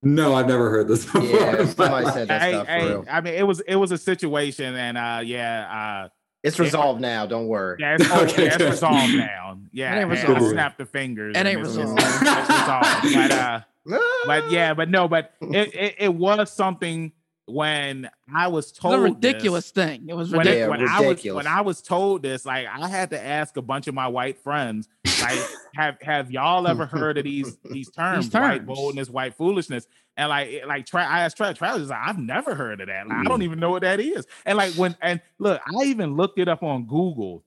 No, 0.03 0.35
I've 0.35 0.49
never 0.49 0.69
heard 0.69 0.89
this 0.89 1.05
before. 1.05 1.23
Yeah, 1.23 1.65
somebody 1.67 2.07
said 2.13 2.29
that 2.29 2.43
I, 2.43 2.51
stuff. 2.51 3.07
I, 3.09 3.19
I, 3.19 3.21
mean, 3.21 3.35
it 3.35 3.47
was 3.47 3.61
it 3.61 3.77
was 3.77 3.93
a 3.93 3.99
situation, 3.99 4.75
and 4.75 4.99
uh, 4.99 5.21
yeah, 5.25 6.05
uh, 6.05 6.09
it's 6.43 6.59
resolved 6.59 6.99
it, 6.99 7.03
now. 7.03 7.25
Don't 7.27 7.47
worry. 7.47 7.77
Yeah, 7.79 7.97
it's, 7.99 8.11
okay, 8.11 8.47
yeah, 8.47 8.55
it's 8.55 8.65
resolved 8.65 9.15
now. 9.15 9.39
Yeah, 9.75 9.95
it 9.95 10.01
ain't 10.01 10.11
resolved. 10.11 10.51
snap 10.51 10.77
the 10.77 10.85
fingers. 10.85 11.35
It 11.35 11.47
ain't 11.47 11.61
resolved. 11.61 11.99
It's, 11.99 12.23
it's 12.23 12.51
resolved. 12.51 13.15
But 13.15 13.31
uh, 13.31 13.61
but 14.27 14.51
yeah, 14.51 14.75
but 14.75 14.91
no, 14.91 15.09
but 15.09 15.33
it, 15.41 15.75
it, 15.75 15.95
it 15.99 16.15
was 16.15 16.53
something 16.53 17.13
when 17.47 18.11
I 18.33 18.49
was 18.49 18.71
told 18.71 18.95
it 18.95 18.99
was 18.99 19.11
a 19.11 19.15
ridiculous 19.15 19.71
this, 19.71 19.85
thing. 19.85 20.09
It 20.09 20.15
was 20.15 20.33
ridiculous. 20.33 20.69
When, 20.69 20.81
when 20.81 20.89
I 20.89 21.01
was 21.01 21.25
when 21.25 21.47
I 21.47 21.61
was 21.63 21.81
told 21.83 22.23
this, 22.23 22.45
like 22.45 22.67
I 22.67 22.89
had 22.89 23.11
to 23.11 23.23
ask 23.23 23.57
a 23.57 23.63
bunch 23.63 23.87
of 23.87 23.95
my 23.95 24.09
white 24.09 24.39
friends, 24.39 24.89
like, 25.23 25.40
have 25.74 25.97
have 26.03 26.31
y'all 26.31 26.66
ever 26.66 26.86
heard 26.93 27.19
of 27.19 27.24
these 27.24 27.57
these 27.65 27.90
terms, 27.90 28.27
these 28.27 28.32
terms. 28.32 28.43
white 28.51 28.66
boldness, 28.66 29.11
white 29.11 29.35
foolishness? 29.35 29.86
And 30.16 30.28
like 30.28 30.62
like 30.66 30.86
try 30.86 31.05
I 31.05 31.23
asked 31.23 31.36
Travis, 31.36 31.59
Travis 31.59 31.89
like, 31.89 31.99
I've 32.07 32.19
never 32.19 32.55
heard 32.55 32.81
of 32.81 32.89
that. 32.89 33.09
Like. 33.09 33.19
I 33.19 33.24
don't 33.24 33.40
mm. 33.40 33.44
even 33.44 33.61
know 33.61 33.70
what 33.70 33.82
that 33.82 34.01
is. 34.01 34.27
And 34.44 34.59
like 34.59 34.74
when 34.74 34.97
and 35.01 35.20
look, 35.39 35.61
I 35.66 35.85
even 35.85 36.16
looked 36.16 36.39
it 36.39 36.49
up 36.49 36.62
on 36.62 36.86
Google. 36.86 37.44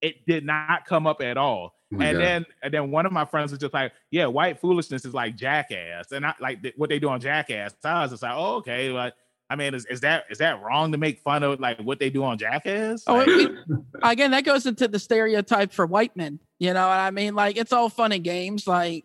It 0.00 0.26
did 0.26 0.44
not 0.44 0.84
come 0.86 1.06
up 1.06 1.22
at 1.22 1.36
all. 1.36 1.74
Oh 1.94 2.00
and 2.00 2.18
then 2.18 2.46
and 2.62 2.72
then 2.72 2.90
one 2.90 3.06
of 3.06 3.12
my 3.12 3.24
friends 3.24 3.52
was 3.52 3.60
just 3.60 3.74
like, 3.74 3.92
yeah, 4.10 4.26
white 4.26 4.58
foolishness 4.58 5.04
is 5.04 5.14
like 5.14 5.36
jackass. 5.36 6.12
And 6.12 6.26
I 6.26 6.34
like 6.40 6.74
what 6.76 6.90
they 6.90 6.98
do 6.98 7.08
on 7.08 7.20
jackass. 7.20 7.74
So 7.80 7.88
I 7.88 8.02
was 8.02 8.10
just 8.10 8.22
like, 8.22 8.34
oh, 8.34 8.56
okay, 8.56 8.90
like 8.90 9.14
I 9.52 9.54
mean, 9.54 9.74
is, 9.74 9.84
is 9.84 10.00
that 10.00 10.24
is 10.30 10.38
that 10.38 10.62
wrong 10.62 10.92
to 10.92 10.98
make 10.98 11.18
fun 11.18 11.42
of 11.42 11.60
like 11.60 11.78
what 11.80 11.98
they 11.98 12.08
do 12.08 12.24
on 12.24 12.38
Jackass? 12.38 13.04
Oh, 13.06 13.16
like, 13.16 13.50
again, 14.02 14.30
that 14.30 14.44
goes 14.44 14.64
into 14.64 14.88
the 14.88 14.98
stereotype 14.98 15.74
for 15.74 15.84
white 15.84 16.16
men. 16.16 16.38
You 16.62 16.72
know 16.72 16.86
what 16.86 17.00
I 17.00 17.10
mean? 17.10 17.34
Like 17.34 17.56
it's 17.56 17.72
all 17.72 17.88
fun 17.88 18.12
and 18.12 18.22
games. 18.22 18.68
Like, 18.68 19.04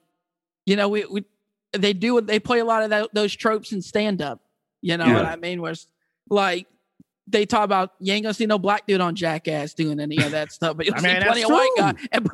you 0.68 0.76
know, 0.76 0.90
we, 0.90 1.06
we 1.06 1.26
they 1.72 1.92
do 1.92 2.22
they 2.22 2.40
play 2.40 2.60
a 2.60 2.66
lot 2.66 2.84
of 2.84 2.92
that, 2.92 3.10
those 3.16 3.36
tropes 3.36 3.72
in 3.72 3.82
stand 3.82 4.22
up. 4.22 4.42
You 4.84 4.96
know 4.96 5.08
yeah. 5.08 5.16
what 5.16 5.26
I 5.26 5.38
mean? 5.38 5.60
Where 5.60 5.74
like 6.30 6.68
they 7.28 7.45
talk 7.45 7.66
about 7.66 7.91
you 7.99 8.14
ain't 8.14 8.24
gonna 8.24 8.34
see 8.34 8.45
no 8.45 8.58
black 8.58 8.88
dude 8.88 9.02
on 9.02 9.16
Jackass 9.16 9.74
doing 9.74 9.99
any 9.99 10.18
of 10.18 10.32
that 10.32 10.52
stuff, 10.52 10.78
but 10.78 10.86
you'll 10.86 10.95
I 10.95 11.02
mean, 11.02 11.16
see 11.16 11.26
plenty 11.26 11.44
of 11.44 11.49
white 11.49 11.70
guy. 11.78 11.94
And 12.12 12.30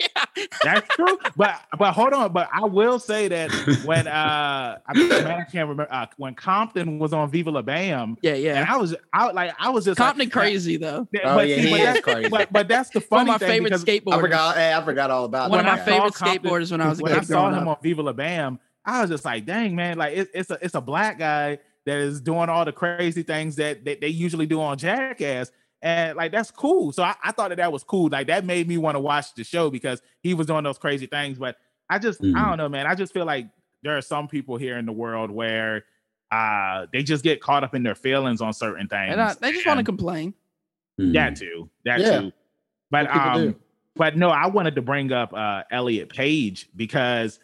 yeah. 0.00 0.46
That's 0.62 0.94
true. 0.94 1.18
But 1.36 1.60
but 1.78 1.92
hold 1.92 2.12
on. 2.12 2.32
But 2.32 2.48
I 2.52 2.64
will 2.64 2.98
say 2.98 3.28
that 3.28 3.50
when 3.84 4.06
uh 4.06 4.78
I, 4.86 4.92
man, 4.92 5.26
I 5.26 5.44
can't 5.44 5.68
remember 5.68 5.88
uh, 5.90 6.06
when 6.16 6.34
Compton 6.34 6.98
was 6.98 7.12
on 7.12 7.30
Viva 7.30 7.50
La 7.50 7.62
Bam. 7.62 8.16
Yeah, 8.22 8.34
yeah. 8.34 8.60
And 8.60 8.68
I 8.68 8.76
was 8.76 8.94
I 9.12 9.30
like 9.32 9.54
I 9.58 9.70
was 9.70 9.84
just 9.84 9.98
Compton 9.98 10.26
like, 10.26 10.32
crazy 10.32 10.76
though. 10.76 11.08
But, 11.12 11.20
oh, 11.24 11.40
yeah, 11.40 11.56
see, 11.56 11.70
but, 11.70 11.78
that's, 11.78 12.00
crazy. 12.00 12.28
But, 12.28 12.52
but 12.52 12.68
that's 12.68 12.90
the 12.90 13.00
funny 13.00 13.28
One 13.28 13.34
of 13.36 13.40
my 13.40 13.46
favorite 13.46 13.72
skateboarders. 13.72 14.18
I 14.18 14.20
forgot. 14.20 14.56
Hey, 14.56 14.72
I 14.72 14.84
forgot 14.84 15.10
all 15.10 15.24
about 15.24 15.50
One 15.50 15.64
that. 15.64 15.72
of 15.72 15.78
my 15.78 15.84
favorite 15.84 16.14
skateboarders 16.14 16.70
when 16.70 16.80
I 16.80 16.88
was 16.88 17.00
a 17.00 17.02
when 17.02 17.12
kid. 17.12 17.22
I 17.22 17.24
saw 17.24 17.48
him 17.48 17.68
up. 17.68 17.78
on 17.78 17.82
Viva 17.82 18.02
La 18.02 18.12
Bam. 18.12 18.60
I 18.84 19.00
was 19.00 19.10
just 19.10 19.24
like, 19.24 19.44
dang 19.44 19.74
man, 19.74 19.98
like 19.98 20.16
it, 20.16 20.28
it's 20.32 20.50
a 20.50 20.58
it's 20.62 20.76
a 20.76 20.80
black 20.80 21.18
guy 21.18 21.58
that 21.86 21.98
is 21.98 22.20
doing 22.20 22.48
all 22.48 22.64
the 22.64 22.72
crazy 22.72 23.22
things 23.22 23.56
that, 23.56 23.84
that 23.84 24.00
they 24.00 24.08
usually 24.08 24.46
do 24.46 24.60
on 24.60 24.76
Jackass. 24.76 25.50
And 25.82 26.16
like 26.16 26.32
that's 26.32 26.50
cool. 26.50 26.92
So 26.92 27.02
I, 27.02 27.14
I 27.22 27.32
thought 27.32 27.50
that 27.50 27.56
that 27.58 27.72
was 27.72 27.84
cool. 27.84 28.08
Like 28.10 28.26
that 28.26 28.44
made 28.44 28.66
me 28.66 28.76
want 28.76 28.96
to 28.96 29.00
watch 29.00 29.34
the 29.34 29.44
show 29.44 29.70
because 29.70 30.02
he 30.22 30.34
was 30.34 30.46
doing 30.46 30.64
those 30.64 30.78
crazy 30.78 31.06
things. 31.06 31.38
But 31.38 31.56
I 31.88 31.98
just 31.98 32.20
Mhm. 32.20 32.36
I 32.36 32.48
don't 32.48 32.58
know, 32.58 32.68
man. 32.68 32.86
I 32.86 32.94
just 32.94 33.12
feel 33.12 33.24
like 33.24 33.46
there 33.82 33.96
are 33.96 34.02
some 34.02 34.26
people 34.26 34.56
here 34.56 34.78
in 34.78 34.86
the 34.86 34.92
world 34.92 35.30
where 35.30 35.84
uh 36.32 36.86
they 36.92 37.02
just 37.04 37.22
get 37.22 37.40
caught 37.40 37.62
up 37.62 37.74
in 37.74 37.82
their 37.84 37.94
feelings 37.94 38.40
on 38.40 38.52
certain 38.52 38.88
things. 38.88 39.12
And 39.12 39.20
uh, 39.20 39.34
they 39.40 39.52
just 39.52 39.66
want 39.66 39.78
to 39.78 39.84
complain. 39.84 40.34
That 40.98 41.36
too. 41.36 41.68
That 41.84 42.00
Yeah. 42.00 42.20
too. 42.22 42.32
But 42.90 43.14
um, 43.14 43.42
do. 43.48 43.54
but 43.96 44.16
no, 44.16 44.30
I 44.30 44.46
wanted 44.46 44.74
to 44.76 44.82
bring 44.82 45.12
up 45.12 45.32
uh 45.34 45.62
Elliot 45.70 46.08
Page 46.08 46.68
because 46.74 47.38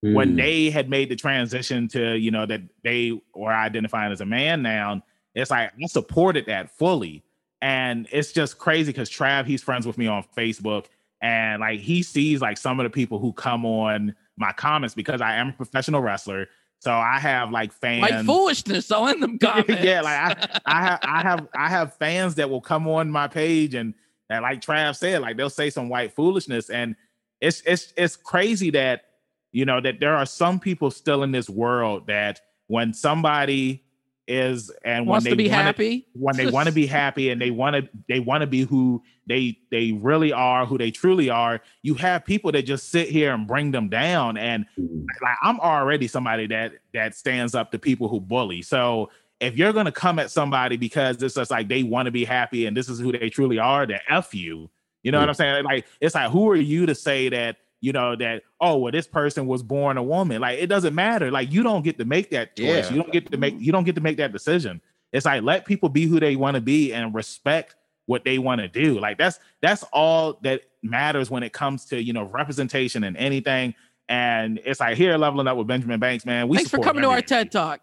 when 0.00 0.34
Mhm. 0.34 0.36
they 0.36 0.70
had 0.70 0.88
made 0.88 1.08
the 1.08 1.16
transition 1.16 1.88
to 1.88 2.16
you 2.16 2.30
know 2.30 2.46
that 2.46 2.60
they 2.84 3.20
were 3.34 3.52
identifying 3.52 4.12
as 4.12 4.20
a 4.20 4.26
man 4.26 4.62
now, 4.62 5.02
it's 5.34 5.50
like 5.50 5.72
I 5.82 5.86
supported 5.86 6.46
that 6.46 6.70
fully. 6.70 7.22
And 7.60 8.06
it's 8.12 8.32
just 8.32 8.58
crazy 8.58 8.92
because 8.92 9.10
Trav, 9.10 9.44
he's 9.46 9.62
friends 9.62 9.84
with 9.86 9.98
me 9.98 10.06
on 10.06 10.24
Facebook, 10.36 10.86
and 11.20 11.60
like 11.60 11.80
he 11.80 12.02
sees 12.04 12.40
like 12.40 12.56
some 12.56 12.78
of 12.78 12.84
the 12.84 12.90
people 12.90 13.18
who 13.18 13.32
come 13.32 13.66
on 13.66 14.14
my 14.36 14.52
comments 14.52 14.94
because 14.94 15.20
I 15.20 15.34
am 15.34 15.48
a 15.48 15.52
professional 15.52 16.00
wrestler. 16.00 16.46
So 16.80 16.92
I 16.92 17.18
have 17.18 17.50
like 17.50 17.72
fans 17.72 18.02
Like 18.02 18.24
foolishness 18.24 18.88
on 18.92 19.18
them 19.18 19.36
comments. 19.40 19.82
yeah, 19.82 20.00
like 20.02 20.16
I, 20.16 20.60
I 20.66 20.80
have, 20.84 20.98
I 21.02 21.22
have, 21.22 21.48
I 21.56 21.68
have 21.68 21.94
fans 21.94 22.36
that 22.36 22.48
will 22.48 22.60
come 22.60 22.86
on 22.86 23.10
my 23.10 23.26
page 23.26 23.74
and, 23.74 23.94
and 24.30 24.42
like 24.42 24.60
Trav 24.60 24.94
said, 24.94 25.20
like 25.22 25.36
they'll 25.36 25.50
say 25.50 25.70
some 25.70 25.88
white 25.88 26.12
foolishness, 26.12 26.70
and 26.70 26.94
it's 27.40 27.62
it's 27.66 27.92
it's 27.96 28.14
crazy 28.14 28.70
that 28.70 29.06
you 29.52 29.64
know 29.64 29.80
that 29.80 30.00
there 30.00 30.14
are 30.16 30.26
some 30.26 30.58
people 30.60 30.90
still 30.90 31.22
in 31.22 31.32
this 31.32 31.48
world 31.48 32.06
that 32.06 32.40
when 32.66 32.92
somebody 32.94 33.84
is 34.30 34.70
and 34.84 35.06
wants 35.06 35.24
when 35.24 35.30
to 35.30 35.36
they 35.36 35.44
be 35.44 35.48
wanna- 35.50 35.62
happy. 35.62 36.06
when 36.12 36.36
they 36.36 36.46
want 36.50 36.66
to 36.66 36.72
be 36.72 36.86
happy 37.00 37.30
and 37.30 37.40
they 37.40 37.50
want 37.50 37.74
to 37.74 37.88
they 38.10 38.20
want 38.20 38.42
to 38.42 38.46
be 38.46 38.60
who 38.62 39.02
they 39.26 39.58
they 39.70 39.92
really 39.92 40.32
are 40.34 40.66
who 40.66 40.76
they 40.76 40.90
truly 40.90 41.30
are 41.30 41.62
you 41.82 41.94
have 41.94 42.26
people 42.26 42.52
that 42.52 42.62
just 42.62 42.90
sit 42.90 43.08
here 43.08 43.32
and 43.32 43.46
bring 43.46 43.70
them 43.70 43.88
down 43.88 44.36
and 44.36 44.66
Mhm. 44.78 45.06
like 45.22 45.36
I'm 45.42 45.58
already 45.60 46.06
somebody 46.08 46.46
that 46.48 46.72
that 46.92 47.14
stands 47.14 47.54
up 47.54 47.70
to 47.72 47.78
people 47.78 48.08
who 48.08 48.20
bully. 48.20 48.60
So 48.60 49.08
if 49.40 49.56
you're 49.56 49.72
gonna 49.72 49.92
come 49.92 50.18
at 50.18 50.30
somebody 50.30 50.76
because 50.76 51.22
it's 51.22 51.36
just 51.36 51.50
like 51.50 51.68
they 51.68 51.82
want 51.82 52.04
to 52.04 52.12
be 52.12 52.24
happy 52.26 52.66
and 52.66 52.76
this 52.76 52.90
is 52.90 52.98
who 52.98 53.12
they 53.12 53.30
truly 53.30 53.58
are, 53.58 53.86
then 53.86 54.00
f 54.10 54.34
you. 54.34 54.68
You 55.04 55.12
know 55.12 55.20
what 55.20 55.28
I'm 55.30 55.34
saying? 55.36 55.64
Like 55.64 55.86
it's 56.02 56.14
like 56.14 56.30
who 56.30 56.50
are 56.50 56.56
you 56.56 56.84
to 56.84 56.94
say 56.94 57.30
that 57.30 57.56
you 57.80 57.92
know 57.92 58.16
that 58.16 58.42
oh 58.60 58.78
well 58.78 58.92
this 58.92 59.06
person 59.06 59.46
was 59.46 59.62
born 59.62 59.96
a 59.96 60.02
woman? 60.02 60.40
Like 60.40 60.58
it 60.58 60.66
doesn't 60.66 60.94
matter. 60.94 61.30
Like 61.30 61.52
you 61.52 61.62
don't 61.62 61.82
get 61.82 61.98
to 61.98 62.04
make 62.04 62.30
that 62.30 62.56
choice. 62.56 62.66
Yeah. 62.66 62.90
You 62.90 63.02
don't 63.02 63.12
get 63.12 63.30
to 63.30 63.36
make 63.36 63.54
you 63.58 63.72
don't 63.72 63.84
get 63.84 63.94
to 63.94 64.00
make 64.00 64.16
that 64.18 64.32
decision. 64.32 64.80
It's 65.12 65.26
like 65.26 65.42
let 65.42 65.64
people 65.64 65.88
be 65.88 66.06
who 66.06 66.20
they 66.20 66.36
want 66.36 66.56
to 66.56 66.60
be 66.60 66.92
and 66.92 67.14
respect 67.14 67.76
what 68.06 68.24
they 68.24 68.38
want 68.38 68.60
to 68.60 68.68
do. 68.68 68.98
Like 68.98 69.18
that's 69.18 69.38
that's 69.62 69.84
all 69.92 70.38
that 70.42 70.62
matters 70.82 71.30
when 71.30 71.42
it 71.42 71.52
comes 71.52 71.84
to 71.86 72.02
you 72.02 72.12
know 72.12 72.24
representation 72.24 73.04
and 73.04 73.16
anything. 73.16 73.74
And 74.08 74.58
it's 74.64 74.80
like 74.80 74.96
here 74.96 75.16
leveling 75.18 75.46
up 75.46 75.56
with 75.56 75.66
Benjamin 75.66 76.00
Banks, 76.00 76.24
man. 76.24 76.48
We 76.48 76.56
Thanks 76.56 76.70
for 76.70 76.78
coming 76.78 77.02
to 77.02 77.08
our 77.08 77.18
everything. 77.18 77.44
TED 77.44 77.52
Talk. 77.52 77.80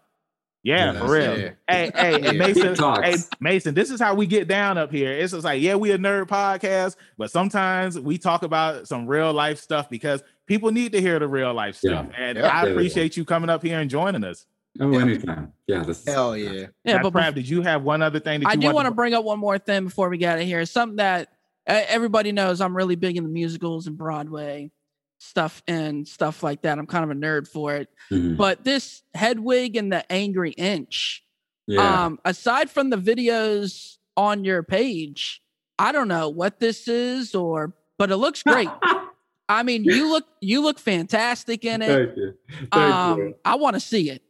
Yeah, 0.66 0.92
Yeah, 0.94 0.98
for 0.98 1.12
real. 1.12 1.38
yeah. 1.38 1.50
Hey, 1.68 1.92
hey, 1.94 2.20
Yeah. 2.20 2.32
Mason, 2.32 2.74
hey, 3.04 3.14
Mason, 3.38 3.72
this 3.72 3.88
is 3.88 4.00
how 4.00 4.14
we 4.16 4.26
get 4.26 4.48
down 4.48 4.76
up 4.76 4.90
here. 4.90 5.12
It's 5.12 5.32
just 5.32 5.44
like, 5.44 5.62
yeah, 5.62 5.76
we 5.76 5.92
a 5.92 5.98
nerd 5.98 6.26
podcast, 6.26 6.96
but 7.16 7.30
sometimes 7.30 8.00
we 8.00 8.18
talk 8.18 8.42
about 8.42 8.88
some 8.88 9.06
real 9.06 9.32
life 9.32 9.60
stuff 9.60 9.88
because 9.88 10.24
people 10.48 10.72
need 10.72 10.90
to 10.90 11.00
hear 11.00 11.20
the 11.20 11.28
real 11.28 11.54
life 11.54 11.76
stuff. 11.76 12.06
And 12.18 12.38
Yeah. 12.38 12.48
I 12.48 12.66
appreciate 12.66 13.16
you 13.16 13.24
coming 13.24 13.48
up 13.48 13.62
here 13.62 13.78
and 13.78 13.88
joining 13.88 14.24
us. 14.24 14.44
Oh, 14.80 14.90
Yeah. 14.90 15.00
anytime. 15.02 15.52
Yeah, 15.68 15.84
this 15.84 16.00
is 16.00 16.12
Hell 16.12 16.36
yeah. 16.36 16.66
Yeah, 16.84 16.96
Now, 16.96 17.02
but 17.08 17.12
Trav, 17.12 17.34
did 17.34 17.48
you 17.48 17.62
have 17.62 17.84
one 17.84 18.02
other 18.02 18.18
thing 18.18 18.40
that 18.40 18.48
I 18.48 18.54
you 18.54 18.60
do 18.62 18.72
want 18.72 18.86
to 18.86 18.92
bring 18.92 19.14
up 19.14 19.22
one 19.24 19.38
more 19.38 19.58
thing 19.58 19.84
before 19.84 20.08
we 20.08 20.18
get 20.18 20.32
out 20.34 20.38
of 20.40 20.46
here. 20.46 20.66
Something 20.66 20.96
that 20.96 21.28
uh, 21.68 21.82
everybody 21.86 22.32
knows 22.32 22.60
I'm 22.60 22.76
really 22.76 22.96
big 22.96 23.16
in 23.16 23.22
the 23.22 23.30
musicals 23.30 23.86
and 23.86 23.96
Broadway 23.96 24.72
stuff 25.18 25.62
and 25.66 26.06
stuff 26.06 26.42
like 26.42 26.62
that. 26.62 26.78
I'm 26.78 26.86
kind 26.86 27.04
of 27.04 27.10
a 27.10 27.14
nerd 27.14 27.48
for 27.48 27.74
it. 27.74 27.88
Mhm. 28.10 28.36
But 28.36 28.64
this 28.64 29.02
Hedwig 29.14 29.76
and 29.76 29.92
the 29.92 30.10
Angry 30.12 30.50
Inch, 30.52 31.24
yeah. 31.66 32.04
um, 32.06 32.18
aside 32.24 32.70
from 32.70 32.90
the 32.90 32.96
videos 32.98 33.96
on 34.16 34.44
your 34.44 34.62
page, 34.62 35.42
I 35.78 35.92
don't 35.92 36.08
know 36.08 36.28
what 36.28 36.60
this 36.60 36.88
is 36.88 37.34
or, 37.34 37.74
but 37.98 38.10
it 38.10 38.16
looks 38.16 38.42
great. 38.42 38.68
I 39.48 39.62
mean, 39.62 39.84
you 39.84 40.10
look 40.10 40.24
you 40.40 40.60
look 40.60 40.78
fantastic 40.78 41.64
in 41.64 41.80
it. 41.80 41.86
Thank 41.86 42.16
you. 42.16 42.34
Thank 42.72 42.74
Um, 42.74 43.18
you. 43.18 43.34
I 43.44 43.54
want 43.54 43.74
to 43.74 43.80
see 43.80 44.10
it. 44.10 44.22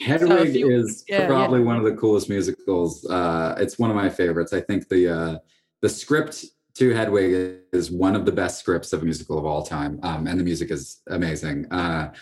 Hedwig 0.00 0.48
if 0.48 0.56
you- 0.56 0.70
is 0.70 1.04
yeah, 1.08 1.20
yeah. 1.22 1.26
probably 1.26 1.60
one 1.60 1.76
of 1.76 1.84
the 1.84 1.94
coolest 1.94 2.30
musicals. 2.30 3.04
Uh, 3.04 3.54
it's 3.58 3.78
one 3.78 3.90
of 3.90 3.96
my 3.96 4.08
favorites. 4.08 4.52
I 4.54 4.60
think 4.60 4.88
the 4.88 5.08
uh, 5.08 5.38
the 5.82 5.88
script 5.90 6.46
to 6.74 6.90
Hedwig 6.94 7.58
is 7.72 7.90
one 7.90 8.14
of 8.16 8.24
the 8.24 8.32
best 8.32 8.58
scripts 8.60 8.92
of 8.92 9.02
a 9.02 9.04
musical 9.04 9.38
of 9.38 9.44
all 9.44 9.62
time, 9.64 9.98
um, 10.02 10.26
and 10.26 10.38
the 10.38 10.44
music 10.44 10.70
is 10.70 11.00
amazing. 11.08 11.66
Uh, 11.72 12.12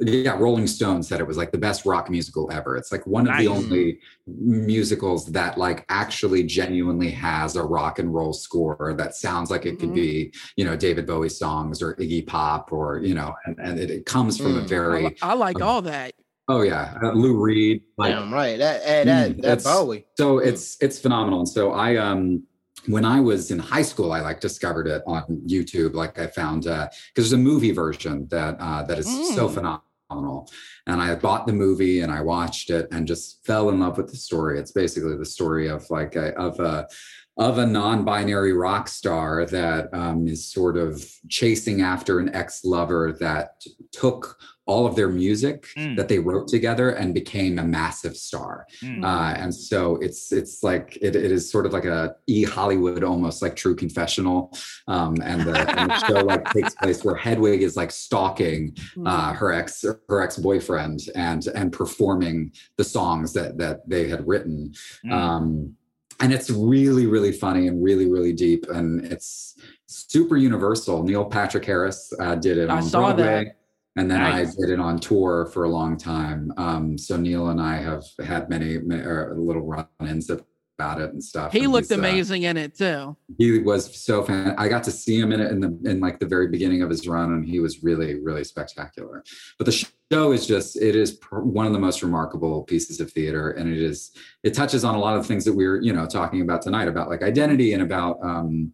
yeah, 0.00 0.38
Rolling 0.38 0.68
Stone 0.68 1.02
said 1.02 1.18
it 1.18 1.26
was 1.26 1.36
like 1.36 1.50
the 1.50 1.58
best 1.58 1.84
rock 1.84 2.08
musical 2.08 2.48
ever. 2.52 2.76
It's 2.76 2.92
like 2.92 3.04
one 3.04 3.26
of 3.28 3.36
the 3.36 3.48
only 3.48 3.98
musicals 4.26 5.26
that 5.32 5.58
like 5.58 5.84
actually 5.88 6.44
genuinely 6.44 7.10
has 7.10 7.56
a 7.56 7.62
rock 7.62 7.98
and 7.98 8.14
roll 8.14 8.32
score 8.32 8.94
that 8.96 9.14
sounds 9.16 9.50
like 9.50 9.66
it 9.66 9.78
could 9.80 9.90
Mhm. 9.90 9.94
be, 9.94 10.32
you 10.56 10.64
know, 10.64 10.76
David 10.76 11.06
Bowie 11.06 11.28
songs 11.28 11.82
or 11.82 11.94
Iggy 11.96 12.24
Pop 12.26 12.72
or 12.72 12.98
you 12.98 13.14
know, 13.14 13.34
and, 13.46 13.56
and 13.58 13.78
it, 13.80 13.90
it 13.90 14.06
comes 14.06 14.38
from 14.38 14.56
a 14.56 14.60
Mm. 14.60 14.64
I, 14.64 14.66
very 14.66 15.04
li- 15.06 15.16
I 15.20 15.34
like 15.34 15.60
all 15.60 15.82
that. 15.82 16.12
oh 16.48 16.62
yeah, 16.62 16.96
uh, 17.02 17.12
Lou 17.12 17.36
Reed 17.36 17.82
like 17.96 18.14
Damn 18.14 18.32
right. 18.32 18.56
That 18.58 18.84
that 18.84 19.06
Mm, 19.32 19.42
that 19.42 19.58
it's- 19.58 19.64
Bowie. 19.64 20.06
so 20.16 20.38
it's 20.38 20.76
it's 20.80 20.98
phenomenal. 21.00 21.40
And 21.40 21.48
so 21.48 21.72
I 21.72 21.96
um 21.96 22.44
when 22.88 23.04
I 23.04 23.20
was 23.20 23.50
in 23.50 23.58
high 23.58 23.82
school, 23.82 24.12
I 24.12 24.20
like 24.20 24.40
discovered 24.40 24.86
it 24.86 25.02
on 25.06 25.22
YouTube. 25.46 25.94
Like 25.94 26.18
I 26.18 26.26
found 26.26 26.66
uh 26.66 26.88
because 27.14 27.30
there's 27.30 27.32
a 27.32 27.36
movie 27.50 27.72
version 27.72 28.26
that 28.30 28.56
uh 28.58 28.82
that 28.84 28.98
is 28.98 29.06
so 29.36 29.48
Mm. 29.48 29.54
phenomenal. 29.54 30.50
And 30.86 31.02
I 31.02 31.14
bought 31.16 31.46
the 31.46 31.52
movie 31.52 32.00
and 32.00 32.10
I 32.10 32.22
watched 32.22 32.70
it 32.70 32.88
and 32.92 33.06
just 33.06 33.44
fell 33.44 33.68
in 33.68 33.78
love 33.80 33.98
with 33.98 34.10
the 34.10 34.16
story. 34.16 34.58
It's 34.58 34.72
basically 34.72 35.16
the 35.16 35.26
story 35.26 35.68
of 35.68 35.88
like 35.90 36.16
a 36.16 36.34
of 36.38 36.58
a 36.60 36.88
of 37.36 37.58
a 37.58 37.66
non-binary 37.66 38.52
rock 38.52 38.88
star 38.88 39.44
that 39.46 39.92
um, 39.94 40.26
is 40.26 40.50
sort 40.50 40.76
of 40.76 41.04
chasing 41.28 41.82
after 41.82 42.18
an 42.18 42.34
ex-lover 42.34 43.16
that 43.20 43.62
took 43.92 44.36
all 44.68 44.86
of 44.86 44.94
their 44.94 45.08
music 45.08 45.66
Mm. 45.76 45.96
that 45.96 46.08
they 46.08 46.18
wrote 46.18 46.46
together 46.46 46.90
and 46.90 47.14
became 47.14 47.58
a 47.58 47.64
massive 47.64 48.16
star 48.16 48.66
Mm. 48.82 49.02
uh, 49.02 49.32
and 49.42 49.52
so 49.52 49.96
it's 50.06 50.30
it's 50.40 50.62
like 50.62 50.86
it, 51.06 51.16
it 51.16 51.32
is 51.32 51.50
sort 51.50 51.64
of 51.66 51.72
like 51.72 51.86
a 51.86 52.14
e 52.26 52.44
Hollywood 52.44 53.02
almost 53.02 53.40
like 53.42 53.56
True 53.56 53.74
Confessional, 53.74 54.38
um, 54.86 55.14
and, 55.30 55.40
the, 55.48 55.54
and 55.80 55.90
the 55.90 55.98
show 56.06 56.20
like 56.32 56.44
takes 56.56 56.74
place 56.74 57.02
where 57.04 57.16
Hedwig 57.16 57.62
is 57.62 57.76
like 57.76 57.90
stalking 57.90 58.76
uh, 59.06 59.32
her 59.40 59.50
ex 59.60 59.84
her 60.10 60.20
ex 60.20 60.36
boyfriend 60.36 60.98
and 61.14 61.42
and 61.58 61.72
performing 61.72 62.52
the 62.76 62.84
songs 62.84 63.32
that 63.32 63.56
that 63.62 63.76
they 63.88 64.04
had 64.12 64.20
written, 64.28 64.72
Mm. 65.04 65.12
um, 65.12 65.74
and 66.20 66.32
it's 66.36 66.50
really 66.50 67.06
really 67.06 67.32
funny 67.32 67.68
and 67.68 67.82
really 67.82 68.06
really 68.14 68.32
deep 68.46 68.62
and 68.76 68.88
it's 69.12 69.54
super 69.86 70.36
universal. 70.36 71.02
Neil 71.02 71.24
Patrick 71.24 71.64
Harris 71.64 72.12
uh, 72.20 72.34
did 72.34 72.58
it 72.58 72.68
I 72.68 72.76
on 72.76 72.82
saw 72.82 73.12
that. 73.14 73.57
And 73.98 74.08
then 74.08 74.20
Nice. 74.20 74.56
I 74.56 74.60
did 74.60 74.70
it 74.70 74.78
on 74.80 75.00
tour 75.00 75.50
for 75.52 75.64
a 75.64 75.68
long 75.68 75.96
time. 75.96 76.52
Um, 76.56 76.96
so 76.96 77.16
Neil 77.16 77.48
and 77.48 77.60
I 77.60 77.78
have 77.78 78.04
had 78.24 78.48
many, 78.48 78.78
many 78.78 79.02
or 79.02 79.34
little 79.36 79.62
run-ins 79.62 80.30
about 80.30 81.00
it 81.00 81.12
and 81.12 81.22
stuff. 81.22 81.50
he 81.50 81.64
and 81.64 81.72
looked 81.72 81.90
uh, 81.90 81.96
amazing 81.96 82.44
in 82.44 82.56
it 82.56 82.76
too. 82.78 83.16
he 83.36 83.58
was 83.58 84.00
so 84.00 84.22
fan. 84.22 84.54
I 84.56 84.68
got 84.68 84.84
to 84.84 84.92
see 84.92 85.18
him 85.18 85.32
in 85.32 85.40
it 85.40 85.50
in 85.50 85.58
the 85.58 85.90
in 85.90 85.98
like 85.98 86.20
the 86.20 86.26
very 86.26 86.46
beginning 86.46 86.82
of 86.82 86.90
his 86.90 87.08
run, 87.08 87.32
and 87.32 87.44
he 87.44 87.58
was 87.58 87.82
really, 87.82 88.20
really 88.20 88.44
spectacular. 88.44 89.24
But 89.58 89.64
the 89.64 89.72
show 90.12 90.30
is 90.30 90.46
just 90.46 90.80
it 90.80 90.94
is 90.94 91.14
pr- 91.14 91.40
one 91.40 91.66
of 91.66 91.72
the 91.72 91.80
most 91.80 92.00
remarkable 92.04 92.62
pieces 92.62 93.00
of 93.00 93.10
theater, 93.10 93.50
and 93.50 93.68
it 93.68 93.82
is 93.82 94.12
it 94.44 94.54
touches 94.54 94.84
on 94.84 94.94
a 94.94 95.00
lot 95.00 95.16
of 95.16 95.26
things 95.26 95.44
that 95.44 95.54
we 95.54 95.66
are 95.66 95.80
you 95.82 95.92
know 95.92 96.06
talking 96.06 96.42
about 96.42 96.62
tonight 96.62 96.86
about 96.86 97.08
like 97.08 97.24
identity 97.24 97.72
and 97.72 97.82
about 97.82 98.18
um 98.22 98.72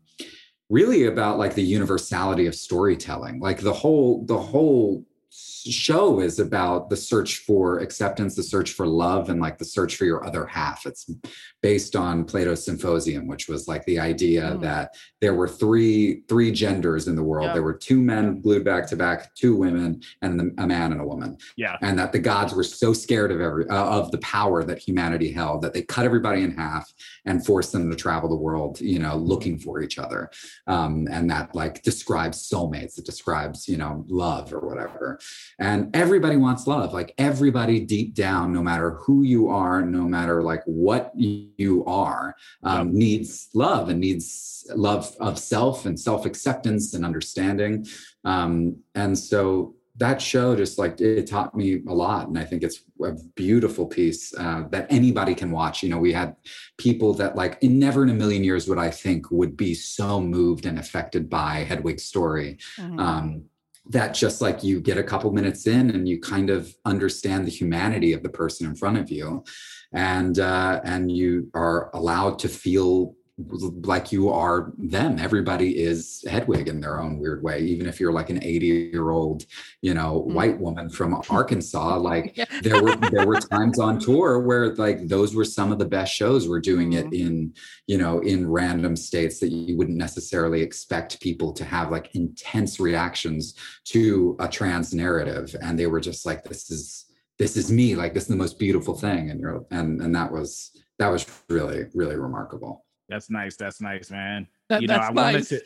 really 0.69 1.07
about 1.07 1.39
like 1.39 1.55
the 1.55 1.63
universality 1.63 2.47
of 2.47 2.55
storytelling 2.55 3.39
like 3.39 3.61
the 3.61 3.73
whole 3.73 4.25
the 4.27 4.39
whole 4.39 5.05
show 5.71 6.21
is 6.21 6.39
about 6.39 6.91
the 6.91 6.97
search 6.97 7.39
for 7.39 7.79
acceptance 7.79 8.35
the 8.35 8.43
search 8.43 8.73
for 8.73 8.87
love 8.87 9.29
and 9.31 9.41
like 9.41 9.59
the 9.59 9.65
search 9.65 9.97
for 9.97 10.05
your 10.05 10.27
other 10.27 10.47
half. 10.47 10.87
It's 10.87 11.09
based 11.63 11.97
on 11.97 12.25
plato's 12.25 12.65
symposium 12.65 13.27
which 13.27 13.49
was 13.49 13.67
like 13.69 13.85
the 13.87 13.99
idea 13.99 14.43
Mm. 14.45 14.61
that 14.63 14.95
there 15.21 15.35
were 15.35 15.49
three 15.49 16.23
three 16.29 16.51
genders 16.53 17.09
in 17.09 17.17
the 17.17 17.23
world. 17.23 17.55
There 17.55 17.63
were 17.63 17.73
two 17.75 18.01
men 18.03 18.41
glued 18.43 18.65
back 18.65 18.87
to 18.89 18.97
back 18.97 19.35
two 19.35 19.57
women 19.57 20.03
and 20.23 20.39
the, 20.39 20.55
a 20.59 20.67
man 20.67 20.93
and 20.93 21.01
a 21.01 21.07
woman. 21.07 21.39
Yeah. 21.57 21.77
and 21.83 21.99
that 21.99 22.13
the 22.13 22.19
gods 22.19 22.55
were 22.55 22.63
so 22.65 22.93
scared 22.93 23.31
of 23.33 23.41
every 23.41 23.69
uh, 23.69 23.85
of 23.85 24.11
the 24.11 24.19
power 24.19 24.63
that 24.65 24.79
humanity 24.79 25.33
held 25.33 25.63
that 25.63 25.73
they 25.73 25.83
cut 25.83 26.05
everybody 26.05 26.43
in 26.43 26.51
half 26.57 26.93
and 27.25 27.45
forced 27.45 27.73
them 27.73 27.91
to 27.91 27.97
travel 27.97 28.29
the 28.29 28.37
world 28.37 28.81
you 28.81 28.99
know 28.99 29.17
looking 29.17 29.59
for 29.59 29.81
each 29.83 29.99
other. 29.99 30.31
Um, 30.67 31.09
and 31.11 31.31
that 31.31 31.55
like 31.55 31.83
describes 31.83 32.49
soulmates. 32.49 32.99
It 32.99 33.07
describes 33.07 33.67
you 33.69 33.77
know 33.79 34.05
love 34.09 34.53
or 34.53 34.61
whatever 34.61 35.19
and 35.59 35.95
everybody 35.95 36.37
wants 36.37 36.67
love 36.67 36.93
like 36.93 37.15
everybody 37.19 37.81
deep 37.81 38.15
down 38.15 38.53
no 38.53 38.63
matter 38.63 38.93
who 39.03 39.23
you 39.23 39.49
are 39.49 39.83
no 39.83 40.03
matter 40.03 40.43
like 40.43 40.63
what 40.65 41.13
you 41.17 41.85
are 41.87 42.35
um, 42.63 42.93
needs 42.93 43.49
love 43.55 43.89
and 43.89 44.01
needs 44.01 44.55
love 44.75 45.15
of 45.21 45.39
self 45.39 45.87
and 45.87 45.99
self-acceptance 45.99 46.95
and 46.95 47.05
understanding. 47.05 47.87
Um, 48.25 48.79
and 48.95 49.19
so 49.19 49.75
that 49.97 50.21
show 50.21 50.57
just 50.57 50.77
like 50.77 51.01
it 51.01 51.29
taught 51.29 51.55
me 51.55 51.81
a 51.87 51.95
lot. 51.95 52.27
And 52.27 52.39
i 52.39 52.45
think 52.45 52.63
it's 52.65 52.83
a 53.03 53.13
beautiful 53.37 53.87
piece 53.87 54.35
uh, 54.37 54.65
that 54.71 54.87
anybody 54.91 55.35
can 55.35 55.51
watch. 55.51 55.83
You 55.83 55.91
know 55.91 55.99
we 55.99 56.13
had 56.13 56.35
people 56.79 57.15
that 57.15 57.37
like 57.37 57.59
in 57.61 57.79
never 57.79 58.03
in 58.03 58.11
a 58.11 58.15
million 58.15 58.43
years 58.43 58.69
would 58.69 58.79
i 58.79 58.91
think 58.91 59.31
would 59.31 59.57
be 59.57 59.75
so 59.75 60.21
moved 60.21 60.67
and 60.67 60.79
affected 60.79 61.31
by 61.31 61.65
hedwig's 61.65 62.05
story. 62.05 62.59
Mm-hmm. 62.79 62.99
um, 62.99 63.45
that 63.87 64.15
just 64.15 64.41
like 64.41 64.65
you 64.65 64.81
get 64.81 64.99
a 64.99 65.03
couple 65.03 65.31
minutes 65.33 65.67
in 65.67 65.91
and 65.91 66.09
you 66.09 66.21
kind 66.21 66.51
of 66.51 66.75
understand 66.85 67.47
the 67.47 67.51
humanity 67.51 68.13
of 68.13 68.23
the 68.23 68.29
person 68.31 68.67
in 68.67 68.75
front 68.75 68.97
of 68.97 69.11
you. 69.11 69.45
And 69.93 70.39
uh, 70.39 70.81
and 70.85 71.11
you 71.11 71.51
are 71.55 71.91
allowed 71.95 72.39
to 72.41 72.49
feel 72.49 73.15
like 73.37 74.13
you 74.13 74.31
are 74.31 74.73
them. 74.79 75.19
Everybody 75.19 75.83
is 75.83 76.25
hedwig 76.29 76.69
in 76.69 76.81
their 76.81 77.01
own 77.01 77.19
weird 77.19 77.43
way. 77.43 77.61
Even 77.61 77.89
if 77.89 77.99
you're 77.99 78.13
like 78.13 78.31
an 78.31 78.43
80 78.43 78.67
year 78.67 79.11
old 79.11 79.45
you 79.83 79.93
know 79.93 80.25
mm. 80.27 80.35
white 80.35 80.59
woman 80.61 80.89
from 80.89 81.21
arkansas 81.29 81.97
like 82.11 82.37
yeah. 82.37 82.45
there 82.63 82.83
were 82.83 82.97
there 83.11 83.27
were 83.27 83.41
times 83.41 83.79
on 83.79 83.99
tour 83.99 84.41
where 84.41 84.75
like 84.77 85.09
those 85.09 85.35
were 85.35 85.45
some 85.45 85.73
of 85.73 85.79
the 85.79 85.85
best 85.85 86.15
shows. 86.15 86.49
We're 86.49 86.61
doing 86.61 86.93
mm. 86.93 86.99
it 86.99 87.13
in 87.13 87.53
you 87.87 87.99
know 87.99 88.21
in 88.21 88.49
random 88.49 88.97
states 88.97 89.41
that 89.41 89.51
you 89.51 89.77
wouldn't 89.77 89.99
necessarily 89.99 90.63
expect 90.63 91.21
people 91.21 91.53
to 91.55 91.65
have 91.65 91.91
like 91.91 92.15
intense 92.15 92.79
reactions 92.79 93.55
to 93.87 94.37
a 94.39 94.49
trans 94.49 94.95
narrative. 94.95 95.55
And 95.61 95.79
they 95.79 95.87
were 95.87 96.01
just 96.01 96.25
like 96.25 96.45
this 96.45 96.71
is 96.71 97.07
this 97.39 97.57
is 97.57 97.71
me. 97.71 97.97
Like 97.97 98.15
this 98.15 98.25
is 98.25 98.29
the 98.29 98.37
most 98.37 98.61
beautiful 98.61 98.95
thing. 98.95 99.31
And 99.31 99.41
you're 99.41 99.67
and 99.73 100.01
and 100.01 100.15
that 100.15 100.31
was 100.31 100.71
that 100.99 101.09
was 101.09 101.27
really 101.49 101.87
really 101.95 102.17
remarkable 102.17 102.84
that's 103.09 103.31
nice. 103.31 103.57
That's 103.57 103.81
nice, 103.81 104.11
man. 104.11 104.49
That, 104.69 104.81
you 104.81 104.89
know, 104.89 104.95
I 104.95 105.11
nice. 105.11 105.15
wanted 105.15 105.47
to. 105.49 105.63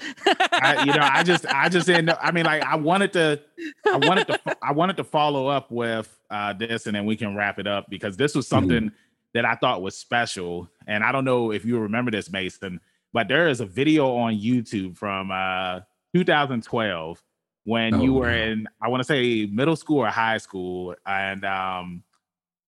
I, 0.53 0.85
you 0.85 0.93
know, 0.93 1.09
I 1.11 1.23
just, 1.23 1.47
I 1.47 1.69
just 1.69 1.87
didn't. 1.87 2.07
Know, 2.07 2.17
I 2.21 2.33
mean, 2.33 2.45
like, 2.45 2.65
I 2.65 2.77
wanted 2.77 3.13
to, 3.13 3.41
I 3.87 3.97
wanted 3.97 4.27
to, 4.27 4.41
I 4.63 4.73
wanted 4.73 4.97
to 4.97 5.05
follow 5.05 5.47
up 5.47 5.71
with 5.71 6.19
uh, 6.31 6.53
this, 6.53 6.87
and 6.87 6.97
then 6.97 7.07
we 7.07 7.17
can 7.17 7.37
wrap 7.37 7.59
it 7.59 7.67
up 7.67 7.87
because 7.89 8.17
this 8.17 8.35
was 8.35 8.47
mm-hmm. 8.47 8.57
something 8.57 8.85
mm-hmm. 8.85 8.97
that 9.35 9.45
I 9.45 9.55
thought 9.55 9.83
was 9.83 9.97
special. 9.97 10.69
And 10.87 11.05
I 11.05 11.13
don't 11.13 11.25
know 11.25 11.53
if 11.53 11.65
you 11.65 11.79
remember 11.79 12.11
this, 12.11 12.31
Mason, 12.31 12.81
but 13.13 13.29
there 13.29 13.49
is 13.49 13.61
a 13.61 13.67
video 13.67 14.17
on 14.17 14.35
YouTube 14.35 14.97
from 14.97 15.31
uh, 15.31 15.81
2012 16.15 17.23
when 17.65 17.95
oh, 17.95 18.03
you 18.03 18.15
were 18.15 18.31
in, 18.31 18.67
I 18.83 18.89
want 18.89 19.03
to 19.03 19.05
say 19.05 19.47
middle 19.47 19.77
school 19.77 19.99
or 19.99 20.09
high 20.09 20.39
school, 20.39 20.95
and 21.07 21.45
um, 21.45 22.03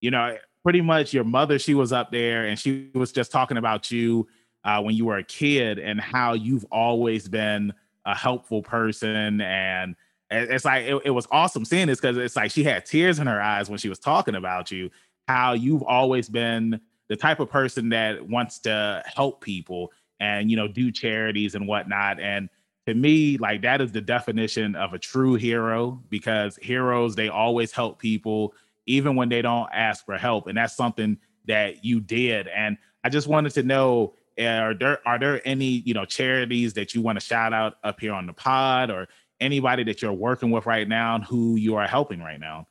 you 0.00 0.10
know, 0.10 0.36
pretty 0.62 0.80
much 0.80 1.12
your 1.12 1.24
mother, 1.24 1.58
she 1.58 1.74
was 1.74 1.92
up 1.92 2.12
there, 2.12 2.46
and 2.46 2.58
she 2.58 2.90
was 2.94 3.10
just 3.10 3.32
talking 3.32 3.56
about 3.56 3.90
you 3.90 4.28
uh, 4.64 4.82
when 4.82 4.94
you 4.94 5.06
were 5.06 5.18
a 5.18 5.24
kid 5.24 5.78
and 5.78 6.00
how 6.00 6.34
you've 6.34 6.64
always 6.70 7.28
been 7.28 7.72
a 8.04 8.14
helpful 8.14 8.62
person. 8.62 9.40
And 9.40 9.96
it's 10.30 10.64
like 10.64 10.84
it, 10.84 11.00
it 11.04 11.10
was 11.10 11.26
awesome 11.30 11.64
seeing 11.64 11.86
this 11.86 12.00
because 12.00 12.16
it's 12.16 12.36
like 12.36 12.50
she 12.50 12.64
had 12.64 12.86
tears 12.86 13.18
in 13.18 13.26
her 13.26 13.40
eyes 13.40 13.68
when 13.68 13.78
she 13.78 13.88
was 13.88 13.98
talking 13.98 14.34
about 14.34 14.70
you 14.70 14.90
how 15.30 15.52
you've 15.52 15.82
always 15.82 16.28
been 16.28 16.80
the 17.08 17.16
type 17.16 17.38
of 17.38 17.48
person 17.48 17.88
that 17.90 18.28
wants 18.28 18.58
to 18.58 19.02
help 19.06 19.40
people 19.40 19.92
and 20.18 20.50
you 20.50 20.56
know 20.56 20.68
do 20.68 20.90
charities 20.90 21.54
and 21.54 21.66
whatnot. 21.66 22.20
And 22.20 22.48
to 22.86 22.94
me 22.94 23.38
like 23.38 23.62
that 23.62 23.80
is 23.80 23.92
the 23.92 24.00
definition 24.00 24.74
of 24.74 24.92
a 24.92 24.98
true 24.98 25.34
hero 25.34 26.02
because 26.08 26.56
heroes 26.56 27.14
they 27.14 27.28
always 27.28 27.72
help 27.72 27.98
people 27.98 28.54
even 28.86 29.14
when 29.14 29.28
they 29.28 29.42
don't 29.42 29.68
ask 29.72 30.04
for 30.04 30.16
help. 30.16 30.46
And 30.46 30.56
that's 30.56 30.76
something 30.76 31.18
that 31.46 31.84
you 31.84 32.00
did. 32.00 32.48
And 32.48 32.76
i 33.02 33.08
just 33.08 33.28
wanted 33.28 33.52
to 33.52 33.62
know 33.62 34.14
are 34.46 34.74
there 34.74 35.06
are 35.06 35.18
there 35.18 35.46
any 35.46 35.64
you 35.64 35.94
know 35.94 36.04
charities 36.04 36.74
that 36.74 36.94
you 36.94 37.02
want 37.02 37.18
to 37.18 37.24
shout 37.24 37.52
out 37.52 37.74
up 37.84 38.00
here 38.00 38.12
on 38.12 38.26
the 38.26 38.32
pod 38.32 38.90
or 38.90 39.08
anybody 39.40 39.84
that 39.84 40.02
you're 40.02 40.12
working 40.12 40.50
with 40.50 40.66
right 40.66 40.88
now 40.88 41.14
and 41.14 41.24
who 41.24 41.56
you 41.56 41.76
are 41.76 41.86
helping 41.86 42.20
right 42.20 42.40
now? 42.40 42.66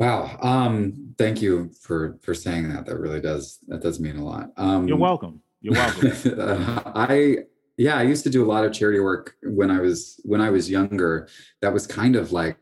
Wow 0.00 0.38
um 0.42 1.14
thank 1.18 1.40
you 1.40 1.70
for 1.80 2.18
for 2.22 2.34
saying 2.34 2.68
that. 2.70 2.86
That 2.86 2.98
really 2.98 3.20
does 3.20 3.58
that 3.68 3.82
does 3.82 4.00
mean 4.00 4.16
a 4.16 4.24
lot. 4.24 4.50
Um 4.56 4.88
you're 4.88 4.96
welcome. 4.96 5.40
You're 5.60 5.74
welcome. 5.74 6.12
I 6.94 7.38
yeah 7.76 7.96
i 7.96 8.02
used 8.02 8.24
to 8.24 8.30
do 8.30 8.44
a 8.44 8.50
lot 8.52 8.64
of 8.64 8.72
charity 8.72 9.00
work 9.00 9.34
when 9.42 9.70
i 9.70 9.80
was 9.80 10.20
when 10.24 10.40
i 10.40 10.50
was 10.50 10.70
younger. 10.70 11.28
That 11.62 11.72
was 11.72 11.86
kind 11.86 12.14
of 12.14 12.30
like 12.30 12.58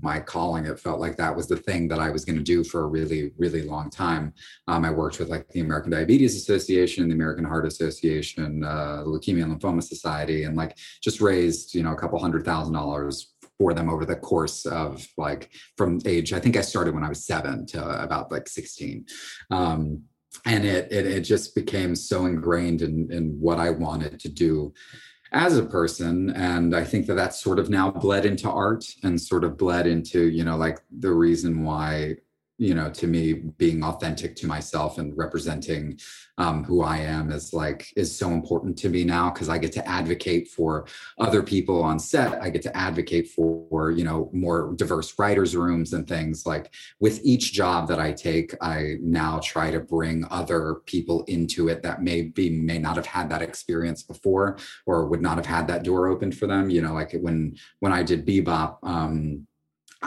my 0.00 0.20
calling. 0.20 0.64
It 0.64 0.80
felt 0.80 1.00
like 1.00 1.16
that 1.18 1.36
was 1.36 1.46
the 1.48 1.56
thing 1.56 1.86
that 1.88 1.98
i 1.98 2.10
was 2.10 2.24
going 2.24 2.38
to 2.38 2.42
do 2.44 2.64
for 2.64 2.82
a 2.82 2.86
really 2.86 3.32
really 3.36 3.62
long 3.62 3.90
time. 3.90 4.32
Um, 4.66 4.84
i 4.84 4.90
worked 4.90 5.18
with 5.18 5.28
like 5.28 5.48
the 5.48 5.60
american 5.60 5.90
diabetes 5.92 6.36
association 6.36 7.08
the 7.08 7.14
american 7.14 7.44
heart 7.44 7.66
association 7.66 8.64
uh, 8.64 9.02
the 9.04 9.10
leukemia 9.10 9.44
and 9.44 9.60
lymphoma 9.60 9.82
society 9.82 10.44
and 10.44 10.56
like 10.56 10.76
just 11.02 11.20
raised 11.20 11.74
you 11.74 11.82
know 11.82 11.92
a 11.92 11.96
couple 11.96 12.18
hundred 12.18 12.44
thousand 12.44 12.74
dollars 12.74 13.34
for 13.58 13.74
them 13.74 13.90
over 13.90 14.04
the 14.04 14.16
course 14.16 14.64
of 14.66 15.06
like 15.16 15.50
from 15.76 16.00
age 16.06 16.32
i 16.32 16.40
think 16.40 16.56
i 16.56 16.60
started 16.60 16.94
when 16.94 17.04
i 17.04 17.08
was 17.08 17.26
seven 17.26 17.66
to 17.66 18.02
about 18.02 18.30
like 18.30 18.48
16 18.48 19.04
um, 19.50 20.02
and 20.44 20.64
it, 20.64 20.90
it 20.92 21.06
it 21.06 21.20
just 21.20 21.54
became 21.54 21.94
so 21.94 22.26
ingrained 22.26 22.82
in 22.82 23.10
in 23.10 23.40
what 23.40 23.58
I 23.58 23.70
wanted 23.70 24.20
to 24.20 24.28
do 24.28 24.72
as 25.32 25.58
a 25.58 25.64
person. 25.64 26.30
And 26.30 26.74
i 26.74 26.84
think 26.84 27.06
that 27.06 27.14
that's 27.14 27.42
sort 27.42 27.58
of 27.58 27.70
now 27.70 27.90
bled 27.90 28.24
into 28.26 28.50
art 28.50 28.84
and 29.02 29.20
sort 29.20 29.44
of 29.44 29.56
bled 29.56 29.86
into 29.86 30.28
you 30.28 30.44
know 30.44 30.56
like 30.56 30.80
the 30.90 31.12
reason 31.12 31.64
why 31.64 32.16
you 32.58 32.74
know 32.74 32.90
to 32.90 33.06
me 33.06 33.32
being 33.32 33.82
authentic 33.82 34.36
to 34.36 34.46
myself 34.46 34.98
and 34.98 35.16
representing 35.16 35.98
um, 36.38 36.64
who 36.64 36.82
i 36.82 36.98
am 36.98 37.30
is 37.30 37.52
like 37.52 37.92
is 37.96 38.16
so 38.16 38.30
important 38.30 38.76
to 38.76 38.88
me 38.88 39.04
now 39.04 39.30
because 39.30 39.48
i 39.48 39.56
get 39.56 39.72
to 39.72 39.86
advocate 39.88 40.48
for 40.48 40.86
other 41.18 41.42
people 41.42 41.82
on 41.82 41.98
set. 41.98 42.40
I 42.42 42.50
get 42.50 42.62
to 42.62 42.76
advocate 42.76 43.28
for 43.28 43.90
you 43.90 44.04
know 44.04 44.30
more 44.32 44.74
diverse 44.76 45.18
writers 45.18 45.56
rooms 45.56 45.92
and 45.92 46.06
things. 46.06 46.46
Like 46.46 46.72
with 47.00 47.20
each 47.24 47.52
job 47.52 47.88
that 47.88 47.98
i 47.98 48.12
take 48.12 48.54
i 48.60 48.96
now 49.00 49.40
try 49.42 49.70
to 49.70 49.80
bring 49.80 50.24
other 50.30 50.76
people 50.86 51.24
into 51.24 51.68
it 51.68 51.82
that 51.82 52.02
maybe 52.02 52.50
may 52.50 52.78
not 52.78 52.96
have 52.96 53.06
had 53.06 53.28
that 53.30 53.42
experience 53.42 54.02
before 54.02 54.58
or 54.86 55.06
would 55.06 55.22
not 55.22 55.36
have 55.36 55.46
had 55.46 55.66
that 55.68 55.82
door 55.82 56.08
opened 56.08 56.36
for 56.36 56.46
them. 56.46 56.70
You 56.70 56.82
know 56.82 56.94
like 56.94 57.12
when 57.12 57.56
when 57.80 57.92
i 57.92 58.02
did 58.02 58.26
bebop 58.26 58.78
um 58.82 59.46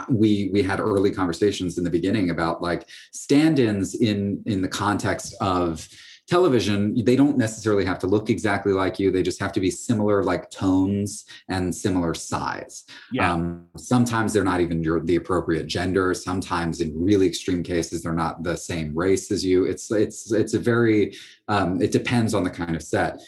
we 0.08 0.50
we 0.52 0.62
had 0.62 0.80
early 0.80 1.10
conversations 1.10 1.78
in 1.78 1.84
the 1.84 1.90
beginning 1.90 2.30
about 2.30 2.62
like 2.62 2.88
stand-ins 3.12 3.94
in 3.94 4.42
in 4.46 4.62
the 4.62 4.68
context 4.68 5.34
of 5.40 5.88
television 6.28 6.94
they 7.04 7.16
don't 7.16 7.36
necessarily 7.36 7.84
have 7.84 7.98
to 7.98 8.06
look 8.06 8.30
exactly 8.30 8.72
like 8.72 8.98
you 8.98 9.10
they 9.10 9.22
just 9.22 9.40
have 9.40 9.52
to 9.52 9.60
be 9.60 9.70
similar 9.70 10.22
like 10.22 10.48
tones 10.50 11.24
and 11.48 11.74
similar 11.74 12.14
size. 12.14 12.84
Yeah. 13.10 13.32
Um, 13.32 13.66
sometimes 13.76 14.32
they're 14.32 14.44
not 14.44 14.60
even 14.60 14.82
your 14.82 15.00
the 15.00 15.16
appropriate 15.16 15.66
gender 15.66 16.14
sometimes 16.14 16.80
in 16.80 16.90
really 16.98 17.26
extreme 17.26 17.62
cases 17.62 18.02
they're 18.02 18.12
not 18.12 18.42
the 18.42 18.56
same 18.56 18.96
race 18.96 19.30
as 19.30 19.44
you. 19.44 19.64
It's 19.64 19.90
it's 19.90 20.32
it's 20.32 20.54
a 20.54 20.58
very 20.58 21.14
um, 21.48 21.82
it 21.82 21.92
depends 21.92 22.34
on 22.34 22.44
the 22.44 22.50
kind 22.50 22.76
of 22.76 22.82
set. 22.82 23.20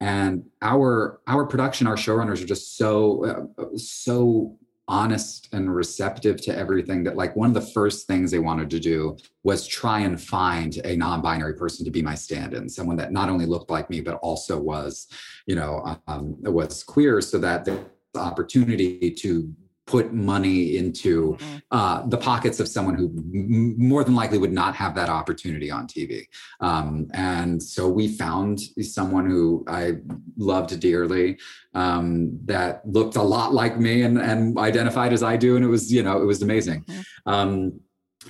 And 0.00 0.44
our 0.60 1.20
our 1.26 1.46
production 1.46 1.86
our 1.86 1.96
showrunners 1.96 2.42
are 2.42 2.46
just 2.46 2.76
so 2.76 3.48
uh, 3.58 3.76
so 3.76 4.58
honest 4.90 5.48
and 5.52 5.72
receptive 5.72 6.42
to 6.42 6.54
everything 6.54 7.04
that 7.04 7.16
like 7.16 7.36
one 7.36 7.48
of 7.48 7.54
the 7.54 7.70
first 7.72 8.08
things 8.08 8.32
they 8.32 8.40
wanted 8.40 8.68
to 8.68 8.80
do 8.80 9.16
was 9.44 9.64
try 9.64 10.00
and 10.00 10.20
find 10.20 10.78
a 10.84 10.96
non-binary 10.96 11.54
person 11.54 11.84
to 11.84 11.92
be 11.92 12.02
my 12.02 12.14
stand-in 12.16 12.68
someone 12.68 12.96
that 12.96 13.12
not 13.12 13.28
only 13.28 13.46
looked 13.46 13.70
like 13.70 13.88
me 13.88 14.00
but 14.00 14.16
also 14.16 14.58
was 14.58 15.06
you 15.46 15.54
know 15.54 15.96
um, 16.08 16.34
was 16.42 16.82
queer 16.82 17.20
so 17.20 17.38
that 17.38 17.64
the 17.64 17.80
opportunity 18.16 19.12
to 19.12 19.54
put 19.90 20.12
money 20.12 20.76
into 20.76 21.32
mm-hmm. 21.32 21.56
uh, 21.72 22.06
the 22.06 22.16
pockets 22.16 22.60
of 22.60 22.68
someone 22.68 22.94
who 22.94 23.06
m- 23.06 23.74
more 23.76 24.04
than 24.04 24.14
likely 24.14 24.38
would 24.38 24.52
not 24.52 24.76
have 24.76 24.94
that 24.94 25.08
opportunity 25.08 25.68
on 25.68 25.88
TV. 25.88 26.26
Um, 26.60 27.08
and 27.12 27.60
so 27.60 27.88
we 27.88 28.06
found 28.06 28.60
someone 28.82 29.28
who 29.28 29.64
I 29.66 29.94
loved 30.36 30.78
dearly 30.78 31.38
um, 31.74 32.38
that 32.44 32.82
looked 32.86 33.16
a 33.16 33.22
lot 33.22 33.52
like 33.52 33.78
me 33.78 34.02
and, 34.02 34.16
and 34.16 34.56
identified 34.58 35.12
as 35.12 35.24
I 35.24 35.36
do. 35.36 35.56
And 35.56 35.64
it 35.64 35.68
was, 35.68 35.92
you 35.92 36.04
know, 36.04 36.22
it 36.22 36.24
was 36.24 36.40
amazing. 36.40 36.84
Mm-hmm. 36.84 37.32
Um, 37.32 37.80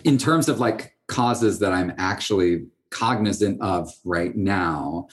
in 0.04 0.16
terms 0.16 0.48
of 0.48 0.60
like 0.60 0.96
causes 1.08 1.58
that 1.58 1.72
I'm 1.72 1.92
actually 1.98 2.66
cognizant 2.90 3.60
of 3.62 3.88
right 4.04 4.34
now 4.34 5.06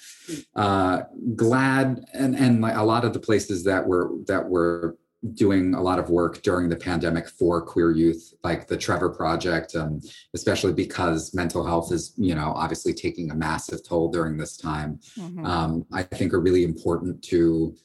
uh 0.55 1.03
GLAAD 1.35 2.03
and 2.11 2.35
and 2.35 2.59
like 2.59 2.75
a 2.75 2.83
lot 2.83 3.05
of 3.05 3.13
the 3.13 3.19
places 3.19 3.65
that 3.65 3.85
were 3.85 4.09
that 4.25 4.49
were 4.49 4.97
doing 5.34 5.73
a 5.73 5.81
lot 5.81 5.98
of 5.99 6.10
work 6.10 6.41
during 6.44 6.69
the 6.69 6.76
pandemic 6.76 7.27
for 7.27 7.61
queer 7.61 7.91
youth, 7.91 8.34
like 8.44 8.68
the 8.68 8.77
Trevor 8.77 9.10
Project, 9.10 9.76
um, 9.76 9.99
especially 10.35 10.73
because 10.73 11.34
mental 11.34 11.65
health 11.65 11.91
is, 11.91 12.14
you 12.18 12.35
know, 12.35 12.53
obviously 12.56 12.94
taking 12.94 13.31
a 13.31 13.35
massive 13.35 13.84
toll 13.88 14.11
during 14.11 14.38
this 14.38 14.57
time. 14.57 14.99
Mm-hmm. 15.18 15.45
Um, 15.45 15.85
I 15.91 16.03
think 16.03 16.34
are 16.34 16.39
really 16.39 16.64
important 16.64 17.23
to 17.26 17.76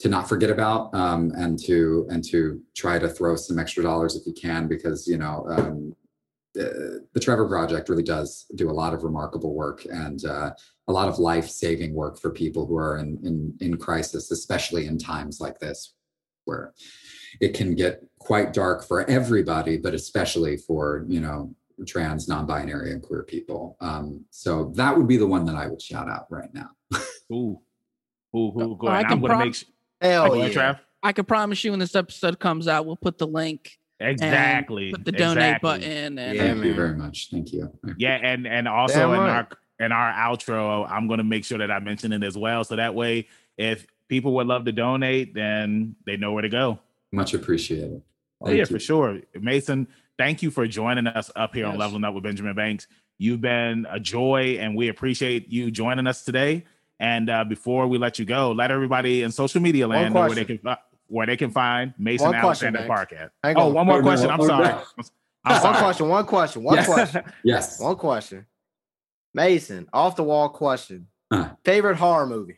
to 0.00 0.08
not 0.08 0.28
forget 0.28 0.50
about 0.50 0.94
um, 0.94 1.32
and 1.34 1.58
to 1.64 2.06
and 2.10 2.22
to 2.24 2.62
try 2.76 3.00
to 3.00 3.08
throw 3.08 3.34
some 3.34 3.58
extra 3.58 3.82
dollars 3.82 4.14
if 4.14 4.24
you 4.26 4.32
can 4.32 4.68
because 4.68 5.08
you 5.08 5.18
know 5.18 5.44
um, 5.50 5.96
the, 6.54 7.04
the 7.12 7.20
Trevor 7.20 7.48
Project 7.48 7.88
really 7.88 8.04
does 8.04 8.46
do 8.54 8.70
a 8.70 8.72
lot 8.72 8.94
of 8.94 9.02
remarkable 9.02 9.54
work 9.54 9.84
and 9.90 10.24
uh, 10.24 10.52
a 10.86 10.92
lot 10.92 11.08
of 11.08 11.18
life 11.18 11.48
saving 11.48 11.94
work 11.94 12.20
for 12.20 12.30
people 12.30 12.64
who 12.64 12.76
are 12.76 12.98
in, 12.98 13.18
in 13.24 13.56
in 13.60 13.76
crisis, 13.76 14.30
especially 14.30 14.86
in 14.86 14.96
times 14.96 15.40
like 15.40 15.58
this 15.58 15.94
where 16.48 16.72
it 17.40 17.54
can 17.54 17.74
get 17.76 18.02
quite 18.18 18.52
dark 18.52 18.84
for 18.88 19.08
everybody, 19.08 19.76
but 19.76 19.94
especially 19.94 20.56
for 20.56 21.04
you 21.08 21.20
know 21.20 21.54
trans, 21.86 22.26
non-binary, 22.26 22.90
and 22.90 23.00
queer 23.02 23.22
people. 23.22 23.76
Um, 23.80 24.24
so 24.30 24.72
that 24.74 24.96
would 24.96 25.06
be 25.06 25.16
the 25.16 25.26
one 25.28 25.44
that 25.46 25.54
I 25.54 25.68
would 25.68 25.80
shout 25.80 26.08
out 26.08 26.26
right 26.28 26.52
now. 26.52 26.70
Ooh, 27.32 27.60
ooh, 28.34 28.38
ooh, 28.60 28.76
go 28.80 28.88
I 28.88 28.94
ahead. 28.94 29.06
can 29.06 29.12
I'm 29.12 29.20
gonna 29.20 29.34
prom- 29.34 29.44
make 29.46 29.54
sure. 29.54 29.68
Hell 30.00 30.28
Go 30.28 30.34
yeah. 30.44 30.48
Trav. 30.48 30.78
I 31.02 31.12
can 31.12 31.24
promise 31.24 31.62
you 31.62 31.70
when 31.70 31.78
this 31.80 31.94
episode 31.94 32.40
comes 32.40 32.66
out, 32.66 32.86
we'll 32.86 32.96
put 32.96 33.18
the 33.18 33.26
link, 33.26 33.78
Exactly. 34.00 34.90
put 34.90 35.04
the 35.04 35.12
donate 35.12 35.36
exactly. 35.56 35.68
button, 35.68 36.18
and 36.18 36.36
Yeah, 36.36 36.42
Thank 36.54 36.64
you 36.64 36.74
very 36.74 36.96
much. 36.96 37.28
Thank 37.30 37.52
you. 37.52 37.70
Yeah, 37.98 38.18
and 38.22 38.46
and 38.46 38.66
also 38.66 38.94
Damn 38.98 39.10
in 39.12 39.20
right. 39.20 39.28
our 39.30 39.48
in 39.80 39.92
our 39.92 40.12
outro, 40.12 40.88
I'm 40.90 41.06
gonna 41.08 41.22
make 41.24 41.44
sure 41.44 41.58
that 41.58 41.70
I 41.70 41.78
mention 41.78 42.12
it 42.12 42.24
as 42.24 42.36
well. 42.36 42.64
So 42.64 42.76
that 42.76 42.94
way, 42.94 43.28
if 43.56 43.86
people 44.08 44.34
would 44.34 44.46
love 44.46 44.64
to 44.64 44.72
donate, 44.72 45.34
then 45.34 45.94
they 46.06 46.16
know 46.16 46.32
where 46.32 46.42
to 46.42 46.48
go. 46.48 46.78
Much 47.12 47.34
appreciated. 47.34 48.02
Oh, 48.40 48.48
yeah, 48.50 48.56
you. 48.56 48.66
for 48.66 48.78
sure. 48.78 49.20
Mason, 49.38 49.86
thank 50.16 50.42
you 50.42 50.50
for 50.50 50.66
joining 50.66 51.06
us 51.06 51.30
up 51.36 51.54
here 51.54 51.66
on 51.66 51.72
Yes. 51.72 51.80
Leveling 51.80 52.04
Up 52.04 52.14
with 52.14 52.24
Benjamin 52.24 52.54
Banks. 52.54 52.86
You've 53.18 53.40
been 53.40 53.86
a 53.90 53.98
joy, 53.98 54.58
and 54.60 54.76
we 54.76 54.88
appreciate 54.88 55.50
you 55.50 55.70
joining 55.70 56.06
us 56.06 56.24
today. 56.24 56.64
And 57.00 57.30
uh, 57.30 57.44
before 57.44 57.86
we 57.86 57.98
let 57.98 58.18
you 58.18 58.24
go, 58.24 58.52
let 58.52 58.70
everybody 58.70 59.22
in 59.22 59.30
social 59.32 59.60
media 59.60 59.86
land 59.86 60.14
know 60.14 60.20
where 60.20 60.34
they 60.34 60.44
can 60.44 60.58
fi- 60.58 60.78
where 61.08 61.26
they 61.26 61.36
can 61.36 61.50
find 61.50 61.94
Mason 61.98 62.26
One 62.26 62.34
Alexander 62.34 62.80
Banks. 62.80 62.88
Park 62.88 63.12
at. 63.14 63.30
Hang 63.42 63.56
Oh, 63.56 63.68
on. 63.68 63.74
one 63.74 63.86
more 63.86 63.98
Oh, 63.98 64.02
question. 64.02 64.30
I'm 64.30 64.40
Oh, 64.40 64.46
sorry. 64.46 64.66
I'm 65.44 65.62
One 65.62 65.74
question, 65.76 66.08
one 66.08 66.26
question, 66.26 66.62
one 66.62 66.76
Yes. 66.76 66.86
question, 66.86 67.22
Yes. 67.44 67.80
one 67.80 67.96
question. 67.96 68.46
Mason, 69.34 69.88
off 69.92 70.16
the 70.16 70.22
wall 70.24 70.48
question. 70.50 71.06
Huh. 71.32 71.50
Favorite 71.64 71.96
horror 71.96 72.26
movie? 72.26 72.57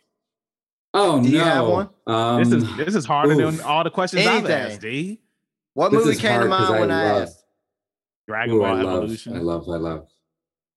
Oh 0.93 1.23
Do 1.23 1.29
no. 1.29 1.35
you 1.39 1.41
have 1.45 1.67
one? 1.67 1.91
Um, 2.07 2.43
This 2.43 2.53
is 2.53 2.77
this 2.77 2.95
is 2.95 3.05
harder 3.07 3.35
than 3.37 3.61
all 3.61 3.85
the 3.85 3.91
questions 3.91 4.27
I've 4.27 4.49
asked. 4.51 4.81
D. 4.81 5.21
What 5.75 5.91
This 5.91 5.99
movie 6.01 6.11
is 6.12 6.21
came 6.21 6.41
to 6.41 6.49
mind 6.49 6.75
I 6.75 6.81
when 6.81 6.91
I 6.91 7.12
love- 7.12 7.23
asked? 7.23 7.45
Dragon 8.27 8.55
ooh, 8.55 8.59
Ball 8.61 8.67
I 8.77 8.83
love. 8.83 9.11
I 9.27 9.39
love. 9.39 9.69
I 9.69 9.77
love. 9.77 10.07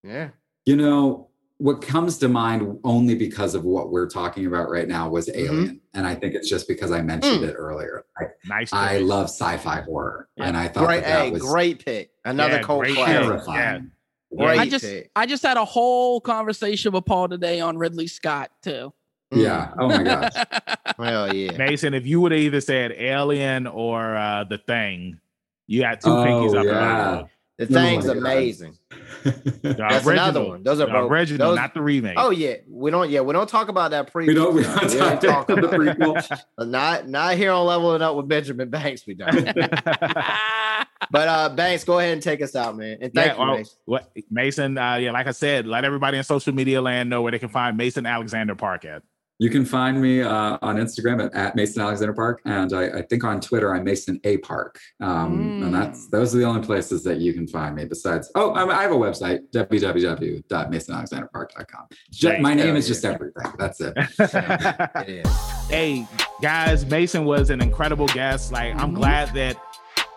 Yeah. 0.03 0.29
You 0.65 0.75
know 0.75 1.29
what 1.57 1.81
comes 1.81 2.17
to 2.17 2.27
mind 2.27 2.79
only 2.83 3.15
because 3.15 3.53
of 3.55 3.63
what 3.63 3.91
we're 3.91 4.07
talking 4.09 4.45
about 4.47 4.69
right 4.69 4.87
now 4.87 5.07
was 5.09 5.27
Mm-hmm. 5.27 5.39
Alien, 5.39 5.81
and 5.93 6.05
I 6.07 6.15
think 6.15 6.33
it's 6.35 6.49
just 6.49 6.67
because 6.67 6.91
I 6.91 7.01
mentioned 7.01 7.41
Mm. 7.41 7.49
it 7.49 7.53
earlier. 7.53 8.05
I, 8.17 8.23
Nice. 8.47 8.73
I 8.73 8.97
choice. 8.99 9.07
love 9.07 9.25
sci-fi 9.29 9.81
horror, 9.81 10.29
Yeah. 10.35 10.45
and 10.47 10.57
I 10.57 10.67
thought 10.67 10.87
Great, 10.87 11.03
that, 11.03 11.09
that 11.09 11.25
hey, 11.25 11.31
was 11.31 11.41
great 11.41 11.85
pick. 11.85 12.11
Another 12.25 12.55
Yeah, 12.55 12.61
cult 12.63 12.81
great 12.83 12.95
classic. 12.95 13.15
pick. 13.15 13.23
terrifying. 13.29 13.91
Great 14.35 14.59
I 14.59 14.67
just 14.69 14.85
pick. 14.85 15.11
I 15.15 15.25
just 15.27 15.43
had 15.43 15.57
a 15.57 15.65
whole 15.65 16.19
conversation 16.21 16.91
with 16.91 17.05
Paul 17.05 17.29
today 17.29 17.59
on 17.61 17.77
Ridley 17.77 18.07
Scott 18.07 18.49
too. 18.63 18.91
Yeah. 19.35 19.73
Oh 19.77 19.87
my 19.87 20.03
gosh. 20.03 20.31
well, 20.97 21.33
yeah. 21.33 21.57
Mason, 21.57 21.93
if 21.93 22.05
you 22.05 22.21
would 22.21 22.31
have 22.31 22.41
either 22.41 22.61
said 22.61 22.91
Alien 22.93 23.67
or 23.67 24.15
uh, 24.15 24.43
The 24.45 24.57
Thing, 24.59 25.19
you 25.67 25.81
got 25.81 26.01
two 26.01 26.09
Oh, 26.11 26.23
pinkies 26.25 26.55
up. 26.59 26.65
yeah. 26.65 27.19
in 27.19 27.67
The 27.67 27.79
Oh 27.79 27.81
my 27.81 27.89
thing's 27.89 28.05
God. 28.05 28.17
amazing. 28.17 28.77
The 29.23 29.75
That's 29.77 30.05
original, 30.05 30.11
another 30.11 30.43
one. 30.43 30.63
Those 30.63 30.79
are 30.81 30.85
the 30.87 30.91
both- 30.91 31.11
original, 31.11 31.49
those- 31.49 31.55
not 31.57 31.73
the 31.73 31.81
remake. 31.81 32.15
Oh 32.17 32.29
yeah, 32.31 32.55
we 32.67 32.91
don't. 32.91 33.09
Yeah, 33.09 33.21
we 33.21 33.31
don't 33.31 33.47
talk 33.47 33.69
about 33.69 33.91
that 33.91 34.11
prequel. 34.11 34.27
we 34.27 34.33
don't. 34.33 34.53
We 34.55 34.61
No, 34.63 34.75
don't 34.75 34.91
we 34.91 34.97
talk 34.97 35.19
talk 35.21 35.49
about 35.49 35.71
the 35.71 35.75
about 35.91 35.97
prequel. 36.17 36.67
Not 36.67 37.07
not 37.07 37.35
here 37.35 37.51
on 37.51 37.65
leveling 37.65 38.01
up 38.01 38.15
with 38.17 38.27
Benjamin 38.27 38.69
Banks. 38.69 39.05
We 39.07 39.13
don't. 39.13 39.45
but 39.55 41.27
uh, 41.27 41.49
Banks, 41.55 41.83
go 41.83 41.99
ahead 41.99 42.13
and 42.13 42.21
take 42.21 42.41
us 42.41 42.55
out, 42.55 42.75
man. 42.75 42.97
And 43.01 43.13
thank 43.13 43.27
yeah, 43.27 43.33
you, 43.33 43.39
well, 43.39 43.57
Mason. 43.57 43.77
what 43.85 44.11
Mason? 44.29 44.77
Uh, 44.77 44.95
yeah, 44.95 45.11
like 45.11 45.27
I 45.27 45.31
said, 45.31 45.65
let 45.67 45.85
everybody 45.85 46.17
in 46.17 46.23
social 46.23 46.53
media 46.53 46.81
land 46.81 47.09
know 47.09 47.21
where 47.21 47.31
they 47.31 47.39
can 47.39 47.49
find 47.49 47.77
Mason 47.77 48.05
Alexander 48.05 48.55
Park 48.55 48.83
at. 48.85 49.03
You 49.43 49.49
can 49.49 49.65
find 49.65 50.01
me 50.01 50.21
uh, 50.21 50.57
on 50.61 50.77
Instagram 50.77 51.25
at, 51.25 51.33
at 51.33 51.53
Mason 51.57 51.81
Alexander 51.81 52.13
Park, 52.13 52.39
and 52.45 52.71
I, 52.71 52.99
I 52.99 53.01
think 53.01 53.25
on 53.25 53.41
Twitter 53.41 53.75
I'm 53.75 53.83
Mason 53.83 54.17
A 54.23 54.37
Park. 54.37 54.79
Um, 55.01 55.61
And 55.63 55.73
that's 55.75 56.07
those 56.07 56.33
are 56.33 56.37
the 56.37 56.45
only 56.45 56.65
places 56.65 57.03
that 57.03 57.17
you 57.17 57.33
can 57.33 57.45
find 57.47 57.75
me. 57.75 57.83
Besides, 57.83 58.31
oh, 58.35 58.51
I, 58.51 58.63
I 58.79 58.83
have 58.83 58.93
a 58.93 58.95
website 58.95 59.39
www.masonalexanderpark.com. 59.53 61.85
Ju- 62.11 62.37
my 62.39 62.53
name 62.53 62.77
is 62.77 62.87
just 62.87 63.03
everything. 63.03 63.51
That's 63.59 63.81
it. 63.81 63.93
It 63.97 65.09
is. 65.09 65.27
hey 65.69 66.05
guys 66.41 66.85
mason 66.85 67.23
was 67.25 67.49
an 67.49 67.61
incredible 67.61 68.05
guest 68.07 68.51
like 68.51 68.75
i'm 68.75 68.91
Mhm. 68.91 68.95
glad 68.95 69.33
that 69.33 69.55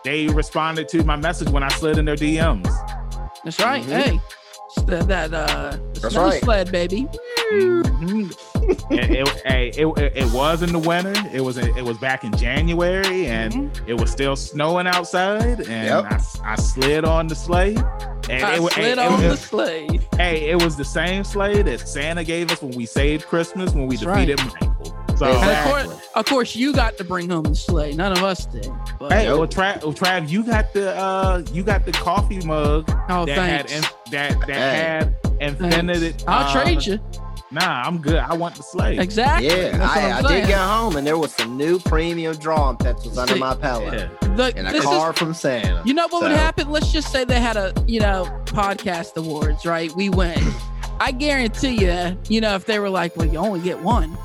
they 0.03 0.27
responded 0.27 0.87
to 0.89 1.01
my 1.05 1.15
message 1.15 1.47
when 1.49 1.63
i 1.63 1.69
slid 1.69 1.97
in 1.97 2.03
their 2.05 2.15
dms 2.17 2.63
That's 3.45 3.59
right. 3.59 3.81
Mhm. 3.83 4.01
Hey, 4.01 4.19
it's 4.75 5.05
that 5.07 5.33
uh, 5.33 5.77
That's 5.93 6.09
snow 6.13 6.25
right. 6.25 6.41
sled, 6.43 6.71
baby. 6.71 7.07
Mhm. 7.53 8.29
It, 8.67 9.09
it, 9.11 9.27
hey, 9.45 9.69
it, 9.69 9.85
it, 9.97 10.17
it 10.17 10.33
was 10.33 10.61
in 10.61 10.71
the 10.73 10.79
winter 10.79 11.13
it 11.33 11.41
was 11.41 11.57
it 11.57 11.83
was 11.83 11.97
back 11.97 12.23
in 12.23 12.35
january 12.35 13.27
and 13.27 13.53
Mhm. 13.53 13.87
it 13.87 13.93
was 13.99 14.11
still 14.11 14.35
snowing 14.35 14.87
outside 14.87 15.59
and 15.61 15.67
Yep. 15.67 16.05
I, 16.05 16.19
I 16.43 16.55
slid 16.55 17.05
on 17.05 17.27
the 17.27 17.35
sleigh 17.35 17.75
and 18.29 18.43
I 18.43 18.55
it, 18.55 18.71
slid 18.73 18.73
hey, 18.73 18.91
on 18.97 19.19
it, 19.19 19.23
the 19.23 19.29
was- 19.29 19.39
sleigh. 19.39 19.87
hey 20.17 20.49
it 20.49 20.61
was 20.61 20.75
the 20.75 20.85
same 20.85 21.23
sleigh 21.23 21.61
that 21.63 21.87
santa 21.87 22.23
gave 22.23 22.51
us 22.51 22.61
when 22.61 22.71
we 22.75 22.85
saved 22.85 23.25
christmas 23.25 23.73
when 23.73 23.87
we 23.87 23.95
That's 23.95 24.05
right. 24.07 24.25
defeated 24.25 24.53
michael 24.61 24.93
so 25.17 25.25
And 25.25 25.49
of 25.49 25.65
course, 25.87 26.07
of 26.13 26.25
course, 26.27 26.55
you 26.55 26.73
got 26.73 26.95
to 26.97 27.03
bring 27.03 27.27
home 27.31 27.41
the 27.41 27.55
sleigh. 27.55 27.91
None 27.93 28.11
of 28.11 28.23
us 28.23 28.45
did. 28.45 28.69
But, 28.99 29.11
Hey, 29.13 29.27
well, 29.27 29.47
Trav, 29.47 29.81
well, 29.81 29.91
Trav, 29.91 30.29
you 30.29 30.43
got 30.43 30.71
the 30.73 30.95
uh, 30.95 31.41
you 31.51 31.63
got 31.63 31.85
the 31.87 31.91
coffee 31.91 32.39
mug 32.45 32.85
oh, 33.09 33.25
that 33.25 33.35
thanks. 33.35 33.71
had 33.73 33.83
in, 33.83 33.89
that 34.11 34.39
that 34.45 34.47
Hey. 34.47 34.77
had 34.77 35.15
infinity. 35.41 36.09
Thanks. 36.11 36.23
I'll 36.27 36.55
uh, 36.55 36.63
trade 36.63 36.85
you. 36.85 36.99
Nah, 37.49 37.83
I'm 37.85 37.99
good. 37.99 38.17
I 38.17 38.33
want 38.33 38.55
the 38.55 38.63
sleigh. 38.63 38.97
Exactly. 38.97 39.47
Yeah, 39.47 39.77
That's 39.77 39.95
I, 39.95 40.09
I'm 40.11 40.25
I 40.25 40.27
saying. 40.29 40.41
did 40.41 40.47
get 40.49 40.57
home 40.59 40.97
and 40.97 41.07
there 41.07 41.17
was 41.17 41.33
some 41.33 41.55
new 41.55 41.79
premium 41.79 42.35
drawing 42.35 42.75
pencils 42.77 43.17
under 43.17 43.33
See, 43.35 43.39
my 43.39 43.55
pillow 43.55 43.85
Yeah. 43.93 44.09
Look, 44.35 44.57
and 44.57 44.67
a 44.67 44.71
this 44.71 44.81
is- 44.83 44.85
card 44.85 45.15
from 45.17 45.33
Santa. 45.33 45.81
You 45.85 45.93
know 45.93 46.07
what 46.09 46.23
would 46.23 46.31
happen? 46.31 46.69
Let's 46.69 46.91
just 46.91 47.09
say 47.11 47.23
they 47.23 47.39
had 47.39 47.55
a, 47.55 47.73
you 47.87 47.99
know, 48.01 48.25
podcast 48.45 49.15
awards, 49.15 49.65
right? 49.65 49.91
We 49.95 50.09
win. 50.09 50.37
I 50.99 51.11
guarantee 51.11 51.85
you, 51.85 52.17
you 52.27 52.41
know, 52.41 52.55
if 52.55 52.65
they 52.65 52.79
were 52.79 52.89
like, 52.89 53.15
well, 53.15 53.27
you 53.27 53.37
only 53.37 53.61
get 53.61 53.79
one, 53.81 54.17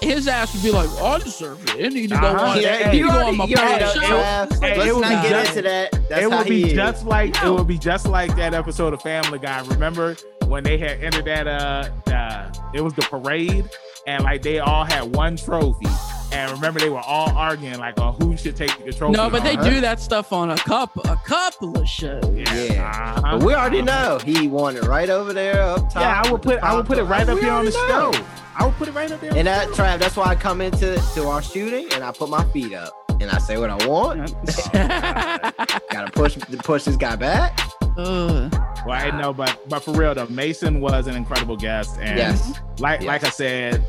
his 0.00 0.26
ass 0.28 0.54
would 0.54 0.62
be 0.62 0.70
like, 0.70 0.88
well, 0.94 1.06
I 1.06 1.18
deserve 1.18 1.62
it. 1.68 1.78
It 1.80 1.92
need 1.92 2.08
to 2.10 2.16
go 2.16 2.26
Uh-huh. 2.28 2.44
on. 2.52 2.60
Yeah, 2.62 2.88
it 2.88 2.92
need 2.92 2.98
you 3.00 3.04
to 3.06 3.10
go 3.10 3.14
already, 3.16 3.30
on 3.32 3.36
my 3.36 3.44
you 3.44 3.56
know, 3.56 3.62
show. 3.62 4.00
Trav. 4.00 4.46
It's 4.52 4.60
like, 4.62 4.72
Hey, 4.72 4.78
Let's 4.78 4.90
it 4.90 4.94
would 4.94 5.00
not 5.02 5.22
get 5.22 5.30
just- 5.30 5.48
into 5.50 5.62
that. 5.68 5.92
That's 5.92 6.10
it 6.24 6.30
how 6.30 6.38
would 6.38 6.46
he 6.46 6.62
be 6.64 6.68
is. 6.70 6.72
just 6.74 7.04
like 7.06 7.34
No. 7.42 7.52
it 7.54 7.58
would 7.58 7.66
be 7.68 7.78
just 7.78 8.06
like 8.06 8.34
that 8.36 8.54
episode 8.54 8.94
of 8.94 9.02
Family 9.02 9.38
Guy. 9.38 9.62
Remember 9.66 10.16
when 10.46 10.62
they 10.64 10.78
had 10.78 11.02
entered 11.02 11.24
that 11.26 11.46
uh, 11.46 11.88
uh 12.10 12.52
it 12.74 12.80
was 12.82 12.92
the 12.94 13.02
parade 13.02 13.68
and 14.06 14.22
like 14.24 14.42
they 14.42 14.58
all 14.58 14.84
had 14.84 15.14
one 15.14 15.36
trophy. 15.36 15.86
And 16.32 16.50
remember 16.52 16.80
they 16.80 16.88
were 16.88 16.98
all 16.98 17.28
arguing 17.36 17.78
like 17.78 17.98
on 18.00 18.14
who 18.20 18.36
should 18.36 18.56
take 18.56 18.76
the 18.84 18.92
trophy. 18.92 19.16
no, 19.16 19.30
but 19.30 19.44
they 19.44 19.54
Uh-huh. 19.56 19.70
do 19.70 19.80
that 19.82 20.00
stuff 20.00 20.32
on 20.32 20.50
a 20.50 20.56
couple, 20.56 21.02
a 21.04 21.16
couple 21.24 21.78
of 21.78 21.88
shows. 21.88 22.24
Yeah. 22.34 22.90
uh-huh. 23.22 23.38
But 23.38 23.46
we 23.46 23.54
already 23.54 23.82
know 23.82 24.18
he 24.24 24.48
won 24.48 24.76
it 24.76 24.82
right 24.82 25.08
over 25.08 25.32
there 25.32 25.62
up 25.62 25.90
top. 25.92 26.02
Yeah, 26.02 26.22
I 26.24 26.30
would 26.32 26.42
put 26.42 26.58
I 26.58 26.74
would 26.74 26.86
put 26.86 26.98
it 26.98 27.04
right 27.04 27.28
up 27.28 27.38
here 27.38 27.52
on 27.52 27.64
the 27.66 27.70
know. 27.70 28.12
show. 28.12 28.24
I 28.56 28.66
would 28.66 28.74
put 28.74 28.88
it 28.88 28.94
right 28.94 29.10
up 29.10 29.20
there. 29.20 29.30
on 29.30 29.38
And 29.38 29.46
that 29.46 29.68
Trav, 29.68 29.98
that's 30.00 30.16
why 30.16 30.24
I 30.26 30.34
come 30.34 30.60
into 30.60 31.00
to 31.14 31.26
our 31.28 31.40
shooting 31.42 31.88
and 31.92 32.02
I 32.04 32.10
put 32.12 32.28
my 32.30 32.44
feet 32.46 32.72
up 32.74 32.92
and 33.20 33.30
I 33.30 33.38
say 33.38 33.56
what 33.58 33.70
I 33.70 33.86
want. 33.86 34.34
Gotta 34.72 36.10
push 36.12 36.36
push 36.64 36.84
this 36.84 36.96
guy 36.96 37.14
back. 37.16 37.58
Ugh. 37.96 38.52
Well, 38.86 38.92
I 39.00 39.10
know, 39.20 39.32
but 39.32 39.58
but 39.68 39.80
for 39.80 39.92
real 39.92 40.14
though, 40.14 40.26
Mason 40.26 40.80
was 40.80 41.06
an 41.06 41.16
incredible 41.16 41.56
guest, 41.56 41.98
and 42.00 42.18
Yes. 42.18 42.52
like 42.78 43.00
Yes. 43.00 43.06
like 43.08 43.24
I 43.24 43.30
said, 43.30 43.86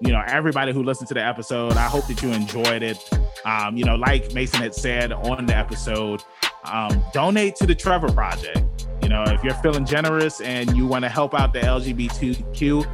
you 0.00 0.12
know, 0.12 0.22
everybody 0.26 0.72
who 0.72 0.82
listened 0.82 1.08
to 1.08 1.14
the 1.14 1.24
episode, 1.24 1.72
I 1.72 1.86
hope 1.88 2.06
that 2.08 2.22
you 2.22 2.30
enjoyed 2.32 2.82
it. 2.82 2.98
Um, 3.44 3.76
you 3.76 3.84
know, 3.84 3.94
like 3.96 4.32
Mason 4.34 4.60
had 4.60 4.74
said 4.74 5.12
on 5.12 5.46
the 5.46 5.56
episode, 5.56 6.22
um, 6.64 7.02
donate 7.12 7.56
to 7.56 7.66
the 7.66 7.74
Trevor 7.74 8.12
Project. 8.12 8.86
You 9.02 9.08
know, 9.08 9.22
if 9.24 9.42
you're 9.44 9.54
feeling 9.54 9.84
generous 9.86 10.40
and 10.40 10.76
you 10.76 10.86
want 10.86 11.04
to 11.04 11.08
help 11.08 11.32
out 11.32 11.52
the 11.52 11.60
LGBTQ, 11.60 12.84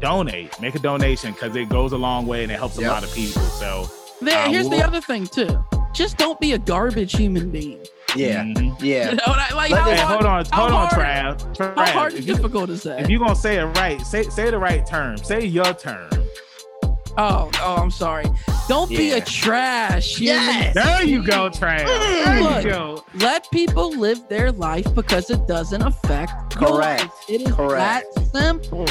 donate, 0.00 0.58
make 0.60 0.74
a 0.74 0.78
donation 0.78 1.32
because 1.32 1.54
it 1.56 1.68
goes 1.68 1.92
a 1.92 1.96
long 1.98 2.26
way 2.26 2.42
and 2.42 2.50
it 2.50 2.58
helps 2.58 2.78
Yep. 2.78 2.90
a 2.90 2.92
lot 2.92 3.04
of 3.04 3.12
people. 3.14 3.42
So 3.42 3.88
There, 4.22 4.36
Uh, 4.38 4.48
here's 4.50 4.64
the 4.68 4.76
we'll- 4.76 4.82
other 4.86 5.00
thing 5.00 5.26
too. 5.26 5.64
Just 5.94 6.18
don't 6.18 6.38
be 6.40 6.52
a 6.52 6.58
garbage 6.58 7.12
human 7.16 7.50
being. 7.50 7.78
Yeah, 8.16 8.44
mhm. 8.44 8.76
yeah. 8.80 9.10
You 9.10 9.16
know, 9.16 9.22
like, 9.28 9.54
like 9.54 9.72
how, 9.72 9.84
Hey, 9.90 9.96
hard, 9.96 10.08
hold 10.12 10.26
on, 10.26 10.44
how 10.46 10.60
hold 10.62 10.72
on, 10.72 10.88
hard- 10.88 11.38
Trav. 11.38 11.56
Trav, 11.56 11.76
how 11.76 11.86
hard 11.92 12.12
and 12.12 12.20
if 12.20 12.26
you- 12.28 12.34
difficult 12.34 12.70
is 12.70 12.82
that? 12.84 13.00
if 13.00 13.08
you're 13.10 13.20
gonna 13.20 13.34
say 13.36 13.58
it 13.58 13.64
right, 13.64 14.00
say 14.02 14.22
say 14.24 14.50
the 14.50 14.58
right 14.58 14.84
term. 14.86 15.16
Say 15.18 15.44
your 15.46 15.72
term. 15.74 16.08
oh, 17.16 17.50
oh, 17.60 17.76
I'm 17.76 17.90
sorry. 17.90 18.24
Don't 18.68 18.88
be 18.88 19.10
a 19.12 19.20
trash 19.20 20.20
Yes. 20.20 20.74
There 20.74 21.02
you 21.02 21.24
go, 21.24 21.50
Trav. 21.50 21.84
There 21.86 22.42
Look. 22.42 22.64
you 22.64 22.70
go. 22.70 23.04
let 23.16 23.50
people 23.50 23.90
live 23.96 24.20
their 24.28 24.52
life 24.52 24.92
because 24.94 25.28
it 25.30 25.46
doesn't 25.48 25.82
affect 25.82 26.54
yours. 26.60 26.70
Correct. 26.70 27.06
It 27.28 27.42
is 27.42 27.52
Correct. 27.54 28.06
that 28.14 28.26
simple. 28.32 28.86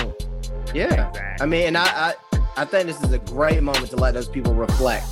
Yeah. 0.74 1.12
I 1.40 1.46
mean, 1.46 1.68
and 1.68 1.78
I, 1.78 1.86
I 2.10 2.14
I 2.58 2.66
think 2.66 2.88
this 2.88 3.02
is 3.02 3.14
a 3.14 3.20
great 3.20 3.64
moment 3.64 3.90
to 3.92 3.96
let 3.96 4.14
those 4.16 4.28
people 4.28 4.54
reflect 4.54 5.06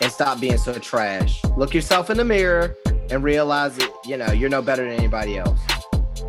and 0.00 0.10
stop 0.10 0.40
being 0.40 0.58
so 0.58 0.72
trash. 0.74 1.40
Look 1.56 1.72
yourself 1.74 2.10
in 2.10 2.16
the 2.16 2.24
mirror 2.24 2.74
and 3.10 3.22
realize 3.22 3.76
that 3.76 3.92
you 4.04 4.16
know 4.16 4.30
you're 4.32 4.50
no 4.50 4.62
better 4.62 4.84
than 4.84 4.92
anybody 4.98 5.38
else. 5.38 5.58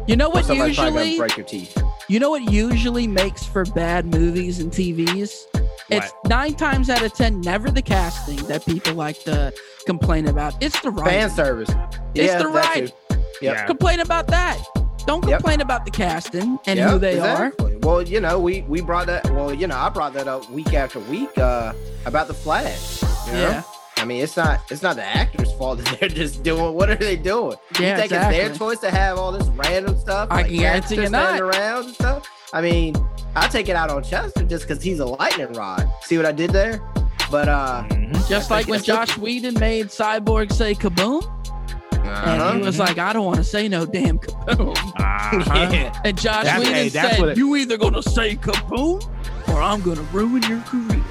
You 0.08 0.16
know 0.16 0.30
what 0.30 0.46
somebody's 0.46 0.76
probably 0.76 0.92
gonna 0.94 1.06
usually 1.06 1.18
break 1.20 1.38
your 1.38 1.46
teeth. 1.46 1.78
you 2.08 2.20
know 2.20 2.30
what 2.32 2.52
usually 2.52 3.08
makes 3.08 3.46
for 3.46 3.66
bad 3.66 4.06
movies 4.08 4.60
and 4.60 4.72
TVs? 4.72 5.44
It's 5.92 6.14
nine 6.28 6.56
times 6.56 6.90
out 6.90 7.02
of 7.02 7.14
ten 7.14 7.42
never 7.42 7.70
the 7.72 7.82
casting 7.82 8.38
that 8.48 8.66
people 8.66 8.94
like 8.94 9.20
to 9.24 9.54
complain 9.86 10.28
about. 10.28 10.56
It's 10.64 10.80
the 10.82 10.92
writing. 10.92 11.20
Fan 11.22 11.30
service. 11.32 11.70
It's 12.16 12.32
yeah, 12.32 12.38
the 12.38 12.50
that 12.50 12.66
right. 12.76 12.94
Yep. 13.10 13.24
Yeah. 13.42 13.66
Complain 13.66 14.00
about 14.00 14.28
that. 14.28 14.58
Don't 15.08 15.26
Yep. 15.28 15.40
complain 15.40 15.62
about 15.62 15.86
the 15.86 15.92
casting 15.92 16.60
and 16.68 16.78
Yep, 16.78 16.92
who 16.92 17.00
they 17.00 17.14
exactly. 17.14 17.76
Well, 17.78 18.02
you 18.04 18.20
know, 18.20 18.40
we 18.40 18.62
we 18.68 18.82
brought 18.82 19.08
that. 19.08 19.28
Well, 19.32 19.54
you 19.54 19.66
know, 19.66 19.78
I 19.78 19.90
brought 19.90 20.14
that 20.14 20.28
up 20.28 20.48
week 20.52 20.74
after 20.74 21.00
week 21.00 21.36
uh, 21.38 21.74
about 22.06 22.28
the 22.28 22.34
Flash. 22.36 23.02
you 23.28 23.34
know? 23.34 23.40
Yeah. 23.40 23.64
I 24.00 24.06
mean, 24.06 24.24
it's 24.24 24.36
not 24.38 24.62
it's 24.72 24.82
not 24.82 24.96
the 24.96 25.04
actors' 25.04 25.52
fault 25.54 25.80
that 25.84 26.00
they're 26.00 26.10
just 26.10 26.42
doing. 26.44 26.74
What 26.74 26.90
are 26.90 26.96
they 26.96 27.16
doing? 27.16 27.58
Yeah, 27.80 27.92
you 27.92 27.96
think 27.96 28.06
exactly. 28.06 28.38
it's 28.40 28.58
their 28.58 28.68
choice 28.68 28.80
to 28.80 28.92
have 28.92 29.18
all 29.18 29.32
this 29.32 29.48
random 29.50 29.98
stuff? 29.98 30.30
I 30.32 30.42
like 30.44 30.52
guarantee 30.52 30.96
Chester 30.96 31.04
you 31.04 31.10
not. 31.10 31.40
around 31.42 31.86
and 31.86 31.94
stuff. 31.94 32.28
I 32.54 32.62
mean, 32.62 32.96
I 33.36 33.48
take 33.48 33.70
it 33.70 33.76
out 33.76 33.90
on 33.92 34.04
Chester 34.04 34.44
just 34.44 34.68
because 34.68 34.82
he's 34.82 35.00
a 35.00 35.06
lightning 35.06 35.54
rod. 35.54 35.88
See 36.02 36.18
what 36.18 36.26
I 36.26 36.32
did 36.32 36.50
there? 36.52 36.82
But 37.30 37.48
uh, 37.50 37.84
Mhm. 37.90 38.28
Just 38.28 38.50
I 38.52 38.56
like 38.56 38.68
when 38.68 38.78
it's 38.78 38.86
Josh 38.88 39.18
Whedon 39.18 39.54
made 39.60 39.88
Cyborg 39.88 40.52
say 40.52 40.74
kaboom, 40.74 41.24
and 41.92 42.08
uh-huh. 42.08 42.54
he 42.54 42.62
was 42.62 42.80
like, 42.80 42.98
I 42.98 43.14
don't 43.14 43.26
want 43.26 43.38
to 43.38 43.44
say 43.44 43.68
no 43.68 43.86
damn 43.86 44.18
kaboom. 44.20 44.76
Uh-huh. 45.00 45.70
yeah. 45.72 46.00
And 46.06 46.18
Josh 46.20 46.44
That's- 46.46 46.60
Whedon 46.60 46.74
hey, 46.74 46.90
that's 46.90 47.10
said, 47.16 47.20
what 47.20 47.30
it- 47.30 47.38
You 47.38 47.56
either 47.56 47.78
gonna 47.78 48.02
say 48.02 48.36
kaboom 48.36 49.04
or 49.50 49.62
I'm 49.62 49.82
gonna 49.82 50.02
ruin 50.14 50.42
your 50.44 50.62
career. 50.62 51.04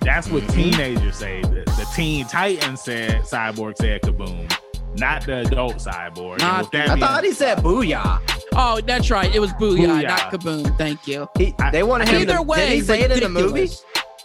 That's 0.00 0.28
what 0.28 0.42
Mhm. 0.44 0.54
teenagers 0.54 1.16
say. 1.16 1.42
The, 1.42 1.69
the 1.80 1.86
teen 1.96 2.26
titan 2.26 2.76
said 2.76 3.22
cyborg 3.22 3.76
said 3.78 4.02
kaboom, 4.02 4.52
not 4.98 5.24
the 5.24 5.40
adult 5.40 5.76
cyborg. 5.76 6.32
And 6.32 6.40
Not 6.42 6.72
that 6.72 6.90
I 6.90 6.94
being- 6.94 7.06
thought 7.06 7.24
he 7.24 7.32
said 7.32 7.58
booyah. 7.58 8.20
Oh, 8.54 8.80
that's 8.80 9.10
right. 9.10 9.34
It 9.34 9.38
was 9.40 9.50
booyah, 9.54 9.86
Booyah. 9.86 10.08
not 10.08 10.20
kaboom. 10.32 10.76
Thank 10.76 11.06
you. 11.06 11.28
He, 11.38 11.54
I- 11.58 11.70
they 11.70 11.82
wanted 11.82 12.08
him 12.08 12.20
Either 12.22 12.34
to. 12.36 12.42
way, 12.42 12.68
did 12.68 12.74
he 12.74 12.80
say 12.82 13.00
it 13.02 13.10
in 13.12 13.20
the 13.20 13.28
movie? 13.28 13.68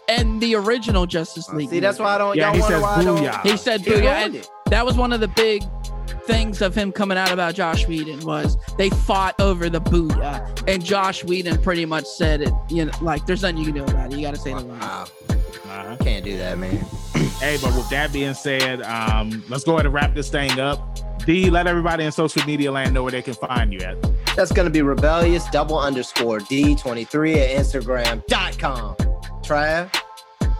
And 0.07 0.39
the 0.41 0.53
original 0.55 1.05
Justice 1.05 1.49
uh, 1.49 1.53
League. 1.55 1.69
See, 1.69 1.79
that's 1.79 1.97
why 1.97 2.13
I 2.15 2.17
don't. 2.19 2.35
Yeah, 2.35 2.47
y'all 2.47 2.53
he 2.55 2.59
wonder 2.61 2.75
says 2.75 2.83
why 2.83 2.95
I 2.97 3.03
don't. 3.03 3.17
booyah. 3.23 3.41
he 3.41 3.57
said 3.57 3.81
He 3.81 3.91
booyah. 3.91 4.01
ruined 4.01 4.07
And 4.07 4.35
it. 4.35 4.49
that 4.69 4.85
was 4.85 4.97
one 4.97 5.13
of 5.13 5.19
the 5.19 5.27
big 5.29 5.63
things 6.25 6.61
of 6.61 6.73
him 6.75 6.91
coming 6.91 7.17
out 7.17 7.31
about 7.31 7.55
Josh 7.55 7.87
Whedon 7.87 8.19
was 8.25 8.57
they 8.77 8.89
fought 8.89 9.39
over 9.39 9.69
the 9.69 9.81
booyah, 9.81 10.63
and 10.67 10.83
Josh 10.83 11.23
Whedon 11.23 11.61
pretty 11.61 11.85
much 11.85 12.05
said 12.05 12.41
it. 12.41 12.53
You 12.69 12.85
know, 12.85 12.91
like 13.01 13.25
there's 13.25 13.41
nothing 13.41 13.57
you 13.57 13.65
can 13.65 13.73
do 13.75 13.83
about 13.83 14.11
it. 14.11 14.17
You 14.17 14.25
got 14.25 14.35
to 14.35 14.39
say 14.41 14.53
the 14.53 14.59
line. 14.61 14.79
Wow, 14.79 15.05
Uh-huh. 15.65 15.97
can't 16.01 16.23
do 16.25 16.37
that, 16.37 16.57
man. 16.57 16.83
Hey, 17.39 17.57
but 17.61 17.75
with 17.75 17.89
that 17.89 18.13
being 18.13 18.33
said, 18.33 18.81
um, 18.83 19.43
let's 19.49 19.65
go 19.65 19.73
ahead 19.73 19.85
and 19.85 19.93
wrap 19.93 20.13
this 20.15 20.29
thing 20.29 20.57
up. 20.57 20.97
D, 21.25 21.49
let 21.49 21.67
everybody 21.67 22.05
in 22.05 22.11
social 22.13 22.41
media 22.45 22.71
land 22.71 22.93
know 22.93 23.03
where 23.03 23.11
they 23.11 23.21
can 23.21 23.33
find 23.33 23.73
you 23.73 23.79
at. 23.81 23.97
That's 24.37 24.53
gonna 24.53 24.69
be 24.69 24.81
rebellious 24.81 25.43
double 25.49 25.77
underscore 25.77 26.39
D23 26.39 27.35
at 27.35 27.65
Instagram.com. 27.65 28.95
Trav. 29.43 29.93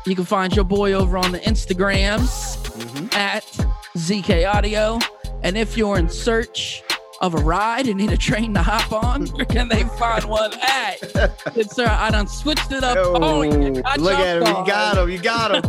You 0.05 0.15
can 0.15 0.25
find 0.25 0.53
your 0.55 0.65
boy 0.65 0.93
over 0.93 1.17
on 1.17 1.31
the 1.31 1.39
Instagrams 1.39 2.57
Mm-hmm. 2.75 3.07
at 3.15 3.43
ZK 3.97 4.53
Audio. 4.53 4.99
And 5.43 5.57
if 5.57 5.77
you're 5.77 5.97
in 5.97 6.09
search 6.09 6.83
of 7.21 7.33
a 7.33 7.37
ride 7.37 7.87
and 7.87 7.97
need 7.97 8.11
a 8.11 8.17
train 8.17 8.53
to 8.53 8.61
hop 8.61 8.91
on, 8.91 9.27
where 9.27 9.45
can 9.55 9.67
they 9.69 9.83
find 9.83 10.25
one 10.25 10.53
at? 10.61 10.97
Good 11.53 11.71
sir, 11.71 11.87
I 11.87 12.11
done 12.11 12.27
switched 12.27 12.71
it 12.71 12.83
up. 12.83 12.97
Oh, 12.97 13.39
look 13.97 14.19
at 14.19 14.37
him. 14.37 14.47
You 14.47 14.65
got 14.65 14.97
him. 14.97 15.09
You 15.09 15.17
got 15.19 15.65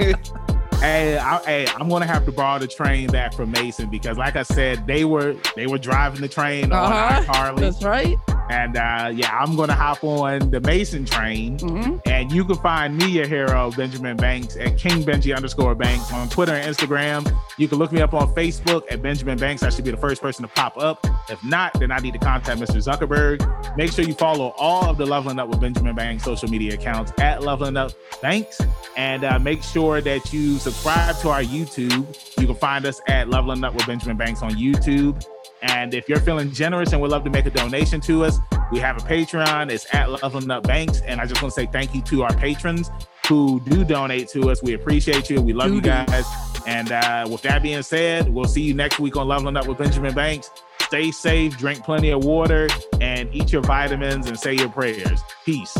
him. 0.00 0.14
Hey, 0.80 1.18
I, 1.18 1.38
hey, 1.44 1.66
I'm 1.76 1.88
gonna 1.88 2.06
have 2.06 2.24
to 2.26 2.32
borrow 2.32 2.60
the 2.60 2.68
train 2.68 3.08
back 3.08 3.34
from 3.34 3.50
Mason 3.50 3.90
because, 3.90 4.16
like 4.16 4.36
I 4.36 4.44
said, 4.44 4.86
they 4.86 5.04
were 5.04 5.34
they 5.56 5.66
were 5.66 5.76
driving 5.78 6.20
the 6.20 6.28
train 6.28 6.66
on 6.72 6.92
Uh-huh. 6.92 7.22
Harley, 7.32 7.62
That's 7.62 7.82
right. 7.82 8.16
and 8.48 8.76
uh, 8.76 9.10
yeah, 9.12 9.36
I'm 9.36 9.56
gonna 9.56 9.74
hop 9.74 10.04
on 10.04 10.50
the 10.52 10.60
Mason 10.60 11.04
train. 11.04 11.58
hmm 11.58 11.96
And 12.06 12.30
you 12.30 12.44
can 12.44 12.54
find 12.56 12.96
me, 12.96 13.08
your 13.08 13.26
hero, 13.26 13.72
Benjamin 13.76 14.16
Banks, 14.16 14.56
at 14.56 14.78
King 14.78 15.02
Benji 15.02 15.34
underscore 15.36 15.74
Banks 15.74 16.12
on 16.12 16.28
Twitter 16.28 16.52
and 16.52 16.72
Instagram. 16.76 17.28
You 17.58 17.66
can 17.66 17.78
look 17.78 17.90
me 17.90 18.00
up 18.00 18.14
on 18.14 18.32
Facebook 18.36 18.84
at 18.88 19.02
Benjamin 19.02 19.36
Banks. 19.36 19.64
I 19.64 19.70
should 19.70 19.84
be 19.84 19.90
the 19.90 19.96
first 19.96 20.22
person 20.22 20.42
to 20.42 20.48
pop 20.48 20.78
up. 20.78 21.04
If 21.28 21.42
not, 21.44 21.72
then 21.80 21.90
I 21.90 21.98
need 21.98 22.12
to 22.12 22.20
contact 22.20 22.60
Mr. 22.60 22.76
Zuckerberg. 22.76 23.76
Make 23.76 23.90
sure 23.90 24.04
you 24.04 24.14
follow 24.14 24.54
all 24.56 24.84
of 24.88 24.96
the 24.96 25.04
Leveling 25.06 25.40
Up 25.40 25.48
with 25.48 25.60
Benjamin 25.60 25.96
Banks 25.96 26.22
social 26.22 26.48
media 26.48 26.74
accounts 26.74 27.12
at 27.18 27.42
Leveling 27.42 27.76
Up 27.76 27.90
Banks. 28.22 28.60
And 28.96 29.24
uh, 29.24 29.38
make 29.40 29.62
sure 29.64 30.00
that 30.00 30.32
you 30.32 30.58
subscribe 30.72 31.16
to 31.16 31.30
our 31.30 31.42
YouTube. 31.42 32.38
You 32.38 32.46
can 32.46 32.54
find 32.54 32.84
us 32.84 33.00
at 33.08 33.30
Leveling 33.30 33.64
Up 33.64 33.72
with 33.74 33.86
Benjamin 33.86 34.18
Banks 34.18 34.42
on 34.42 34.50
YouTube. 34.50 35.24
And 35.62 35.94
if 35.94 36.10
you're 36.10 36.20
feeling 36.20 36.52
generous 36.52 36.92
and 36.92 37.00
would 37.00 37.10
love 37.10 37.24
to 37.24 37.30
make 37.30 37.46
a 37.46 37.50
donation 37.50 38.02
to 38.02 38.26
us, 38.26 38.38
we 38.70 38.78
have 38.78 38.98
a 38.98 39.00
Patreon. 39.00 39.70
It's 39.70 39.86
at 39.94 40.10
Leveling 40.10 40.50
Up 40.50 40.64
Banks. 40.64 41.00
And 41.00 41.22
I 41.22 41.26
just 41.26 41.40
want 41.40 41.54
to 41.54 41.60
say 41.60 41.66
thank 41.72 41.94
you 41.94 42.02
to 42.02 42.22
our 42.22 42.34
patrons 42.36 42.90
who 43.26 43.60
do 43.60 43.82
donate 43.82 44.28
to 44.28 44.50
us. 44.50 44.62
We 44.62 44.74
appreciate 44.74 45.30
you. 45.30 45.40
We 45.40 45.54
love 45.54 45.72
you 45.72 45.80
guys. 45.80 46.26
And 46.66 46.92
uh, 46.92 47.26
with 47.30 47.40
that 47.42 47.62
being 47.62 47.82
said, 47.82 48.28
we'll 48.28 48.44
see 48.44 48.62
you 48.62 48.74
next 48.74 48.98
week 48.98 49.16
on 49.16 49.26
Leveling 49.26 49.56
Up 49.56 49.66
with 49.66 49.78
Benjamin 49.78 50.14
Banks. 50.14 50.50
Stay 50.82 51.10
safe, 51.10 51.56
drink 51.56 51.82
plenty 51.82 52.10
of 52.10 52.24
water, 52.24 52.68
and 53.00 53.34
eat 53.34 53.52
your 53.52 53.62
vitamins 53.62 54.26
and 54.26 54.38
say 54.38 54.52
your 54.52 54.68
prayers. 54.68 55.20
Peace. 55.46 55.76